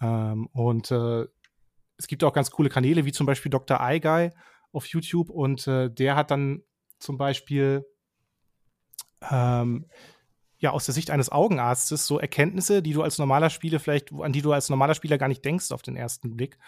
Ähm, 0.00 0.48
und 0.52 0.90
äh, 0.90 1.26
es 1.96 2.06
gibt 2.08 2.24
auch 2.24 2.32
ganz 2.32 2.50
coole 2.50 2.70
Kanäle, 2.70 3.04
wie 3.04 3.12
zum 3.12 3.26
Beispiel 3.26 3.50
Dr. 3.50 3.78
iGuy, 3.80 4.32
auf 4.72 4.86
YouTube 4.86 5.30
und 5.30 5.66
äh, 5.66 5.90
der 5.90 6.16
hat 6.16 6.30
dann 6.30 6.62
zum 6.98 7.16
Beispiel 7.16 7.84
ähm, 9.30 9.86
ja 10.58 10.70
aus 10.70 10.84
der 10.84 10.94
Sicht 10.94 11.10
eines 11.10 11.30
Augenarztes 11.30 12.06
so 12.06 12.18
Erkenntnisse, 12.18 12.82
die 12.82 12.92
du 12.92 13.02
als 13.02 13.18
normaler 13.18 13.50
Spieler 13.50 13.80
vielleicht, 13.80 14.12
an 14.12 14.32
die 14.32 14.42
du 14.42 14.52
als 14.52 14.68
normaler 14.68 14.94
Spieler 14.94 15.18
gar 15.18 15.28
nicht 15.28 15.44
denkst 15.44 15.72
auf 15.72 15.82
den 15.82 15.96
ersten 15.96 16.36
Blick. 16.36 16.58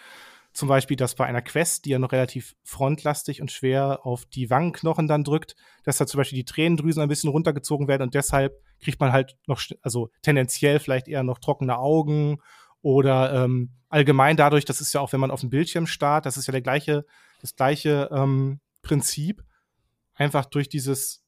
Zum 0.51 0.67
Beispiel, 0.67 0.97
dass 0.97 1.15
bei 1.15 1.25
einer 1.25 1.41
Quest, 1.41 1.85
die 1.85 1.91
ja 1.91 1.99
noch 1.99 2.11
relativ 2.11 2.55
frontlastig 2.63 3.41
und 3.41 3.51
schwer 3.51 4.05
auf 4.05 4.25
die 4.25 4.51
Wangenknochen 4.51 5.07
dann 5.07 5.23
drückt, 5.23 5.55
dass 5.83 5.97
da 5.97 6.05
zum 6.05 6.19
Beispiel 6.19 6.37
die 6.37 6.45
Tränendrüsen 6.45 7.01
ein 7.01 7.09
bisschen 7.09 7.31
runtergezogen 7.31 7.87
werden 7.87 8.03
und 8.03 8.13
deshalb 8.13 8.61
kriegt 8.79 8.99
man 8.99 9.11
halt 9.11 9.35
noch, 9.47 9.61
also 9.81 10.11
tendenziell 10.21 10.79
vielleicht 10.79 11.07
eher 11.07 11.23
noch 11.23 11.39
trockene 11.39 11.79
Augen 11.79 12.39
oder 12.83 13.45
ähm, 13.45 13.71
allgemein 13.89 14.37
dadurch, 14.37 14.65
das 14.65 14.79
ist 14.79 14.93
ja 14.93 15.01
auch, 15.01 15.11
wenn 15.11 15.19
man 15.19 15.31
auf 15.31 15.39
dem 15.39 15.49
Bildschirm 15.49 15.87
starrt, 15.87 16.27
das 16.27 16.37
ist 16.37 16.45
ja 16.45 16.51
der 16.51 16.61
gleiche 16.61 17.05
das 17.43 17.55
gleiche 17.55 18.09
ähm, 18.11 18.61
Prinzip, 18.81 19.43
einfach 20.15 20.45
durch 20.45 20.69
dieses 20.69 21.25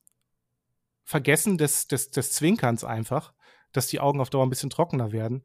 Vergessen 1.04 1.58
des, 1.58 1.88
des, 1.88 2.10
des 2.10 2.32
Zwinkerns 2.32 2.86
einfach, 2.86 3.34
dass 3.74 3.88
die 3.88 4.00
Augen 4.00 4.22
auf 4.22 4.30
Dauer 4.30 4.46
ein 4.46 4.50
bisschen 4.50 4.70
trockener 4.70 5.12
werden. 5.12 5.44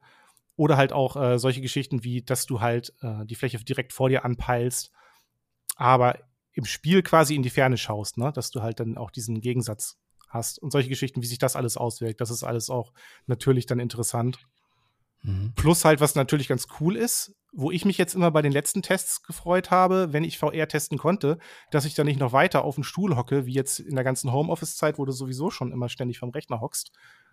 Oder 0.55 0.77
halt 0.77 0.93
auch 0.93 1.17
äh, 1.17 1.39
solche 1.39 1.61
Geschichten 1.61 2.05
wie, 2.05 2.23
dass 2.23 2.47
du 2.47 2.61
halt 2.61 2.95
äh, 3.01 3.27
die 3.27 3.35
Fläche 3.35 3.59
direkt 3.59 3.93
vor 3.93 4.09
dir 4.09 4.25
anpeilst, 4.25 4.93
aber 5.75 6.21
im 6.53 6.65
Spiel 6.65 7.03
quasi 7.03 7.35
in 7.35 7.43
die 7.43 7.51
Ferne 7.51 7.77
schaust, 7.77 8.17
ne? 8.17 8.31
dass 8.33 8.51
du 8.51 8.63
halt 8.63 8.79
dann 8.79 8.97
auch 8.97 9.11
diesen 9.11 9.41
Gegensatz 9.41 9.99
hast. 10.29 10.61
Und 10.61 10.71
solche 10.71 10.89
Geschichten, 10.89 11.21
wie 11.21 11.27
sich 11.27 11.39
das 11.39 11.57
alles 11.57 11.77
auswirkt, 11.77 12.21
das 12.21 12.31
ist 12.31 12.45
alles 12.45 12.71
auch 12.71 12.93
natürlich 13.27 13.67
dann 13.67 13.81
interessant. 13.81 14.39
Mhm. 15.23 15.53
Plus 15.55 15.85
halt, 15.85 16.01
was 16.01 16.15
natürlich 16.15 16.49
ganz 16.49 16.67
cool 16.81 16.97
ist, 16.97 17.35
wo 17.53 17.71
ich 17.71 17.85
mich 17.85 17.99
jetzt 17.99 18.15
immer 18.15 18.31
bei 18.31 18.43
den 18.43 18.53
letzten 18.53 18.83
Tests 18.83 19.23
gefreut 19.23 19.71
habe, 19.71 20.13
wenn 20.13 20.25
ich 20.25 20.39
VR 20.39 20.69
testen 20.69 20.99
konnte, 20.99 21.39
dass 21.71 21.85
ich 21.85 21.95
dann 21.95 22.07
nicht 22.07 22.21
noch 22.21 22.33
weiter 22.33 22.65
auf 22.65 22.77
dem 22.77 22.85
Stuhl 22.85 23.17
hocke, 23.17 23.47
wie 23.47 23.53
jetzt 23.53 23.81
in 23.81 23.97
der 23.97 24.05
ganzen 24.05 24.33
Homeoffice-Zeit, 24.33 24.99
wo 24.99 25.05
du 25.05 25.13
sowieso 25.13 25.51
schon 25.51 25.73
immer 25.73 25.89
ständig 25.89 26.19
vom 26.19 26.31
Rechner 26.31 26.61
hockst, 26.61 26.93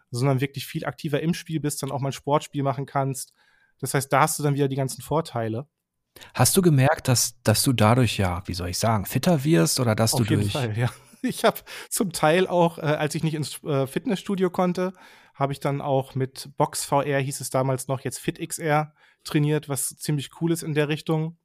sondern 0.10 0.42
wirklich 0.42 0.66
viel 0.66 0.86
aktiver 0.86 1.22
im 1.22 1.34
Spiel 1.34 1.60
bist, 1.60 1.84
dann 1.84 1.92
auch 1.92 2.00
mal 2.00 2.10
ein 2.10 2.14
Sportspiel 2.14 2.64
machen 2.64 2.86
kannst. 2.86 3.34
Das 3.80 3.94
heißt, 3.94 4.12
da 4.12 4.22
hast 4.22 4.40
du 4.40 4.44
dann 4.44 4.56
wieder 4.56 4.68
die 4.68 4.76
ganzen 4.76 5.02
Vorteile. 5.02 5.68
Hast 6.34 6.58
du 6.58 6.64
gemerkt, 6.64 7.08
dass, 7.08 7.40
dass 7.44 7.62
du 7.62 7.74
dadurch 7.74 8.18
ja, 8.18 8.42
wie 8.48 8.56
soll 8.56 8.70
ich 8.70 8.80
sagen, 8.80 9.06
fitter 9.06 9.44
wirst 9.44 9.80
oder 9.80 9.94
dass 9.94 10.14
Auf 10.14 10.22
du 10.22 10.36
durch. 10.36 10.52
Fall, 10.52 10.78
ja. 10.78 10.90
Ich 11.24 11.44
habe 11.44 11.58
zum 11.90 12.12
Teil 12.12 12.46
auch, 12.46 12.78
äh, 12.78 12.82
als 12.82 13.16
ich 13.16 13.24
nicht 13.24 13.34
ins 13.34 13.62
äh, 13.64 13.88
Fitnessstudio 13.88 14.52
konnte, 14.52 14.94
habe 15.38 15.54
ich 15.54 15.60
dann 15.60 15.82
auch 15.82 16.16
mit 16.16 16.50
Box 16.58 16.84
VR, 16.84 17.20
hieß 17.20 17.42
es 17.42 17.52
damals 17.52 17.88
noch, 17.88 18.02
jetzt 18.02 18.20
FitXR 18.20 18.94
trainiert, 19.24 19.70
was 19.70 19.96
ziemlich 19.96 20.32
cool 20.42 20.52
ist 20.52 20.64
in 20.64 20.74
der 20.74 20.90
Richtung. 20.90 21.38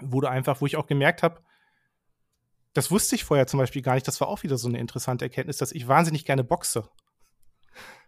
Wo 0.00 0.20
du 0.20 0.28
einfach, 0.28 0.60
wo 0.60 0.66
ich 0.66 0.76
auch 0.76 0.86
gemerkt 0.86 1.22
habe, 1.22 1.40
das 2.72 2.90
wusste 2.90 3.14
ich 3.14 3.24
vorher 3.24 3.46
zum 3.46 3.58
Beispiel 3.58 3.82
gar 3.82 3.94
nicht, 3.94 4.06
das 4.06 4.20
war 4.20 4.28
auch 4.28 4.42
wieder 4.42 4.58
so 4.58 4.68
eine 4.68 4.78
interessante 4.78 5.24
Erkenntnis, 5.24 5.58
dass 5.58 5.72
ich 5.72 5.86
wahnsinnig 5.86 6.24
gerne 6.24 6.44
boxe. 6.44 6.88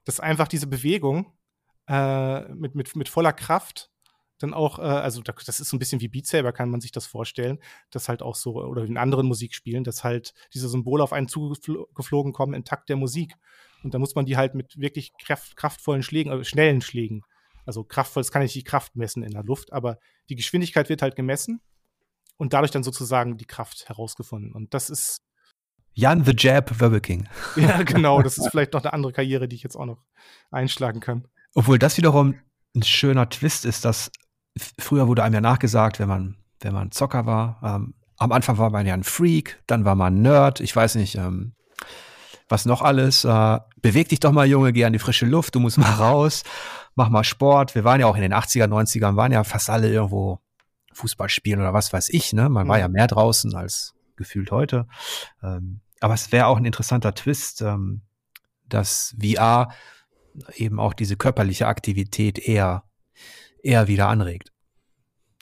Dass 0.05 0.21
einfach 0.21 0.49
diese 0.49 0.67
Bewegung 0.67 1.33
äh, 1.89 2.41
mit, 2.55 2.75
mit, 2.75 2.95
mit 2.95 3.09
voller 3.09 3.33
Kraft 3.33 3.91
dann 4.39 4.55
auch, 4.55 4.79
äh, 4.79 4.83
also 4.83 5.23
das 5.23 5.61
ist 5.61 5.69
so 5.69 5.77
ein 5.77 5.79
bisschen 5.79 6.01
wie 6.01 6.09
Beat 6.09 6.27
Saber, 6.27 6.53
kann 6.53 6.71
man 6.71 6.81
sich 6.81 6.93
das 6.93 7.07
vorstellen, 7.07 7.59
dass 7.91 8.09
halt 8.09 8.23
auch 8.23 8.35
so, 8.35 8.57
oder 8.57 8.85
in 8.85 8.99
anderen 8.99 9.27
Musikspielen, 9.27 9.85
dass 9.85 10.05
halt 10.05 10.35
diese 10.53 10.69
Symbole 10.69 11.03
auf 11.03 11.13
einen 11.13 11.29
zugeflogen 11.29 12.33
kommen 12.33 12.55
im 12.55 12.65
Takt 12.65 12.89
der 12.89 12.97
Musik. 12.97 13.35
Und 13.87 13.95
da 13.95 14.01
muss 14.01 14.17
man 14.17 14.27
die 14.27 14.37
halt 14.37 14.57
mit 14.57 14.81
wirklich 14.81 15.13
kraft, 15.17 15.55
kraftvollen 15.55 16.03
Schlägen, 16.03 16.33
also 16.33 16.43
schnellen 16.43 16.81
Schlägen, 16.83 17.23
also 17.67 17.85
kraftvoll, 17.85 18.25
das 18.25 18.33
kann 18.33 18.43
ich 18.43 18.53
die 18.53 18.65
Kraft 18.65 18.97
messen 18.97 19.23
in 19.23 19.31
der 19.31 19.45
Luft, 19.45 19.73
aber 19.73 20.01
die 20.29 20.35
Geschwindigkeit 20.35 20.89
wird 20.89 21.03
halt 21.03 21.15
gemessen 21.15 21.61
und 22.37 22.53
dadurch 22.53 22.73
dann 22.73 22.83
sozusagen 22.83 23.37
die 23.37 23.45
Kraft 23.45 23.89
herausgefunden. 23.89 24.53
Und 24.53 24.75
das 24.75 24.91
ist. 24.91 25.19
Jan 25.95 26.25
the 26.25 26.35
Jab 26.37 26.77
King. 27.01 27.29
Ja, 27.57 27.85
genau. 27.85 28.23
Das 28.23 28.39
ist 28.39 28.49
vielleicht 28.51 28.73
noch 28.73 28.83
eine 28.83 28.93
andere 28.93 29.13
Karriere, 29.13 29.47
die 29.47 29.55
ich 29.55 29.63
jetzt 29.63 29.77
auch 29.77 29.87
noch 29.87 30.03
einschlagen 30.51 30.99
kann. 30.99 31.29
Obwohl 31.55 31.79
das 31.79 31.97
wiederum 31.97 32.35
ein 32.75 32.83
schöner 32.83 33.29
Twist 33.29 33.65
ist, 33.65 33.85
dass 33.85 34.11
früher 34.81 35.07
wurde 35.07 35.23
einem 35.23 35.35
ja 35.35 35.41
nachgesagt, 35.41 36.01
wenn 36.01 36.09
man, 36.09 36.39
wenn 36.59 36.75
man 36.75 36.91
Zocker 36.91 37.25
war, 37.25 37.61
ähm, 37.63 37.95
am 38.17 38.33
Anfang 38.33 38.59
war 38.59 38.71
man 38.71 38.85
ja 38.85 38.95
ein 38.95 39.05
Freak, 39.05 39.63
dann 39.69 39.85
war 39.85 39.95
man 39.95 40.23
Nerd, 40.23 40.59
ich 40.59 40.75
weiß 40.75 40.97
nicht, 40.97 41.15
ähm, 41.15 41.55
was 42.49 42.65
noch 42.65 42.83
alles. 42.83 43.25
Äh, 43.25 43.59
beweg 43.83 44.09
dich 44.09 44.21
doch 44.21 44.33
mal, 44.33 44.47
Junge, 44.47 44.73
geh 44.73 44.85
an 44.85 44.93
die 44.93 44.99
frische 44.99 45.27
Luft, 45.27 45.55
du 45.55 45.61
musst 45.61 45.79
mal 45.79 45.93
raus, 45.93 46.43
mach 46.95 47.09
mal 47.09 47.25
Sport. 47.25 47.75
Wir 47.75 47.85
waren 47.85 48.01
ja 48.01 48.07
auch 48.07 48.17
in 48.17 48.23
den 48.23 48.35
80er, 48.35 48.67
90ern, 48.67 49.17
waren 49.17 49.33
ja 49.33 49.45
fast 49.45 49.71
alle 49.71 49.91
irgendwo 49.91 50.41
Fußball 50.93 51.29
spielen 51.29 51.61
oder 51.61 51.75
was 51.75 51.93
weiß 51.93 52.09
ich. 52.11 52.33
Ne? 52.33 52.49
Man 52.49 52.67
mhm. 52.67 52.71
war 52.71 52.79
ja 52.79 52.89
mehr 52.89 53.07
draußen 53.07 53.55
als 53.55 53.95
gefühlt 54.17 54.51
heute. 54.51 54.87
Ähm, 55.43 55.81
aber 56.01 56.15
es 56.15 56.33
wäre 56.33 56.47
auch 56.47 56.57
ein 56.57 56.65
interessanter 56.65 57.15
Twist, 57.15 57.63
ähm, 57.63 58.03
dass 58.69 59.15
VR 59.21 59.69
eben 60.55 60.81
auch 60.81 60.93
diese 60.93 61.17
körperliche 61.17 61.67
Aktivität 61.67 62.39
eher, 62.39 62.85
eher 63.63 63.89
wieder 63.89 64.09
anregt. 64.09 64.53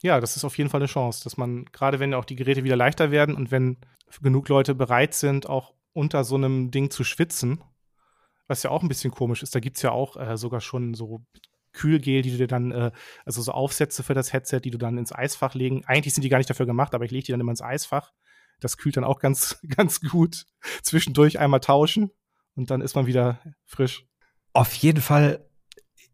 Ja, 0.02 0.20
das 0.20 0.36
ist 0.36 0.44
auf 0.44 0.58
jeden 0.58 0.70
Fall 0.70 0.80
eine 0.80 0.86
Chance, 0.86 1.24
dass 1.24 1.36
man, 1.36 1.64
gerade 1.66 1.98
wenn 1.98 2.14
auch 2.14 2.26
die 2.26 2.36
Geräte 2.36 2.62
wieder 2.62 2.76
leichter 2.76 3.10
werden 3.10 3.34
und 3.34 3.50
wenn 3.50 3.78
genug 4.22 4.48
Leute 4.48 4.74
bereit 4.74 5.14
sind, 5.14 5.48
auch 5.48 5.72
unter 5.94 6.24
so 6.24 6.34
einem 6.34 6.70
Ding 6.70 6.90
zu 6.90 7.04
schwitzen, 7.04 7.64
was 8.46 8.62
ja 8.62 8.70
auch 8.70 8.82
ein 8.82 8.88
bisschen 8.88 9.10
komisch 9.10 9.42
ist. 9.42 9.54
Da 9.54 9.60
gibt 9.60 9.76
es 9.76 9.82
ja 9.82 9.90
auch 9.90 10.16
äh, 10.16 10.36
sogar 10.36 10.60
schon 10.60 10.92
so 10.92 11.24
Kühlgel, 11.72 12.22
die 12.22 12.30
du 12.32 12.36
dir 12.36 12.46
dann, 12.46 12.70
äh, 12.70 12.90
also 13.24 13.40
so 13.40 13.52
Aufsätze 13.52 14.02
für 14.02 14.14
das 14.14 14.32
Headset, 14.32 14.60
die 14.60 14.70
du 14.70 14.78
dann 14.78 14.98
ins 14.98 15.12
Eisfach 15.12 15.54
legen. 15.54 15.84
Eigentlich 15.86 16.14
sind 16.14 16.22
die 16.22 16.28
gar 16.28 16.38
nicht 16.38 16.50
dafür 16.50 16.66
gemacht, 16.66 16.94
aber 16.94 17.04
ich 17.04 17.10
lege 17.10 17.24
die 17.24 17.32
dann 17.32 17.40
immer 17.40 17.52
ins 17.52 17.62
Eisfach. 17.62 18.12
Das 18.60 18.76
kühlt 18.76 18.96
dann 18.96 19.04
auch 19.04 19.18
ganz, 19.20 19.58
ganz 19.76 20.00
gut. 20.00 20.46
Zwischendurch 20.82 21.38
einmal 21.38 21.60
tauschen 21.60 22.10
und 22.54 22.70
dann 22.70 22.80
ist 22.80 22.94
man 22.94 23.06
wieder 23.06 23.40
frisch. 23.64 24.06
Auf 24.52 24.74
jeden 24.74 25.00
Fall 25.00 25.48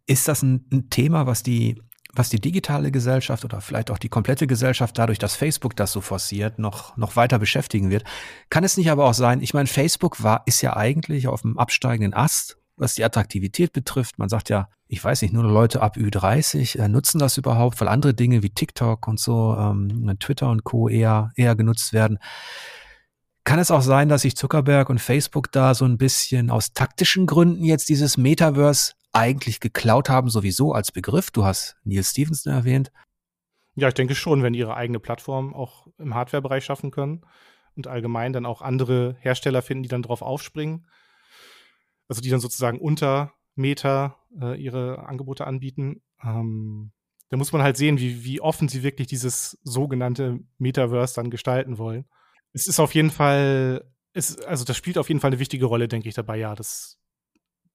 ist 0.07 0.29
das 0.29 0.43
ein, 0.43 0.67
ein 0.73 0.91
Thema, 0.91 1.27
was 1.27 1.43
die, 1.43 1.81
was 2.15 2.29
die 2.29 2.41
digitale 2.41 2.91
Gesellschaft 2.91 3.45
oder 3.45 3.61
vielleicht 3.61 3.91
auch 3.91 3.99
die 3.99 4.09
komplette 4.09 4.47
Gesellschaft 4.47 4.99
dadurch, 4.99 5.19
dass 5.19 5.37
Facebook 5.37 5.77
das 5.77 5.93
so 5.93 6.01
forciert, 6.01 6.59
noch, 6.59 6.97
noch 6.97 7.17
weiter 7.17 7.39
beschäftigen 7.39 7.91
wird. 7.91 8.05
Kann 8.49 8.65
es 8.65 8.77
nicht 8.77 8.91
aber 8.91 9.05
auch 9.05 9.15
sein, 9.15 9.43
ich 9.43 9.55
meine, 9.55 9.69
Facebook 9.69 10.23
war, 10.23 10.43
ist 10.47 10.63
ja 10.63 10.77
eigentlich 10.77 11.29
auf 11.29 11.43
dem 11.43 11.59
absteigenden 11.59 12.15
Ast, 12.15 12.59
was 12.77 12.95
die 12.95 13.05
Attraktivität 13.05 13.73
betrifft. 13.73 14.19
Man 14.19 14.29
sagt 14.29 14.49
ja, 14.49 14.69
ich 14.89 15.03
weiß 15.03 15.23
nicht, 15.23 15.33
nur 15.33 15.45
Leute 15.45 15.83
ab 15.83 15.97
Ü30 15.97 16.81
äh, 16.81 16.89
nutzen 16.89 17.21
das 17.21 17.37
überhaupt, 17.37 17.81
weil 17.81 17.89
andere 17.89 18.13
Dinge 18.13 18.43
wie 18.43 18.51
TikTok 18.51 19.07
und 19.07 19.21
so, 19.21 19.57
ähm, 19.57 20.17
Twitter 20.19 20.51
und 20.51 20.65
Co. 20.65 20.89
eher, 20.89 21.31
eher 21.37 21.55
genutzt 21.55 21.93
werden. 21.93 22.19
Kann 23.45 23.59
es 23.59 23.71
auch 23.71 23.83
sein, 23.83 24.09
dass 24.09 24.23
sich 24.23 24.37
Zuckerberg 24.37 24.91
und 24.91 25.01
Facebook 25.01 25.51
da 25.53 25.75
so 25.75 25.85
ein 25.85 25.97
bisschen 25.97 26.51
aus 26.51 26.73
taktischen 26.73 27.27
Gründen 27.27 27.65
jetzt 27.65 27.89
dieses 27.89 28.17
Metaverse 28.17 28.93
eigentlich 29.13 29.61
geklaut 29.61 30.09
haben, 30.09 30.29
sowieso 30.31 30.73
als 30.73 30.93
Begriff? 30.93 31.31
Du 31.31 31.45
hast 31.45 31.77
Neil 31.85 32.05
Stevenson 32.05 32.53
erwähnt. 32.53 32.93
Ja, 33.75 33.89
ich 33.89 33.95
denke 33.95 34.15
schon, 34.15 34.43
wenn 34.43 34.55
ihre 34.55 34.75
eigene 34.75 35.01
Plattform 35.01 35.55
auch 35.55 35.87
im 35.99 36.15
Hardware-Bereich 36.15 36.65
schaffen 36.65 36.91
können 36.91 37.23
und 37.77 37.87
allgemein 37.87 38.33
dann 38.33 38.47
auch 38.47 38.63
andere 38.63 39.17
Hersteller 39.21 39.63
finden, 39.63 39.83
die 39.85 39.89
dann 39.89 40.03
drauf 40.03 40.23
aufspringen. 40.23 40.87
Also 42.09 42.21
die 42.21 42.31
dann 42.31 42.41
sozusagen 42.41 42.81
unter 42.81 43.33
Meta 43.55 44.17
äh, 44.41 44.61
ihre 44.61 45.07
Angebote 45.07 45.47
anbieten. 45.47 46.03
Ähm, 46.23 46.93
da 47.31 47.37
muss 47.37 47.53
man 47.53 47.63
halt 47.63 47.77
sehen, 47.77 47.99
wie, 47.99 48.25
wie 48.25 48.41
offen 48.41 48.69
sie 48.69 48.83
wirklich 48.83 49.07
dieses 49.07 49.59
sogenannte 49.63 50.41
Metaverse 50.59 51.15
dann 51.15 51.31
gestalten 51.31 51.79
wollen. 51.79 52.07
Es 52.53 52.67
ist 52.67 52.81
auf 52.81 52.95
jeden 52.95 53.11
Fall, 53.11 53.89
ist, 54.13 54.45
also 54.45 54.65
das 54.65 54.77
spielt 54.77 54.99
auf 54.99 55.09
jeden 55.09 55.21
Fall 55.21 55.31
eine 55.31 55.39
wichtige 55.39 55.67
Rolle, 55.67 55.87
denke 55.87 56.09
ich, 56.09 56.17
dabei, 56.17 56.37
ja, 56.37 56.57
dass, 56.57 57.00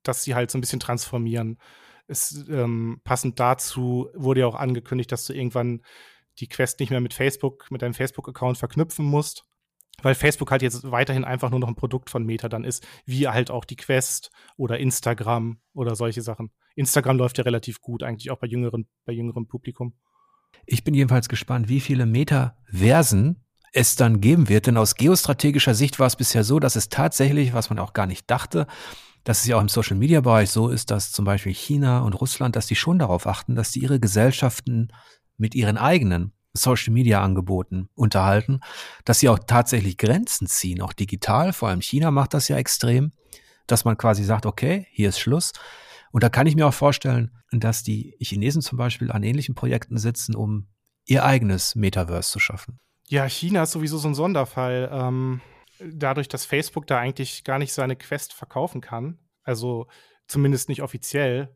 dass 0.07 0.23
sie 0.23 0.35
halt 0.35 0.51
so 0.51 0.57
ein 0.57 0.61
bisschen 0.61 0.79
transformieren. 0.79 1.57
Es, 2.07 2.45
ähm, 2.49 3.01
passend 3.03 3.39
dazu 3.39 4.09
wurde 4.13 4.41
ja 4.41 4.47
auch 4.47 4.55
angekündigt, 4.55 5.11
dass 5.11 5.25
du 5.25 5.33
irgendwann 5.33 5.81
die 6.39 6.47
Quest 6.47 6.79
nicht 6.79 6.89
mehr 6.89 7.01
mit 7.01 7.13
Facebook, 7.13 7.71
mit 7.71 7.81
deinem 7.81 7.93
Facebook-Account 7.93 8.57
verknüpfen 8.57 9.05
musst, 9.05 9.45
weil 10.01 10.15
Facebook 10.15 10.51
halt 10.51 10.61
jetzt 10.61 10.91
weiterhin 10.91 11.23
einfach 11.23 11.49
nur 11.49 11.59
noch 11.59 11.67
ein 11.67 11.75
Produkt 11.75 12.09
von 12.09 12.25
Meta 12.25 12.49
dann 12.49 12.63
ist, 12.63 12.85
wie 13.05 13.27
halt 13.27 13.49
auch 13.49 13.65
die 13.65 13.77
Quest 13.77 14.31
oder 14.57 14.77
Instagram 14.79 15.59
oder 15.73 15.95
solche 15.95 16.21
Sachen. 16.21 16.51
Instagram 16.75 17.17
läuft 17.17 17.37
ja 17.37 17.43
relativ 17.43 17.79
gut, 17.81 18.03
eigentlich 18.03 18.31
auch 18.31 18.39
bei 18.39 18.47
jüngeren, 18.47 18.87
bei 19.05 19.13
jüngerem 19.13 19.47
Publikum. 19.47 19.93
Ich 20.65 20.83
bin 20.83 20.93
jedenfalls 20.93 21.29
gespannt, 21.29 21.69
wie 21.69 21.79
viele 21.79 22.05
Metaversen 22.05 23.45
es 23.75 23.95
dann 23.95 24.21
geben 24.21 24.49
wird. 24.49 24.67
Denn 24.67 24.77
aus 24.77 24.95
geostrategischer 24.95 25.75
Sicht 25.75 25.99
war 25.99 26.07
es 26.07 26.15
bisher 26.15 26.43
so, 26.43 26.59
dass 26.59 26.75
es 26.75 26.89
tatsächlich, 26.89 27.53
was 27.53 27.69
man 27.69 27.79
auch 27.79 27.93
gar 27.93 28.07
nicht 28.07 28.29
dachte, 28.31 28.67
dass 29.25 29.41
es 29.41 29.47
ja 29.47 29.57
auch 29.57 29.61
im 29.61 29.67
Social 29.67 29.97
Media 29.97 30.21
Bereich 30.21 30.51
so 30.51 30.69
ist, 30.69 30.91
dass 30.91 31.11
zum 31.11 31.25
Beispiel 31.25 31.53
China 31.53 31.99
und 31.99 32.13
Russland, 32.13 32.55
dass 32.55 32.67
die 32.67 32.75
schon 32.75 32.99
darauf 32.99 33.27
achten, 33.27 33.55
dass 33.55 33.71
die 33.71 33.79
ihre 33.79 33.99
Gesellschaften 33.99 34.93
mit 35.35 35.55
ihren 35.55 35.77
eigenen 35.77 36.31
Social 36.53 36.93
Media 36.93 37.21
Angeboten 37.21 37.89
unterhalten, 37.95 38.61
dass 39.03 39.19
sie 39.19 39.27
auch 39.27 39.39
tatsächlich 39.39 39.97
Grenzen 39.97 40.47
ziehen, 40.47 40.81
auch 40.81 40.93
digital. 40.93 41.51
Vor 41.51 41.67
allem 41.67 41.81
China 41.81 42.11
macht 42.11 42.33
das 42.33 42.47
ja 42.47 42.55
extrem, 42.55 43.11
dass 43.67 43.83
man 43.83 43.97
quasi 43.97 44.23
sagt, 44.23 44.45
okay, 44.45 44.87
hier 44.91 45.09
ist 45.09 45.19
Schluss. 45.19 45.51
Und 46.11 46.23
da 46.23 46.29
kann 46.29 46.47
ich 46.47 46.55
mir 46.55 46.67
auch 46.67 46.73
vorstellen, 46.73 47.31
dass 47.51 47.83
die 47.83 48.15
Chinesen 48.21 48.61
zum 48.61 48.77
Beispiel 48.77 49.11
an 49.11 49.23
ähnlichen 49.23 49.55
Projekten 49.55 49.97
sitzen, 49.97 50.35
um 50.35 50.67
ihr 51.05 51.25
eigenes 51.25 51.75
Metaverse 51.75 52.31
zu 52.31 52.39
schaffen. 52.39 52.79
Ja, 53.07 53.27
China 53.27 53.63
ist 53.63 53.71
sowieso 53.71 53.97
so 53.97 54.07
ein 54.07 54.15
Sonderfall. 54.15 54.89
Ähm, 54.91 55.41
dadurch, 55.79 56.27
dass 56.27 56.45
Facebook 56.45 56.87
da 56.87 56.99
eigentlich 56.99 57.43
gar 57.43 57.59
nicht 57.59 57.73
seine 57.73 57.95
Quest 57.95 58.33
verkaufen 58.33 58.81
kann, 58.81 59.19
also 59.43 59.87
zumindest 60.27 60.69
nicht 60.69 60.81
offiziell, 60.81 61.55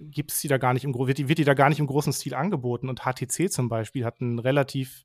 gibt 0.00 0.32
es 0.32 0.40
die 0.40 0.48
da 0.48 0.58
gar 0.58 0.72
nicht 0.72 0.84
im 0.84 0.94
wird 0.94 1.18
die, 1.18 1.28
wird 1.28 1.38
die 1.38 1.44
da 1.44 1.54
gar 1.54 1.68
nicht 1.68 1.78
im 1.78 1.86
großen 1.86 2.12
Stil 2.12 2.34
angeboten. 2.34 2.88
Und 2.88 3.02
HTC 3.02 3.50
zum 3.50 3.68
Beispiel 3.68 4.04
hat 4.04 4.20
ein 4.20 4.38
relativ, 4.38 5.04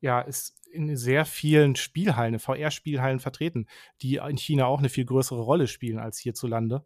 ja, 0.00 0.20
ist 0.20 0.56
in 0.72 0.96
sehr 0.96 1.24
vielen 1.24 1.74
Spielhallen, 1.74 2.38
VR-Spielhallen 2.38 3.18
vertreten, 3.18 3.66
die 4.02 4.16
in 4.16 4.36
China 4.36 4.66
auch 4.66 4.78
eine 4.78 4.88
viel 4.88 5.04
größere 5.04 5.40
Rolle 5.40 5.66
spielen 5.66 5.98
als 5.98 6.18
hierzulande. 6.18 6.84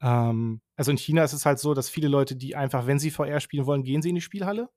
Ähm, 0.00 0.60
also 0.76 0.90
in 0.90 0.98
China 0.98 1.22
ist 1.24 1.32
es 1.32 1.46
halt 1.46 1.58
so, 1.58 1.74
dass 1.74 1.88
viele 1.88 2.08
Leute, 2.08 2.36
die 2.36 2.56
einfach, 2.56 2.86
wenn 2.86 2.98
sie 2.98 3.10
VR 3.10 3.40
spielen 3.40 3.66
wollen, 3.66 3.84
gehen 3.84 4.02
sie 4.02 4.10
in 4.10 4.16
die 4.16 4.20
Spielhalle. 4.20 4.68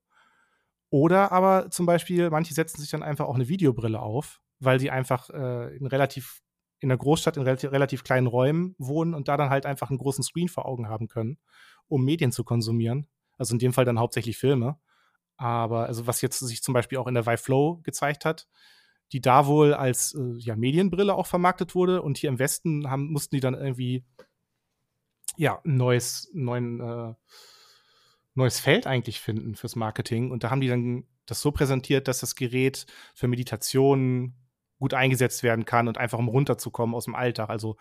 Oder 0.88 1.32
aber 1.32 1.70
zum 1.70 1.86
Beispiel, 1.86 2.30
manche 2.30 2.54
setzen 2.54 2.80
sich 2.80 2.90
dann 2.90 3.02
einfach 3.02 3.26
auch 3.26 3.34
eine 3.34 3.48
Videobrille 3.48 4.00
auf, 4.00 4.41
weil 4.64 4.80
sie 4.80 4.90
einfach 4.90 5.30
äh, 5.30 5.76
in 5.76 5.86
relativ 5.86 6.42
in 6.80 6.88
der 6.88 6.98
Großstadt 6.98 7.36
in 7.36 7.44
relativ, 7.44 7.70
relativ 7.70 8.02
kleinen 8.02 8.26
Räumen 8.26 8.74
wohnen 8.76 9.14
und 9.14 9.28
da 9.28 9.36
dann 9.36 9.50
halt 9.50 9.66
einfach 9.66 9.90
einen 9.90 9.98
großen 9.98 10.24
Screen 10.24 10.48
vor 10.48 10.66
Augen 10.66 10.88
haben 10.88 11.06
können, 11.06 11.38
um 11.86 12.04
Medien 12.04 12.32
zu 12.32 12.42
konsumieren. 12.42 13.06
Also 13.38 13.54
in 13.54 13.60
dem 13.60 13.72
Fall 13.72 13.84
dann 13.84 14.00
hauptsächlich 14.00 14.36
Filme. 14.36 14.78
Aber 15.36 15.86
also 15.86 16.08
was 16.08 16.22
jetzt 16.22 16.40
sich 16.40 16.62
zum 16.62 16.74
Beispiel 16.74 16.98
auch 16.98 17.06
in 17.06 17.14
der 17.14 17.24
Vive 17.24 17.38
Flow 17.38 17.80
gezeigt 17.84 18.24
hat, 18.24 18.48
die 19.12 19.20
da 19.20 19.46
wohl 19.46 19.74
als 19.74 20.14
äh, 20.14 20.34
ja, 20.38 20.56
Medienbrille 20.56 21.14
auch 21.14 21.26
vermarktet 21.26 21.76
wurde 21.76 22.02
und 22.02 22.18
hier 22.18 22.30
im 22.30 22.40
Westen 22.40 22.90
haben, 22.90 23.12
mussten 23.12 23.36
die 23.36 23.40
dann 23.40 23.54
irgendwie 23.54 24.04
ja, 25.36 25.60
ein 25.64 25.76
neues, 25.76 26.30
neuen 26.32 26.80
äh, 26.80 27.14
neues 28.34 28.60
Feld 28.60 28.86
eigentlich 28.86 29.20
finden 29.20 29.54
fürs 29.54 29.76
Marketing. 29.76 30.30
Und 30.30 30.44
da 30.44 30.50
haben 30.50 30.60
die 30.60 30.68
dann 30.68 31.04
das 31.26 31.40
so 31.40 31.52
präsentiert, 31.52 32.08
dass 32.08 32.20
das 32.20 32.34
Gerät 32.34 32.86
für 33.14 33.28
Meditationen 33.28 34.34
gut 34.82 34.94
eingesetzt 34.94 35.44
werden 35.44 35.64
kann 35.64 35.86
und 35.86 35.96
einfach 35.96 36.18
um 36.18 36.26
runterzukommen 36.26 36.96
aus 36.96 37.04
dem 37.04 37.14
Alltag. 37.14 37.50
Also 37.50 37.76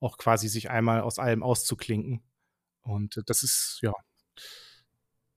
auch 0.00 0.16
quasi 0.16 0.48
sich 0.48 0.70
einmal 0.70 1.02
aus 1.02 1.18
allem 1.18 1.42
auszuklinken. 1.42 2.22
Und 2.80 3.22
das 3.26 3.42
ist, 3.42 3.78
ja. 3.82 3.92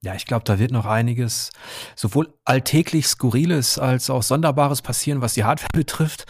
Ja, 0.01 0.15
ich 0.15 0.25
glaube, 0.25 0.45
da 0.45 0.59
wird 0.59 0.71
noch 0.71 0.85
einiges 0.85 1.51
sowohl 1.97 2.33
alltäglich 2.45 3.05
Skurriles 3.05 3.77
als 3.77 4.09
auch 4.09 4.23
Sonderbares 4.23 4.81
passieren, 4.81 5.19
was 5.19 5.33
die 5.33 5.43
Hardware 5.43 5.67
betrifft. 5.73 6.25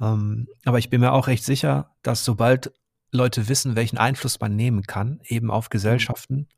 Ähm, 0.00 0.48
aber 0.64 0.80
ich 0.80 0.90
bin 0.90 1.00
mir 1.00 1.12
auch 1.12 1.28
recht 1.28 1.44
sicher, 1.44 1.94
dass 2.02 2.24
sobald 2.24 2.72
Leute 3.12 3.46
wissen, 3.48 3.76
welchen 3.76 3.98
Einfluss 3.98 4.40
man 4.40 4.56
nehmen 4.56 4.82
kann, 4.82 5.20
eben 5.22 5.52
auf 5.52 5.68
Gesellschaften, 5.68 6.48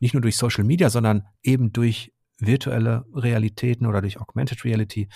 nicht 0.00 0.12
nur 0.12 0.20
durch 0.20 0.36
Social 0.36 0.64
Media, 0.64 0.90
sondern 0.90 1.26
eben 1.42 1.72
durch 1.72 2.12
virtuelle 2.36 3.06
Realitäten 3.14 3.86
oder 3.86 4.02
durch 4.02 4.20
Augmented 4.20 4.66
Reality, 4.66 5.08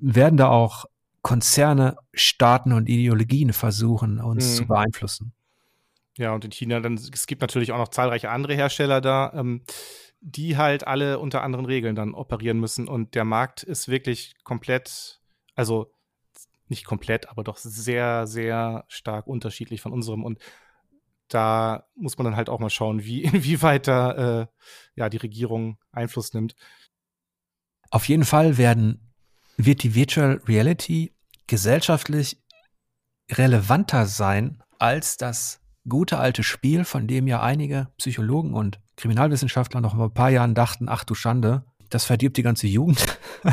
werden 0.00 0.36
da 0.36 0.48
auch 0.48 0.86
Konzerne, 1.22 1.96
Staaten 2.12 2.72
und 2.72 2.88
Ideologien 2.88 3.52
versuchen, 3.52 4.20
uns 4.20 4.52
mhm. 4.52 4.56
zu 4.56 4.66
beeinflussen. 4.66 5.32
Ja, 6.18 6.32
und 6.32 6.44
in 6.44 6.50
China, 6.50 6.80
dann, 6.80 6.94
es 6.94 7.26
gibt 7.26 7.40
natürlich 7.40 7.72
auch 7.72 7.78
noch 7.78 7.88
zahlreiche 7.88 8.30
andere 8.30 8.54
Hersteller 8.54 9.00
da, 9.00 9.32
ähm, 9.34 9.62
die 10.20 10.56
halt 10.56 10.86
alle 10.86 11.18
unter 11.18 11.42
anderen 11.42 11.64
Regeln 11.64 11.94
dann 11.94 12.14
operieren 12.14 12.60
müssen. 12.60 12.86
Und 12.86 13.14
der 13.14 13.24
Markt 13.24 13.62
ist 13.62 13.88
wirklich 13.88 14.34
komplett, 14.44 15.20
also 15.54 15.92
nicht 16.68 16.84
komplett, 16.84 17.28
aber 17.28 17.44
doch 17.44 17.56
sehr, 17.56 18.26
sehr 18.26 18.84
stark 18.88 19.26
unterschiedlich 19.26 19.80
von 19.80 19.92
unserem. 19.92 20.24
Und 20.24 20.38
da 21.28 21.86
muss 21.94 22.18
man 22.18 22.24
dann 22.26 22.36
halt 22.36 22.50
auch 22.50 22.60
mal 22.60 22.70
schauen, 22.70 23.04
wie, 23.04 23.22
inwieweit 23.22 23.88
da 23.88 24.42
äh, 24.42 24.46
ja, 24.94 25.08
die 25.08 25.18
Regierung 25.18 25.78
Einfluss 25.92 26.34
nimmt. 26.34 26.54
Auf 27.90 28.08
jeden 28.08 28.24
Fall 28.24 28.58
werden, 28.58 29.11
wird 29.56 29.82
die 29.82 29.94
Virtual 29.94 30.40
Reality 30.46 31.12
gesellschaftlich 31.46 32.40
relevanter 33.30 34.06
sein 34.06 34.62
als 34.78 35.16
das 35.16 35.60
gute 35.88 36.18
alte 36.18 36.42
Spiel, 36.42 36.84
von 36.84 37.06
dem 37.06 37.26
ja 37.26 37.42
einige 37.42 37.88
Psychologen 37.98 38.54
und 38.54 38.80
Kriminalwissenschaftler 38.96 39.80
noch 39.80 39.96
vor 39.96 40.06
ein 40.06 40.14
paar 40.14 40.30
Jahren 40.30 40.54
dachten, 40.54 40.88
ach 40.88 41.04
du 41.04 41.14
Schande, 41.14 41.64
das 41.90 42.04
verdirbt 42.04 42.36
die 42.36 42.42
ganze 42.42 42.66
Jugend. 42.66 43.18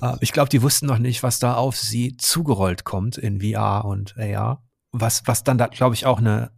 Äh, 0.00 0.14
ich 0.20 0.30
glaube, 0.30 0.48
die 0.48 0.62
wussten 0.62 0.86
noch 0.86 0.98
nicht, 0.98 1.24
was 1.24 1.40
da 1.40 1.54
auf 1.54 1.76
sie 1.76 2.16
zugerollt 2.16 2.84
kommt 2.84 3.18
in 3.18 3.40
VR 3.40 3.84
und 3.84 4.16
AR 4.16 4.62
was, 4.92 5.26
was 5.26 5.44
dann 5.44 5.58
da, 5.58 5.66
glaube 5.66 5.94
ich, 5.94 6.06
auch 6.06 6.18
eine, 6.18 6.50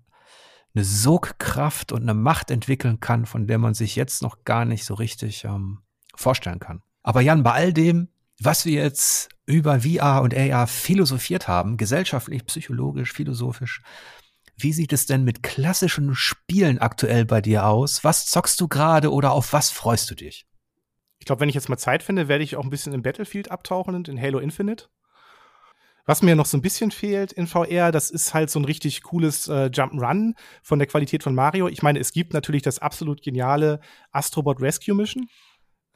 eine 0.74 0.84
Sogkraft 0.84 1.92
und 1.92 2.02
eine 2.02 2.14
Macht 2.14 2.50
entwickeln 2.50 3.00
kann, 3.00 3.26
von 3.26 3.46
der 3.46 3.58
man 3.58 3.74
sich 3.74 3.96
jetzt 3.96 4.22
noch 4.22 4.44
gar 4.44 4.64
nicht 4.64 4.84
so 4.84 4.94
richtig 4.94 5.44
ähm, 5.44 5.82
vorstellen 6.14 6.60
kann. 6.60 6.82
Aber 7.10 7.22
Jan, 7.22 7.42
bei 7.42 7.50
all 7.50 7.72
dem, 7.72 8.06
was 8.40 8.66
wir 8.66 8.84
jetzt 8.84 9.30
über 9.44 9.80
VR 9.80 10.22
und 10.22 10.32
AR 10.32 10.68
philosophiert 10.68 11.48
haben, 11.48 11.76
gesellschaftlich, 11.76 12.46
psychologisch, 12.46 13.12
philosophisch, 13.12 13.82
wie 14.56 14.72
sieht 14.72 14.92
es 14.92 15.06
denn 15.06 15.24
mit 15.24 15.42
klassischen 15.42 16.14
Spielen 16.14 16.78
aktuell 16.78 17.24
bei 17.24 17.40
dir 17.40 17.66
aus? 17.66 18.04
Was 18.04 18.26
zockst 18.26 18.60
du 18.60 18.68
gerade 18.68 19.12
oder 19.12 19.32
auf 19.32 19.52
was 19.52 19.72
freust 19.72 20.08
du 20.12 20.14
dich? 20.14 20.46
Ich 21.18 21.26
glaube, 21.26 21.40
wenn 21.40 21.48
ich 21.48 21.56
jetzt 21.56 21.68
mal 21.68 21.78
Zeit 21.78 22.04
finde, 22.04 22.28
werde 22.28 22.44
ich 22.44 22.54
auch 22.54 22.62
ein 22.62 22.70
bisschen 22.70 22.92
in 22.92 23.02
Battlefield 23.02 23.50
abtauchen 23.50 23.96
und 23.96 24.06
in 24.08 24.22
Halo 24.22 24.38
Infinite. 24.38 24.86
Was 26.06 26.22
mir 26.22 26.36
noch 26.36 26.46
so 26.46 26.56
ein 26.58 26.62
bisschen 26.62 26.92
fehlt 26.92 27.32
in 27.32 27.48
VR, 27.48 27.90
das 27.90 28.12
ist 28.12 28.34
halt 28.34 28.50
so 28.50 28.60
ein 28.60 28.64
richtig 28.64 29.02
cooles 29.02 29.48
äh, 29.48 29.68
Jump'n'Run 29.72 30.34
von 30.62 30.78
der 30.78 30.86
Qualität 30.86 31.24
von 31.24 31.34
Mario. 31.34 31.66
Ich 31.66 31.82
meine, 31.82 31.98
es 31.98 32.12
gibt 32.12 32.34
natürlich 32.34 32.62
das 32.62 32.78
absolut 32.78 33.20
geniale 33.20 33.80
Astrobot 34.12 34.60
Rescue 34.60 34.94
Mission, 34.94 35.26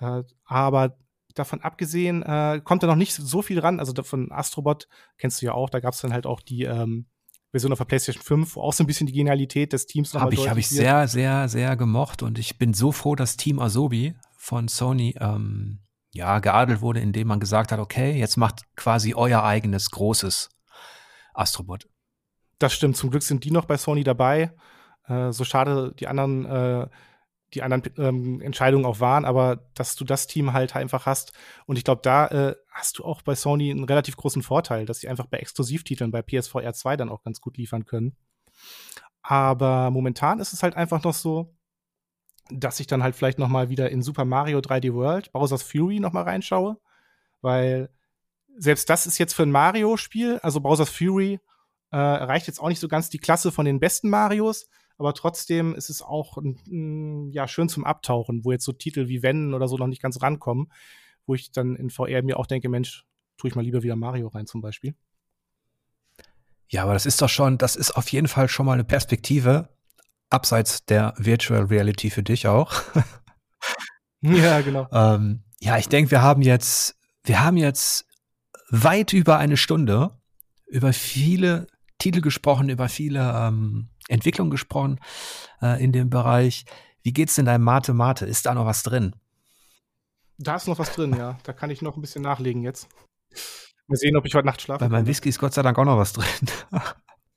äh, 0.00 0.24
aber 0.44 0.96
davon 1.34 1.60
abgesehen 1.60 2.22
äh, 2.22 2.60
kommt 2.62 2.82
da 2.82 2.86
noch 2.86 2.96
nicht 2.96 3.14
so 3.14 3.42
viel 3.42 3.58
ran. 3.58 3.80
Also 3.80 3.92
von 4.02 4.30
Astrobot 4.32 4.88
kennst 5.18 5.42
du 5.42 5.46
ja 5.46 5.52
auch, 5.52 5.70
da 5.70 5.80
gab 5.80 5.94
es 5.94 6.00
dann 6.00 6.12
halt 6.12 6.26
auch 6.26 6.40
die 6.40 6.62
ähm, 6.62 7.06
Version 7.50 7.72
auf 7.72 7.78
der 7.78 7.84
PlayStation 7.84 8.22
5, 8.22 8.56
wo 8.56 8.62
auch 8.62 8.72
so 8.72 8.82
ein 8.82 8.86
bisschen 8.86 9.06
die 9.06 9.12
Genialität 9.12 9.72
des 9.72 9.86
Teams 9.86 10.12
noch 10.12 10.22
Habe 10.22 10.34
ich, 10.34 10.48
hab 10.48 10.58
ich 10.58 10.68
sehr, 10.68 11.06
sehr, 11.06 11.48
sehr 11.48 11.76
gemocht 11.76 12.22
und 12.22 12.38
ich 12.38 12.58
bin 12.58 12.74
so 12.74 12.90
froh, 12.92 13.14
dass 13.14 13.36
Team 13.36 13.60
Asobi 13.60 14.14
von 14.36 14.68
Sony 14.68 15.14
ähm, 15.20 15.80
ja 16.12 16.38
geadelt 16.38 16.80
wurde, 16.80 17.00
indem 17.00 17.28
man 17.28 17.40
gesagt 17.40 17.72
hat, 17.72 17.78
okay, 17.78 18.12
jetzt 18.18 18.36
macht 18.36 18.62
quasi 18.76 19.14
euer 19.14 19.42
eigenes 19.42 19.90
großes 19.90 20.48
Astrobot. 21.32 21.88
Das 22.58 22.72
stimmt. 22.72 22.96
Zum 22.96 23.10
Glück 23.10 23.22
sind 23.22 23.44
die 23.44 23.50
noch 23.50 23.66
bei 23.66 23.76
Sony 23.76 24.04
dabei. 24.04 24.52
Äh, 25.06 25.32
so 25.32 25.44
schade 25.44 25.92
die 25.98 26.06
anderen, 26.06 26.44
äh, 26.46 26.88
die 27.54 27.62
anderen 27.62 27.82
ähm, 27.98 28.40
Entscheidungen 28.40 28.84
auch 28.84 29.00
waren, 29.00 29.24
aber 29.24 29.68
dass 29.74 29.96
du 29.96 30.04
das 30.04 30.26
Team 30.26 30.52
halt 30.52 30.76
einfach 30.76 31.06
hast. 31.06 31.32
Und 31.66 31.76
ich 31.76 31.84
glaube, 31.84 32.02
da 32.02 32.26
äh, 32.28 32.56
hast 32.70 32.98
du 32.98 33.04
auch 33.04 33.22
bei 33.22 33.34
Sony 33.34 33.70
einen 33.70 33.84
relativ 33.84 34.16
großen 34.16 34.42
Vorteil, 34.42 34.86
dass 34.86 35.00
sie 35.00 35.08
einfach 35.08 35.26
bei 35.26 35.38
Exklusivtiteln 35.38 36.10
bei 36.10 36.22
PSVR 36.22 36.72
2 36.72 36.96
dann 36.96 37.08
auch 37.08 37.22
ganz 37.22 37.40
gut 37.40 37.56
liefern 37.56 37.84
können. 37.84 38.16
Aber 39.22 39.90
momentan 39.90 40.40
ist 40.40 40.52
es 40.52 40.62
halt 40.62 40.76
einfach 40.76 41.02
noch 41.02 41.14
so, 41.14 41.56
dass 42.50 42.80
ich 42.80 42.86
dann 42.86 43.02
halt 43.02 43.14
vielleicht 43.14 43.38
noch 43.38 43.48
mal 43.48 43.70
wieder 43.70 43.90
in 43.90 44.02
Super 44.02 44.24
Mario 44.24 44.58
3D 44.58 44.92
World, 44.92 45.32
Bowser's 45.32 45.62
Fury 45.62 45.98
noch 46.00 46.12
mal 46.12 46.24
reinschaue, 46.24 46.78
weil 47.40 47.88
selbst 48.56 48.90
das 48.90 49.06
ist 49.06 49.18
jetzt 49.18 49.32
für 49.32 49.44
ein 49.44 49.50
Mario-Spiel, 49.50 50.38
also 50.42 50.60
Bowser's 50.60 50.90
Fury 50.90 51.40
äh, 51.90 51.96
erreicht 51.96 52.46
jetzt 52.46 52.60
auch 52.60 52.68
nicht 52.68 52.80
so 52.80 52.88
ganz 52.88 53.08
die 53.08 53.18
Klasse 53.18 53.50
von 53.50 53.64
den 53.64 53.80
besten 53.80 54.10
Marios, 54.10 54.68
aber 54.98 55.14
trotzdem 55.14 55.74
ist 55.74 55.90
es 55.90 56.02
auch 56.02 56.38
ja 57.30 57.48
schön 57.48 57.68
zum 57.68 57.84
Abtauchen, 57.84 58.44
wo 58.44 58.52
jetzt 58.52 58.64
so 58.64 58.72
Titel 58.72 59.08
wie 59.08 59.22
Wenn 59.22 59.54
oder 59.54 59.68
so 59.68 59.76
noch 59.76 59.86
nicht 59.86 60.02
ganz 60.02 60.22
rankommen, 60.22 60.70
wo 61.26 61.34
ich 61.34 61.50
dann 61.50 61.76
in 61.76 61.90
VR 61.90 62.22
mir 62.22 62.38
auch 62.38 62.46
denke, 62.46 62.68
Mensch, 62.68 63.04
tue 63.36 63.48
ich 63.48 63.56
mal 63.56 63.62
lieber 63.62 63.82
wieder 63.82 63.96
Mario 63.96 64.28
rein 64.28 64.46
zum 64.46 64.60
Beispiel. 64.60 64.94
Ja, 66.68 66.84
aber 66.84 66.92
das 66.92 67.06
ist 67.06 67.20
doch 67.20 67.28
schon, 67.28 67.58
das 67.58 67.76
ist 67.76 67.92
auf 67.92 68.08
jeden 68.08 68.28
Fall 68.28 68.48
schon 68.48 68.66
mal 68.66 68.72
eine 68.72 68.84
Perspektive, 68.84 69.68
abseits 70.30 70.84
der 70.84 71.14
Virtual 71.16 71.64
Reality 71.64 72.10
für 72.10 72.22
dich 72.22 72.46
auch. 72.46 72.72
ja, 74.20 74.60
genau. 74.60 74.88
ähm, 74.92 75.44
ja, 75.60 75.78
ich 75.78 75.88
denke, 75.88 76.10
wir 76.10 76.22
haben 76.22 76.42
jetzt, 76.42 76.98
wir 77.24 77.42
haben 77.42 77.56
jetzt 77.56 78.06
weit 78.70 79.12
über 79.12 79.38
eine 79.38 79.56
Stunde 79.56 80.18
über 80.66 80.92
viele 80.92 81.66
Titel 82.04 82.20
gesprochen, 82.20 82.68
über 82.68 82.90
viele 82.90 83.32
ähm, 83.34 83.88
Entwicklungen 84.08 84.50
gesprochen 84.50 85.00
äh, 85.62 85.82
in 85.82 85.90
dem 85.90 86.10
Bereich. 86.10 86.66
Wie 87.02 87.14
geht's 87.14 87.34
denn 87.34 87.46
deinem 87.46 87.64
Mate 87.64 87.94
Mate? 87.94 88.26
Ist 88.26 88.44
da 88.44 88.52
noch 88.52 88.66
was 88.66 88.82
drin? 88.82 89.16
Da 90.36 90.56
ist 90.56 90.68
noch 90.68 90.78
was 90.78 90.92
drin, 90.92 91.16
ja. 91.16 91.38
Da 91.44 91.54
kann 91.54 91.70
ich 91.70 91.80
noch 91.80 91.96
ein 91.96 92.02
bisschen 92.02 92.20
nachlegen 92.20 92.62
jetzt. 92.62 92.88
Mal 93.86 93.96
sehen, 93.96 94.16
ob 94.18 94.26
ich 94.26 94.34
heute 94.34 94.46
Nacht 94.46 94.60
schlafe. 94.60 94.80
Bei 94.84 94.90
meinem 94.90 95.06
Whisky 95.06 95.30
ist 95.30 95.38
Gott 95.38 95.54
sei 95.54 95.62
Dank 95.62 95.78
auch 95.78 95.84
noch 95.86 95.96
was 95.96 96.12
drin. 96.12 96.26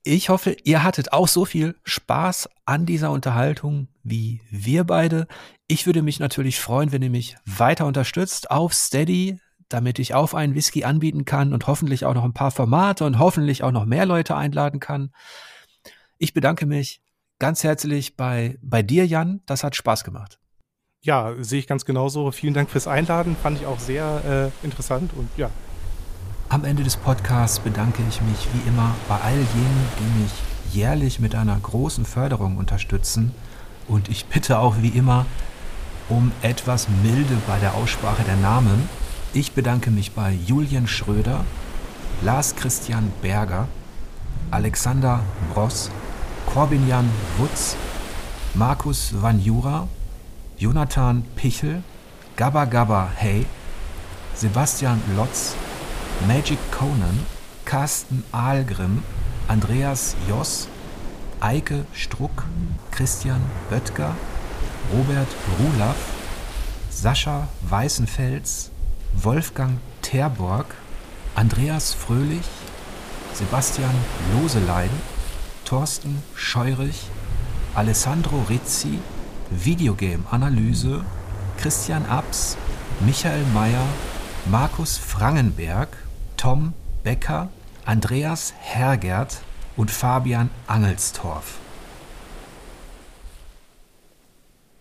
Ich 0.04 0.30
hoffe, 0.30 0.56
ihr 0.64 0.84
hattet 0.84 1.12
auch 1.12 1.28
so 1.28 1.44
viel 1.44 1.74
Spaß 1.82 2.48
an 2.64 2.86
dieser 2.86 3.10
Unterhaltung 3.10 3.88
wie 4.04 4.40
wir 4.48 4.84
beide. 4.84 5.26
Ich 5.66 5.84
würde 5.84 6.00
mich 6.00 6.18
natürlich 6.18 6.60
freuen, 6.60 6.92
wenn 6.92 7.02
ihr 7.02 7.10
mich 7.10 7.36
weiter 7.44 7.84
unterstützt 7.84 8.50
auf 8.50 8.72
Steady, 8.72 9.38
damit 9.68 9.98
ich 9.98 10.14
auf 10.14 10.34
einen 10.34 10.54
Whisky 10.54 10.84
anbieten 10.84 11.24
kann 11.24 11.52
und 11.52 11.66
hoffentlich 11.66 12.04
auch 12.04 12.14
noch 12.14 12.24
ein 12.24 12.32
paar 12.32 12.50
Formate 12.50 13.04
und 13.04 13.18
hoffentlich 13.18 13.62
auch 13.62 13.72
noch 13.72 13.84
mehr 13.84 14.06
Leute 14.06 14.36
einladen 14.36 14.80
kann. 14.80 15.10
Ich 16.18 16.34
bedanke 16.34 16.66
mich 16.66 17.00
ganz 17.38 17.64
herzlich 17.64 18.16
bei, 18.16 18.58
bei 18.62 18.82
dir, 18.82 19.06
Jan. 19.06 19.40
Das 19.46 19.64
hat 19.64 19.76
Spaß 19.76 20.04
gemacht. 20.04 20.38
Ja, 21.00 21.34
sehe 21.38 21.60
ich 21.60 21.66
ganz 21.66 21.84
genauso. 21.84 22.32
Vielen 22.32 22.54
Dank 22.54 22.70
fürs 22.70 22.88
Einladen. 22.88 23.36
Fand 23.40 23.60
ich 23.60 23.66
auch 23.66 23.78
sehr 23.78 24.50
äh, 24.62 24.64
interessant 24.64 25.12
und 25.16 25.28
ja. 25.36 25.50
Am 26.48 26.64
Ende 26.64 26.82
des 26.82 26.96
Podcasts 26.96 27.60
bedanke 27.60 28.02
ich 28.08 28.20
mich 28.22 28.48
wie 28.52 28.68
immer 28.68 28.94
bei 29.06 29.20
all 29.20 29.36
jenen, 29.36 29.88
die 29.98 30.22
mich 30.22 30.32
jährlich 30.72 31.20
mit 31.20 31.34
einer 31.34 31.58
großen 31.58 32.04
Förderung 32.04 32.56
unterstützen. 32.56 33.34
Und 33.86 34.08
ich 34.08 34.26
bitte 34.26 34.58
auch 34.58 34.76
wie 34.80 34.88
immer 34.88 35.26
um 36.08 36.32
etwas 36.42 36.88
Milde 37.02 37.36
bei 37.46 37.58
der 37.58 37.74
Aussprache 37.74 38.22
der 38.24 38.36
Namen. 38.36 38.88
Ich 39.34 39.52
bedanke 39.52 39.90
mich 39.90 40.12
bei 40.12 40.32
Julian 40.46 40.86
Schröder, 40.86 41.44
Lars 42.22 42.56
Christian 42.56 43.12
Berger, 43.20 43.68
Alexander 44.50 45.20
Bross, 45.52 45.90
Corbinian 46.46 47.10
Wutz, 47.36 47.76
Markus 48.54 49.12
Van 49.20 49.38
Jura, 49.38 49.86
Jonathan 50.56 51.24
Pichel, 51.36 51.82
Gabba 52.36 52.64
Gabba 52.64 53.10
Hey, 53.16 53.44
Sebastian 54.34 55.02
Lotz, 55.14 55.54
Magic 56.26 56.58
Conan, 56.72 57.26
Carsten 57.66 58.24
Ahlgrim, 58.32 59.02
Andreas 59.46 60.16
Joss, 60.26 60.68
Eike 61.40 61.84
Struck, 61.92 62.46
Christian 62.90 63.42
Böttger, 63.68 64.14
Robert 64.90 65.28
Rulaff, 65.58 65.96
Sascha 66.90 67.48
Weißenfels, 67.68 68.70
Wolfgang 69.14 69.78
Terborg, 70.02 70.66
Andreas 71.34 71.94
Fröhlich, 71.94 72.46
Sebastian 73.34 73.94
Loselein, 74.32 74.90
Thorsten 75.64 76.22
Scheurich, 76.34 77.08
Alessandro 77.74 78.44
Rizzi, 78.48 78.98
Videogame 79.50 80.24
Analyse, 80.30 81.04
Christian 81.58 82.06
Abs, 82.06 82.56
Michael 83.00 83.44
Mayer, 83.54 83.86
Markus 84.46 84.96
Frangenberg, 84.96 85.88
Tom 86.36 86.72
Becker, 87.02 87.48
Andreas 87.84 88.54
Hergert 88.60 89.38
und 89.76 89.90
Fabian 89.90 90.50
Angelstorf. 90.66 91.58